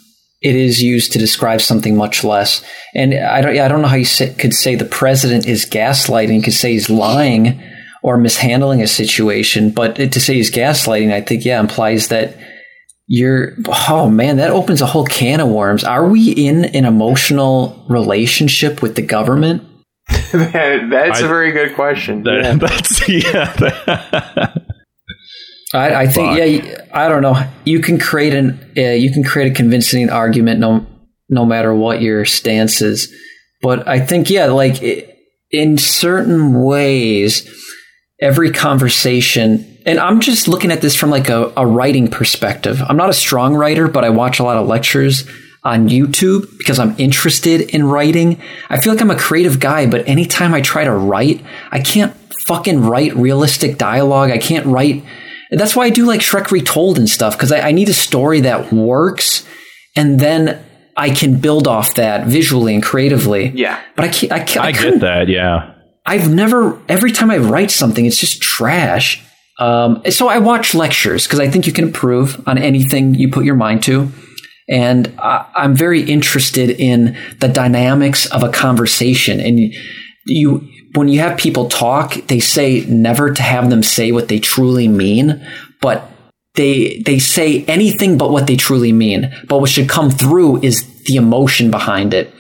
it 0.42 0.56
is 0.56 0.84
used 0.84 1.14
to 1.14 1.20
describe 1.20 1.62
something 1.62 1.96
much 1.96 2.24
less. 2.24 2.64
And 2.94 3.16
I 3.16 3.42
don't 3.42 3.56
yeah, 3.56 3.66
I 3.66 3.68
don't 3.70 3.82
know 3.82 3.88
how 3.88 3.96
you 3.96 4.06
say, 4.06 4.34
could 4.36 4.54
say 4.54 4.76
the 4.76 4.86
president 4.86 5.48
is 5.48 5.66
gaslighting. 5.66 6.36
You 6.36 6.42
could 6.44 6.54
say 6.54 6.74
he's 6.74 6.92
lying 6.92 7.64
or 8.04 8.18
mishandling 8.18 8.82
a 8.82 8.88
situation, 8.88 9.72
but 9.72 9.96
to 9.96 10.20
say 10.20 10.36
he's 10.36 10.52
gaslighting, 10.52 11.12
I 11.12 11.22
think 11.22 11.44
yeah 11.44 11.60
implies 11.60 12.10
that 12.10 12.38
you're 13.16 13.54
oh 13.92 14.10
man 14.10 14.38
that 14.38 14.50
opens 14.50 14.82
a 14.82 14.88
whole 14.88 15.06
can 15.06 15.40
of 15.40 15.48
worms. 15.48 15.84
Are 15.84 16.08
we 16.08 16.32
in 16.32 16.66
an 16.66 16.84
emotional 16.86 17.86
relationship 17.88 18.82
with 18.82 18.96
the 18.96 19.04
government? 19.04 19.62
That- 20.32 20.88
that's 20.92 21.22
a 21.22 21.26
I- 21.26 21.28
very 21.28 21.52
good 21.52 21.76
question. 21.76 22.24
That- 22.24 22.44
Yeah. 22.44 22.56
that's 22.56 23.08
yeah 23.26 23.54
that- 23.54 24.64
I, 25.76 26.04
I 26.04 26.08
think 26.08 26.30
Fuck. 26.38 26.38
yeah. 26.40 26.86
I 26.94 27.08
don't 27.08 27.22
know. 27.22 27.36
You 27.66 27.80
can 27.82 28.00
create 28.00 28.34
an 28.34 28.60
uh, 28.78 28.82
you 28.82 29.12
can 29.12 29.24
create 29.24 29.52
a 29.52 29.56
convincing 29.56 30.10
argument 30.10 30.60
no 30.60 30.86
no 31.30 31.46
matter 31.46 31.74
what 31.74 32.02
your 32.02 32.26
stance 32.26 32.82
is. 32.82 33.14
But 33.62 33.88
I 33.88 34.00
think 34.00 34.30
yeah, 34.30 34.46
like 34.48 34.82
in 35.52 35.78
certain 35.78 36.64
ways, 36.64 37.48
every 38.20 38.52
conversation. 38.52 39.70
And 39.86 40.00
I'm 40.00 40.20
just 40.22 40.48
looking 40.48 40.72
at 40.72 40.82
this 40.82 40.96
from 40.96 41.10
like 41.10 41.30
a, 41.30 41.52
a 41.58 41.66
writing 41.66 42.08
perspective. 42.08 42.82
I'm 42.88 42.98
not 42.98 43.10
a 43.10 43.14
strong 43.14 43.56
writer, 43.56 43.88
but 43.88 44.04
I 44.06 44.10
watch 44.10 44.40
a 44.40 44.44
lot 44.44 44.58
of 44.58 44.68
lectures 44.68 45.28
on 45.64 45.90
YouTube 45.90 46.58
because 46.58 46.80
I'm 46.80 46.96
interested 46.98 47.62
in 47.74 47.86
writing. 47.86 48.42
I 48.70 48.80
feel 48.80 48.94
like 48.94 49.02
I'm 49.02 49.12
a 49.12 49.18
creative 49.18 49.60
guy, 49.60 49.86
but 49.86 50.08
anytime 50.08 50.54
I 50.54 50.62
try 50.62 50.84
to 50.84 50.92
write, 50.94 51.44
I 51.72 51.80
can't 51.80 52.14
fucking 52.48 52.82
write 52.82 53.16
realistic 53.16 53.78
dialogue. 53.78 54.32
I 54.32 54.38
can't 54.38 54.66
write. 54.66 55.04
That's 55.52 55.76
why 55.76 55.86
I 55.86 55.90
do 55.90 56.06
like 56.06 56.22
Shrek 56.22 56.52
Retold 56.52 56.98
and 56.98 57.10
stuff 57.10 57.34
because 57.38 57.52
I, 57.52 57.70
I 57.70 57.72
need 57.72 57.88
a 57.90 57.94
story 57.94 58.42
that 58.42 58.74
works, 58.74 59.46
and 59.96 60.20
then 60.20 60.64
I 60.98 61.10
can 61.12 61.40
build 61.40 61.68
off 61.68 61.96
that 61.96 62.28
visually 62.28 62.74
and 62.74 62.84
creatively. 62.84 63.50
Yeah. 63.50 63.82
but 63.96 64.06
I 64.06 64.08
can't. 64.10 64.32
I, 64.32 64.40
can't, 64.40 64.66
I 64.66 64.72
couldn't- 64.74 64.94
get 64.94 65.02
that 65.02 65.28
yeah 65.30 65.74
I've 66.06 66.30
never. 66.34 66.82
Every 66.90 67.12
time 67.14 67.32
I 67.32 67.38
write 67.38 67.72
something, 67.72 68.06
it's 68.06 68.18
just 68.18 68.42
trash. 68.42 69.24
Um, 69.60 70.02
so 70.10 70.28
I 70.28 70.40
watch 70.40 70.74
lectures 70.74 71.26
because 71.28 71.40
I 71.40 71.48
think 71.48 71.68
you 71.68 71.74
can 71.74 71.86
improve 71.86 72.42
on 72.48 72.58
anything 72.58 73.14
you 73.14 73.30
put 73.30 73.46
your 73.46 73.56
mind 73.56 73.84
to, 73.84 74.12
and 74.68 75.14
I, 75.20 75.46
I'm 75.56 75.76
very 75.76 76.02
interested 76.02 76.70
in 76.70 77.18
the 77.40 77.48
dynamics 77.48 78.26
of 78.32 78.44
a 78.44 78.50
conversation. 78.50 79.40
And 79.40 79.74
you, 80.26 80.68
when 80.96 81.08
you 81.08 81.20
have 81.20 81.38
people 81.38 81.70
talk, 81.70 82.14
they 82.28 82.40
say 82.40 82.86
never 82.86 83.34
to 83.34 83.42
have 83.44 83.70
them 83.70 83.84
say 83.84 84.12
what 84.12 84.28
they 84.28 84.40
truly 84.40 84.88
mean, 84.88 85.46
but 85.82 86.10
they 86.56 87.02
they 87.06 87.20
say 87.20 87.64
anything 87.66 88.18
but 88.18 88.32
what 88.32 88.48
they 88.48 88.56
truly 88.56 88.92
mean. 88.92 89.34
But 89.48 89.60
what 89.60 89.70
should 89.70 89.90
come 89.90 90.10
through 90.12 90.62
is 90.62 91.04
the 91.06 91.16
emotion 91.16 91.72
behind 91.72 92.14
it. 92.14 92.34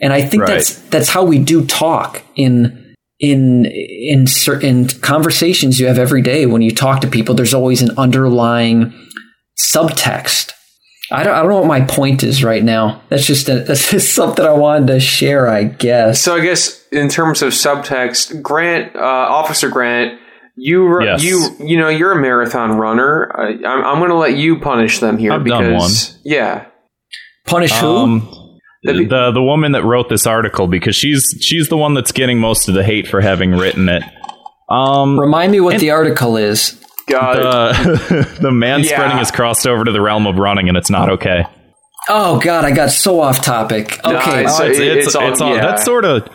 And 0.00 0.12
I 0.12 0.20
think 0.22 0.42
Right. 0.42 0.54
that's 0.54 0.78
that's 0.90 1.08
how 1.08 1.24
we 1.24 1.38
do 1.38 1.64
talk 1.64 2.22
in 2.34 2.81
in 3.22 3.64
in 3.66 4.26
certain 4.26 4.88
conversations 4.88 5.78
you 5.80 5.86
have 5.86 5.98
every 5.98 6.20
day 6.20 6.44
when 6.44 6.60
you 6.60 6.74
talk 6.74 7.00
to 7.00 7.06
people. 7.06 7.34
There's 7.34 7.54
always 7.54 7.80
an 7.80 7.96
underlying 7.96 8.92
subtext. 9.74 10.50
I 11.10 11.24
don't, 11.24 11.34
I 11.34 11.40
don't 11.40 11.50
know 11.50 11.58
what 11.58 11.66
my 11.66 11.82
point 11.82 12.22
is 12.22 12.42
right 12.42 12.64
now. 12.64 13.02
That's 13.10 13.26
just 13.26 13.48
a, 13.48 13.60
that's 13.66 13.90
just 13.90 14.14
something 14.14 14.44
I 14.44 14.52
wanted 14.52 14.88
to 14.88 15.00
share, 15.00 15.48
I 15.48 15.64
guess. 15.64 16.20
So 16.20 16.34
I 16.36 16.40
guess 16.40 16.86
in 16.90 17.08
terms 17.08 17.42
of 17.42 17.52
subtext, 17.52 18.42
Grant, 18.42 18.96
uh, 18.96 18.98
Officer 18.98 19.68
Grant, 19.68 20.18
you 20.56 20.86
ru- 20.86 21.04
Yes. 21.04 21.22
you 21.22 21.48
you 21.60 21.78
know 21.78 21.88
you're 21.88 22.12
a 22.12 22.20
marathon 22.20 22.76
runner. 22.76 23.30
I, 23.34 23.50
I'm, 23.66 23.84
I'm 23.84 23.98
going 23.98 24.10
to 24.10 24.16
let 24.16 24.36
you 24.36 24.58
punish 24.58 24.98
them 24.98 25.16
here 25.16 25.32
I've 25.32 25.46
done 25.46 25.64
because 25.72 26.18
yeah, 26.24 26.66
Punish 27.46 27.72
who? 27.72 27.86
Um, 27.96 28.41
That'd 28.84 29.00
be- 29.00 29.06
the 29.06 29.30
the 29.32 29.42
woman 29.42 29.72
that 29.72 29.84
wrote 29.84 30.08
this 30.08 30.26
article 30.26 30.66
because 30.66 30.96
she's 30.96 31.34
she's 31.40 31.68
the 31.68 31.76
one 31.76 31.94
that's 31.94 32.12
getting 32.12 32.38
most 32.38 32.68
of 32.68 32.74
the 32.74 32.82
hate 32.84 33.06
for 33.06 33.20
having 33.20 33.52
written 33.52 33.88
it. 33.88 34.02
Um, 34.68 35.18
Remind 35.20 35.52
me 35.52 35.60
what 35.60 35.78
the 35.80 35.90
article 35.90 36.36
is. 36.36 36.78
God, 37.08 37.36
the 37.36 38.38
the 38.40 38.50
man 38.52 38.80
Yeah. 38.80 38.90
spreading 38.94 39.18
has 39.18 39.30
crossed 39.30 39.66
over 39.66 39.84
to 39.84 39.92
the 39.92 40.00
realm 40.00 40.26
of 40.26 40.36
running, 40.38 40.68
and 40.68 40.76
it's 40.76 40.90
not 40.90 41.10
okay. 41.10 41.44
Oh 42.08 42.40
God, 42.40 42.64
I 42.64 42.70
got 42.72 42.90
so 42.90 43.20
off 43.20 43.44
topic. 43.44 44.00
No, 44.04 44.16
Okay, 44.16 44.40
it's- 44.40 44.60
Oh, 44.60 44.64
it's, 44.66 44.78
it's, 44.78 45.06
it's 45.08 45.16
it's 45.16 45.40
all- 45.40 45.54
yeah. 45.54 45.60
that's 45.60 45.84
sort 45.84 46.04
of 46.04 46.28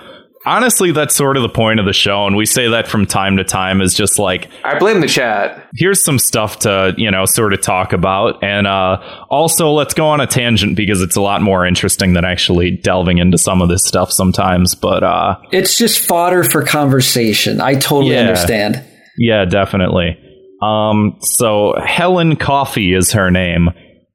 honestly 0.48 0.92
that's 0.92 1.16
sort 1.16 1.38
of 1.38 1.44
the 1.44 1.50
point 1.50 1.80
of 1.80 1.86
the 1.86 1.94
show, 1.94 2.26
and 2.26 2.36
we 2.36 2.46
say 2.46 2.70
that 2.70 2.88
from 2.88 3.06
time 3.06 3.38
to 3.38 3.44
time 3.44 3.82
is 3.82 3.94
just 3.94 4.18
like 4.18 4.50
I 4.64 4.80
blame 4.80 5.02
the 5.02 5.08
chat. 5.08 5.68
here's 5.76 6.04
some 6.04 6.18
stuff 6.20 6.60
to 6.60 6.94
you 6.98 7.12
know 7.12 7.26
sort 7.26 7.54
of 7.54 7.62
talk 7.62 7.94
about 7.94 8.44
and 8.44 8.66
uh 8.66 8.98
also 9.30 9.72
let's 9.72 9.94
go 9.94 10.08
on 10.08 10.22
a 10.22 10.28
tangent 10.28 10.76
because 10.76 11.02
it's 11.02 11.16
a 11.16 11.22
lot 11.22 11.42
more 11.42 11.66
interesting 11.66 12.14
than 12.14 12.26
actually 12.26 12.72
delving 12.72 13.18
into 13.20 13.38
some 13.38 13.62
of 13.62 13.70
this 13.70 13.86
stuff 13.86 14.12
sometimes 14.12 14.74
but 14.76 15.04
uh 15.04 15.36
it's 15.52 15.78
just 15.78 16.06
fodder 16.08 16.44
for 16.44 16.64
conversation. 16.64 17.62
I 17.62 17.76
totally 17.76 18.14
Yeah. 18.16 18.22
understand. 18.22 18.84
yeah 19.18 19.46
definitely 19.46 20.18
um 20.62 21.18
so 21.22 21.74
helen 21.86 22.36
Coffey 22.36 22.94
is 22.94 23.12
her 23.12 23.30
name 23.30 23.70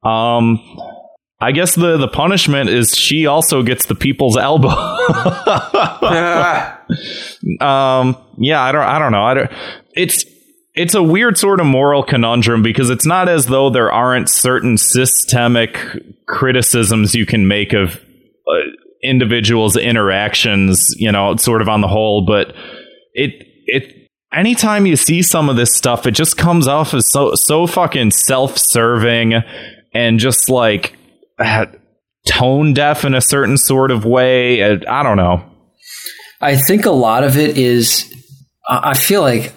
um 0.05 0.59
I 1.43 1.51
guess 1.51 1.75
the, 1.75 1.97
the 1.97 2.07
punishment 2.07 2.71
is 2.71 2.97
she 2.97 3.27
also 3.27 3.65
gets 3.65 3.87
the 3.87 3.97
people's 3.97 4.37
elbow. 4.37 4.69
Ah, 6.05 6.81
um 7.61 8.17
yeah 8.39 8.61
i 8.61 8.71
don't 8.71 8.83
i 8.83 8.99
don't 8.99 9.13
know 9.13 9.25
i 9.25 9.35
don't 9.35 9.51
it's 9.95 10.25
it's 10.75 10.95
a 10.95 11.03
weird 11.03 11.37
sort 11.37 11.61
of 11.61 11.67
moral 11.67 12.03
conundrum 12.03 12.63
because 12.63 12.91
it's 12.91 13.07
not 13.07 13.29
as 13.29 13.47
though 13.47 13.71
there 13.71 13.91
aren't 13.91 14.29
certain 14.29 14.77
systemic 14.77 15.79
criticisms 16.27 17.15
you 17.15 17.27
can 17.27 17.49
make 17.49 17.73
of 17.73 18.01
uh, 18.47 18.53
individuals 19.03 19.77
interactions 19.77 20.95
you 20.97 21.11
know 21.11 21.35
sort 21.37 21.63
of 21.63 21.69
on 21.69 21.81
the 21.81 21.89
whole 21.89 22.25
but 22.25 22.55
it 23.15 23.47
it 23.67 24.09
anytime 24.33 24.87
you 24.87 24.97
see 24.97 25.23
some 25.23 25.49
of 25.49 25.57
this 25.57 25.75
stuff 25.75 26.07
it 26.07 26.13
just 26.13 26.37
comes 26.37 26.69
off 26.69 26.95
as 26.95 27.11
so 27.11 27.35
so 27.35 27.67
fucking 27.67 28.11
self-serving 28.11 29.35
and 29.95 30.19
just 30.19 30.49
like 30.49 30.97
tone 32.27 32.73
deaf 32.75 33.05
in 33.05 33.15
a 33.15 33.21
certain 33.21 33.57
sort 33.59 33.91
of 33.91 34.05
way 34.05 34.63
Uh, 34.63 34.79
i 34.89 35.03
don't 35.03 35.17
know 35.17 35.43
I 36.41 36.57
think 36.57 36.87
a 36.87 36.91
lot 36.91 37.23
of 37.23 37.37
it 37.39 37.57
is. 37.57 38.13
I 38.69 38.91
I 38.91 38.95
feel 38.95 39.21
like 39.23 39.53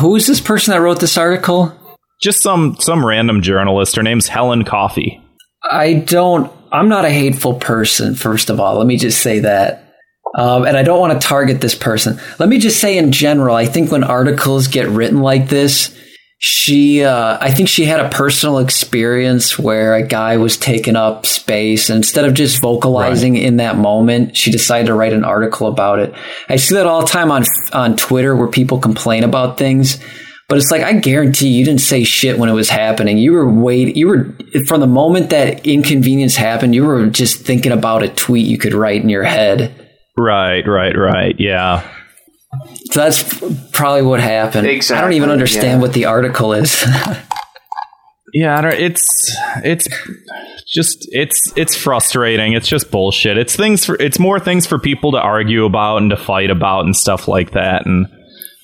who 0.00 0.16
is 0.16 0.26
this 0.26 0.40
person 0.40 0.72
that 0.72 0.80
wrote 0.80 0.98
this 1.00 1.16
article? 1.16 1.72
just 2.20 2.42
some 2.42 2.76
some 2.80 3.06
random 3.06 3.40
journalist. 3.42 3.94
Her 3.94 4.02
name's 4.02 4.26
Helen 4.26 4.64
Coffey. 4.64 5.22
I 5.62 5.94
don't. 5.94 6.50
I'm 6.72 6.88
not 6.88 7.04
a 7.04 7.10
hateful 7.10 7.54
person. 7.54 8.16
First 8.16 8.50
of 8.50 8.58
all, 8.58 8.78
let 8.78 8.86
me 8.88 8.96
just 8.96 9.22
say 9.22 9.38
that. 9.38 9.94
Um, 10.36 10.64
and 10.66 10.76
I 10.76 10.82
don't 10.82 10.98
want 11.00 11.20
to 11.20 11.26
target 11.26 11.60
this 11.60 11.76
person. 11.76 12.20
Let 12.40 12.48
me 12.48 12.58
just 12.58 12.80
say 12.80 12.98
in 12.98 13.12
general, 13.12 13.54
I 13.54 13.66
think 13.66 13.92
when 13.92 14.02
articles 14.02 14.66
get 14.66 14.88
written 14.88 15.20
like 15.20 15.48
this, 15.48 15.96
she, 16.40 17.02
uh, 17.02 17.36
I 17.40 17.52
think 17.52 17.68
she 17.68 17.84
had 17.84 17.98
a 17.98 18.08
personal 18.08 18.58
experience 18.58 19.58
where 19.58 19.94
a 19.94 20.06
guy 20.06 20.36
was 20.36 20.56
taking 20.56 20.94
up 20.94 21.26
space. 21.26 21.90
And 21.90 21.96
instead 21.96 22.24
of 22.24 22.34
just 22.34 22.62
vocalizing 22.62 23.34
right. 23.34 23.42
in 23.42 23.56
that 23.56 23.76
moment, 23.76 24.36
she 24.36 24.52
decided 24.52 24.86
to 24.86 24.94
write 24.94 25.12
an 25.12 25.24
article 25.24 25.66
about 25.66 25.98
it. 25.98 26.14
I 26.48 26.56
see 26.56 26.76
that 26.76 26.86
all 26.86 27.00
the 27.00 27.08
time 27.08 27.32
on, 27.32 27.44
on 27.72 27.96
Twitter 27.96 28.36
where 28.36 28.46
people 28.46 28.78
complain 28.78 29.24
about 29.24 29.58
things. 29.58 29.98
But 30.48 30.58
it's 30.58 30.70
like 30.70 30.82
I 30.82 30.94
guarantee 30.94 31.48
you 31.48 31.64
didn't 31.64 31.82
say 31.82 32.04
shit 32.04 32.38
when 32.38 32.48
it 32.48 32.54
was 32.54 32.70
happening. 32.70 33.18
You 33.18 33.32
were 33.32 33.52
wait 33.52 33.96
You 33.96 34.08
were 34.08 34.34
from 34.66 34.80
the 34.80 34.86
moment 34.86 35.28
that 35.28 35.66
inconvenience 35.66 36.36
happened. 36.36 36.74
You 36.74 36.86
were 36.86 37.08
just 37.08 37.44
thinking 37.44 37.70
about 37.70 38.02
a 38.02 38.08
tweet 38.08 38.46
you 38.46 38.56
could 38.56 38.72
write 38.72 39.02
in 39.02 39.10
your 39.10 39.24
head. 39.24 39.74
Right, 40.16 40.66
right, 40.66 40.96
right. 40.96 41.34
Yeah. 41.38 41.86
So 42.90 43.00
that's 43.00 43.70
probably 43.70 44.02
what 44.02 44.20
happened. 44.20 44.66
Exactly. 44.66 44.98
I 44.98 45.02
don't 45.02 45.12
even 45.12 45.30
understand 45.30 45.78
yeah. 45.78 45.82
what 45.82 45.92
the 45.92 46.06
article 46.06 46.54
is. 46.54 46.84
yeah, 48.32 48.66
it's 48.70 49.36
it's 49.62 49.88
just 50.66 51.06
it's 51.12 51.52
it's 51.56 51.76
frustrating. 51.76 52.54
It's 52.54 52.68
just 52.68 52.90
bullshit. 52.90 53.36
It's 53.36 53.54
things 53.56 53.84
for 53.84 53.94
it's 53.96 54.18
more 54.18 54.40
things 54.40 54.66
for 54.66 54.78
people 54.78 55.12
to 55.12 55.20
argue 55.20 55.64
about 55.64 55.98
and 55.98 56.10
to 56.10 56.16
fight 56.16 56.50
about 56.50 56.86
and 56.86 56.96
stuff 56.96 57.28
like 57.28 57.52
that. 57.52 57.84
And 57.84 58.06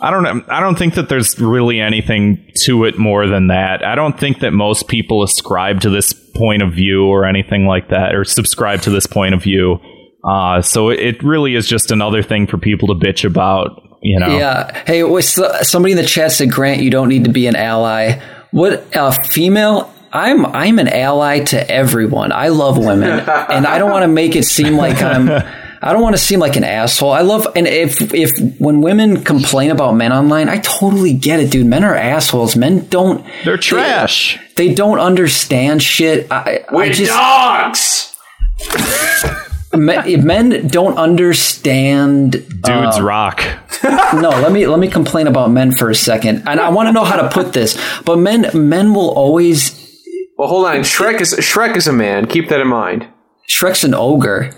I 0.00 0.10
don't 0.10 0.48
I 0.50 0.60
don't 0.60 0.78
think 0.78 0.94
that 0.94 1.08
there's 1.08 1.38
really 1.38 1.80
anything 1.80 2.50
to 2.64 2.84
it 2.84 2.98
more 2.98 3.26
than 3.26 3.48
that. 3.48 3.84
I 3.84 3.94
don't 3.94 4.18
think 4.18 4.40
that 4.40 4.52
most 4.52 4.88
people 4.88 5.22
ascribe 5.22 5.80
to 5.82 5.90
this 5.90 6.12
point 6.12 6.62
of 6.62 6.72
view 6.72 7.04
or 7.04 7.24
anything 7.26 7.66
like 7.66 7.90
that 7.90 8.14
or 8.14 8.24
subscribe 8.24 8.82
to 8.82 8.90
this 8.90 9.06
point 9.06 9.34
of 9.34 9.42
view. 9.42 9.78
Uh, 10.24 10.62
so 10.62 10.88
it 10.88 11.22
really 11.22 11.54
is 11.54 11.68
just 11.68 11.90
another 11.90 12.22
thing 12.22 12.46
for 12.46 12.56
people 12.56 12.88
to 12.88 12.94
bitch 12.94 13.24
about, 13.24 13.82
you 14.04 14.20
know. 14.20 14.28
Yeah. 14.28 14.84
Hey, 14.86 15.02
somebody 15.20 15.92
in 15.92 15.96
the 15.96 16.06
chat 16.06 16.30
said, 16.30 16.50
Grant, 16.50 16.82
you 16.82 16.90
don't 16.90 17.08
need 17.08 17.24
to 17.24 17.30
be 17.30 17.46
an 17.46 17.56
ally. 17.56 18.20
What 18.50 18.94
uh, 18.94 19.10
female? 19.10 19.92
I'm 20.12 20.46
I'm 20.46 20.78
an 20.78 20.86
ally 20.86 21.40
to 21.40 21.70
everyone. 21.70 22.30
I 22.30 22.48
love 22.48 22.78
women, 22.78 23.10
and 23.28 23.66
I 23.66 23.78
don't 23.78 23.90
want 23.90 24.04
to 24.04 24.08
make 24.08 24.36
it 24.36 24.44
seem 24.44 24.76
like 24.76 25.02
I'm. 25.02 25.28
I 25.82 25.92
don't 25.92 26.00
want 26.00 26.14
to 26.14 26.22
seem 26.22 26.38
like 26.40 26.56
an 26.56 26.64
asshole. 26.64 27.12
I 27.12 27.20
love 27.20 27.46
and 27.56 27.66
if 27.66 28.14
if 28.14 28.30
when 28.58 28.80
women 28.80 29.22
complain 29.22 29.70
about 29.70 29.94
men 29.94 30.12
online, 30.12 30.48
I 30.48 30.58
totally 30.58 31.12
get 31.12 31.40
it, 31.40 31.50
dude. 31.50 31.66
Men 31.66 31.84
are 31.84 31.94
assholes. 31.94 32.56
Men 32.56 32.86
don't. 32.88 33.26
They're 33.44 33.58
trash. 33.58 34.38
They, 34.54 34.68
they 34.68 34.74
don't 34.74 34.98
understand 34.98 35.82
shit. 35.82 36.30
I, 36.30 36.64
We're 36.72 36.84
I 36.84 36.92
just, 36.92 37.10
dogs. 37.10 38.16
men 39.76 40.68
don't 40.68 40.96
understand. 40.96 42.32
Dudes 42.32 42.98
uh, 42.98 43.02
rock. 43.02 43.42
no, 43.84 44.30
let 44.30 44.52
me 44.52 44.66
let 44.66 44.78
me 44.78 44.88
complain 44.88 45.26
about 45.26 45.50
men 45.50 45.72
for 45.72 45.90
a 45.90 45.94
second, 45.94 46.44
and 46.46 46.60
I 46.60 46.70
want 46.70 46.88
to 46.88 46.92
know 46.92 47.04
how 47.04 47.16
to 47.20 47.28
put 47.28 47.52
this. 47.52 47.78
But 48.04 48.18
men 48.18 48.46
men 48.54 48.94
will 48.94 49.10
always. 49.10 49.80
Well, 50.36 50.48
hold 50.48 50.66
on. 50.66 50.76
Shrek 50.76 51.20
is 51.20 51.34
Shrek 51.34 51.76
is 51.76 51.86
a 51.86 51.92
man. 51.92 52.26
Keep 52.26 52.48
that 52.48 52.60
in 52.60 52.68
mind. 52.68 53.06
Shrek's 53.48 53.84
an 53.84 53.94
ogre. 53.94 54.52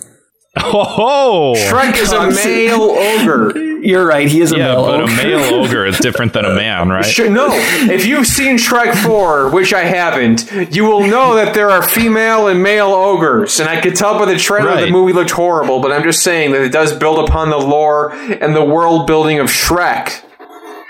Oh, 0.59 1.55
Shrek 1.57 1.97
is 1.97 2.13
a 2.13 2.31
male 2.31 2.83
ogre. 2.83 3.59
You're 3.87 4.07
right. 4.07 4.27
He 4.27 4.41
is 4.41 4.53
a 4.53 4.57
yeah, 4.57 4.69
male 4.69 4.87
but 4.87 5.01
ogre. 5.03 5.13
a 5.13 5.17
male 5.17 5.55
ogre 5.55 5.87
is 5.87 5.99
different 5.99 6.33
than 6.33 6.45
a 6.45 6.51
uh, 6.51 6.55
man, 6.55 6.89
right? 6.89 7.07
no, 7.31 7.49
if 7.53 8.07
you've 8.07 8.27
seen 8.27 8.57
Shrek 8.57 8.95
4, 9.05 9.51
which 9.51 9.75
I 9.75 9.85
haven't, 9.85 10.51
you 10.75 10.85
will 10.85 11.07
know 11.07 11.35
that 11.35 11.55
there 11.55 11.71
are 11.71 11.83
female 11.83 12.49
and 12.49 12.63
male 12.63 12.93
ogres. 12.93 13.61
And 13.61 13.69
I 13.69 13.81
could 13.81 13.97
tell 13.97 14.19
by 14.19 14.25
the 14.25 14.39
trailer 14.39 14.71
right. 14.71 14.87
the 14.87 14.91
movie 14.91 15.13
looked 15.13 15.31
horrible, 15.31 15.81
but 15.81 15.93
I'm 15.93 16.03
just 16.03 16.23
saying 16.23 16.53
that 16.53 16.63
it 16.63 16.73
does 16.73 16.97
build 16.97 17.29
upon 17.29 17.51
the 17.51 17.59
lore 17.59 18.13
and 18.13 18.57
the 18.57 18.65
world 18.65 19.07
building 19.07 19.39
of 19.39 19.49
Shrek. 19.49 20.23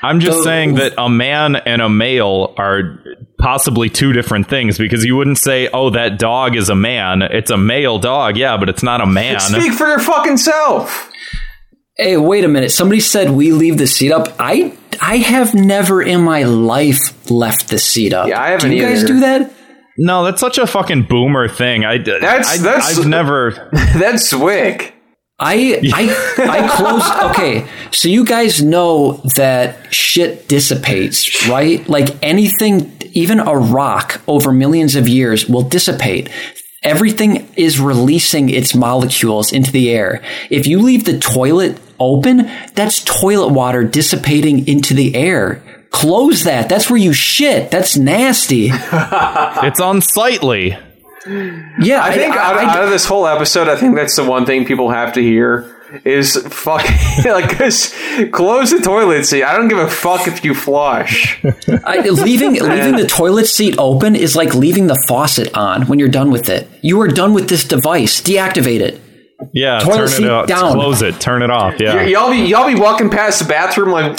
I'm 0.03 0.21
just 0.21 0.45
saying 0.45 0.77
that 0.77 0.95
a 0.99 1.09
man 1.09 1.57
and 1.57 1.83
a 1.83 1.89
male 1.89 2.55
are 2.57 3.03
possibly 3.39 3.89
two 3.89 4.13
different 4.13 4.49
things 4.49 4.79
because 4.79 5.05
you 5.05 5.17
wouldn't 5.17 5.39
say, 5.39 5.69
"Oh, 5.73 5.91
that 5.91 6.19
dog 6.19 6.57
is 6.57 6.69
a 6.69 6.75
man." 6.75 7.23
It's 7.23 7.51
a 7.51 7.57
male 7.57 7.99
dog, 7.99 8.37
yeah, 8.37 8.57
but 8.57 8.69
it's 8.69 8.83
not 8.83 9.01
a 9.01 9.07
man. 9.07 9.41
Speak 9.41 9.73
for 9.73 9.87
your 9.87 9.99
fucking 9.99 10.37
self. 10.39 11.11
Hey, 11.97 12.17
wait 12.17 12.45
a 12.45 12.49
minute. 12.49 12.71
Somebody 12.71 13.01
said 13.01 13.31
we 13.31 13.53
leave 13.53 13.79
the 13.79 13.87
seat 13.87 14.13
up. 14.13 14.35
I 14.39 14.77
I 15.01 15.17
have 15.19 15.55
never 15.55 16.03
in 16.03 16.23
my 16.23 16.43
life 16.43 17.31
left 17.31 17.69
the 17.69 17.79
seat 17.79 18.13
up. 18.13 18.29
Yeah, 18.29 18.41
I 18.41 18.49
haven't. 18.49 18.71
Do 18.71 18.77
you 18.77 18.83
guys 18.83 19.05
do 19.05 19.21
that? 19.21 19.53
No, 19.99 20.25
that's 20.25 20.41
such 20.41 20.59
a 20.59 20.67
fucking 20.67 21.05
boomer 21.05 21.49
thing. 21.49 21.85
I 21.85 21.99
that's 21.99 22.59
I, 22.59 22.63
that's 22.63 22.99
I've 22.99 23.07
never. 23.07 23.71
That's 23.73 24.33
Zwick. 24.33 24.93
I 25.39 25.81
I 25.93 26.39
I 26.39 26.69
closed. 26.69 27.13
Okay, 27.27 27.67
so 27.91 28.09
you 28.09 28.25
guys 28.25 28.63
know 28.63 29.21
that 29.37 29.93
shit 29.93 30.49
dissipates, 30.49 31.47
right? 31.49 31.87
Like 31.89 32.17
anything, 32.23 32.93
even 33.13 33.41
a 33.41 33.55
rock 33.57 34.23
over 34.27 34.53
millions 34.53 34.95
of 34.95 35.09
years 35.09 35.49
will 35.49 35.63
dissipate. 35.63 36.31
Everything 36.83 37.49
is 37.57 37.81
releasing 37.81 38.49
its 38.49 38.75
molecules 38.75 39.53
into 39.53 39.73
the 39.73 39.91
air. 39.91 40.23
If 40.51 40.67
you 40.67 40.81
leave 40.81 41.05
the 41.05 41.19
toilet 41.19 41.79
open, 41.99 42.51
that's 42.75 43.03
toilet 43.05 43.53
water 43.53 43.83
dissipating 43.83 44.67
into 44.69 44.95
the 44.95 45.15
air. 45.17 45.63
Close 45.91 46.45
that. 46.45 46.69
That's 46.69 46.89
where 46.89 46.99
you 46.99 47.13
shit. 47.13 47.71
That's 47.71 47.97
nasty. 47.97 48.69
it's 48.73 49.81
unsightly. 49.81 50.79
Yeah, 51.27 52.03
I 52.03 52.13
think 52.13 52.35
I, 52.35 52.45
out, 52.45 52.57
I, 52.57 52.65
out, 52.77 52.85
of 52.85 52.91
this 52.91 53.05
whole 53.05 53.27
episode, 53.27 53.69
I 53.69 53.77
think 53.77 53.97
that's 53.97 54.17
the 54.17 54.25
one 54.25 54.47
thing 54.47 54.65
people 54.65 54.91
have 54.91 55.13
to 55.15 55.23
hear 55.23 55.77
is 56.05 56.37
fucking 56.37 57.25
like 57.33 57.59
just 57.59 57.95
close 58.33 58.71
the 58.71 58.81
toilet 58.81 59.25
seat. 59.25 59.45
I 59.45 59.57
don't 59.57 59.69
give 59.69 59.79
a 59.79 59.89
fuck 59.89 60.27
if 60.27 60.45
you 60.45 60.55
flush. 60.55 61.43
I, 61.85 62.01
leaving 62.09 62.53
leaving 62.63 62.97
the 62.97 63.07
toilet 63.07 63.47
seat 63.47 63.77
open 63.79 64.17
is 64.17 64.37
like 64.37 64.55
leaving 64.55 64.87
the 64.87 65.01
faucet 65.07 65.55
on 65.57 65.87
when 65.87 65.99
you're 65.99 66.09
done 66.09 66.31
with 66.31 66.49
it. 66.49 66.69
You 66.83 67.01
are 67.01 67.09
done 67.09 67.33
with 67.33 67.49
this 67.49 67.65
device. 67.65 68.21
Deactivate 68.21 68.81
it. 68.81 69.01
Yeah, 69.53 69.81
toilet 69.81 70.11
turn 70.11 70.25
it 70.25 70.31
off. 70.31 70.47
Down. 70.47 70.73
Close 70.73 71.03
it. 71.03 71.21
Turn 71.21 71.43
it 71.43 71.51
off. 71.51 71.79
Yeah. 71.79 71.97
Y- 71.97 72.07
y'all 72.07 72.31
be 72.31 72.39
y'all 72.39 72.67
be 72.67 72.79
walking 72.79 73.11
past 73.11 73.41
the 73.41 73.49
bathroom 73.49 73.91
like 73.91 74.19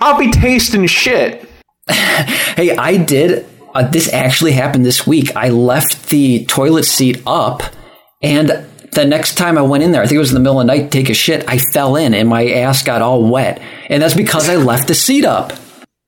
I'll 0.00 0.18
be 0.18 0.30
tasting 0.30 0.86
shit. 0.86 1.48
hey, 1.88 2.76
I 2.76 2.96
did. 2.96 3.46
Uh, 3.76 3.86
this 3.86 4.10
actually 4.10 4.52
happened 4.52 4.86
this 4.86 5.06
week. 5.06 5.36
I 5.36 5.50
left 5.50 6.08
the 6.08 6.46
toilet 6.46 6.84
seat 6.84 7.22
up, 7.26 7.62
and 8.22 8.66
the 8.92 9.04
next 9.04 9.34
time 9.34 9.58
I 9.58 9.62
went 9.62 9.84
in 9.84 9.92
there, 9.92 10.00
I 10.00 10.06
think 10.06 10.16
it 10.16 10.20
was 10.20 10.30
in 10.30 10.34
the 10.34 10.40
middle 10.40 10.58
of 10.58 10.66
the 10.66 10.72
night, 10.74 10.90
take 10.90 11.10
a 11.10 11.14
shit. 11.14 11.46
I 11.46 11.58
fell 11.58 11.94
in, 11.94 12.14
and 12.14 12.26
my 12.26 12.48
ass 12.48 12.82
got 12.82 13.02
all 13.02 13.22
wet, 13.28 13.60
and 13.90 14.02
that's 14.02 14.14
because 14.14 14.48
I 14.48 14.56
left 14.56 14.88
the 14.88 14.94
seat 14.94 15.26
up. 15.26 15.52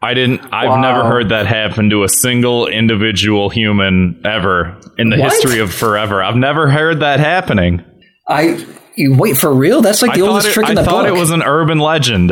I 0.00 0.14
didn't. 0.14 0.40
I've 0.50 0.70
wow. 0.70 0.80
never 0.80 1.04
heard 1.04 1.28
that 1.28 1.46
happen 1.46 1.90
to 1.90 2.04
a 2.04 2.08
single 2.08 2.68
individual 2.68 3.50
human 3.50 4.22
ever 4.24 4.80
in 4.96 5.10
the 5.10 5.18
what? 5.18 5.30
history 5.30 5.58
of 5.58 5.70
forever. 5.70 6.22
I've 6.22 6.36
never 6.36 6.70
heard 6.70 7.00
that 7.00 7.20
happening. 7.20 7.84
I 8.26 8.64
you 8.94 9.14
wait 9.14 9.36
for 9.36 9.52
real. 9.52 9.82
That's 9.82 10.00
like 10.00 10.14
the 10.14 10.22
oldest 10.22 10.48
it, 10.48 10.52
trick 10.52 10.70
in 10.70 10.74
the 10.74 10.80
book. 10.80 10.88
I 10.88 10.92
thought 10.92 11.06
it 11.06 11.12
was 11.12 11.32
an 11.32 11.42
urban 11.42 11.80
legend. 11.80 12.30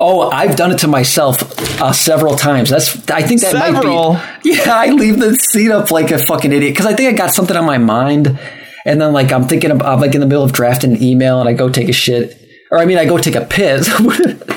Oh, 0.00 0.30
I've 0.30 0.54
done 0.56 0.70
it 0.70 0.78
to 0.78 0.86
myself 0.88 1.42
uh, 1.80 1.92
several 1.92 2.36
times. 2.36 2.70
That's 2.70 3.08
I 3.10 3.22
think 3.22 3.40
that 3.40 3.50
several. 3.50 4.14
might 4.14 4.42
be. 4.42 4.50
Yeah, 4.54 4.74
I 4.74 4.90
leave 4.90 5.18
the 5.18 5.34
seat 5.34 5.70
up 5.72 5.90
like 5.90 6.10
a 6.12 6.18
fucking 6.24 6.52
idiot 6.52 6.72
because 6.72 6.86
I 6.86 6.94
think 6.94 7.12
I 7.12 7.16
got 7.16 7.32
something 7.32 7.56
on 7.56 7.64
my 7.64 7.78
mind, 7.78 8.38
and 8.86 9.00
then 9.00 9.12
like 9.12 9.32
I'm 9.32 9.48
thinking 9.48 9.70
of 9.72 9.82
I'm 9.82 10.00
like 10.00 10.14
in 10.14 10.20
the 10.20 10.26
middle 10.26 10.44
of 10.44 10.52
drafting 10.52 10.92
an 10.92 11.02
email 11.02 11.40
and 11.40 11.48
I 11.48 11.52
go 11.52 11.68
take 11.68 11.88
a 11.88 11.92
shit, 11.92 12.40
or 12.70 12.78
I 12.78 12.84
mean 12.84 12.96
I 12.98 13.04
go 13.06 13.18
take 13.18 13.34
a 13.34 13.44
piss. 13.44 13.88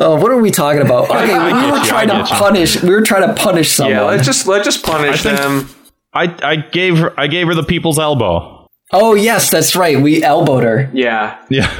Oh, 0.00 0.14
what 0.14 0.30
are 0.30 0.40
we 0.40 0.52
talking 0.52 0.80
about? 0.80 1.10
Okay, 1.10 1.36
we 1.36 1.70
were 1.72 1.84
trying 1.84 2.06
to 2.06 2.24
punish. 2.24 2.80
We 2.82 2.90
were 2.90 3.02
trying 3.02 3.26
to 3.26 3.34
punish 3.34 3.72
someone. 3.72 3.96
Yeah, 3.96 4.02
let's 4.04 4.24
just 4.24 4.46
let's 4.46 4.64
just 4.64 4.84
punish 4.84 5.26
I 5.26 5.34
them. 5.34 5.68
I 6.14 6.36
I 6.42 6.56
gave 6.56 6.98
her 6.98 7.18
I 7.18 7.26
gave 7.26 7.48
her 7.48 7.54
the 7.54 7.64
people's 7.64 7.98
elbow. 7.98 8.57
Oh 8.92 9.14
yes, 9.14 9.50
that's 9.50 9.76
right. 9.76 10.00
We 10.00 10.22
elbowed 10.22 10.64
her. 10.64 10.90
Yeah, 10.94 11.38
yeah. 11.50 11.76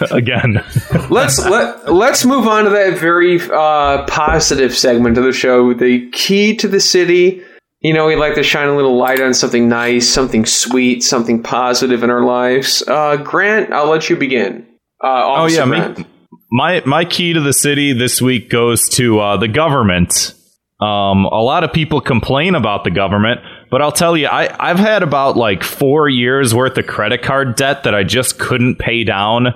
Again, 0.10 0.64
let's 1.08 1.38
let 1.44 1.92
let's 1.92 2.24
move 2.24 2.48
on 2.48 2.64
to 2.64 2.70
that 2.70 2.98
very 2.98 3.40
uh, 3.40 4.04
positive 4.06 4.76
segment 4.76 5.18
of 5.18 5.24
the 5.24 5.32
show. 5.32 5.72
The 5.72 6.10
key 6.10 6.56
to 6.56 6.68
the 6.68 6.80
city. 6.80 7.42
You 7.80 7.94
know, 7.94 8.08
we 8.08 8.16
like 8.16 8.34
to 8.34 8.42
shine 8.42 8.68
a 8.68 8.74
little 8.74 8.96
light 8.96 9.20
on 9.20 9.34
something 9.34 9.68
nice, 9.68 10.08
something 10.08 10.44
sweet, 10.46 11.04
something 11.04 11.44
positive 11.44 12.02
in 12.02 12.10
our 12.10 12.24
lives. 12.24 12.82
Uh, 12.88 13.16
Grant, 13.18 13.72
I'll 13.72 13.88
let 13.88 14.10
you 14.10 14.16
begin. 14.16 14.66
Uh, 15.02 15.22
oh 15.26 15.46
yeah, 15.46 15.64
me, 15.64 16.04
my 16.50 16.82
my 16.84 17.04
key 17.04 17.34
to 17.34 17.40
the 17.40 17.52
city 17.52 17.92
this 17.92 18.20
week 18.20 18.50
goes 18.50 18.88
to 18.90 19.20
uh, 19.20 19.36
the 19.36 19.46
government. 19.46 20.34
Um, 20.80 21.24
a 21.24 21.42
lot 21.42 21.62
of 21.62 21.72
people 21.72 22.00
complain 22.00 22.56
about 22.56 22.82
the 22.82 22.90
government, 22.90 23.40
but 23.70 23.82
I'll 23.82 23.92
tell 23.92 24.16
you, 24.16 24.26
I, 24.26 24.54
I've 24.58 24.78
had 24.78 25.02
about 25.02 25.36
like 25.36 25.62
four 25.62 26.08
years 26.08 26.54
worth 26.54 26.78
of 26.78 26.86
credit 26.86 27.22
card 27.22 27.56
debt 27.56 27.84
that 27.84 27.94
I 27.94 28.04
just 28.04 28.38
couldn't 28.38 28.76
pay 28.76 29.04
down. 29.04 29.48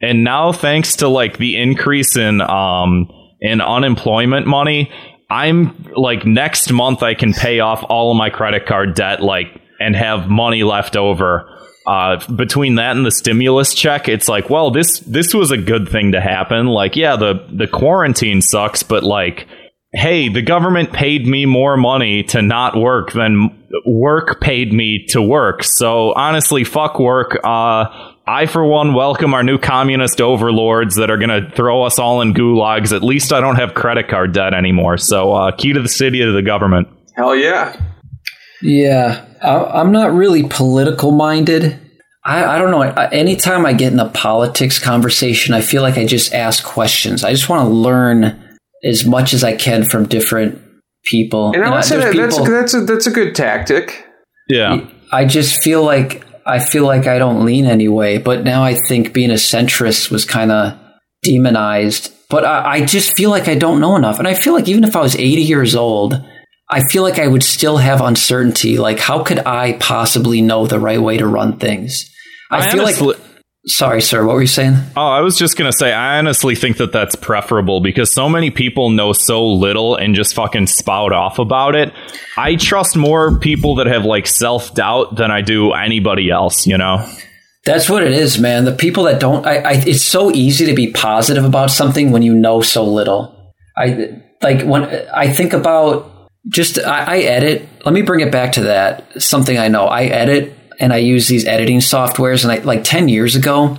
And 0.00 0.24
now, 0.24 0.52
thanks 0.52 0.96
to 0.96 1.08
like 1.08 1.38
the 1.38 1.56
increase 1.56 2.16
in 2.16 2.40
um 2.40 3.10
in 3.40 3.60
unemployment 3.60 4.46
money, 4.46 4.90
I'm 5.30 5.86
like 5.96 6.24
next 6.24 6.72
month 6.72 7.02
I 7.02 7.14
can 7.14 7.32
pay 7.32 7.60
off 7.60 7.84
all 7.88 8.10
of 8.10 8.16
my 8.16 8.30
credit 8.30 8.66
card 8.66 8.94
debt 8.94 9.22
like 9.22 9.48
and 9.80 9.94
have 9.94 10.28
money 10.28 10.62
left 10.62 10.96
over. 10.96 11.54
Uh, 11.86 12.18
between 12.34 12.74
that 12.74 12.96
and 12.96 13.06
the 13.06 13.10
stimulus 13.10 13.74
check, 13.74 14.08
it's 14.08 14.28
like, 14.28 14.50
well, 14.50 14.70
this 14.70 15.00
this 15.00 15.32
was 15.32 15.50
a 15.50 15.56
good 15.56 15.88
thing 15.88 16.12
to 16.12 16.20
happen. 16.20 16.66
Like, 16.66 16.96
yeah, 16.96 17.16
the 17.16 17.46
the 17.50 17.66
quarantine 17.66 18.42
sucks, 18.42 18.82
but 18.82 19.02
like, 19.04 19.46
hey, 19.92 20.28
the 20.28 20.42
government 20.42 20.92
paid 20.92 21.26
me 21.26 21.46
more 21.46 21.76
money 21.76 22.22
to 22.22 22.42
not 22.42 22.76
work 22.76 23.12
than 23.12 23.66
work 23.86 24.40
paid 24.40 24.72
me 24.72 25.06
to 25.08 25.22
work. 25.22 25.64
So 25.64 26.12
honestly, 26.12 26.64
fuck 26.64 26.98
work. 26.98 27.38
Uh, 27.42 28.14
I, 28.26 28.46
for 28.46 28.64
one, 28.64 28.92
welcome 28.92 29.32
our 29.32 29.42
new 29.42 29.58
communist 29.58 30.20
overlords 30.20 30.96
that 30.96 31.10
are 31.10 31.16
going 31.16 31.30
to 31.30 31.50
throw 31.54 31.84
us 31.84 31.98
all 31.98 32.20
in 32.20 32.34
gulags. 32.34 32.94
At 32.94 33.02
least 33.02 33.32
I 33.32 33.40
don't 33.40 33.56
have 33.56 33.72
credit 33.72 34.08
card 34.08 34.32
debt 34.32 34.52
anymore. 34.52 34.98
So, 34.98 35.32
uh, 35.32 35.52
key 35.52 35.72
to 35.72 35.80
the 35.80 35.88
city 35.88 36.20
to 36.20 36.32
the 36.32 36.42
government. 36.42 36.88
Hell 37.16 37.34
yeah. 37.34 37.80
Yeah, 38.60 39.24
I, 39.42 39.80
am 39.80 39.92
not 39.92 40.12
really 40.12 40.46
political 40.48 41.12
minded. 41.12 41.78
I, 42.24 42.44
I 42.44 42.58
don't 42.58 42.70
know. 42.70 42.82
Anytime 42.82 43.64
I 43.64 43.72
get 43.72 43.92
in 43.92 44.00
a 44.00 44.08
politics 44.10 44.78
conversation, 44.78 45.54
I 45.54 45.60
feel 45.60 45.80
like 45.80 45.96
I 45.96 46.04
just 46.04 46.34
ask 46.34 46.64
questions. 46.64 47.24
I 47.24 47.30
just 47.30 47.48
want 47.48 47.66
to 47.66 47.74
learn 47.74 48.47
as 48.84 49.04
much 49.04 49.32
as 49.32 49.44
I 49.44 49.56
can 49.56 49.84
from 49.84 50.06
different 50.06 50.60
people. 51.04 51.52
And 51.52 51.64
I 51.64 51.70
would 51.74 51.84
say 51.84 51.98
that, 51.98 52.12
people, 52.12 52.44
that's 52.44 52.48
that's 52.48 52.74
a, 52.74 52.80
that's 52.80 53.06
a 53.06 53.10
good 53.10 53.34
tactic. 53.34 54.06
Yeah, 54.48 54.86
I 55.12 55.24
just 55.24 55.62
feel 55.62 55.84
like 55.84 56.24
I 56.46 56.58
feel 56.58 56.84
like 56.84 57.06
I 57.06 57.18
don't 57.18 57.44
lean 57.44 57.66
anyway. 57.66 58.18
But 58.18 58.44
now 58.44 58.64
I 58.64 58.76
think 58.88 59.12
being 59.12 59.30
a 59.30 59.34
centrist 59.34 60.10
was 60.10 60.24
kind 60.24 60.50
of 60.50 60.78
demonized. 61.22 62.12
But 62.30 62.44
I, 62.44 62.72
I 62.72 62.84
just 62.84 63.16
feel 63.16 63.30
like 63.30 63.48
I 63.48 63.54
don't 63.54 63.80
know 63.80 63.96
enough, 63.96 64.18
and 64.18 64.28
I 64.28 64.34
feel 64.34 64.52
like 64.52 64.68
even 64.68 64.84
if 64.84 64.94
I 64.94 65.00
was 65.00 65.16
80 65.16 65.42
years 65.42 65.74
old 65.74 66.22
I 66.70 66.82
feel 66.90 67.02
like 67.02 67.18
I 67.18 67.26
would 67.26 67.42
still 67.42 67.78
have 67.78 68.00
uncertainty. 68.00 68.76
Like, 68.76 68.98
how 68.98 69.22
could 69.22 69.38
I 69.38 69.74
possibly 69.74 70.42
know 70.42 70.66
the 70.66 70.78
right 70.78 71.00
way 71.00 71.16
to 71.16 71.26
run 71.26 71.58
things? 71.58 72.10
I, 72.50 72.58
I 72.58 72.70
feel 72.70 72.82
honestly, 72.82 73.08
like. 73.08 73.20
Sorry, 73.68 74.00
sir. 74.00 74.24
What 74.24 74.34
were 74.34 74.40
you 74.40 74.46
saying? 74.46 74.74
Oh, 74.96 75.08
I 75.08 75.20
was 75.20 75.36
just 75.36 75.56
going 75.58 75.70
to 75.70 75.76
say, 75.76 75.92
I 75.92 76.18
honestly 76.18 76.54
think 76.54 76.78
that 76.78 76.90
that's 76.90 77.14
preferable 77.14 77.80
because 77.80 78.10
so 78.10 78.28
many 78.28 78.50
people 78.50 78.90
know 78.90 79.12
so 79.12 79.46
little 79.46 79.94
and 79.94 80.14
just 80.14 80.34
fucking 80.34 80.68
spout 80.68 81.12
off 81.12 81.38
about 81.38 81.74
it. 81.74 81.92
I 82.36 82.56
trust 82.56 82.96
more 82.96 83.38
people 83.38 83.76
that 83.76 83.86
have 83.86 84.04
like 84.04 84.26
self 84.26 84.74
doubt 84.74 85.16
than 85.16 85.30
I 85.30 85.42
do 85.42 85.72
anybody 85.72 86.30
else, 86.30 86.66
you 86.66 86.78
know? 86.78 87.06
That's 87.64 87.90
what 87.90 88.02
it 88.02 88.12
is, 88.12 88.38
man. 88.38 88.64
The 88.64 88.72
people 88.74 89.04
that 89.04 89.20
don't, 89.20 89.44
I, 89.46 89.56
I, 89.58 89.72
it's 89.72 90.02
so 90.02 90.30
easy 90.32 90.64
to 90.66 90.74
be 90.74 90.90
positive 90.90 91.44
about 91.44 91.70
something 91.70 92.10
when 92.10 92.22
you 92.22 92.32
know 92.32 92.62
so 92.62 92.84
little. 92.84 93.54
I 93.76 94.22
like 94.40 94.62
when 94.62 94.84
I 94.84 95.28
think 95.28 95.52
about 95.52 96.30
just 96.48 96.78
I, 96.78 97.04
I, 97.04 97.18
edit. 97.18 97.68
Let 97.84 97.92
me 97.92 98.02
bring 98.02 98.20
it 98.20 98.32
back 98.32 98.52
to 98.52 98.62
that. 98.62 99.22
Something 99.22 99.58
I 99.58 99.68
know. 99.68 99.84
I 99.84 100.04
edit 100.04 100.57
and 100.78 100.92
I 100.92 100.98
use 100.98 101.28
these 101.28 101.46
editing 101.46 101.78
softwares. 101.78 102.44
And 102.44 102.52
I 102.52 102.58
like 102.58 102.84
ten 102.84 103.08
years 103.08 103.36
ago, 103.36 103.78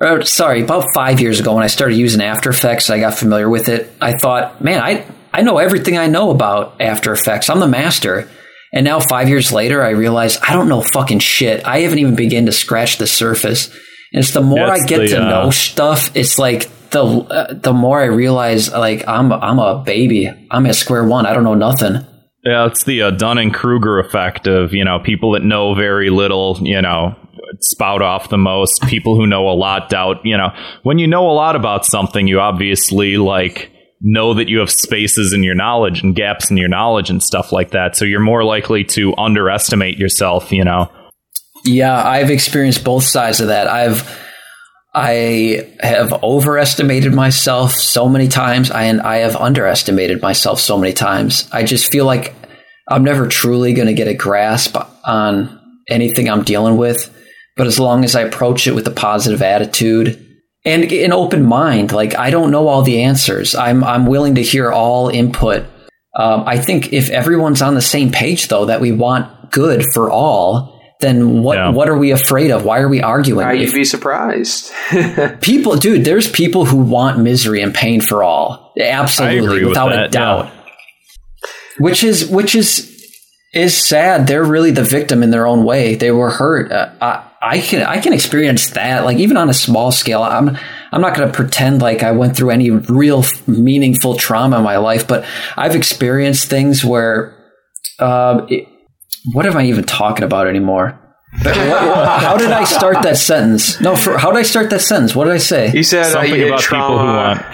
or 0.00 0.24
sorry, 0.24 0.62
about 0.62 0.86
five 0.94 1.20
years 1.20 1.40
ago, 1.40 1.54
when 1.54 1.62
I 1.62 1.68
started 1.68 1.96
using 1.96 2.20
After 2.20 2.50
Effects, 2.50 2.90
I 2.90 2.98
got 2.98 3.14
familiar 3.14 3.48
with 3.48 3.68
it. 3.68 3.92
I 4.00 4.12
thought, 4.12 4.62
man, 4.62 4.80
I 4.80 5.06
I 5.32 5.42
know 5.42 5.58
everything 5.58 5.96
I 5.96 6.08
know 6.08 6.30
about 6.30 6.80
After 6.80 7.12
Effects. 7.12 7.48
I'm 7.48 7.60
the 7.60 7.68
master. 7.68 8.28
And 8.74 8.84
now 8.84 9.00
five 9.00 9.28
years 9.28 9.52
later, 9.52 9.82
I 9.82 9.90
realize 9.90 10.38
I 10.40 10.54
don't 10.54 10.68
know 10.68 10.80
fucking 10.80 11.18
shit. 11.18 11.66
I 11.66 11.80
haven't 11.80 11.98
even 11.98 12.16
begun 12.16 12.46
to 12.46 12.52
scratch 12.52 12.96
the 12.96 13.06
surface. 13.06 13.68
And 14.12 14.22
it's 14.22 14.32
the 14.32 14.40
more 14.40 14.66
I 14.66 14.78
get 14.86 14.98
the, 14.98 15.08
to 15.08 15.22
uh, 15.22 15.28
know 15.28 15.50
stuff, 15.50 16.14
it's 16.16 16.38
like 16.38 16.70
the 16.90 17.04
uh, 17.04 17.54
the 17.54 17.72
more 17.72 18.00
I 18.00 18.06
realize 18.06 18.70
like 18.70 19.06
I'm 19.06 19.32
I'm 19.32 19.58
a 19.58 19.82
baby. 19.84 20.30
I'm 20.50 20.66
at 20.66 20.74
square 20.74 21.04
one. 21.04 21.26
I 21.26 21.32
don't 21.32 21.44
know 21.44 21.54
nothing. 21.54 22.06
Yeah, 22.44 22.66
it's 22.66 22.84
the 22.84 23.02
uh, 23.02 23.10
Dunning 23.12 23.52
Kruger 23.52 24.00
effect 24.00 24.46
of 24.46 24.72
you 24.72 24.84
know 24.84 24.98
people 24.98 25.32
that 25.32 25.44
know 25.44 25.74
very 25.74 26.10
little, 26.10 26.58
you 26.60 26.82
know, 26.82 27.14
spout 27.60 28.02
off 28.02 28.30
the 28.30 28.38
most. 28.38 28.82
People 28.88 29.16
who 29.16 29.26
know 29.26 29.48
a 29.48 29.54
lot 29.54 29.88
doubt. 29.88 30.24
You 30.24 30.36
know, 30.36 30.50
when 30.82 30.98
you 30.98 31.06
know 31.06 31.30
a 31.30 31.32
lot 31.32 31.54
about 31.56 31.86
something, 31.86 32.26
you 32.26 32.40
obviously 32.40 33.16
like 33.16 33.70
know 34.00 34.34
that 34.34 34.48
you 34.48 34.58
have 34.58 34.70
spaces 34.70 35.32
in 35.32 35.44
your 35.44 35.54
knowledge 35.54 36.02
and 36.02 36.16
gaps 36.16 36.50
in 36.50 36.56
your 36.56 36.68
knowledge 36.68 37.10
and 37.10 37.22
stuff 37.22 37.52
like 37.52 37.70
that. 37.70 37.94
So 37.94 38.04
you're 38.04 38.20
more 38.20 38.42
likely 38.42 38.82
to 38.84 39.14
underestimate 39.16 39.96
yourself. 39.98 40.50
You 40.50 40.64
know. 40.64 40.90
Yeah, 41.64 42.04
I've 42.04 42.30
experienced 42.30 42.82
both 42.82 43.04
sides 43.04 43.40
of 43.40 43.46
that. 43.48 43.68
I've 43.68 44.02
I 44.94 45.74
have 45.80 46.12
overestimated 46.22 47.14
myself 47.14 47.72
so 47.72 48.08
many 48.08 48.28
times, 48.28 48.70
and 48.70 49.00
I 49.00 49.18
have 49.18 49.36
underestimated 49.36 50.20
myself 50.20 50.60
so 50.60 50.76
many 50.76 50.92
times. 50.92 51.48
I 51.50 51.64
just 51.64 51.90
feel 51.90 52.04
like 52.04 52.34
I'm 52.88 53.04
never 53.04 53.26
truly 53.26 53.72
going 53.72 53.88
to 53.88 53.94
get 53.94 54.08
a 54.08 54.14
grasp 54.14 54.76
on 55.04 55.58
anything 55.88 56.28
I'm 56.28 56.44
dealing 56.44 56.76
with. 56.76 57.10
But 57.56 57.66
as 57.66 57.78
long 57.78 58.04
as 58.04 58.14
I 58.14 58.22
approach 58.22 58.66
it 58.66 58.74
with 58.74 58.86
a 58.86 58.92
positive 58.92 59.42
attitude 59.42 60.26
and 60.64 60.84
an 60.90 61.12
open 61.12 61.44
mind, 61.44 61.92
like 61.92 62.16
I 62.18 62.30
don't 62.30 62.50
know 62.50 62.68
all 62.68 62.82
the 62.82 63.02
answers, 63.02 63.54
I'm 63.54 63.84
I'm 63.84 64.06
willing 64.06 64.34
to 64.36 64.42
hear 64.42 64.70
all 64.70 65.08
input. 65.08 65.64
Um, 66.14 66.44
I 66.46 66.58
think 66.58 66.92
if 66.92 67.08
everyone's 67.08 67.62
on 67.62 67.74
the 67.74 67.82
same 67.82 68.10
page, 68.10 68.48
though, 68.48 68.66
that 68.66 68.82
we 68.82 68.92
want 68.92 69.50
good 69.50 69.84
for 69.94 70.10
all, 70.10 70.71
then 71.02 71.42
what 71.42 71.58
yeah. 71.58 71.70
what 71.70 71.88
are 71.88 71.98
we 71.98 72.12
afraid 72.12 72.50
of? 72.50 72.64
Why 72.64 72.78
are 72.78 72.88
we 72.88 73.02
arguing? 73.02 73.44
I'd 73.44 73.60
if, 73.60 73.74
be 73.74 73.84
surprised. 73.84 74.72
people, 75.42 75.76
dude, 75.76 76.04
there's 76.04 76.30
people 76.30 76.64
who 76.64 76.76
want 76.76 77.18
misery 77.18 77.60
and 77.60 77.74
pain 77.74 78.00
for 78.00 78.22
all. 78.22 78.72
Absolutely, 78.80 79.64
without 79.66 79.90
with 79.90 79.98
a 79.98 80.08
doubt. 80.08 80.46
Yeah. 80.46 80.52
Which 81.78 82.04
is 82.04 82.28
which 82.30 82.54
is 82.54 82.88
is 83.52 83.76
sad. 83.76 84.26
They're 84.26 84.44
really 84.44 84.70
the 84.70 84.84
victim 84.84 85.22
in 85.22 85.30
their 85.30 85.46
own 85.46 85.64
way. 85.64 85.96
They 85.96 86.12
were 86.12 86.30
hurt. 86.30 86.70
Uh, 86.72 86.92
I, 87.00 87.24
I 87.42 87.58
can 87.60 87.82
I 87.82 88.00
can 88.00 88.12
experience 88.12 88.70
that. 88.70 89.04
Like 89.04 89.18
even 89.18 89.36
on 89.36 89.50
a 89.50 89.54
small 89.54 89.90
scale, 89.90 90.22
I'm 90.22 90.56
I'm 90.92 91.00
not 91.00 91.16
going 91.16 91.28
to 91.28 91.34
pretend 91.34 91.82
like 91.82 92.04
I 92.04 92.12
went 92.12 92.36
through 92.36 92.50
any 92.50 92.70
real 92.70 93.24
meaningful 93.48 94.16
trauma 94.16 94.58
in 94.58 94.62
my 94.62 94.76
life, 94.76 95.08
but 95.08 95.26
I've 95.56 95.74
experienced 95.76 96.48
things 96.48 96.84
where. 96.84 97.38
Uh, 97.98 98.46
it, 98.48 98.68
what 99.32 99.46
am 99.46 99.56
I 99.56 99.66
even 99.66 99.84
talking 99.84 100.24
about 100.24 100.46
anymore? 100.46 100.98
how 101.42 102.36
did 102.36 102.50
I 102.50 102.64
start 102.64 103.02
that 103.02 103.16
sentence? 103.16 103.80
No, 103.80 103.96
for, 103.96 104.18
how 104.18 104.32
did 104.32 104.38
I 104.38 104.42
start 104.42 104.68
that 104.70 104.82
sentence? 104.82 105.14
What 105.14 105.24
did 105.24 105.34
I 105.34 105.38
say? 105.38 105.70
He 105.70 105.82
said 105.82 106.04
something 106.04 106.42
uh, 106.42 106.46
about 106.46 106.60
trauma. 106.60 106.84
people 106.84 106.98
who 106.98 107.12
want, 107.12 107.46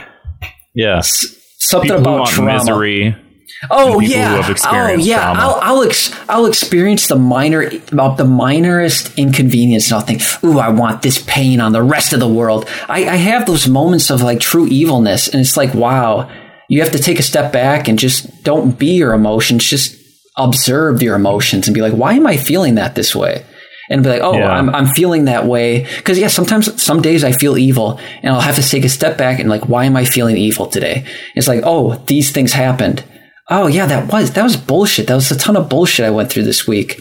yes, 0.75 1.27
something 1.59 1.91
people 1.91 2.15
about 2.15 2.29
trauma. 2.29 2.55
misery. 2.55 3.17
Oh 3.71 4.01
yeah, 4.01 4.55
oh 4.67 4.95
yeah. 4.95 5.33
Trauma. 5.33 5.41
I'll 5.41 5.59
I'll, 5.63 5.83
ex- 5.83 6.15
I'll 6.29 6.47
experience 6.47 7.09
the 7.09 7.17
minor 7.17 7.71
about 7.93 8.17
the 8.17 8.25
minorest 8.25 9.17
inconvenience. 9.17 9.87
And 9.87 9.95
I'll 9.95 10.07
think, 10.07 10.23
ooh, 10.45 10.59
I 10.59 10.69
want 10.69 11.03
this 11.03 11.23
pain 11.27 11.61
on 11.61 11.73
the 11.73 11.83
rest 11.83 12.13
of 12.13 12.21
the 12.21 12.29
world. 12.29 12.69
I, 12.89 13.09
I 13.09 13.17
have 13.17 13.47
those 13.47 13.69
moments 13.69 14.11
of 14.11 14.23
like 14.23 14.41
true 14.41 14.67
evilness, 14.67 15.29
and 15.29 15.41
it's 15.41 15.57
like, 15.57 15.75
wow, 15.75 16.31
you 16.69 16.83
have 16.83 16.93
to 16.93 16.99
take 16.99 17.19
a 17.19 17.23
step 17.23 17.53
back 17.53 17.89
and 17.89 17.99
just 17.99 18.45
don't 18.45 18.79
be 18.79 18.95
your 18.95 19.13
emotions. 19.13 19.65
Just 19.65 19.98
observe 20.39 21.03
your 21.03 21.17
emotions 21.17 21.67
and 21.67 21.75
be 21.75 21.83
like, 21.83 21.93
why 21.93 22.15
am 22.15 22.27
I 22.27 22.37
feeling 22.37 22.77
that 22.77 22.95
this 22.95 23.15
way? 23.15 23.45
And 23.91 24.03
be 24.03 24.11
like, 24.11 24.23
oh, 24.23 24.37
yeah. 24.37 24.51
I'm, 24.51 24.69
I'm 24.75 24.87
feeling 24.89 25.25
that 25.25 25.47
way. 25.47 25.85
Cause 26.05 26.19
yeah, 26.19 26.29
sometimes, 26.29 26.83
some 26.83 27.01
days 27.01 27.25
I 27.25 27.33
feel 27.33 27.57
evil 27.57 27.99
and 28.23 28.35
I'll 28.35 28.41
have 28.41 28.57
to 28.57 28.63
take 28.63 28.85
a 28.85 28.89
step 28.89 29.17
back 29.17 29.39
and 29.41 29.49
like, 29.49 29.69
why 29.69 29.85
am 29.85 29.97
I 29.97 30.05
feeling 30.05 30.37
evil 30.37 30.67
today? 30.67 31.07
It's 31.35 31.49
like, 31.49 31.63
oh, 31.65 31.95
these 32.07 32.31
things 32.31 32.53
happened. 32.53 33.03
Oh 33.49 33.67
yeah, 33.67 33.87
that 33.87 34.13
was, 34.13 34.33
that 34.33 34.43
was 34.43 34.59
bullshit. 34.59 35.07
That 35.07 35.15
was 35.15 35.31
a 35.31 35.39
ton 35.39 35.57
of 35.57 35.71
bullshit 35.71 36.05
I 36.05 36.11
went 36.11 36.31
through 36.31 36.43
this 36.45 36.67
week. 36.67 37.01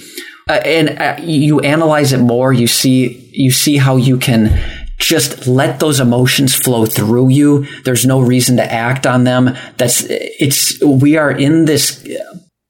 Uh, 0.49 0.61
and 0.63 0.97
uh, 0.97 1.17
you 1.21 1.59
analyze 1.59 2.13
it 2.13 2.21
more. 2.21 2.53
You 2.53 2.67
see, 2.67 3.29
you 3.33 3.51
see 3.51 3.75
how 3.75 3.97
you 3.97 4.17
can 4.17 4.57
just 4.97 5.45
let 5.45 5.81
those 5.81 5.99
emotions 5.99 6.55
flow 6.55 6.85
through 6.85 7.29
you. 7.29 7.67
There's 7.83 8.05
no 8.05 8.21
reason 8.21 8.55
to 8.57 8.63
act 8.63 9.05
on 9.05 9.25
them. 9.25 9.57
That's, 9.75 10.05
it's, 10.07 10.81
we 10.81 11.17
are 11.17 11.29
in 11.29 11.65
this, 11.65 12.07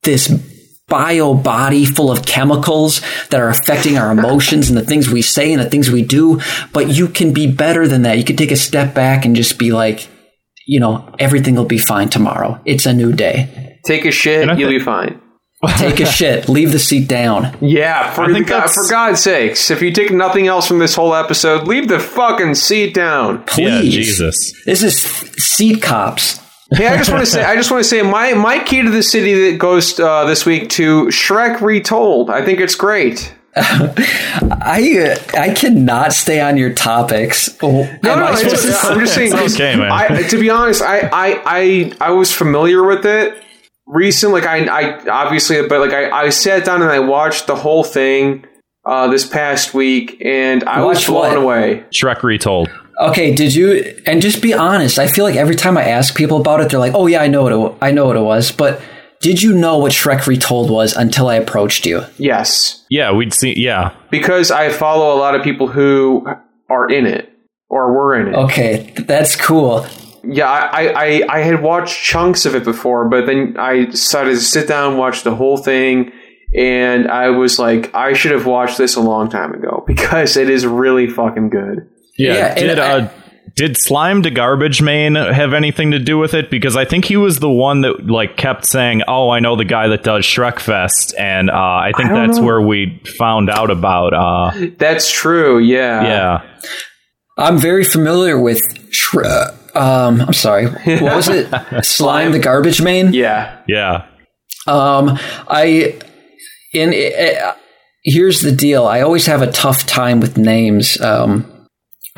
this 0.01 0.27
bio 0.87 1.33
body 1.33 1.85
full 1.85 2.09
of 2.09 2.25
chemicals 2.25 3.01
that 3.29 3.41
are 3.41 3.49
affecting 3.49 3.97
our 3.97 4.11
emotions 4.11 4.69
and 4.69 4.77
the 4.77 4.85
things 4.85 5.09
we 5.09 5.21
say 5.21 5.51
and 5.51 5.61
the 5.61 5.69
things 5.69 5.91
we 5.91 6.01
do. 6.01 6.39
But 6.71 6.89
you 6.89 7.07
can 7.09 7.33
be 7.33 7.51
better 7.51 7.87
than 7.87 8.03
that. 8.03 8.17
You 8.17 8.23
can 8.23 8.37
take 8.37 8.51
a 8.51 8.55
step 8.57 8.93
back 8.93 9.25
and 9.25 9.35
just 9.35 9.59
be 9.59 9.71
like, 9.71 10.07
you 10.65 10.79
know, 10.79 11.13
everything 11.19 11.55
will 11.55 11.65
be 11.65 11.77
fine 11.77 12.09
tomorrow. 12.09 12.59
It's 12.65 12.85
a 12.85 12.93
new 12.93 13.11
day. 13.11 13.79
Take 13.85 14.05
a 14.05 14.11
shit, 14.11 14.57
you'll 14.57 14.69
be 14.69 14.79
fine. 14.79 15.21
take 15.77 15.99
a 15.99 16.05
shit. 16.11 16.47
Leave 16.47 16.71
the 16.71 16.79
seat 16.79 17.07
down. 17.07 17.57
Yeah, 17.61 18.13
for, 18.13 18.27
God, 18.43 18.69
for 18.69 18.87
God's 18.89 19.21
sakes. 19.21 19.71
If 19.71 19.81
you 19.81 19.91
take 19.91 20.11
nothing 20.11 20.47
else 20.47 20.67
from 20.67 20.79
this 20.79 20.95
whole 20.95 21.15
episode, 21.15 21.67
leave 21.67 21.87
the 21.87 21.99
fucking 21.99 22.55
seat 22.55 22.93
down. 22.93 23.43
Please. 23.43 23.65
Yeah, 23.65 23.81
Jesus. 23.81 24.53
This 24.65 24.83
is 24.83 25.01
seat 25.01 25.81
cops 25.81 26.39
hey, 26.71 26.87
I 26.87 26.97
just 26.97 27.09
want 27.09 27.21
to 27.21 27.29
say, 27.31 27.43
I 27.43 27.55
just 27.55 27.71
want 27.71 27.83
to 27.83 27.89
say, 27.89 28.01
my 28.01 28.33
my 28.33 28.63
key 28.63 28.81
to 28.81 28.89
the 28.89 29.03
city 29.03 29.51
that 29.51 29.59
goes 29.59 29.99
uh, 29.99 30.25
this 30.25 30.45
week 30.45 30.69
to 30.71 31.05
Shrek 31.07 31.61
Retold. 31.61 32.29
I 32.29 32.43
think 32.43 32.59
it's 32.59 32.75
great. 32.75 33.33
I 33.55 35.15
uh, 35.15 35.39
I 35.39 35.53
cannot 35.53 36.13
stay 36.13 36.39
on 36.41 36.57
your 36.57 36.73
topics. 36.73 37.59
no, 37.61 37.83
no, 38.03 38.11
I'm 38.11 38.35
just 38.37 39.15
saying. 39.15 39.33
okay, 39.33 39.75
man. 39.75 39.91
I, 39.91 40.23
to 40.27 40.39
be 40.39 40.49
honest, 40.49 40.81
I, 40.81 40.99
I 41.11 41.41
I 41.45 41.93
I 41.99 42.11
was 42.11 42.31
familiar 42.31 42.83
with 42.83 43.05
it, 43.05 43.43
recent, 43.87 44.33
like 44.33 44.45
I, 44.45 44.65
I 44.65 45.07
obviously, 45.07 45.65
but 45.67 45.79
like 45.79 45.93
I, 45.93 46.09
I 46.11 46.29
sat 46.29 46.65
down 46.65 46.81
and 46.81 46.91
I 46.91 46.99
watched 46.99 47.47
the 47.47 47.55
whole 47.55 47.83
thing 47.83 48.45
uh, 48.85 49.07
this 49.07 49.25
past 49.25 49.73
week, 49.73 50.21
and 50.23 50.63
I 50.65 50.83
was 50.83 50.97
Watch 50.97 51.07
blown 51.07 51.29
what? 51.29 51.37
away. 51.37 51.85
Shrek 51.91 52.21
retold. 52.23 52.69
Okay, 52.99 53.33
did 53.33 53.53
you? 53.53 54.01
And 54.05 54.21
just 54.21 54.41
be 54.41 54.53
honest. 54.53 54.97
I 54.97 55.07
feel 55.07 55.23
like 55.23 55.35
every 55.35 55.55
time 55.55 55.77
I 55.77 55.83
ask 55.83 56.15
people 56.15 56.37
about 56.41 56.61
it, 56.61 56.69
they're 56.69 56.79
like, 56.79 56.93
"Oh 56.95 57.07
yeah, 57.07 57.21
I 57.21 57.27
know 57.27 57.43
what 57.43 57.53
it, 57.53 57.77
I 57.81 57.91
know 57.91 58.05
what 58.07 58.15
it 58.15 58.21
was." 58.21 58.51
But 58.51 58.81
did 59.19 59.41
you 59.41 59.53
know 59.53 59.77
what 59.77 59.91
Shrek 59.91 60.27
Retold 60.27 60.69
was 60.69 60.93
until 60.95 61.27
I 61.27 61.35
approached 61.35 61.85
you? 61.85 62.03
Yes, 62.17 62.85
Yeah, 62.89 63.11
we'd 63.11 63.33
see. 63.33 63.53
Yeah, 63.57 63.93
because 64.09 64.51
I 64.51 64.69
follow 64.69 65.15
a 65.15 65.19
lot 65.19 65.35
of 65.35 65.43
people 65.43 65.67
who 65.67 66.27
are 66.69 66.89
in 66.89 67.05
it 67.05 67.31
or 67.69 67.93
were 67.93 68.19
in 68.19 68.27
it. 68.29 68.35
Okay, 68.35 68.93
that's 68.97 69.35
cool. 69.35 69.85
Yeah, 70.23 70.49
I, 70.49 70.87
I, 70.87 71.37
I 71.37 71.39
had 71.39 71.61
watched 71.61 72.03
chunks 72.03 72.45
of 72.45 72.53
it 72.53 72.63
before, 72.65 73.07
but 73.07 73.25
then 73.25 73.55
I 73.57 73.85
decided 73.85 74.31
to 74.31 74.41
sit 74.41 74.67
down 74.67 74.89
and 74.91 74.99
watch 74.99 75.23
the 75.23 75.33
whole 75.33 75.57
thing, 75.57 76.11
and 76.55 77.07
I 77.09 77.29
was 77.29 77.59
like, 77.59 77.93
I 77.95 78.13
should 78.13 78.31
have 78.31 78.45
watched 78.45 78.77
this 78.77 78.95
a 78.95 79.01
long 79.01 79.29
time 79.29 79.53
ago 79.53 79.83
because 79.87 80.35
it 80.35 80.49
is 80.49 80.65
really 80.65 81.07
fucking 81.07 81.49
good. 81.49 81.89
Yeah. 82.17 82.33
Yeah, 82.33 82.47
and 82.49 82.59
did 82.59 82.79
I- 82.79 82.91
uh, 82.99 83.09
did 83.55 83.75
Slime 83.75 84.21
the 84.21 84.29
Garbage 84.29 84.83
Man 84.83 85.15
have 85.15 85.53
anything 85.53 85.89
to 85.91 85.97
do 85.99 86.19
with 86.19 86.35
it? 86.35 86.51
Because 86.51 86.75
I 86.75 86.85
think 86.85 87.05
he 87.05 87.17
was 87.17 87.39
the 87.39 87.49
one 87.49 87.81
that 87.81 88.05
like 88.05 88.37
kept 88.37 88.67
saying, 88.67 89.01
"Oh, 89.07 89.31
I 89.31 89.39
know 89.39 89.55
the 89.55 89.65
guy 89.65 89.87
that 89.87 90.03
does 90.03 90.25
Shrek 90.25 90.59
Fest," 90.59 91.15
and 91.17 91.49
uh, 91.49 91.53
I 91.55 91.91
think 91.97 92.11
I 92.11 92.27
that's 92.27 92.37
know. 92.37 92.43
where 92.45 92.61
we 92.61 93.01
found 93.17 93.49
out 93.49 93.71
about. 93.71 94.13
Uh, 94.13 94.51
That's 94.77 95.09
true. 95.11 95.57
Yeah. 95.57 96.03
yeah, 96.03 96.41
I'm 97.37 97.57
very 97.57 97.83
familiar 97.83 98.39
with 98.39 98.61
Shrek. 98.91 99.75
Um, 99.75 100.21
I'm 100.21 100.33
sorry. 100.33 100.67
What 100.67 101.15
was 101.15 101.27
it? 101.27 101.49
Slime 101.83 102.33
the 102.33 102.39
garbage 102.39 102.81
man. 102.81 103.11
Yeah. 103.13 103.59
yeah. 103.67 104.05
Um, 104.67 105.17
I 105.47 105.99
in 106.73 106.89
uh, 106.89 107.55
here's 108.03 108.41
the 108.41 108.51
deal. 108.51 108.85
I 108.85 109.01
always 109.01 109.25
have 109.25 109.41
a 109.41 109.51
tough 109.51 109.85
time 109.87 110.19
with 110.19 110.37
names. 110.37 110.99
Um, 111.01 111.51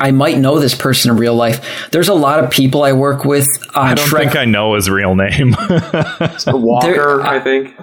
I 0.00 0.10
might 0.12 0.38
know 0.38 0.58
this 0.58 0.74
person 0.74 1.10
in 1.10 1.16
real 1.18 1.34
life. 1.34 1.88
There's 1.92 2.08
a 2.08 2.14
lot 2.14 2.42
of 2.42 2.50
people 2.50 2.82
I 2.82 2.92
work 2.92 3.24
with 3.24 3.46
on 3.74 3.88
I 3.88 3.94
don't 3.94 4.06
Shrek. 4.08 4.18
think 4.18 4.36
I 4.36 4.44
know 4.46 4.74
his 4.74 4.88
real 4.90 5.14
name. 5.14 5.54
Walker, 6.46 6.92
There- 6.92 7.20
I 7.20 7.38
think. 7.40 7.74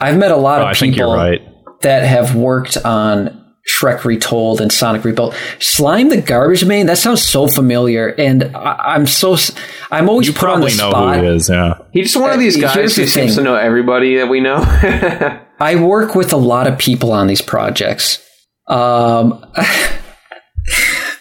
I've 0.00 0.16
met 0.16 0.30
a 0.30 0.36
lot 0.36 0.60
Oh, 0.60 0.64
of 0.64 0.68
I 0.70 0.74
think 0.74 0.96
you're 0.96 1.06
people 1.06 1.16
right. 1.16 1.40
that 1.82 2.02
have 2.04 2.34
worked 2.34 2.76
on 2.78 3.42
Shrek 3.68 4.04
Retold 4.04 4.60
and 4.60 4.70
Sonic 4.70 5.04
Rebuilt. 5.04 5.34
Slime 5.58 6.08
the 6.10 6.20
Garbage 6.20 6.64
Man. 6.64 6.86
That 6.86 6.98
sounds 6.98 7.22
so 7.26 7.48
familiar, 7.48 8.08
and 8.18 8.44
I, 8.54 8.74
I'm 8.94 9.06
so 9.06 9.34
s- 9.34 9.52
I'm 9.90 10.08
always 10.08 10.28
You 10.28 10.32
put 10.34 10.48
on 10.50 10.60
the 10.60 10.66
probably 10.66 10.78
know 10.78 10.90
spot. 10.90 11.16
who 11.16 11.22
he 11.22 11.28
is. 11.28 11.48
Yeah. 11.48 11.74
He's 11.92 12.12
just 12.12 12.16
one 12.22 12.30
of 12.30 12.38
these 12.38 12.56
Uh, 12.56 12.60
guys 12.60 12.74
here's 12.74 12.96
who 12.96 13.02
the 13.02 13.08
seems 13.08 13.34
to 13.36 13.42
know 13.42 13.54
everybody 13.56 14.16
that 14.18 14.28
we 14.28 14.40
know. 14.40 14.58
I 15.60 15.76
work 15.76 16.14
with 16.14 16.32
a 16.32 16.36
lot 16.36 16.66
of 16.66 16.78
people 16.78 17.10
on 17.12 17.26
these 17.26 17.42
projects. 17.42 18.22
Um, 18.68 19.44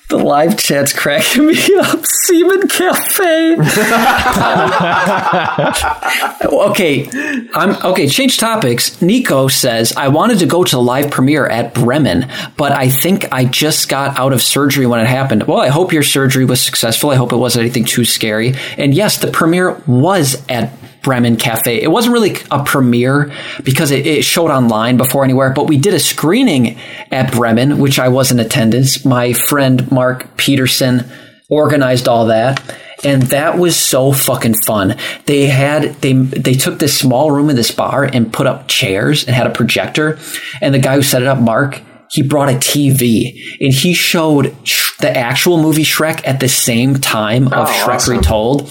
the 0.10 0.18
live 0.18 0.58
chat's 0.58 0.94
cracking 0.94 1.48
me 1.48 1.56
up. 1.80 2.06
Seaman 2.06 2.68
Cafe. 2.68 3.56
okay, 6.46 7.10
I'm 7.54 7.76
okay. 7.84 8.08
Change 8.08 8.38
topics. 8.38 9.02
Nico 9.02 9.48
says 9.48 9.94
I 9.98 10.10
wanted 10.10 10.40
to 10.40 10.46
go 10.46 10.64
to 10.64 10.76
the 10.76 10.82
live 10.82 11.12
premiere 11.12 11.48
at 11.48 11.74
Bremen, 11.74 12.30
but 12.58 12.72
I 12.72 12.90
think 12.90 13.32
I 13.32 13.46
just 13.46 13.90
got 13.90 14.18
out 14.18 14.34
of 14.34 14.42
surgery 14.42 14.86
when 14.86 15.00
it 15.00 15.08
happened. 15.08 15.44
Well, 15.44 15.60
I 15.60 15.70
hope 15.70 15.92
your 15.92 16.04
surgery 16.04 16.46
was 16.46 16.62
successful. 16.62 17.10
I 17.10 17.16
hope 17.16 17.34
it 17.34 17.38
wasn't 17.38 17.64
anything 17.64 17.86
too 17.86 18.06
scary. 18.06 18.54
And 18.78 18.94
yes, 18.94 19.18
the 19.18 19.32
premiere 19.32 19.82
was 19.88 20.46
at 20.50 20.72
Bremen 21.06 21.38
Cafe. 21.38 21.82
It 21.82 21.90
wasn't 21.90 22.14
really 22.14 22.36
a 22.52 22.64
premiere 22.64 23.32
because 23.64 23.92
it, 23.92 24.06
it 24.06 24.24
showed 24.26 24.52
online 24.52 24.98
before 24.98 25.24
anywhere, 25.24 25.52
but 25.54 25.68
we 25.68 25.78
did 25.78 25.94
a 25.94 26.00
screening 26.00 26.78
at 27.12 27.32
Bremen, 27.32 27.78
which 27.78 28.00
I 28.00 28.10
was 28.10 28.32
in 28.32 28.40
attendance. 28.40 29.06
My 29.06 29.32
friend 29.32 29.90
Mark 29.92 30.36
Peterson 30.36 31.10
organized 31.50 32.08
all 32.08 32.26
that. 32.26 32.60
And 33.04 33.22
that 33.24 33.60
was 33.60 33.76
so 33.76 34.12
fucking 34.12 34.56
fun. 34.66 34.98
They 35.26 35.46
had 35.46 35.94
they 36.02 36.14
they 36.14 36.54
took 36.54 36.80
this 36.80 36.98
small 36.98 37.30
room 37.30 37.50
in 37.52 37.56
this 37.56 37.70
bar 37.70 38.04
and 38.04 38.34
put 38.34 38.48
up 38.48 38.68
chairs 38.68 39.26
and 39.28 39.36
had 39.36 39.46
a 39.46 39.52
projector. 39.52 40.18
And 40.60 40.74
the 40.74 40.80
guy 40.80 40.96
who 40.96 41.04
set 41.04 41.22
it 41.22 41.28
up, 41.28 41.38
Mark, 41.40 41.82
he 42.10 42.24
brought 42.24 42.50
a 42.50 42.54
TV 42.58 43.58
and 43.60 43.72
he 43.72 43.94
showed 43.94 44.56
Sh- 44.64 44.98
the 45.00 45.16
actual 45.16 45.62
movie 45.62 45.84
Shrek 45.84 46.22
at 46.26 46.40
the 46.40 46.48
same 46.48 46.96
time 46.96 47.48
of 47.48 47.68
Oh, 47.68 47.72
Shrek 47.72 47.96
awesome. 47.96 48.18
Retold. 48.18 48.70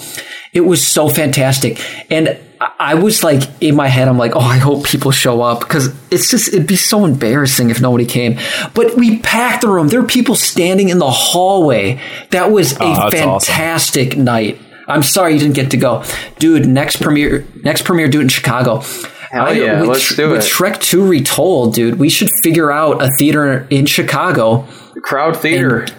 It 0.55 0.63
was 0.63 0.87
so 0.87 1.09
fantastic. 1.09 1.81
And 2.11 2.29
I- 2.61 2.71
I 2.79 2.95
was 2.95 3.23
like, 3.25 3.43
in 3.61 3.75
my 3.75 3.89
head, 3.89 4.09
I'm 4.09 4.17
like, 4.17 4.35
oh, 4.37 4.41
I 4.41 4.57
hope 4.59 4.85
people 4.87 5.11
show 5.11 5.43
up 5.43 5.61
because 5.61 5.93
it's 6.11 6.31
just, 6.31 6.49
it'd 6.49 6.67
be 6.67 6.77
so 6.77 7.05
embarrassing 7.05 7.69
if 7.71 7.81
nobody 7.81 8.07
came. 8.07 8.39
But 8.73 8.97
we 8.97 9.19
packed 9.19 9.63
the 9.63 9.69
room. 9.69 9.89
There 9.89 10.01
were 10.01 10.07
people 10.07 10.35
standing 10.37 10.89
in 10.89 10.99
the 10.99 11.11
hallway. 11.11 12.01
That 12.31 12.51
was 12.53 12.73
a 12.73 12.83
Oh, 12.85 13.11
that's 13.11 13.21
awesome. 13.23 13.55
fantastic 13.55 14.17
night. 14.17 14.59
I'm 14.87 15.03
sorry 15.03 15.33
you 15.35 15.41
didn't 15.41 15.57
get 15.57 15.71
to 15.73 15.77
go. 15.77 16.05
Dude, 16.39 16.67
next 16.67 17.03
premiere, 17.03 17.47
next 17.63 17.83
premiere, 17.85 18.09
do 18.09 18.21
it 18.21 18.23
in 18.23 18.29
Chicago. 18.29 18.83
Hell 19.31 19.53
yeah, 19.55 19.81
with, 19.81 19.89
let's 19.89 20.15
do 20.15 20.31
with 20.31 20.45
it. 20.45 20.49
Shrek 20.51 20.79
2 20.81 21.05
Retold, 21.07 21.75
dude, 21.75 21.99
we 21.99 22.09
should 22.09 22.29
figure 22.43 22.71
out 22.71 23.03
a 23.03 23.09
theater 23.19 23.67
in 23.71 23.85
Chicago 23.87 24.67
Crowd 25.03 25.37
theater. 25.39 25.81
and 25.81 25.93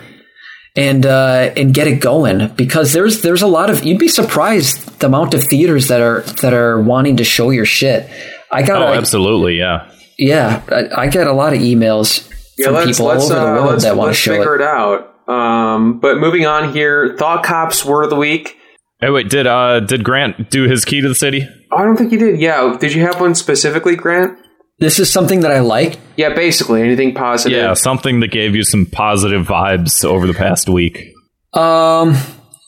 uh, 1.06 1.54
and 1.56 1.74
get 1.74 1.88
it 1.88 2.02
going 2.02 2.50
because 2.56 2.92
there's 2.94 3.22
there's 3.22 3.42
a 3.42 3.48
lot 3.48 3.70
of 3.70 3.84
you'd 3.86 4.00
be 4.00 4.08
surprised 4.10 5.00
the 5.00 5.08
amount 5.08 5.34
of 5.34 5.44
theaters 5.44 5.88
that 5.88 6.02
are 6.02 6.22
that 6.42 6.54
are 6.54 6.82
wanting 6.82 7.18
to 7.18 7.24
show 7.24 7.50
your 7.50 7.66
shit. 7.66 8.10
I 8.52 8.62
got 8.64 8.82
Oh, 8.82 8.94
a, 8.94 8.98
absolutely. 8.98 9.58
Yeah. 9.58 9.90
yeah, 10.18 10.62
I, 10.70 11.04
I 11.04 11.08
get 11.08 11.28
a 11.28 11.34
lot 11.34 11.54
of 11.54 11.60
emails 11.60 12.30
yeah, 12.58 12.68
from 12.68 12.76
let's 12.76 12.88
people 12.88 13.08
all 13.08 13.14
let's, 13.18 13.32
over 13.32 13.40
the 13.40 13.42
uh, 13.48 13.54
world 13.56 13.70
let's, 13.72 13.84
that 13.84 13.96
want 13.98 14.06
to 14.06 14.10
let's 14.10 14.20
show 14.20 14.32
figure 14.38 14.56
it. 14.56 14.62
it 14.62 14.68
out. 14.68 15.12
Um, 15.28 16.00
but 16.00 16.18
moving 16.18 16.46
on 16.46 16.72
here, 16.74 17.16
Thought 17.18 17.44
Cops 17.44 17.84
word 17.84 18.04
of 18.04 18.10
the 18.10 18.16
week. 18.16 18.58
Hey, 19.02 19.10
wait. 19.10 19.30
Did 19.30 19.48
uh 19.48 19.80
did 19.82 20.04
Grant 20.04 20.50
do 20.50 20.64
his 20.64 20.86
key 20.86 21.02
to 21.02 21.08
the 21.08 21.16
city? 21.16 21.48
Oh, 21.72 21.78
I 21.78 21.84
don't 21.84 21.98
think 21.98 22.12
he 22.12 22.18
did. 22.18 22.40
Yeah, 22.40 22.78
did 22.80 22.94
you 22.94 23.02
have 23.02 23.20
one 23.20 23.34
specifically, 23.36 23.96
Grant? 23.96 24.38
This 24.80 25.00
is 25.00 25.10
something 25.12 25.40
that 25.42 25.52
I 25.52 25.60
like. 25.60 25.98
Yeah, 26.18 26.34
basically 26.34 26.82
anything 26.82 27.14
positive. 27.14 27.58
Yeah, 27.58 27.74
something 27.76 28.20
that 28.20 28.32
gave 28.32 28.56
you 28.56 28.64
some 28.64 28.86
positive 28.86 29.46
vibes 29.48 30.04
over 30.04 30.28
the 30.28 30.34
past 30.34 30.68
week, 30.70 31.14
Um, 31.54 32.18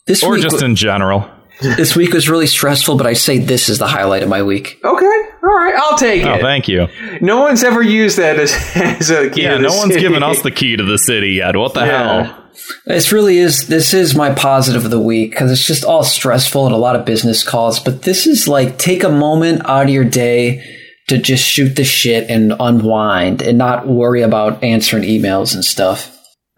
this 0.06 0.24
or 0.24 0.32
week 0.34 0.42
just 0.44 0.62
in 0.62 0.76
general. 0.76 1.30
this 1.62 1.96
week 1.98 2.14
was 2.14 2.30
really 2.30 2.48
stressful, 2.48 2.96
but 2.98 3.08
I 3.08 3.14
say 3.14 3.40
this 3.40 3.68
is 3.68 3.80
the 3.80 3.88
highlight 3.88 4.24
of 4.24 4.30
my 4.30 4.42
week. 4.44 4.80
Okay, 4.84 5.06
all 5.06 5.50
right, 5.50 5.74
I'll 5.76 5.98
take 5.98 6.24
Oh, 6.26 6.36
it. 6.36 6.42
thank 6.42 6.68
you. 6.70 6.88
no 7.20 7.42
one's 7.42 7.64
ever 7.64 7.82
used 7.82 8.18
that 8.18 8.40
as, 8.40 8.54
as 8.76 9.10
a 9.10 9.30
key. 9.30 9.44
Yeah, 9.44 9.52
to 9.52 9.58
the 9.58 9.64
no 9.68 9.76
one's 9.76 9.94
city. 9.94 10.00
given 10.08 10.24
us 10.24 10.42
the 10.44 10.52
key 10.52 10.78
to 10.78 10.84
the 10.84 10.98
city 10.98 11.32
yet. 11.34 11.56
What 11.58 11.74
the 11.74 11.82
Yeah. 11.86 12.24
hell? 12.24 12.44
This 12.86 13.12
really 13.12 13.38
is 13.38 13.68
this 13.68 13.94
is 13.94 14.16
my 14.16 14.34
positive 14.34 14.84
of 14.86 14.92
the 14.92 15.00
week 15.00 15.32
because 15.32 15.52
it's 15.52 15.66
just 15.66 15.84
all 15.86 16.04
stressful 16.04 16.66
and 16.66 16.74
a 16.74 16.78
lot 16.78 16.96
of 16.96 17.06
business 17.06 17.44
calls. 17.44 17.80
But 17.80 18.02
this 18.04 18.26
is 18.28 18.48
like 18.48 18.78
take 18.78 19.04
a 19.04 19.10
moment 19.10 19.62
out 19.66 19.84
of 19.84 19.90
your 19.90 20.04
day 20.04 20.64
to 21.08 21.18
just 21.18 21.44
shoot 21.44 21.76
the 21.76 21.84
shit 21.84 22.30
and 22.30 22.54
unwind 22.60 23.42
and 23.42 23.58
not 23.58 23.88
worry 23.88 24.22
about 24.22 24.64
answering 24.64 25.04
emails 25.04 25.54
and 25.54 25.64
stuff. 25.64 26.14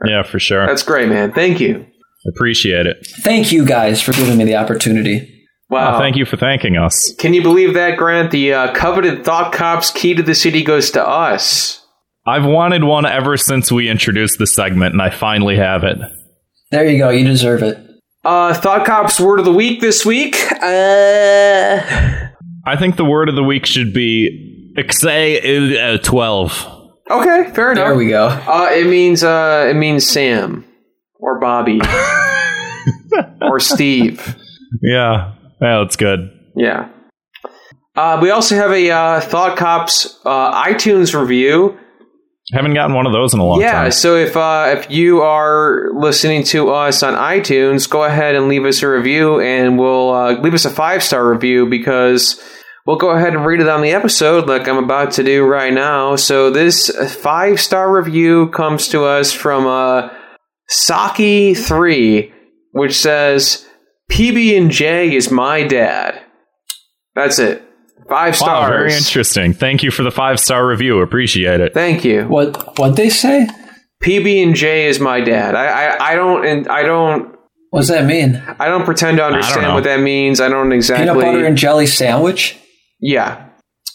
Yeah, 0.05 0.23
for 0.23 0.39
sure. 0.39 0.65
That's 0.65 0.83
great, 0.83 1.09
man. 1.09 1.31
Thank 1.31 1.59
you. 1.59 1.85
Appreciate 2.35 2.85
it. 2.85 3.05
Thank 3.21 3.51
you 3.51 3.65
guys 3.65 4.01
for 4.01 4.11
giving 4.13 4.37
me 4.37 4.45
the 4.45 4.55
opportunity. 4.55 5.35
Wow. 5.69 5.95
Oh, 5.95 5.99
thank 5.99 6.15
you 6.15 6.25
for 6.25 6.35
thanking 6.35 6.77
us. 6.77 7.13
Can 7.19 7.33
you 7.33 7.43
believe 7.43 7.75
that, 7.75 7.97
Grant? 7.97 8.31
The 8.31 8.53
uh, 8.53 8.73
coveted 8.73 9.23
Thought 9.23 9.53
Cops 9.53 9.91
key 9.91 10.15
to 10.15 10.23
the 10.23 10.33
city 10.33 10.63
goes 10.63 10.91
to 10.91 11.07
us. 11.07 11.85
I've 12.25 12.45
wanted 12.45 12.83
one 12.83 13.05
ever 13.05 13.37
since 13.37 13.71
we 13.71 13.87
introduced 13.89 14.39
the 14.39 14.47
segment, 14.47 14.93
and 14.93 15.01
I 15.01 15.11
finally 15.11 15.57
have 15.57 15.83
it. 15.83 15.97
There 16.71 16.87
you 16.87 16.97
go. 16.97 17.09
You 17.09 17.25
deserve 17.25 17.61
it. 17.63 17.77
Uh, 18.25 18.53
Thought 18.53 18.85
Cops 18.85 19.19
word 19.19 19.39
of 19.39 19.45
the 19.45 19.53
week 19.53 19.79
this 19.79 20.05
week. 20.05 20.35
Uh, 20.61 22.28
I 22.65 22.75
think 22.75 22.95
the 22.97 23.05
word 23.05 23.29
of 23.29 23.35
the 23.35 23.43
week 23.43 23.65
should 23.65 23.93
be 23.93 24.73
Ixay 24.77 25.95
uh, 25.95 26.01
12. 26.03 26.67
okay, 27.11 27.51
fair 27.53 27.71
enough. 27.71 27.87
There 27.87 27.95
we 27.95 28.09
go. 28.09 28.27
Uh, 28.27 28.69
it 28.71 28.87
means 28.87 29.23
uh, 29.23 29.67
it 29.69 29.75
means 29.75 30.05
Sam 30.07 30.65
or 31.19 31.39
Bobby 31.39 31.81
or 33.41 33.59
Steve. 33.59 34.35
Yeah. 34.81 35.33
Yeah, 35.61 35.79
that's 35.79 35.95
good. 35.95 36.31
Yeah. 36.55 36.89
Uh, 37.95 38.19
we 38.21 38.29
also 38.29 38.55
have 38.55 38.71
a 38.71 38.89
uh, 38.91 39.19
Thought 39.21 39.57
Cops 39.57 40.19
uh, 40.25 40.63
iTunes 40.63 41.19
review. 41.19 41.77
Haven't 42.51 42.73
gotten 42.73 42.95
one 42.95 43.05
of 43.05 43.13
those 43.13 43.33
in 43.33 43.39
a 43.39 43.45
long 43.45 43.61
Yeah, 43.61 43.71
time. 43.73 43.83
Yeah, 43.85 43.89
so 43.89 44.15
if 44.15 44.35
uh, 44.35 44.75
if 44.77 44.89
you 44.89 45.21
are 45.21 45.91
listening 45.93 46.43
to 46.45 46.71
us 46.71 47.03
on 47.03 47.13
iTunes, 47.13 47.87
go 47.87 48.03
ahead 48.03 48.35
and 48.35 48.47
leave 48.47 48.65
us 48.65 48.81
a 48.81 48.89
review, 48.89 49.39
and 49.39 49.77
we'll 49.77 50.09
uh, 50.11 50.31
leave 50.39 50.55
us 50.55 50.65
a 50.65 50.71
five 50.71 51.03
star 51.03 51.31
review 51.31 51.67
because 51.67 52.41
we'll 52.87 52.97
go 52.97 53.11
ahead 53.11 53.35
and 53.35 53.45
read 53.45 53.61
it 53.61 53.69
on 53.69 53.81
the 53.83 53.91
episode, 53.91 54.47
like 54.47 54.67
I'm 54.67 54.83
about 54.83 55.11
to 55.13 55.23
do 55.23 55.45
right 55.45 55.71
now. 55.71 56.15
So 56.15 56.49
this 56.49 56.89
five 57.21 57.59
star 57.61 57.91
review 57.95 58.49
comes 58.49 58.87
to 58.89 59.03
us 59.05 59.31
from 59.31 59.67
uh, 59.67 60.09
Saki 60.67 61.53
three, 61.53 62.33
which 62.71 62.97
says 62.97 63.63
PB 64.11 64.57
and 64.57 64.71
J 64.71 65.15
is 65.15 65.29
my 65.29 65.63
dad. 65.63 66.19
That's 67.13 67.37
it. 67.37 67.63
Five 68.09 68.35
stars. 68.35 68.49
Wow, 68.49 68.65
stars. 68.67 68.69
very 68.71 68.93
interesting. 68.93 69.53
Thank 69.53 69.83
you 69.83 69.91
for 69.91 70.03
the 70.03 70.11
five 70.11 70.39
star 70.39 70.67
review. 70.67 70.99
Appreciate 71.01 71.61
it. 71.61 71.73
Thank 71.73 72.03
you. 72.03 72.23
What 72.23 72.77
what 72.79 72.95
they 72.95 73.09
say? 73.09 73.47
PB 74.03 74.43
and 74.43 74.55
J 74.55 74.87
is 74.87 74.99
my 74.99 75.19
dad. 75.21 75.55
I, 75.55 75.65
I, 75.65 76.11
I 76.11 76.15
don't 76.15 76.45
and 76.45 76.67
I 76.67 76.83
don't 76.83 77.35
What 77.71 77.81
does 77.81 77.89
that 77.89 78.05
mean? 78.05 78.41
I 78.59 78.67
don't 78.67 78.85
pretend 78.85 79.17
to 79.17 79.23
understand 79.25 79.73
what 79.73 79.83
that 79.83 79.99
means. 79.99 80.39
I 80.41 80.47
don't 80.49 80.71
exactly. 80.71 81.05
Peanut 81.07 81.21
butter 81.23 81.45
and 81.45 81.57
jelly 81.57 81.85
sandwich? 81.85 82.57
yeah, 82.99 83.47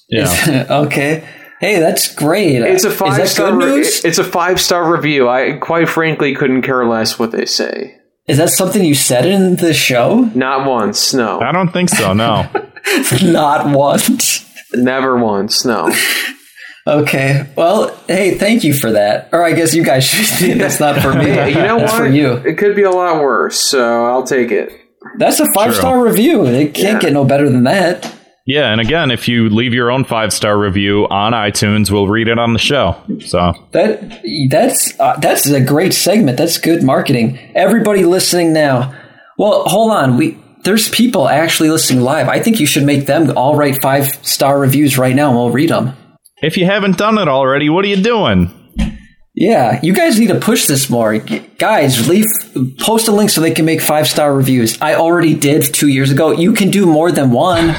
Yeah. 0.08 0.66
okay. 0.70 1.26
Hey, 1.60 1.78
that's 1.80 2.14
great. 2.14 2.56
it's 2.56 2.84
a 2.84 2.88
Is 2.88 2.96
five 2.96 3.16
that 3.16 3.28
star. 3.28 3.52
good 3.52 3.58
re- 3.64 3.76
news? 3.76 4.04
it's 4.04 4.18
a 4.18 4.24
five 4.24 4.60
star 4.60 4.92
review. 4.92 5.28
I 5.28 5.52
quite 5.54 5.88
frankly 5.88 6.34
couldn't 6.34 6.62
care 6.62 6.86
less 6.86 7.18
what 7.18 7.30
they 7.32 7.46
say. 7.46 7.96
Is 8.28 8.36
that 8.38 8.50
something 8.50 8.84
you 8.84 8.94
said 8.94 9.24
in 9.24 9.56
the 9.56 9.72
show? 9.72 10.30
Not 10.34 10.66
once. 10.68 11.14
No. 11.14 11.40
I 11.40 11.52
don't 11.52 11.72
think 11.72 11.88
so. 11.90 12.12
No. 12.12 12.46
Not 13.22 13.74
once. 13.76 14.44
Never 14.72 15.16
once. 15.16 15.64
No. 15.64 15.92
Okay. 16.86 17.46
Well, 17.56 17.96
hey, 18.06 18.36
thank 18.36 18.62
you 18.64 18.74
for 18.74 18.92
that. 18.92 19.30
Or 19.32 19.42
I 19.42 19.52
guess 19.52 19.74
you 19.74 19.84
guys 19.84 20.04
should. 20.04 20.58
That's 20.58 20.80
not 20.80 21.00
for 21.00 21.14
me. 21.14 21.28
Yeah, 21.28 21.46
you 21.46 21.54
know 21.56 21.78
That's 21.78 21.92
what? 21.92 21.98
for 21.98 22.06
you. 22.06 22.32
It 22.34 22.58
could 22.58 22.76
be 22.76 22.82
a 22.82 22.90
lot 22.90 23.22
worse. 23.22 23.58
So 23.58 24.04
I'll 24.06 24.24
take 24.24 24.50
it. 24.50 24.70
That's 25.18 25.40
a 25.40 25.46
five 25.54 25.74
star 25.74 26.02
review. 26.04 26.44
It 26.44 26.74
can't 26.74 26.94
Yeah. 26.94 27.08
get 27.08 27.12
no 27.12 27.24
better 27.24 27.48
than 27.48 27.64
that. 27.64 28.12
Yeah, 28.46 28.70
and 28.70 28.78
again, 28.78 29.10
if 29.10 29.26
you 29.26 29.48
leave 29.48 29.72
your 29.72 29.90
own 29.90 30.04
five 30.04 30.30
star 30.30 30.58
review 30.58 31.06
on 31.08 31.32
iTunes, 31.32 31.90
we'll 31.90 32.08
read 32.08 32.28
it 32.28 32.38
on 32.38 32.52
the 32.52 32.58
show. 32.58 32.96
So 33.24 33.54
That 33.72 34.20
that's 34.50 34.98
uh, 35.00 35.16
that's 35.20 35.46
a 35.48 35.62
great 35.62 35.94
segment. 35.94 36.36
That's 36.36 36.58
good 36.58 36.82
marketing. 36.82 37.38
Everybody 37.54 38.04
listening 38.04 38.52
now. 38.52 38.94
Well, 39.38 39.64
hold 39.64 39.92
on. 39.92 40.18
We 40.18 40.36
there's 40.64 40.88
people 40.88 41.28
actually 41.28 41.70
listening 41.70 42.02
live. 42.02 42.28
I 42.28 42.40
think 42.40 42.58
you 42.58 42.66
should 42.66 42.84
make 42.84 43.06
them 43.06 43.36
all 43.36 43.56
write 43.56 43.80
five 43.80 44.06
star 44.26 44.58
reviews 44.58 44.98
right 44.98 45.14
now, 45.14 45.28
and 45.28 45.36
we'll 45.36 45.50
read 45.50 45.70
them. 45.70 45.96
if 46.42 46.56
you 46.56 46.66
haven't 46.66 46.98
done 46.98 47.18
it 47.18 47.28
already, 47.28 47.68
what 47.68 47.84
are 47.84 47.88
you 47.88 48.02
doing? 48.02 48.50
Yeah, 49.36 49.80
you 49.82 49.92
guys 49.92 50.18
need 50.18 50.28
to 50.28 50.38
push 50.38 50.66
this 50.66 50.88
more, 50.88 51.18
guys. 51.18 52.08
Leave 52.08 52.24
post 52.78 53.08
a 53.08 53.12
link 53.12 53.30
so 53.30 53.40
they 53.40 53.50
can 53.50 53.64
make 53.64 53.80
five 53.80 54.06
star 54.06 54.34
reviews. 54.34 54.80
I 54.80 54.94
already 54.94 55.34
did 55.34 55.62
two 55.74 55.88
years 55.88 56.12
ago. 56.12 56.30
You 56.30 56.52
can 56.52 56.70
do 56.70 56.86
more 56.86 57.10
than 57.10 57.30
one. 57.32 57.74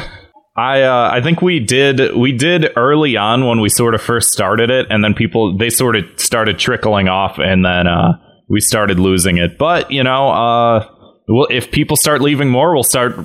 I 0.57 0.81
uh, 0.81 1.09
I 1.11 1.21
think 1.21 1.41
we 1.41 1.59
did 1.61 2.15
we 2.15 2.33
did 2.33 2.71
early 2.75 3.15
on 3.15 3.45
when 3.45 3.61
we 3.61 3.69
sort 3.69 3.95
of 3.95 4.01
first 4.01 4.31
started 4.31 4.69
it, 4.69 4.87
and 4.89 5.03
then 5.03 5.13
people 5.13 5.57
they 5.57 5.69
sort 5.69 5.95
of 5.95 6.03
started 6.17 6.59
trickling 6.59 7.07
off, 7.07 7.37
and 7.39 7.63
then 7.63 7.87
uh, 7.87 8.13
we 8.49 8.59
started 8.59 8.99
losing 8.99 9.37
it. 9.37 9.57
But 9.57 9.91
you 9.91 10.03
know, 10.03 10.29
uh, 10.29 10.87
well, 11.27 11.47
if 11.49 11.71
people 11.71 11.97
start 11.97 12.21
leaving 12.21 12.49
more, 12.49 12.73
we'll 12.73 12.83
start 12.83 13.15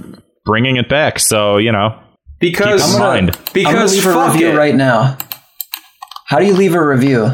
bringing 0.44 0.77
it 0.77 0.89
back. 0.89 1.18
So 1.18 1.56
you 1.59 1.72
know, 1.72 1.98
Because 2.39 2.82
Keep 2.85 2.94
in 2.94 2.98
mind. 3.01 3.31
I'm 3.31 3.35
gonna 3.36 3.51
because 3.55 3.94
leave 3.94 4.06
a 4.06 4.12
fuck 4.12 4.32
review 4.32 4.48
it. 4.51 4.56
right 4.56 4.74
now. 4.74 5.18
How 6.27 6.39
do 6.39 6.47
you 6.47 6.55
leave 6.55 6.74
a 6.74 6.85
review? 6.86 7.27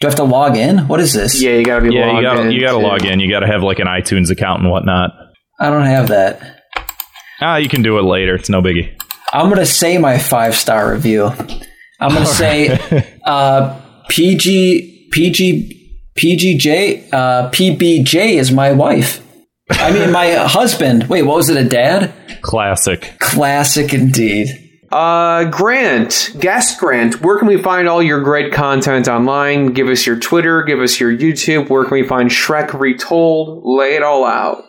Do 0.00 0.08
I 0.08 0.10
have 0.10 0.16
to 0.16 0.24
log 0.24 0.56
in? 0.56 0.88
What 0.88 0.98
is 1.00 1.12
this? 1.12 1.40
Yeah, 1.40 1.52
you 1.52 1.64
gotta 1.64 1.82
be 1.88 1.94
yeah, 1.94 2.06
logged 2.06 2.16
you 2.16 2.22
got 2.22 2.38
in. 2.40 2.46
to 2.48 2.52
you 2.52 2.60
got 2.60 2.72
to 2.72 2.78
too. 2.78 2.86
log 2.86 3.04
in. 3.04 3.20
You 3.20 3.30
got 3.30 3.40
to 3.40 3.46
have 3.46 3.62
like 3.62 3.78
an 3.78 3.86
iTunes 3.86 4.30
account 4.30 4.62
and 4.62 4.70
whatnot. 4.70 5.12
I 5.60 5.70
don't 5.70 5.86
have 5.86 6.08
that. 6.08 6.60
Ah, 7.40 7.56
you 7.56 7.68
can 7.68 7.82
do 7.82 7.98
it 7.98 8.02
later. 8.02 8.34
It's 8.34 8.48
no 8.48 8.60
biggie. 8.60 8.92
I'm 9.32 9.48
gonna 9.48 9.64
say 9.64 9.96
my 9.98 10.18
five 10.18 10.54
star 10.56 10.92
review. 10.92 11.26
I'm 12.00 12.12
gonna 12.12 12.26
say 12.26 12.78
uh, 13.26 13.80
PG 14.08 15.08
PG 15.12 15.81
PGJ 16.16 17.12
uh, 17.12 17.50
PBJ 17.50 18.34
is 18.34 18.52
my 18.52 18.72
wife. 18.72 19.20
I 19.70 19.92
mean 19.92 20.12
my 20.12 20.30
husband. 20.46 21.08
Wait, 21.08 21.22
what 21.22 21.36
was 21.36 21.48
it? 21.48 21.56
A 21.56 21.68
dad? 21.68 22.12
Classic. 22.42 23.14
Classic 23.20 23.92
indeed. 23.94 24.58
Uh, 24.90 25.44
Grant, 25.44 26.36
guest 26.38 26.78
Grant, 26.78 27.22
where 27.22 27.38
can 27.38 27.48
we 27.48 27.56
find 27.62 27.88
all 27.88 28.02
your 28.02 28.20
great 28.20 28.52
content 28.52 29.08
online? 29.08 29.68
Give 29.68 29.88
us 29.88 30.06
your 30.06 30.18
Twitter, 30.18 30.62
give 30.64 30.80
us 30.80 31.00
your 31.00 31.10
YouTube. 31.10 31.70
Where 31.70 31.84
can 31.84 31.94
we 31.94 32.06
find 32.06 32.28
Shrek 32.28 32.78
Retold? 32.78 33.62
Lay 33.64 33.94
it 33.94 34.02
all 34.02 34.26
out. 34.26 34.64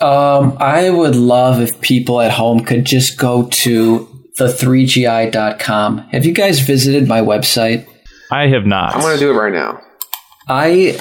Um, 0.00 0.56
I 0.60 0.90
would 0.90 1.16
love 1.16 1.60
if 1.60 1.80
people 1.80 2.20
at 2.20 2.30
home 2.30 2.64
could 2.64 2.84
just 2.84 3.18
go 3.18 3.48
to 3.48 4.08
the3gi.com. 4.38 5.98
Have 6.12 6.24
you 6.24 6.32
guys 6.32 6.60
visited 6.60 7.08
my 7.08 7.20
website? 7.20 7.84
I 8.30 8.46
have 8.46 8.64
not. 8.64 8.94
I'm 8.94 9.00
gonna 9.00 9.18
do 9.18 9.30
it 9.32 9.34
right 9.34 9.52
now. 9.52 9.80
I 10.48 10.98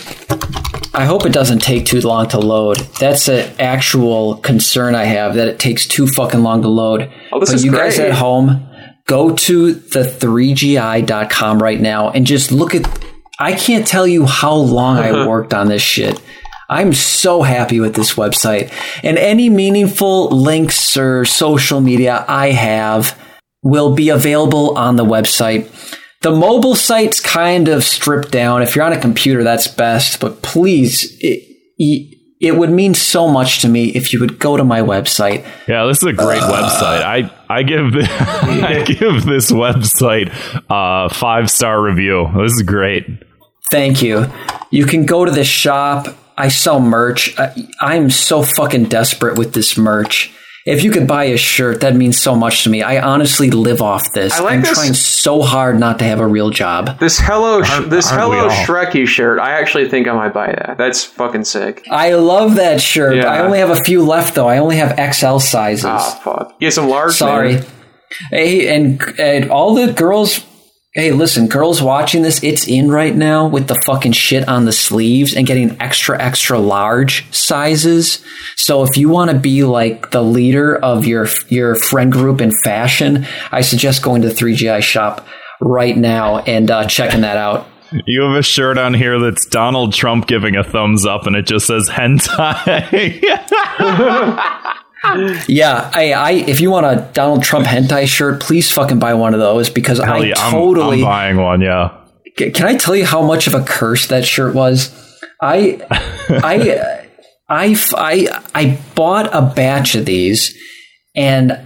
I 0.94 1.06
hope 1.06 1.26
it 1.26 1.32
doesn't 1.32 1.60
take 1.60 1.86
too 1.86 2.02
long 2.02 2.28
to 2.30 2.40
load. 2.40 2.78
That's 3.00 3.28
an 3.28 3.54
actual 3.60 4.38
concern 4.38 4.96
I 4.96 5.06
have 5.06 5.36
that 5.36 5.48
it 5.48 5.60
takes 5.60 5.86
too 5.86 6.08
fucking 6.08 6.42
long 6.42 6.64
to 6.64 6.70
load. 6.70 7.12
Oh, 7.32 7.40
this 7.40 7.50
but 7.50 7.56
is 7.56 7.66
you 7.66 7.72
guys 7.72 8.00
at 8.00 8.14
home, 8.14 8.68
go 9.06 9.34
to 9.36 9.74
the 9.74 10.00
3gi.com 10.00 11.60
right 11.60 11.80
now 11.80 12.10
and 12.10 12.26
just 12.26 12.52
look 12.52 12.76
at 12.76 12.86
I 13.40 13.54
can't 13.54 13.86
tell 13.86 14.08
you 14.08 14.26
how 14.26 14.56
long 14.56 14.98
I 14.98 15.12
uh-huh. 15.12 15.30
worked 15.30 15.54
on 15.54 15.68
this 15.68 15.84
shit. 15.84 16.20
I'm 16.70 16.94
so 16.94 17.44
happy 17.44 17.80
with 17.80 17.96
this 17.96 18.16
website. 18.16 18.74
And 19.04 19.18
any 19.18 19.50
meaningful 19.50 20.30
links 20.30 20.98
or 20.98 21.24
social 21.24 21.80
media 21.80 22.26
I 22.28 22.50
have 22.52 23.18
will 23.64 23.94
be 23.94 24.10
available 24.10 24.78
on 24.78 24.96
the 24.96 25.06
website. 25.06 25.70
The 26.22 26.32
mobile 26.32 26.76
site's 26.76 27.20
kind 27.20 27.68
of 27.68 27.84
stripped 27.84 28.32
down. 28.32 28.62
If 28.62 28.76
you're 28.76 28.86
on 28.86 28.94
a 28.94 29.00
computer, 29.00 29.44
that's 29.44 29.68
best. 29.68 30.20
But 30.20 30.42
please, 30.42 31.18
it, 31.22 32.18
it 32.40 32.58
would 32.58 32.70
mean 32.70 32.94
so 32.94 33.28
much 33.28 33.62
to 33.62 33.68
me 33.68 33.90
if 33.90 34.14
you 34.14 34.20
would 34.20 34.40
go 34.40 34.58
to 34.58 34.64
my 34.64 34.82
website. 34.82 35.46
Yeah, 35.68 35.86
this 35.86 35.98
is 35.98 36.04
a 36.04 36.14
great 36.14 36.42
uh, 36.42 36.52
website. 36.52 37.02
I 37.02 37.32
I 37.50 37.64
give 37.64 37.92
the, 37.92 38.08
I 38.10 38.84
give 38.84 39.26
this 39.26 39.52
website 39.52 40.32
a 40.70 41.10
five 41.14 41.50
star 41.50 41.82
review. 41.82 42.28
This 42.36 42.54
is 42.54 42.64
great. 42.64 43.06
Thank 43.70 44.02
you. 44.02 44.26
You 44.72 44.86
can 44.86 45.06
go 45.06 45.26
to 45.26 45.32
the 45.32 45.44
shop. 45.44 46.08
I 46.38 46.50
sell 46.50 46.80
merch. 46.80 47.38
I, 47.40 47.54
I'm 47.82 48.10
so 48.10 48.44
fucking 48.44 48.86
desperate 48.86 49.38
with 49.38 49.54
this 49.54 49.78
merch. 49.78 50.32
If 50.70 50.84
you 50.84 50.92
could 50.92 51.08
buy 51.08 51.24
a 51.26 51.38
shirt, 51.38 51.80
that 51.80 51.96
means 51.96 52.20
so 52.22 52.36
much 52.36 52.66
to 52.66 52.70
me. 52.70 52.84
I 52.84 53.00
honestly 53.02 53.50
live 53.52 53.82
off 53.82 54.12
this. 54.12 54.34
I 54.34 54.42
like 54.42 54.54
I'm 54.56 54.62
this- 54.62 54.74
trying 54.74 54.94
so 54.94 55.42
hard 55.42 55.80
not 55.80 55.98
to 56.00 56.06
have 56.06 56.20
a 56.20 56.28
real 56.28 56.50
job. 56.50 57.00
This 57.00 57.18
hello, 57.20 57.64
sh- 57.64 57.72
Aren't- 57.72 57.90
this 57.90 58.12
aren't 58.12 58.22
hello 58.22 58.44
all? 58.50 58.66
Shreky 58.66 59.08
shirt. 59.08 59.40
I 59.40 59.52
actually 59.54 59.88
think 59.90 60.10
I 60.10 60.14
might 60.14 60.34
buy 60.34 60.48
that. 60.48 60.76
That's 60.78 61.06
fucking 61.06 61.46
sick. 61.46 61.86
I 61.90 62.14
love 62.16 62.56
that 62.56 62.82
shirt. 62.82 63.16
Yeah. 63.16 63.32
I 63.32 63.40
only 63.40 63.60
have 63.60 63.70
a 63.70 63.82
few 63.82 64.04
left 64.04 64.36
though. 64.36 64.50
I 64.50 64.58
only 64.58 64.76
have 64.76 64.92
XL 65.16 65.38
sizes. 65.40 65.86
Ah, 65.86 66.20
fuck. 66.22 66.60
Get 66.60 66.74
some 66.74 66.90
large. 66.90 67.14
Sorry. 67.14 67.60
Hey, 68.30 68.68
and, 68.76 69.02
and 69.18 69.50
all 69.50 69.74
the 69.74 69.94
girls. 69.94 70.42
Hey, 70.98 71.12
listen, 71.12 71.48
girls 71.48 71.80
watching 71.80 72.24
this, 72.24 72.44
it's 72.44 72.68
in 72.68 72.90
right 72.90 73.16
now 73.16 73.46
with 73.46 73.68
the 73.68 73.80
fucking 73.86 74.14
shit 74.14 74.48
on 74.48 74.66
the 74.66 74.72
sleeves 74.72 75.36
and 75.36 75.46
getting 75.46 75.80
extra, 75.80 76.20
extra 76.20 76.58
large 76.58 77.32
sizes. 77.32 78.26
So 78.56 78.82
if 78.82 78.98
you 78.98 79.08
want 79.08 79.30
to 79.30 79.38
be 79.38 79.64
like 79.64 80.10
the 80.10 80.24
leader 80.24 80.76
of 80.76 81.06
your 81.06 81.28
your 81.50 81.76
friend 81.76 82.12
group 82.12 82.42
in 82.42 82.52
fashion, 82.64 83.28
I 83.52 83.62
suggest 83.62 84.02
going 84.02 84.24
to 84.24 84.30
3GI 84.30 84.82
shop 84.82 85.28
right 85.62 85.96
now 85.96 86.40
and 86.40 86.72
uh, 86.72 86.88
checking 86.88 87.22
that 87.22 87.38
out. 87.38 87.68
You 88.06 88.24
have 88.24 88.36
a 88.36 88.44
shirt 88.44 88.78
on 88.78 88.94
here 88.94 89.18
that's 89.18 89.46
Donald 89.46 89.94
Trump 89.94 90.28
giving 90.28 90.58
a 90.58 90.64
thumbs 90.64 91.06
up, 91.06 91.26
and 91.26 91.38
it 91.38 91.46
just 91.46 91.68
says 91.68 91.88
hentai. 91.88 93.24
Yeah, 95.48 95.90
I, 95.94 96.14
I 96.14 96.32
if 96.32 96.60
you 96.62 96.72
want 96.72 96.86
a 96.86 97.10
Donald 97.14 97.44
Trump 97.44 97.66
hentai 97.66 98.08
shirt, 98.08 98.42
please 98.42 98.72
fucking 98.72 99.00
buy 99.00 99.14
one 99.14 99.34
of 99.34 99.40
those 99.40 99.70
because 99.70 100.00
Hell 100.00 100.14
I 100.16 100.26
yeah, 100.28 100.34
I'm- 100.40 100.52
totally 100.52 100.98
I'm 101.00 101.04
buying 101.06 101.38
one. 101.38 101.62
Yeah. 101.62 101.98
Can 102.36 102.66
I 102.66 102.76
tell 102.76 102.96
you 102.96 103.06
how 103.06 103.22
much 103.24 103.48
of 103.48 103.56
a 103.56 103.64
curse 103.64 104.08
that 104.08 104.24
shirt 104.26 104.54
was? 104.54 104.92
I, 105.42 105.80
I, 106.30 107.08
I, 107.50 107.76
I, 107.96 108.44
I 108.54 108.80
bought 108.96 109.34
a 109.34 109.42
batch 109.56 109.96
of 109.96 110.06
these 110.06 110.56
and 111.16 111.60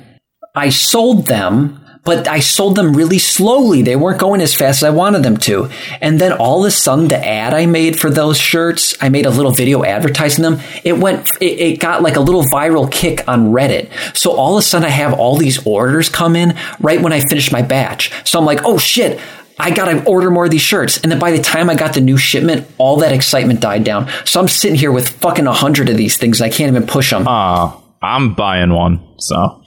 I 0.56 0.70
sold 0.70 1.28
them, 1.28 1.81
but 2.04 2.28
I 2.28 2.40
sold 2.40 2.76
them 2.76 2.94
really 2.94 3.20
slowly. 3.20 3.82
They 3.82 3.96
weren't 3.96 4.20
going 4.20 4.42
as 4.42 4.56
fast 4.56 4.82
as 4.82 4.84
I 4.84 4.90
wanted 4.90 5.24
them 5.24 5.38
to. 5.38 5.70
And 6.02 6.20
then 6.20 6.34
all 6.34 6.62
of 6.64 6.68
a 6.68 6.72
sudden, 6.72 7.08
the 7.08 7.18
ad 7.18 7.54
I 7.54 7.66
made 7.68 8.00
for 8.00 8.10
those 8.10 8.38
shirts, 8.38 8.96
I 9.02 9.10
made 9.10 9.26
a 9.26 9.30
little 9.30 9.52
video 9.52 9.84
advertising 9.84 10.44
them. 10.44 10.60
It 10.84 10.98
went, 10.98 11.30
it, 11.40 11.60
it 11.60 11.80
got 11.80 12.02
like 12.02 12.16
a 12.16 12.22
little 12.22 12.44
viral 12.44 12.92
kick 12.92 13.28
on 13.28 13.52
Reddit. 13.52 14.18
So 14.18 14.32
all 14.32 14.58
of 14.58 14.60
a 14.60 14.64
sudden, 14.64 14.88
I 14.88 14.90
have 14.92 15.14
all 15.14 15.38
these 15.38 15.66
orders 15.66 16.10
come 16.10 16.36
in 16.36 16.58
right 16.80 17.02
when 17.02 17.14
I 17.14 17.20
finish 17.22 17.52
my 17.52 17.62
batch. 17.62 18.12
So 18.28 18.40
I'm 18.40 18.46
like, 18.46 18.62
oh 18.64 18.78
shit. 18.78 19.20
I 19.60 19.70
gotta 19.70 20.04
order 20.06 20.32
more 20.32 20.46
of 20.46 20.52
these 20.52 20.62
shirts. 20.62 20.98
And 20.98 21.12
then 21.12 21.20
by 21.20 21.30
the 21.30 21.42
time 21.42 21.70
I 21.70 21.76
got 21.76 21.94
the 21.94 22.02
new 22.02 22.18
shipment, 22.18 22.68
all 22.80 22.98
that 22.98 23.12
excitement 23.12 23.60
died 23.60 23.84
down. 23.84 24.10
So 24.26 24.40
I'm 24.40 24.48
sitting 24.48 24.76
here 24.76 24.92
with 24.92 25.08
fucking 25.08 25.46
a 25.46 25.54
hundred 25.54 25.88
of 25.88 25.98
these 25.98 26.18
things. 26.18 26.42
I 26.42 26.50
can't 26.50 26.76
even 26.76 26.88
push 26.88 27.12
them. 27.12 27.28
Uh, 27.28 27.78
I'm 28.02 28.34
buying 28.34 28.74
one. 28.74 29.08
So 29.20 29.61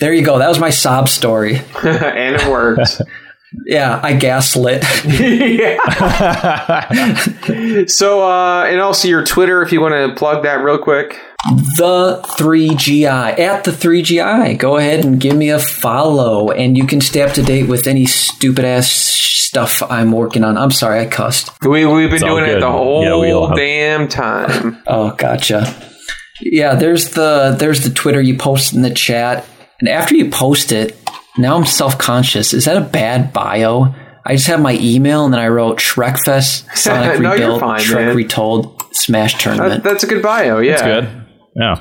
there 0.00 0.14
you 0.14 0.24
go. 0.24 0.38
That 0.38 0.48
was 0.48 0.60
my 0.60 0.70
sob 0.70 1.08
story. 1.08 1.56
and 1.82 2.36
it 2.36 2.46
worked. 2.48 3.00
Yeah, 3.64 3.98
I 4.02 4.12
gaslit. 4.12 4.84
So, 7.88 8.28
uh, 8.28 8.64
and 8.68 8.80
also 8.80 9.08
your 9.08 9.24
Twitter, 9.24 9.62
if 9.62 9.72
you 9.72 9.80
want 9.80 9.94
to 9.94 10.14
plug 10.18 10.42
that 10.42 10.62
real 10.62 10.78
quick. 10.78 11.18
the 11.78 12.20
3GI 12.38 13.38
at 13.38 13.64
the 13.64 13.70
3GI. 13.70 14.58
Go 14.58 14.76
ahead 14.76 15.04
and 15.04 15.18
give 15.18 15.34
me 15.36 15.48
a 15.50 15.58
follow, 15.58 16.50
and 16.50 16.76
you 16.76 16.86
can 16.86 17.00
stay 17.00 17.22
up 17.22 17.32
to 17.34 17.42
date 17.42 17.68
with 17.68 17.86
any 17.86 18.04
stupid 18.04 18.64
ass 18.66 18.90
stuff 18.90 19.82
I'm 19.90 20.12
working 20.12 20.44
on. 20.44 20.58
I'm 20.58 20.70
sorry, 20.70 21.00
I 21.00 21.06
cussed. 21.06 21.50
We, 21.62 21.86
we've 21.86 22.10
been 22.10 22.22
all 22.24 22.36
doing 22.38 22.50
it 22.50 22.60
the 22.60 22.70
whole 22.70 23.02
Yeah, 23.24 23.46
have- 23.48 23.56
damn 23.56 24.08
time. 24.08 24.82
Oh, 24.86 25.12
gotcha. 25.12 25.74
Yeah, 26.40 26.74
there's 26.74 27.10
the 27.10 27.56
there's 27.58 27.82
the 27.82 27.90
Twitter 27.90 28.20
you 28.20 28.36
post 28.36 28.74
in 28.74 28.82
the 28.82 28.92
chat, 28.94 29.46
and 29.80 29.88
after 29.88 30.14
you 30.14 30.30
post 30.30 30.72
it, 30.72 30.96
now 31.36 31.56
I'm 31.56 31.64
self 31.66 31.98
conscious. 31.98 32.52
Is 32.52 32.64
that 32.66 32.76
a 32.76 32.80
bad 32.84 33.32
bio? 33.32 33.94
I 34.24 34.34
just 34.34 34.48
have 34.48 34.60
my 34.60 34.74
email, 34.80 35.24
and 35.24 35.32
then 35.32 35.40
I 35.40 35.48
wrote 35.48 35.78
Shrek 35.78 36.18
Fest, 36.24 36.66
Sonic 36.74 37.20
No, 37.20 37.32
you're 37.32 37.46
Rebuilt, 37.48 37.60
fine, 37.60 37.80
Shrek 37.80 38.06
man. 38.06 38.16
Retold, 38.16 38.82
Smash 38.92 39.34
That, 39.34 39.40
Tournament. 39.40 39.84
that's 39.84 40.04
a 40.04 40.06
good 40.06 40.22
bio, 40.22 40.58
yeah. 40.58 40.72
It's 40.72 40.82
good. 40.82 41.08
Yeah. 41.56 41.80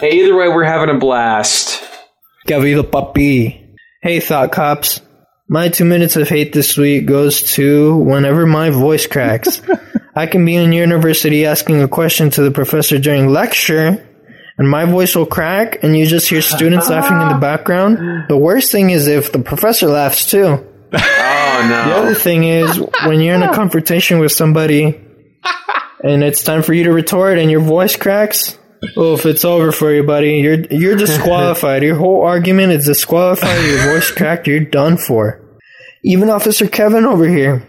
Hey, 0.00 0.20
either 0.20 0.34
way, 0.36 0.48
we're 0.48 0.64
having 0.64 0.94
a 0.94 0.98
blast. 0.98 1.82
Gabriel 2.46 2.82
Papi. 2.82 3.76
Hey, 4.00 4.20
Thought 4.20 4.52
Cops. 4.52 5.02
My 5.50 5.68
two 5.68 5.84
minutes 5.84 6.16
of 6.16 6.30
hate 6.30 6.54
this 6.54 6.78
week 6.78 7.04
goes 7.04 7.42
to 7.54 7.96
whenever 7.98 8.46
my 8.46 8.70
voice 8.70 9.06
cracks. 9.06 9.60
I 10.16 10.26
can 10.26 10.46
be 10.46 10.56
in 10.56 10.72
university 10.72 11.44
asking 11.44 11.82
a 11.82 11.88
question 11.88 12.30
to 12.30 12.42
the 12.42 12.50
professor 12.50 12.98
during 12.98 13.28
lecture, 13.28 14.02
and 14.56 14.70
my 14.70 14.86
voice 14.86 15.14
will 15.14 15.26
crack, 15.26 15.82
and 15.84 15.94
you 15.94 16.06
just 16.06 16.28
hear 16.28 16.40
students 16.40 16.88
laughing 16.88 17.20
in 17.20 17.28
the 17.28 17.38
background. 17.40 18.28
The 18.28 18.38
worst 18.38 18.72
thing 18.72 18.88
is 18.88 19.08
if 19.08 19.30
the 19.30 19.40
professor 19.40 19.88
laughs 19.88 20.30
too. 20.30 20.64
Ah. 20.94 21.37
Oh, 21.64 21.68
The 21.88 21.96
other 21.96 22.14
thing 22.14 22.44
is 22.44 22.78
when 23.06 23.20
you're 23.20 23.34
in 23.34 23.42
a 23.42 23.54
confrontation 23.54 24.18
with 24.18 24.32
somebody 24.32 25.00
and 26.02 26.22
it's 26.22 26.42
time 26.42 26.62
for 26.62 26.72
you 26.72 26.84
to 26.84 26.92
retort 26.92 27.38
and 27.38 27.50
your 27.50 27.60
voice 27.60 27.96
cracks. 27.96 28.56
Oof, 28.96 29.26
it's 29.26 29.44
over 29.44 29.72
for 29.72 29.92
you, 29.92 30.04
buddy. 30.04 30.36
You're 30.38 30.60
you're 30.70 30.96
disqualified. 30.96 31.82
your 31.82 31.96
whole 31.96 32.22
argument 32.24 32.72
is 32.72 32.84
disqualified. 32.86 33.64
Your 33.64 33.92
voice 33.94 34.10
cracked. 34.12 34.46
You're 34.46 34.60
done 34.60 34.96
for. 34.98 35.58
Even 36.04 36.30
Officer 36.30 36.68
Kevin 36.68 37.04
over 37.04 37.26
here, 37.26 37.66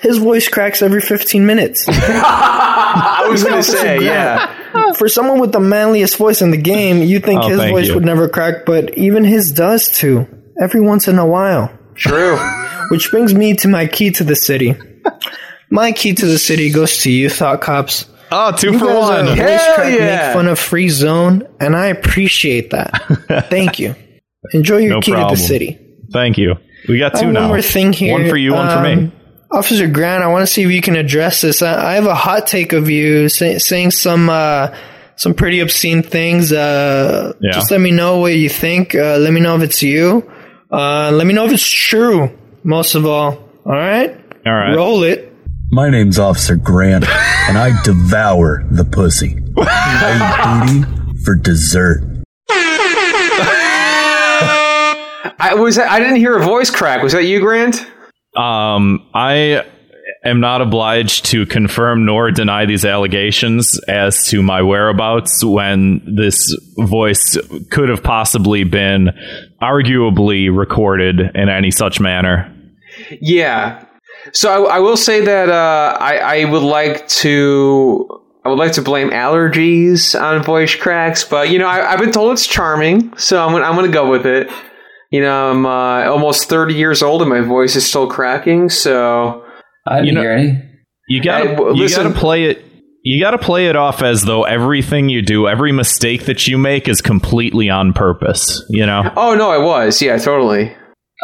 his 0.00 0.18
voice 0.18 0.48
cracks 0.48 0.82
every 0.82 1.00
15 1.00 1.46
minutes. 1.46 1.86
I 1.88 3.26
was 3.30 3.42
going 3.42 3.56
to 3.56 3.62
say, 3.62 3.96
Grant. 3.98 4.02
yeah. 4.02 4.92
For 4.92 5.08
someone 5.08 5.40
with 5.40 5.52
the 5.52 5.60
manliest 5.60 6.18
voice 6.18 6.42
in 6.42 6.50
the 6.50 6.58
game, 6.58 7.00
you 7.02 7.18
think 7.18 7.40
Oh, 7.42 7.48
his 7.48 7.58
voice 7.70 7.86
you. 7.88 7.94
would 7.94 8.04
never 8.04 8.28
crack, 8.28 8.66
but 8.66 8.96
even 8.98 9.24
his 9.24 9.52
does 9.52 9.88
too. 9.90 10.26
Every 10.60 10.82
once 10.82 11.08
in 11.08 11.18
a 11.18 11.26
while. 11.26 11.70
True. 11.94 12.36
Which 12.92 13.10
brings 13.10 13.32
me 13.32 13.54
to 13.54 13.68
my 13.68 13.86
key 13.86 14.10
to 14.10 14.22
the 14.22 14.36
city. 14.36 14.74
My 15.70 15.92
key 15.92 16.12
to 16.12 16.26
the 16.26 16.38
city 16.38 16.70
goes 16.70 16.98
to 17.04 17.10
you, 17.10 17.30
Thought 17.30 17.62
Cops. 17.62 18.04
Oh, 18.30 18.52
two 18.54 18.72
You 18.72 18.78
for 18.78 18.84
one. 18.94 19.28
Hell 19.28 19.90
yeah. 19.90 20.26
make 20.26 20.34
fun 20.34 20.46
of 20.46 20.58
Free 20.58 20.90
Zone, 20.90 21.48
and 21.58 21.74
I 21.74 21.86
appreciate 21.86 22.72
that. 22.72 23.46
Thank 23.48 23.78
you. 23.78 23.94
Enjoy 24.52 24.76
your 24.76 24.90
No 24.90 25.00
key 25.00 25.12
to 25.12 25.26
the 25.30 25.36
city. 25.36 25.78
Thank 26.12 26.36
you. 26.36 26.56
We 26.86 26.98
got 26.98 27.14
I 27.14 27.20
two 27.22 27.32
now. 27.32 27.40
one 27.40 27.48
more 27.48 27.62
thing 27.62 27.94
here. 27.94 28.12
One 28.12 28.28
for 28.28 28.36
you, 28.36 28.52
one 28.52 28.68
for 28.68 28.82
me. 28.82 28.92
Um, 29.04 29.12
Officer 29.50 29.88
Grant, 29.88 30.22
I 30.22 30.26
want 30.26 30.42
to 30.42 30.46
see 30.46 30.62
if 30.62 30.70
you 30.70 30.82
can 30.82 30.94
address 30.96 31.40
this. 31.40 31.62
I, 31.62 31.92
I 31.92 31.94
have 31.94 32.04
a 32.04 32.14
hot 32.14 32.46
take 32.46 32.74
of 32.74 32.90
you 32.90 33.30
say, 33.30 33.56
saying 33.56 33.92
some 33.92 34.28
uh, 34.28 34.76
some 35.16 35.32
pretty 35.32 35.60
obscene 35.60 36.02
things. 36.02 36.52
Uh, 36.52 37.32
Yeah. 37.40 37.52
Just 37.52 37.70
let 37.70 37.80
me 37.80 37.90
know 37.90 38.18
what 38.18 38.34
you 38.34 38.50
think. 38.50 38.94
Uh, 38.94 39.16
let 39.16 39.32
me 39.32 39.40
know 39.40 39.56
if 39.56 39.62
it's 39.62 39.82
you. 39.82 40.30
Uh, 40.70 41.10
let 41.10 41.26
me 41.26 41.32
know 41.32 41.46
if 41.46 41.52
it's 41.52 41.66
true. 41.66 42.38
Most 42.64 42.94
of 42.94 43.04
all, 43.06 43.38
all 43.64 43.72
right. 43.72 44.16
All 44.46 44.52
right. 44.52 44.74
Roll 44.74 45.02
it. 45.02 45.32
My 45.70 45.90
name's 45.90 46.18
Officer 46.18 46.54
Grant, 46.54 47.04
and 47.08 47.58
I 47.58 47.72
devour 47.82 48.64
the 48.70 48.84
pussy. 48.84 49.36
I 49.58 50.66
eat 50.68 50.84
booty 50.86 51.22
for 51.24 51.34
dessert. 51.34 52.02
I 55.44 55.54
was. 55.54 55.78
I 55.78 55.98
didn't 55.98 56.16
hear 56.16 56.36
a 56.36 56.44
voice 56.44 56.70
crack. 56.70 57.02
Was 57.02 57.12
that 57.12 57.24
you, 57.24 57.40
Grant? 57.40 57.84
Um, 58.36 59.08
I 59.12 59.66
am 60.24 60.40
not 60.40 60.60
obliged 60.60 61.26
to 61.26 61.46
confirm 61.46 62.04
nor 62.04 62.30
deny 62.30 62.64
these 62.64 62.84
allegations 62.84 63.78
as 63.88 64.28
to 64.28 64.42
my 64.42 64.62
whereabouts 64.62 65.44
when 65.44 66.02
this 66.16 66.56
voice 66.78 67.36
could 67.70 67.88
have 67.88 68.02
possibly 68.02 68.64
been 68.64 69.10
arguably 69.60 70.56
recorded 70.56 71.20
in 71.34 71.48
any 71.48 71.70
such 71.70 72.00
manner. 72.00 72.52
Yeah. 73.20 73.84
So 74.32 74.66
I, 74.66 74.76
I 74.76 74.78
will 74.78 74.96
say 74.96 75.22
that 75.22 75.48
uh, 75.48 75.96
I, 75.98 76.16
I 76.18 76.44
would 76.44 76.62
like 76.62 77.08
to. 77.08 78.18
I 78.44 78.48
would 78.48 78.58
like 78.58 78.72
to 78.72 78.82
blame 78.82 79.10
allergies 79.10 80.20
on 80.20 80.42
voice 80.42 80.74
cracks, 80.74 81.22
but 81.22 81.50
you 81.50 81.60
know 81.60 81.66
I, 81.68 81.92
I've 81.92 82.00
been 82.00 82.10
told 82.10 82.32
it's 82.32 82.46
charming, 82.46 83.16
so 83.16 83.44
I'm 83.44 83.52
gonna, 83.52 83.64
I'm 83.64 83.80
to 83.84 83.88
go 83.88 84.10
with 84.10 84.26
it. 84.26 84.50
You 85.10 85.20
know, 85.20 85.50
I'm 85.50 85.64
uh, 85.64 86.10
almost 86.10 86.48
30 86.48 86.74
years 86.74 87.02
old 87.02 87.20
and 87.20 87.30
my 87.30 87.40
voice 87.40 87.76
is 87.76 87.86
still 87.86 88.08
cracking, 88.08 88.68
so 88.68 89.41
I 89.86 89.96
didn't 89.96 90.06
You 90.06 90.12
know- 90.12 90.20
hear 90.22 90.30
any. 90.32 90.62
You 91.08 91.22
gotta, 91.22 91.48
Hey, 91.48 91.56
you 91.74 91.88
gotta 91.88 92.10
play 92.10 92.44
it. 92.44 92.64
You 93.04 93.20
gotta 93.20 93.38
play 93.38 93.66
it 93.66 93.74
off 93.74 94.02
as 94.02 94.22
though 94.22 94.44
everything 94.44 95.08
you 95.08 95.22
do, 95.22 95.48
every 95.48 95.72
mistake 95.72 96.26
that 96.26 96.46
you 96.46 96.56
make, 96.56 96.86
is 96.88 97.00
completely 97.00 97.68
on 97.68 97.92
purpose. 97.92 98.64
You 98.70 98.86
know, 98.86 99.10
Oh 99.16 99.34
no, 99.34 99.50
I 99.50 99.58
was. 99.58 100.00
Yeah, 100.00 100.16
totally. 100.18 100.72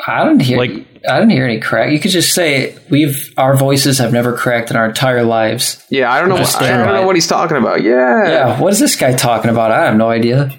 I 0.06 0.24
didn't 0.24 0.40
hear. 0.42 0.58
Like- 0.58 0.84
I 1.08 1.20
didn't 1.20 1.30
hear 1.30 1.44
any 1.44 1.60
crack. 1.60 1.92
You 1.92 2.00
could 2.00 2.10
just 2.10 2.34
say 2.34 2.76
we've 2.90 3.32
our 3.36 3.56
voices 3.56 3.98
have 3.98 4.12
never 4.12 4.32
cracked 4.36 4.70
in 4.72 4.76
our 4.76 4.86
entire 4.86 5.22
lives. 5.22 5.82
Yeah, 5.90 6.12
I 6.12 6.18
don't 6.20 6.28
know. 6.28 6.36
Just 6.36 6.60
I 6.60 6.68
don't 6.76 6.92
know 6.92 7.06
what 7.06 7.14
he's 7.14 7.28
talking 7.28 7.56
about. 7.56 7.82
Yeah. 7.82 8.28
Yeah, 8.28 8.60
what 8.60 8.72
is 8.72 8.80
this 8.80 8.96
guy 8.96 9.12
talking 9.14 9.50
about? 9.50 9.70
I 9.70 9.84
have 9.84 9.96
no 9.96 10.10
idea. 10.10 10.50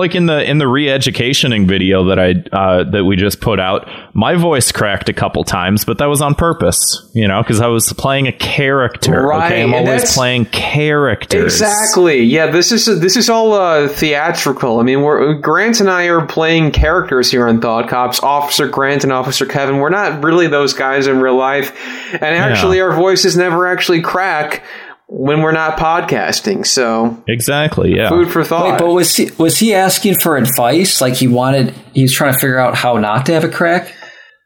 Like 0.00 0.14
in 0.14 0.26
the 0.26 0.42
in 0.42 0.58
the 0.58 0.66
re-educationing 0.66 1.66
video 1.66 2.06
that 2.06 2.18
I 2.18 2.30
uh, 2.52 2.84
that 2.90 3.04
we 3.04 3.16
just 3.16 3.40
put 3.40 3.60
out, 3.60 3.88
my 4.14 4.34
voice 4.34 4.72
cracked 4.72 5.08
a 5.08 5.12
couple 5.12 5.44
times, 5.44 5.84
but 5.84 5.98
that 5.98 6.06
was 6.06 6.20
on 6.20 6.34
purpose, 6.34 7.08
you 7.14 7.28
know, 7.28 7.42
because 7.42 7.60
I 7.60 7.68
was 7.68 7.92
playing 7.92 8.26
a 8.26 8.32
character. 8.32 9.22
Right, 9.22 9.52
okay, 9.52 9.62
I'm 9.62 9.72
and 9.72 9.88
always 9.88 10.14
playing 10.14 10.46
characters. 10.46 11.60
Exactly. 11.60 12.22
Yeah, 12.22 12.48
this 12.48 12.72
is 12.72 12.86
this 13.00 13.16
is 13.16 13.30
all 13.30 13.52
uh, 13.52 13.88
theatrical. 13.88 14.80
I 14.80 14.82
mean, 14.82 15.02
we're 15.02 15.34
Grant 15.34 15.80
and 15.80 15.90
I 15.90 16.08
are 16.08 16.26
playing 16.26 16.72
characters 16.72 17.30
here 17.30 17.46
on 17.46 17.60
Thought 17.60 17.88
Cops. 17.88 18.20
Officer 18.22 18.66
Grant 18.66 19.04
and 19.04 19.12
Officer 19.12 19.46
Kevin. 19.46 19.76
We're 19.78 19.90
not 19.90 20.24
really 20.24 20.48
those 20.48 20.72
guys 20.72 21.06
in 21.06 21.20
real 21.20 21.36
life, 21.36 21.76
and 22.12 22.24
actually, 22.24 22.80
our 22.80 22.92
voices 22.92 23.36
never 23.36 23.66
actually 23.66 24.00
crack 24.00 24.64
when 25.12 25.42
we're 25.42 25.52
not 25.52 25.76
podcasting. 25.76 26.64
So, 26.64 27.22
Exactly. 27.28 27.96
Yeah. 27.96 28.08
food 28.08 28.30
for 28.30 28.44
thought. 28.44 28.70
Wait, 28.70 28.78
but 28.78 28.92
was 28.92 29.14
he 29.16 29.30
was 29.38 29.58
he 29.58 29.74
asking 29.74 30.14
for 30.16 30.36
advice? 30.36 31.00
Like 31.00 31.14
he 31.14 31.26
wanted, 31.28 31.74
he 31.92 32.02
was 32.02 32.14
trying 32.14 32.32
to 32.32 32.38
figure 32.38 32.58
out 32.58 32.74
how 32.76 32.96
not 32.98 33.26
to 33.26 33.32
have 33.34 33.44
a 33.44 33.48
crack. 33.48 33.92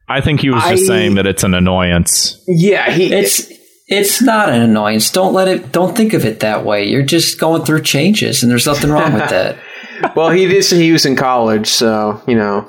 I 0.09 0.21
think 0.21 0.41
he 0.41 0.51
was 0.51 0.63
just 0.65 0.85
I- 0.85 0.87
saying 0.87 1.15
that 1.17 1.27
it's 1.27 1.45
an 1.45 1.55
annoyance. 1.55 2.43
yeah, 2.49 2.91
he. 2.91 3.13
It's 3.13 3.53
it's 3.87 4.23
not 4.23 4.49
an 4.49 4.63
annoyance. 4.63 5.11
Don't 5.11 5.35
let 5.35 5.47
it. 5.49 5.71
Don't 5.71 5.95
think 5.95 6.15
of 6.15 6.25
it 6.25 6.41
that 6.41 6.65
way. 6.65 6.89
You're 6.89 7.03
just 7.03 7.39
going 7.39 7.65
through 7.65 7.83
changes, 7.83 8.43
and 8.43 8.51
there's 8.51 8.67
nothing 8.67 8.91
wrong 8.91 9.13
with 9.13 9.29
that. 9.29 9.59
well, 10.17 10.31
he 10.31 10.47
did 10.47 10.65
say 10.65 10.77
he 10.79 10.93
was 10.93 11.05
in 11.07 11.17
college, 11.17 11.67
so 11.69 12.23
you 12.27 12.35
know. 12.35 12.69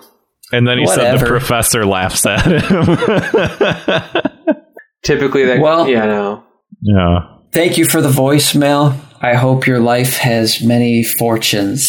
And 0.51 0.67
then 0.67 0.77
he 0.77 0.85
said 0.87 1.19
the 1.19 1.25
professor 1.25 1.85
laughs 1.85 2.25
at 2.25 2.45
him. 2.45 2.61
Typically, 5.03 5.45
that. 5.45 5.59
Well- 5.59 5.87
yeah, 5.87 6.05
no. 6.05 6.43
yeah. 6.81 7.19
Thank 7.55 7.77
you 7.77 7.85
for 7.85 8.01
the 8.01 8.09
voicemail. 8.09 8.99
I 9.21 9.35
hope 9.35 9.65
your 9.65 9.79
life 9.79 10.17
has 10.17 10.61
many 10.61 11.03
fortunes. 11.03 11.87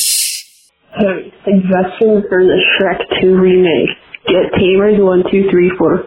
suggestion 0.94 2.22
for 2.28 2.38
the 2.44 2.58
Shrek 2.78 3.02
2 3.20 3.34
remake. 3.36 3.90
Get 4.28 4.54
Tamers 4.54 4.94
1, 4.96 5.24
2, 5.28 5.50
3, 5.50 5.72
4, 5.76 6.04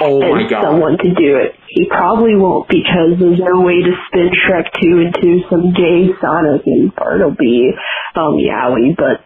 Oh 0.00 0.20
my 0.20 0.40
and 0.40 0.48
god. 0.48 0.62
someone 0.62 0.96
to 0.96 1.08
do 1.12 1.36
it. 1.36 1.52
He 1.68 1.84
probably 1.90 2.34
won't 2.34 2.66
because 2.68 3.20
there's 3.20 3.38
no 3.44 3.60
way 3.60 3.82
to 3.84 3.92
spin 4.08 4.30
Shrek 4.40 4.64
2 4.80 5.00
into 5.04 5.40
some 5.50 5.74
gay 5.74 6.08
Sonic 6.22 6.62
and 6.64 6.94
Bartleby, 6.96 7.72
um, 8.16 8.40
Yowie, 8.40 8.96
but 8.96 9.20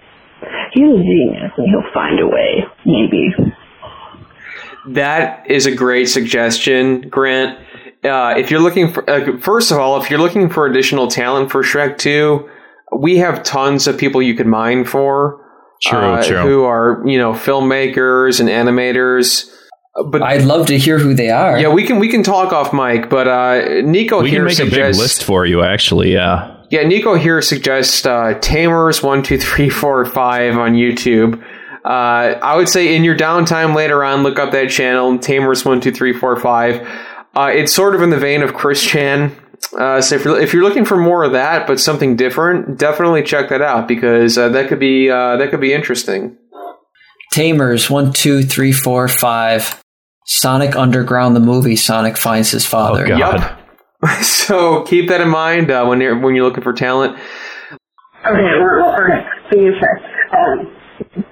he's 0.75 0.91
a 0.91 0.99
genius 1.07 1.53
and 1.57 1.71
he'll 1.71 1.93
find 1.95 2.19
a 2.19 2.27
way, 2.27 2.65
maybe. 2.85 3.31
That 4.89 5.49
is 5.49 5.67
a 5.67 5.75
great 5.75 6.07
suggestion, 6.07 7.09
Grant. 7.09 7.61
Uh, 8.05 8.35
if 8.37 8.51
you're 8.51 8.61
looking 8.61 8.93
for, 8.93 9.09
uh, 9.09 9.39
first 9.41 9.71
of 9.73 9.79
all, 9.79 10.01
if 10.01 10.11
you're 10.11 10.21
looking 10.21 10.49
for 10.49 10.67
additional 10.67 11.09
talent 11.09 11.51
for 11.51 11.63
Shrek 11.63 11.99
2, 11.99 12.49
we 12.99 13.19
have 13.19 13.43
tons 13.43 13.87
of 13.89 13.99
people 13.99 14.23
you 14.23 14.35
could 14.35 14.47
mine 14.47 14.85
for. 14.85 15.43
True, 15.83 15.99
uh, 15.99 16.23
true. 16.23 16.41
Who 16.41 16.65
are, 16.65 17.03
you 17.05 17.19
know, 17.19 17.33
filmmakers 17.33 18.41
and 18.41 18.49
animators. 18.49 19.51
Uh, 19.99 20.05
But 20.05 20.23
I'd 20.23 20.43
love 20.45 20.67
to 20.69 20.79
hear 20.79 20.99
who 20.99 21.15
they 21.15 21.31
are. 21.31 21.59
yeah, 21.59 21.69
we 21.69 21.85
can 21.87 21.99
we 21.99 22.09
can 22.09 22.23
talk 22.23 22.53
off 22.53 22.73
mic, 22.73 23.11
but 23.11 23.27
uh, 23.29 23.83
Nico 23.83 24.23
We 24.23 24.31
here 24.31 24.39
can 24.41 24.47
make 24.47 24.59
a 24.59 24.65
big 24.71 24.95
list 24.97 25.25
for 25.25 25.45
you, 25.45 25.63
actually. 25.63 26.13
Yeah. 26.13 26.55
yeah, 26.71 26.83
Nico 26.83 27.15
here 27.15 27.43
suggests 27.43 28.07
uh, 28.07 28.39
Tamers 28.41 29.03
one 29.03 29.23
two 29.23 29.39
three 29.39 29.69
four 29.69 30.05
five 30.07 30.57
on 30.57 30.75
YouTube. 30.75 31.43
Uh, 31.85 32.39
I 32.43 32.57
would 32.57 32.69
say 32.69 32.97
in 32.97 33.05
your 33.05 33.17
downtime 33.17 33.75
later 33.75 34.03
on, 34.03 34.23
look 34.23 34.39
up 34.39 34.53
that 34.53 34.71
channel, 34.71 35.19
Tamers 35.19 35.65
one 35.65 35.81
two 35.81 35.93
three 35.93 36.13
four 36.13 36.39
five. 36.41 36.87
Uh, 37.37 37.51
it's 37.51 37.75
sort 37.75 37.95
of 37.95 38.01
in 38.01 38.09
the 38.09 38.17
vein 38.17 38.43
of 38.43 38.55
Chris 38.55 38.83
Chan. 38.83 39.37
Uh, 39.79 40.01
so 40.01 40.17
if 40.17 40.25
you're, 40.25 40.41
if 40.41 40.53
you're 40.55 40.63
looking 40.63 40.87
for 40.87 40.97
more 40.97 41.23
of 41.23 41.33
that, 41.33 41.67
but 41.67 41.79
something 41.79 42.17
different, 42.17 42.79
definitely 42.79 43.23
check 43.23 43.51
that 43.51 43.61
out 43.61 43.87
because 43.87 44.39
uh, 44.39 44.49
that 44.49 44.69
could 44.69 44.81
be 44.81 45.11
uh, 45.11 45.37
that 45.37 45.51
could 45.51 45.61
be 45.61 45.73
interesting. 45.73 46.37
Tamers 47.33 47.91
one, 47.91 48.13
two, 48.13 48.43
three, 48.43 48.73
four, 48.73 49.07
five. 49.09 49.83
Sonic 50.25 50.75
Underground, 50.75 51.37
the 51.37 51.41
movie. 51.41 51.77
Sonic 51.77 52.17
finds 52.17 52.51
his 52.51 52.67
father. 52.67 53.05
Oh, 53.05 53.19
God. 53.19 53.59
Yep. 54.03 54.23
so 54.23 54.83
keep 54.83 55.09
that 55.09 55.21
in 55.21 55.29
mind 55.29 55.71
uh, 55.71 55.85
when 55.85 56.01
you're 56.01 56.19
when 56.19 56.35
you're 56.35 56.45
looking 56.45 56.63
for 56.63 56.73
talent. 56.73 57.19
Okay, 58.27 58.53
we're, 58.59 58.83
okay, 58.93 59.23
so 59.53 59.61
you 59.61 59.73
said, 59.79 60.03
um, 60.35 61.23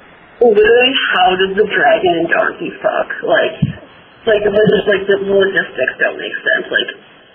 literally, 0.40 0.92
how 1.16 1.34
does 1.34 1.56
the 1.56 1.66
dragon 1.66 2.12
and 2.22 2.28
donkey 2.28 2.70
fuck? 2.78 3.10
Like, 3.26 3.83
like, 4.26 4.42
the, 4.44 4.50
just, 4.50 4.86
like, 4.88 5.04
the 5.06 5.18
logistics 5.24 5.94
don't 6.00 6.18
make 6.18 6.36
sense. 6.40 6.66
Like, 6.68 6.90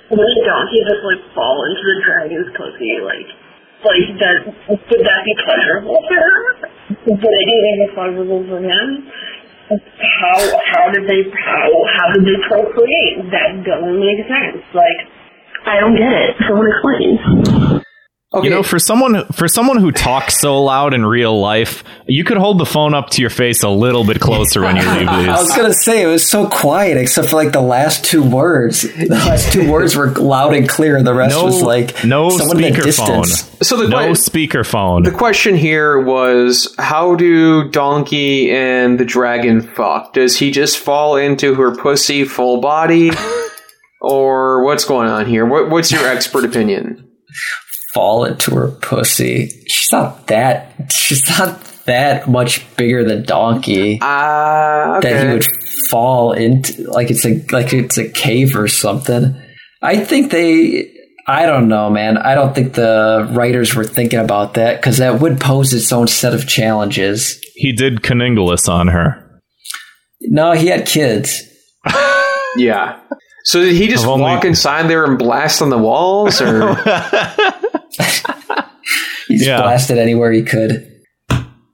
the 0.09 0.29
donkey 0.45 0.79
just, 0.89 1.03
like, 1.05 1.21
fall 1.37 1.57
into 1.69 1.83
the 1.85 1.97
dragon's 2.05 2.49
pussy? 2.57 2.93
Like, 3.01 3.29
like, 3.85 4.05
that, 4.19 4.37
would 4.69 5.03
that 5.05 5.21
be 5.23 5.33
pleasurable 5.39 5.99
for 6.09 6.17
her? 6.17 6.35
Would 7.05 7.15
it 7.15 7.21
be 7.21 7.55
even 7.55 7.75
be 7.79 7.87
pleasurable 7.95 8.41
for 8.49 8.59
him? 8.59 8.87
How, 9.69 10.37
how 10.73 10.85
did 10.89 11.05
they, 11.05 11.29
how, 11.29 11.69
how 11.93 12.07
did 12.17 12.25
they 12.25 12.39
procreate? 12.49 13.29
That 13.29 13.61
doesn't 13.61 13.99
make 14.01 14.25
sense. 14.25 14.65
Like, 14.73 14.99
I 15.65 15.79
don't 15.79 15.93
get 15.95 16.09
it. 16.09 16.35
Someone 16.47 16.67
explain. 16.73 17.85
Okay, 18.31 18.47
You 18.47 18.53
know, 18.53 18.61
for 18.61 18.77
someone 18.77 19.25
for 19.33 19.47
someone 19.47 19.77
who 19.77 19.91
talks 19.91 20.39
so 20.39 20.61
loud 20.63 20.93
in 20.93 21.03
real 21.03 21.39
life, 21.41 21.83
you 22.05 22.23
could 22.23 22.37
hold 22.37 22.59
the 22.59 22.65
phone 22.65 22.93
up 22.93 23.09
to 23.11 23.21
your 23.21 23.31
face 23.31 23.63
a 23.63 23.69
little 23.69 24.03
bit 24.05 24.19
closer 24.19 24.61
when 24.61 24.75
you 24.75 24.83
leave 24.83 24.99
these. 24.99 25.27
I 25.27 25.39
was 25.41 25.51
gonna 25.57 25.73
say 25.73 26.03
it 26.03 26.05
was 26.05 26.29
so 26.29 26.47
quiet 26.47 26.95
except 26.95 27.29
for 27.29 27.37
like 27.37 27.53
the 27.53 27.61
last 27.61 28.05
two 28.05 28.21
words. 28.21 28.83
The 28.83 29.07
last 29.09 29.51
two 29.51 29.71
words 29.71 29.95
were 29.95 30.11
loud 30.11 30.53
and 30.53 30.69
clear. 30.69 31.01
The 31.01 31.11
rest 31.15 31.35
No, 31.35 31.45
was 31.45 31.63
like 31.63 32.03
no 32.05 32.29
someone 32.29 32.63
in 32.63 32.71
the 32.73 32.79
speakerphone. 32.79 33.23
distance. 33.23 33.67
so 33.67 33.77
the 33.77 33.87
No 33.87 33.97
que- 33.97 34.11
speakerphone. 34.11 35.05
The 35.05 35.11
question 35.11 35.55
here 35.55 35.99
was 35.99 36.71
how 36.77 37.15
do 37.15 37.67
Donkey 37.71 38.51
and 38.51 38.99
the 38.99 39.05
dragon 39.05 39.61
fuck? 39.61 40.13
Does 40.13 40.37
he 40.37 40.51
just 40.51 40.77
fall 40.77 41.15
into 41.15 41.55
her 41.55 41.75
pussy 41.75 42.25
full 42.25 42.61
body? 42.61 43.09
or 44.01 44.63
what's 44.65 44.85
going 44.85 45.09
on 45.09 45.25
here? 45.25 45.47
What, 45.47 45.71
what's 45.71 45.91
your 45.91 46.05
expert 46.05 46.45
opinion? 46.45 47.08
Fall 47.93 48.25
into 48.25 48.51
her 48.55 48.67
pussy. 48.69 49.49
She's 49.67 49.91
not 49.91 50.27
that. 50.27 50.91
She's 50.91 51.27
not 51.39 51.59
that 51.85 52.29
much 52.29 52.63
bigger 52.77 53.03
than 53.03 53.23
Donkey. 53.23 53.97
Ah, 54.01 54.99
that 55.01 55.25
he 55.27 55.33
would 55.33 55.45
fall 55.89 56.33
into 56.33 56.83
like 56.91 57.09
it's 57.09 57.25
a 57.25 57.43
like 57.51 57.73
it's 57.73 57.97
a 57.97 58.07
cave 58.07 58.55
or 58.55 58.67
something. 58.67 59.35
I 59.81 59.97
think 59.97 60.31
they 60.31 60.91
I 61.27 61.45
don't 61.47 61.67
know, 61.67 61.89
man. 61.89 62.17
I 62.17 62.35
don't 62.35 62.53
think 62.53 62.73
the 62.73 63.27
writers 63.31 63.73
were 63.73 63.83
thinking 63.85 64.19
about 64.19 64.53
that 64.55 64.77
because 64.79 64.97
that 64.97 65.19
would 65.19 65.39
pose 65.39 65.73
its 65.73 65.91
own 65.91 66.07
set 66.07 66.33
of 66.35 66.47
challenges. 66.47 67.39
he 67.55 67.71
did 67.71 68.01
cunnilingus 68.03 68.69
on 68.69 68.87
her. 68.89 69.25
No, 70.21 70.51
he 70.51 70.67
had 70.67 70.85
kids. 70.85 71.43
Yeah. 72.57 72.99
So 73.45 73.61
did 73.61 73.75
he 73.75 73.87
just 73.87 74.03
I've 74.03 74.09
only- 74.09 74.23
walk 74.23 74.43
inside 74.43 74.87
there 74.89 75.05
and 75.05 75.19
blast 75.19 75.61
on 75.61 75.69
the 75.69 75.77
walls, 75.77 76.41
or 76.41 76.75
He 79.27 79.45
Yeah. 79.45 79.61
blasted 79.61 79.97
anywhere 79.99 80.31
he 80.31 80.41
could. 80.41 80.85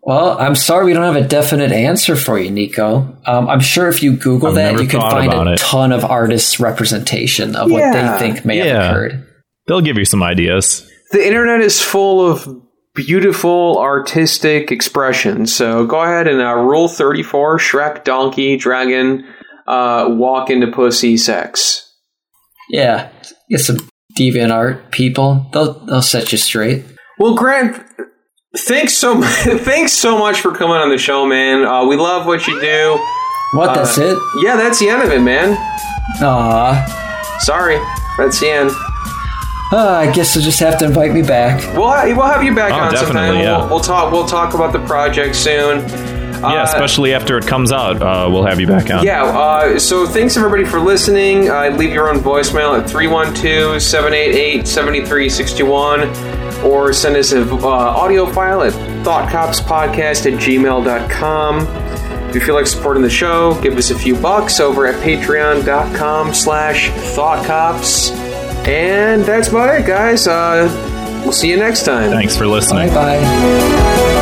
Well, 0.03 0.37
I'm 0.37 0.55
sorry 0.55 0.85
we 0.85 0.93
don't 0.93 1.03
have 1.11 1.15
a 1.23 1.27
definite 1.27 1.71
answer 1.71 2.15
for 2.15 2.37
you, 2.37 2.51
Nico. 2.51 3.17
Um, 3.25 3.47
I'm 3.49 3.59
sure 3.61 3.87
if 3.87 4.03
you 4.03 4.15
Google 4.17 4.49
I've 4.49 4.55
that, 4.55 4.79
you 4.81 4.87
can 4.87 4.99
find 5.01 5.33
a 5.33 5.53
it. 5.53 5.59
ton 5.59 5.91
of 5.91 6.03
artists' 6.05 6.59
representation 6.59 7.55
of 7.55 7.71
what 7.71 7.91
they 7.93 8.17
think 8.19 8.45
may 8.45 8.57
Yeah. 8.57 8.65
have 8.83 8.91
occurred. 8.91 9.25
They'll 9.67 9.81
give 9.81 9.97
you 9.97 10.05
some 10.05 10.21
ideas. 10.21 10.87
the 11.11 11.25
internet 11.25 11.61
is 11.61 11.81
full 11.81 12.29
of 12.29 12.47
beautiful 12.93 13.79
artistic 13.79 14.71
expressions. 14.71 15.55
So 15.55 15.85
go 15.85 16.01
ahead 16.01 16.27
and 16.27 16.41
uh, 16.41 16.53
rule 16.55 16.87
thirty 16.87 17.23
four: 17.23 17.57
Shrek, 17.57 18.03
donkey, 18.03 18.57
dragon, 18.57 19.25
uh, 19.65 20.07
walk 20.09 20.49
into 20.49 20.67
pussy, 20.67 21.15
sex. 21.17 21.89
Yeah, 22.69 23.09
get 23.49 23.59
some 23.61 23.77
deviant 24.17 24.51
art 24.51 24.91
people. 24.91 25.47
They'll 25.53 25.73
they'll 25.85 26.01
set 26.01 26.31
you 26.31 26.37
straight. 26.37 26.85
Well, 27.19 27.35
Grant, 27.35 27.81
thanks 28.57 28.93
so 28.93 29.15
much. 29.15 29.29
thanks 29.61 29.93
so 29.93 30.17
much 30.17 30.41
for 30.41 30.51
coming 30.53 30.75
on 30.77 30.89
the 30.89 30.97
show, 30.97 31.25
man. 31.25 31.63
Uh, 31.65 31.85
we 31.85 31.95
love 31.95 32.25
what 32.25 32.47
you 32.47 32.59
do. 32.59 32.99
What? 33.53 33.73
that's 33.75 33.97
it? 33.97 34.17
Yeah, 34.43 34.55
that's 34.57 34.79
the 34.79 34.89
end 34.89 35.03
of 35.03 35.11
it, 35.11 35.21
man. 35.21 35.55
Aw. 36.21 37.37
Sorry, 37.39 37.77
that's 38.17 38.39
the 38.39 38.49
end. 38.49 38.71
Uh, 39.71 39.89
I 40.07 40.11
guess 40.11 40.35
you'll 40.35 40.43
just 40.43 40.59
have 40.59 40.77
to 40.79 40.85
invite 40.85 41.11
me 41.13 41.21
back. 41.21 41.59
We'll 41.75 41.89
ha- 41.89 42.05
we'll 42.05 42.25
have 42.27 42.43
you 42.43 42.53
back 42.53 42.71
Oh, 42.71 42.75
on 42.75 42.95
sometime. 42.95 43.35
yeah. 43.35 43.57
We'll, 43.59 43.69
we'll 43.71 43.79
talk. 43.79 44.11
We'll 44.11 44.27
talk 44.27 44.53
about 44.53 44.71
the 44.73 44.79
project 44.85 45.35
soon. 45.35 45.79
Yeah, 46.41 46.63
especially 46.63 47.13
after 47.13 47.37
it 47.37 47.45
comes 47.47 47.71
out, 47.71 48.01
uh, 48.01 48.27
we'll 48.31 48.45
have 48.45 48.59
you 48.59 48.67
back 48.67 48.89
on. 48.91 49.03
Yeah, 49.05 49.23
uh, 49.23 49.79
so 49.79 50.05
thanks 50.05 50.37
everybody 50.37 50.65
for 50.65 50.79
listening. 50.79 51.49
Uh, 51.49 51.69
leave 51.69 51.93
your 51.93 52.09
own 52.09 52.19
voicemail 52.19 52.79
at 52.79 52.89
312 52.89 53.81
788 53.81 54.67
7361 54.67 56.09
or 56.65 56.93
send 56.93 57.15
us 57.15 57.31
an 57.31 57.47
uh, 57.49 57.67
audio 57.67 58.25
file 58.25 58.63
at 58.63 58.73
thoughtcopspodcast 59.05 60.31
at 60.31 60.39
gmail.com. 60.39 61.67
If 62.29 62.35
you 62.35 62.41
feel 62.41 62.55
like 62.55 62.67
supporting 62.67 63.03
the 63.03 63.09
show, 63.09 63.59
give 63.61 63.77
us 63.77 63.91
a 63.91 63.97
few 63.97 64.15
bucks 64.15 64.59
over 64.59 64.87
at 64.87 65.01
patreon.com 65.01 66.33
slash 66.33 66.89
thoughtcops. 67.15 68.11
And 68.67 69.23
that's 69.23 69.49
about 69.49 69.79
it, 69.79 69.85
guys. 69.85 70.27
Uh, 70.27 71.21
we'll 71.23 71.31
see 71.33 71.49
you 71.49 71.57
next 71.57 71.83
time. 71.85 72.09
Thanks 72.09 72.35
for 72.35 72.47
listening. 72.47 72.89
Bye 72.89 73.21
bye. 73.21 74.14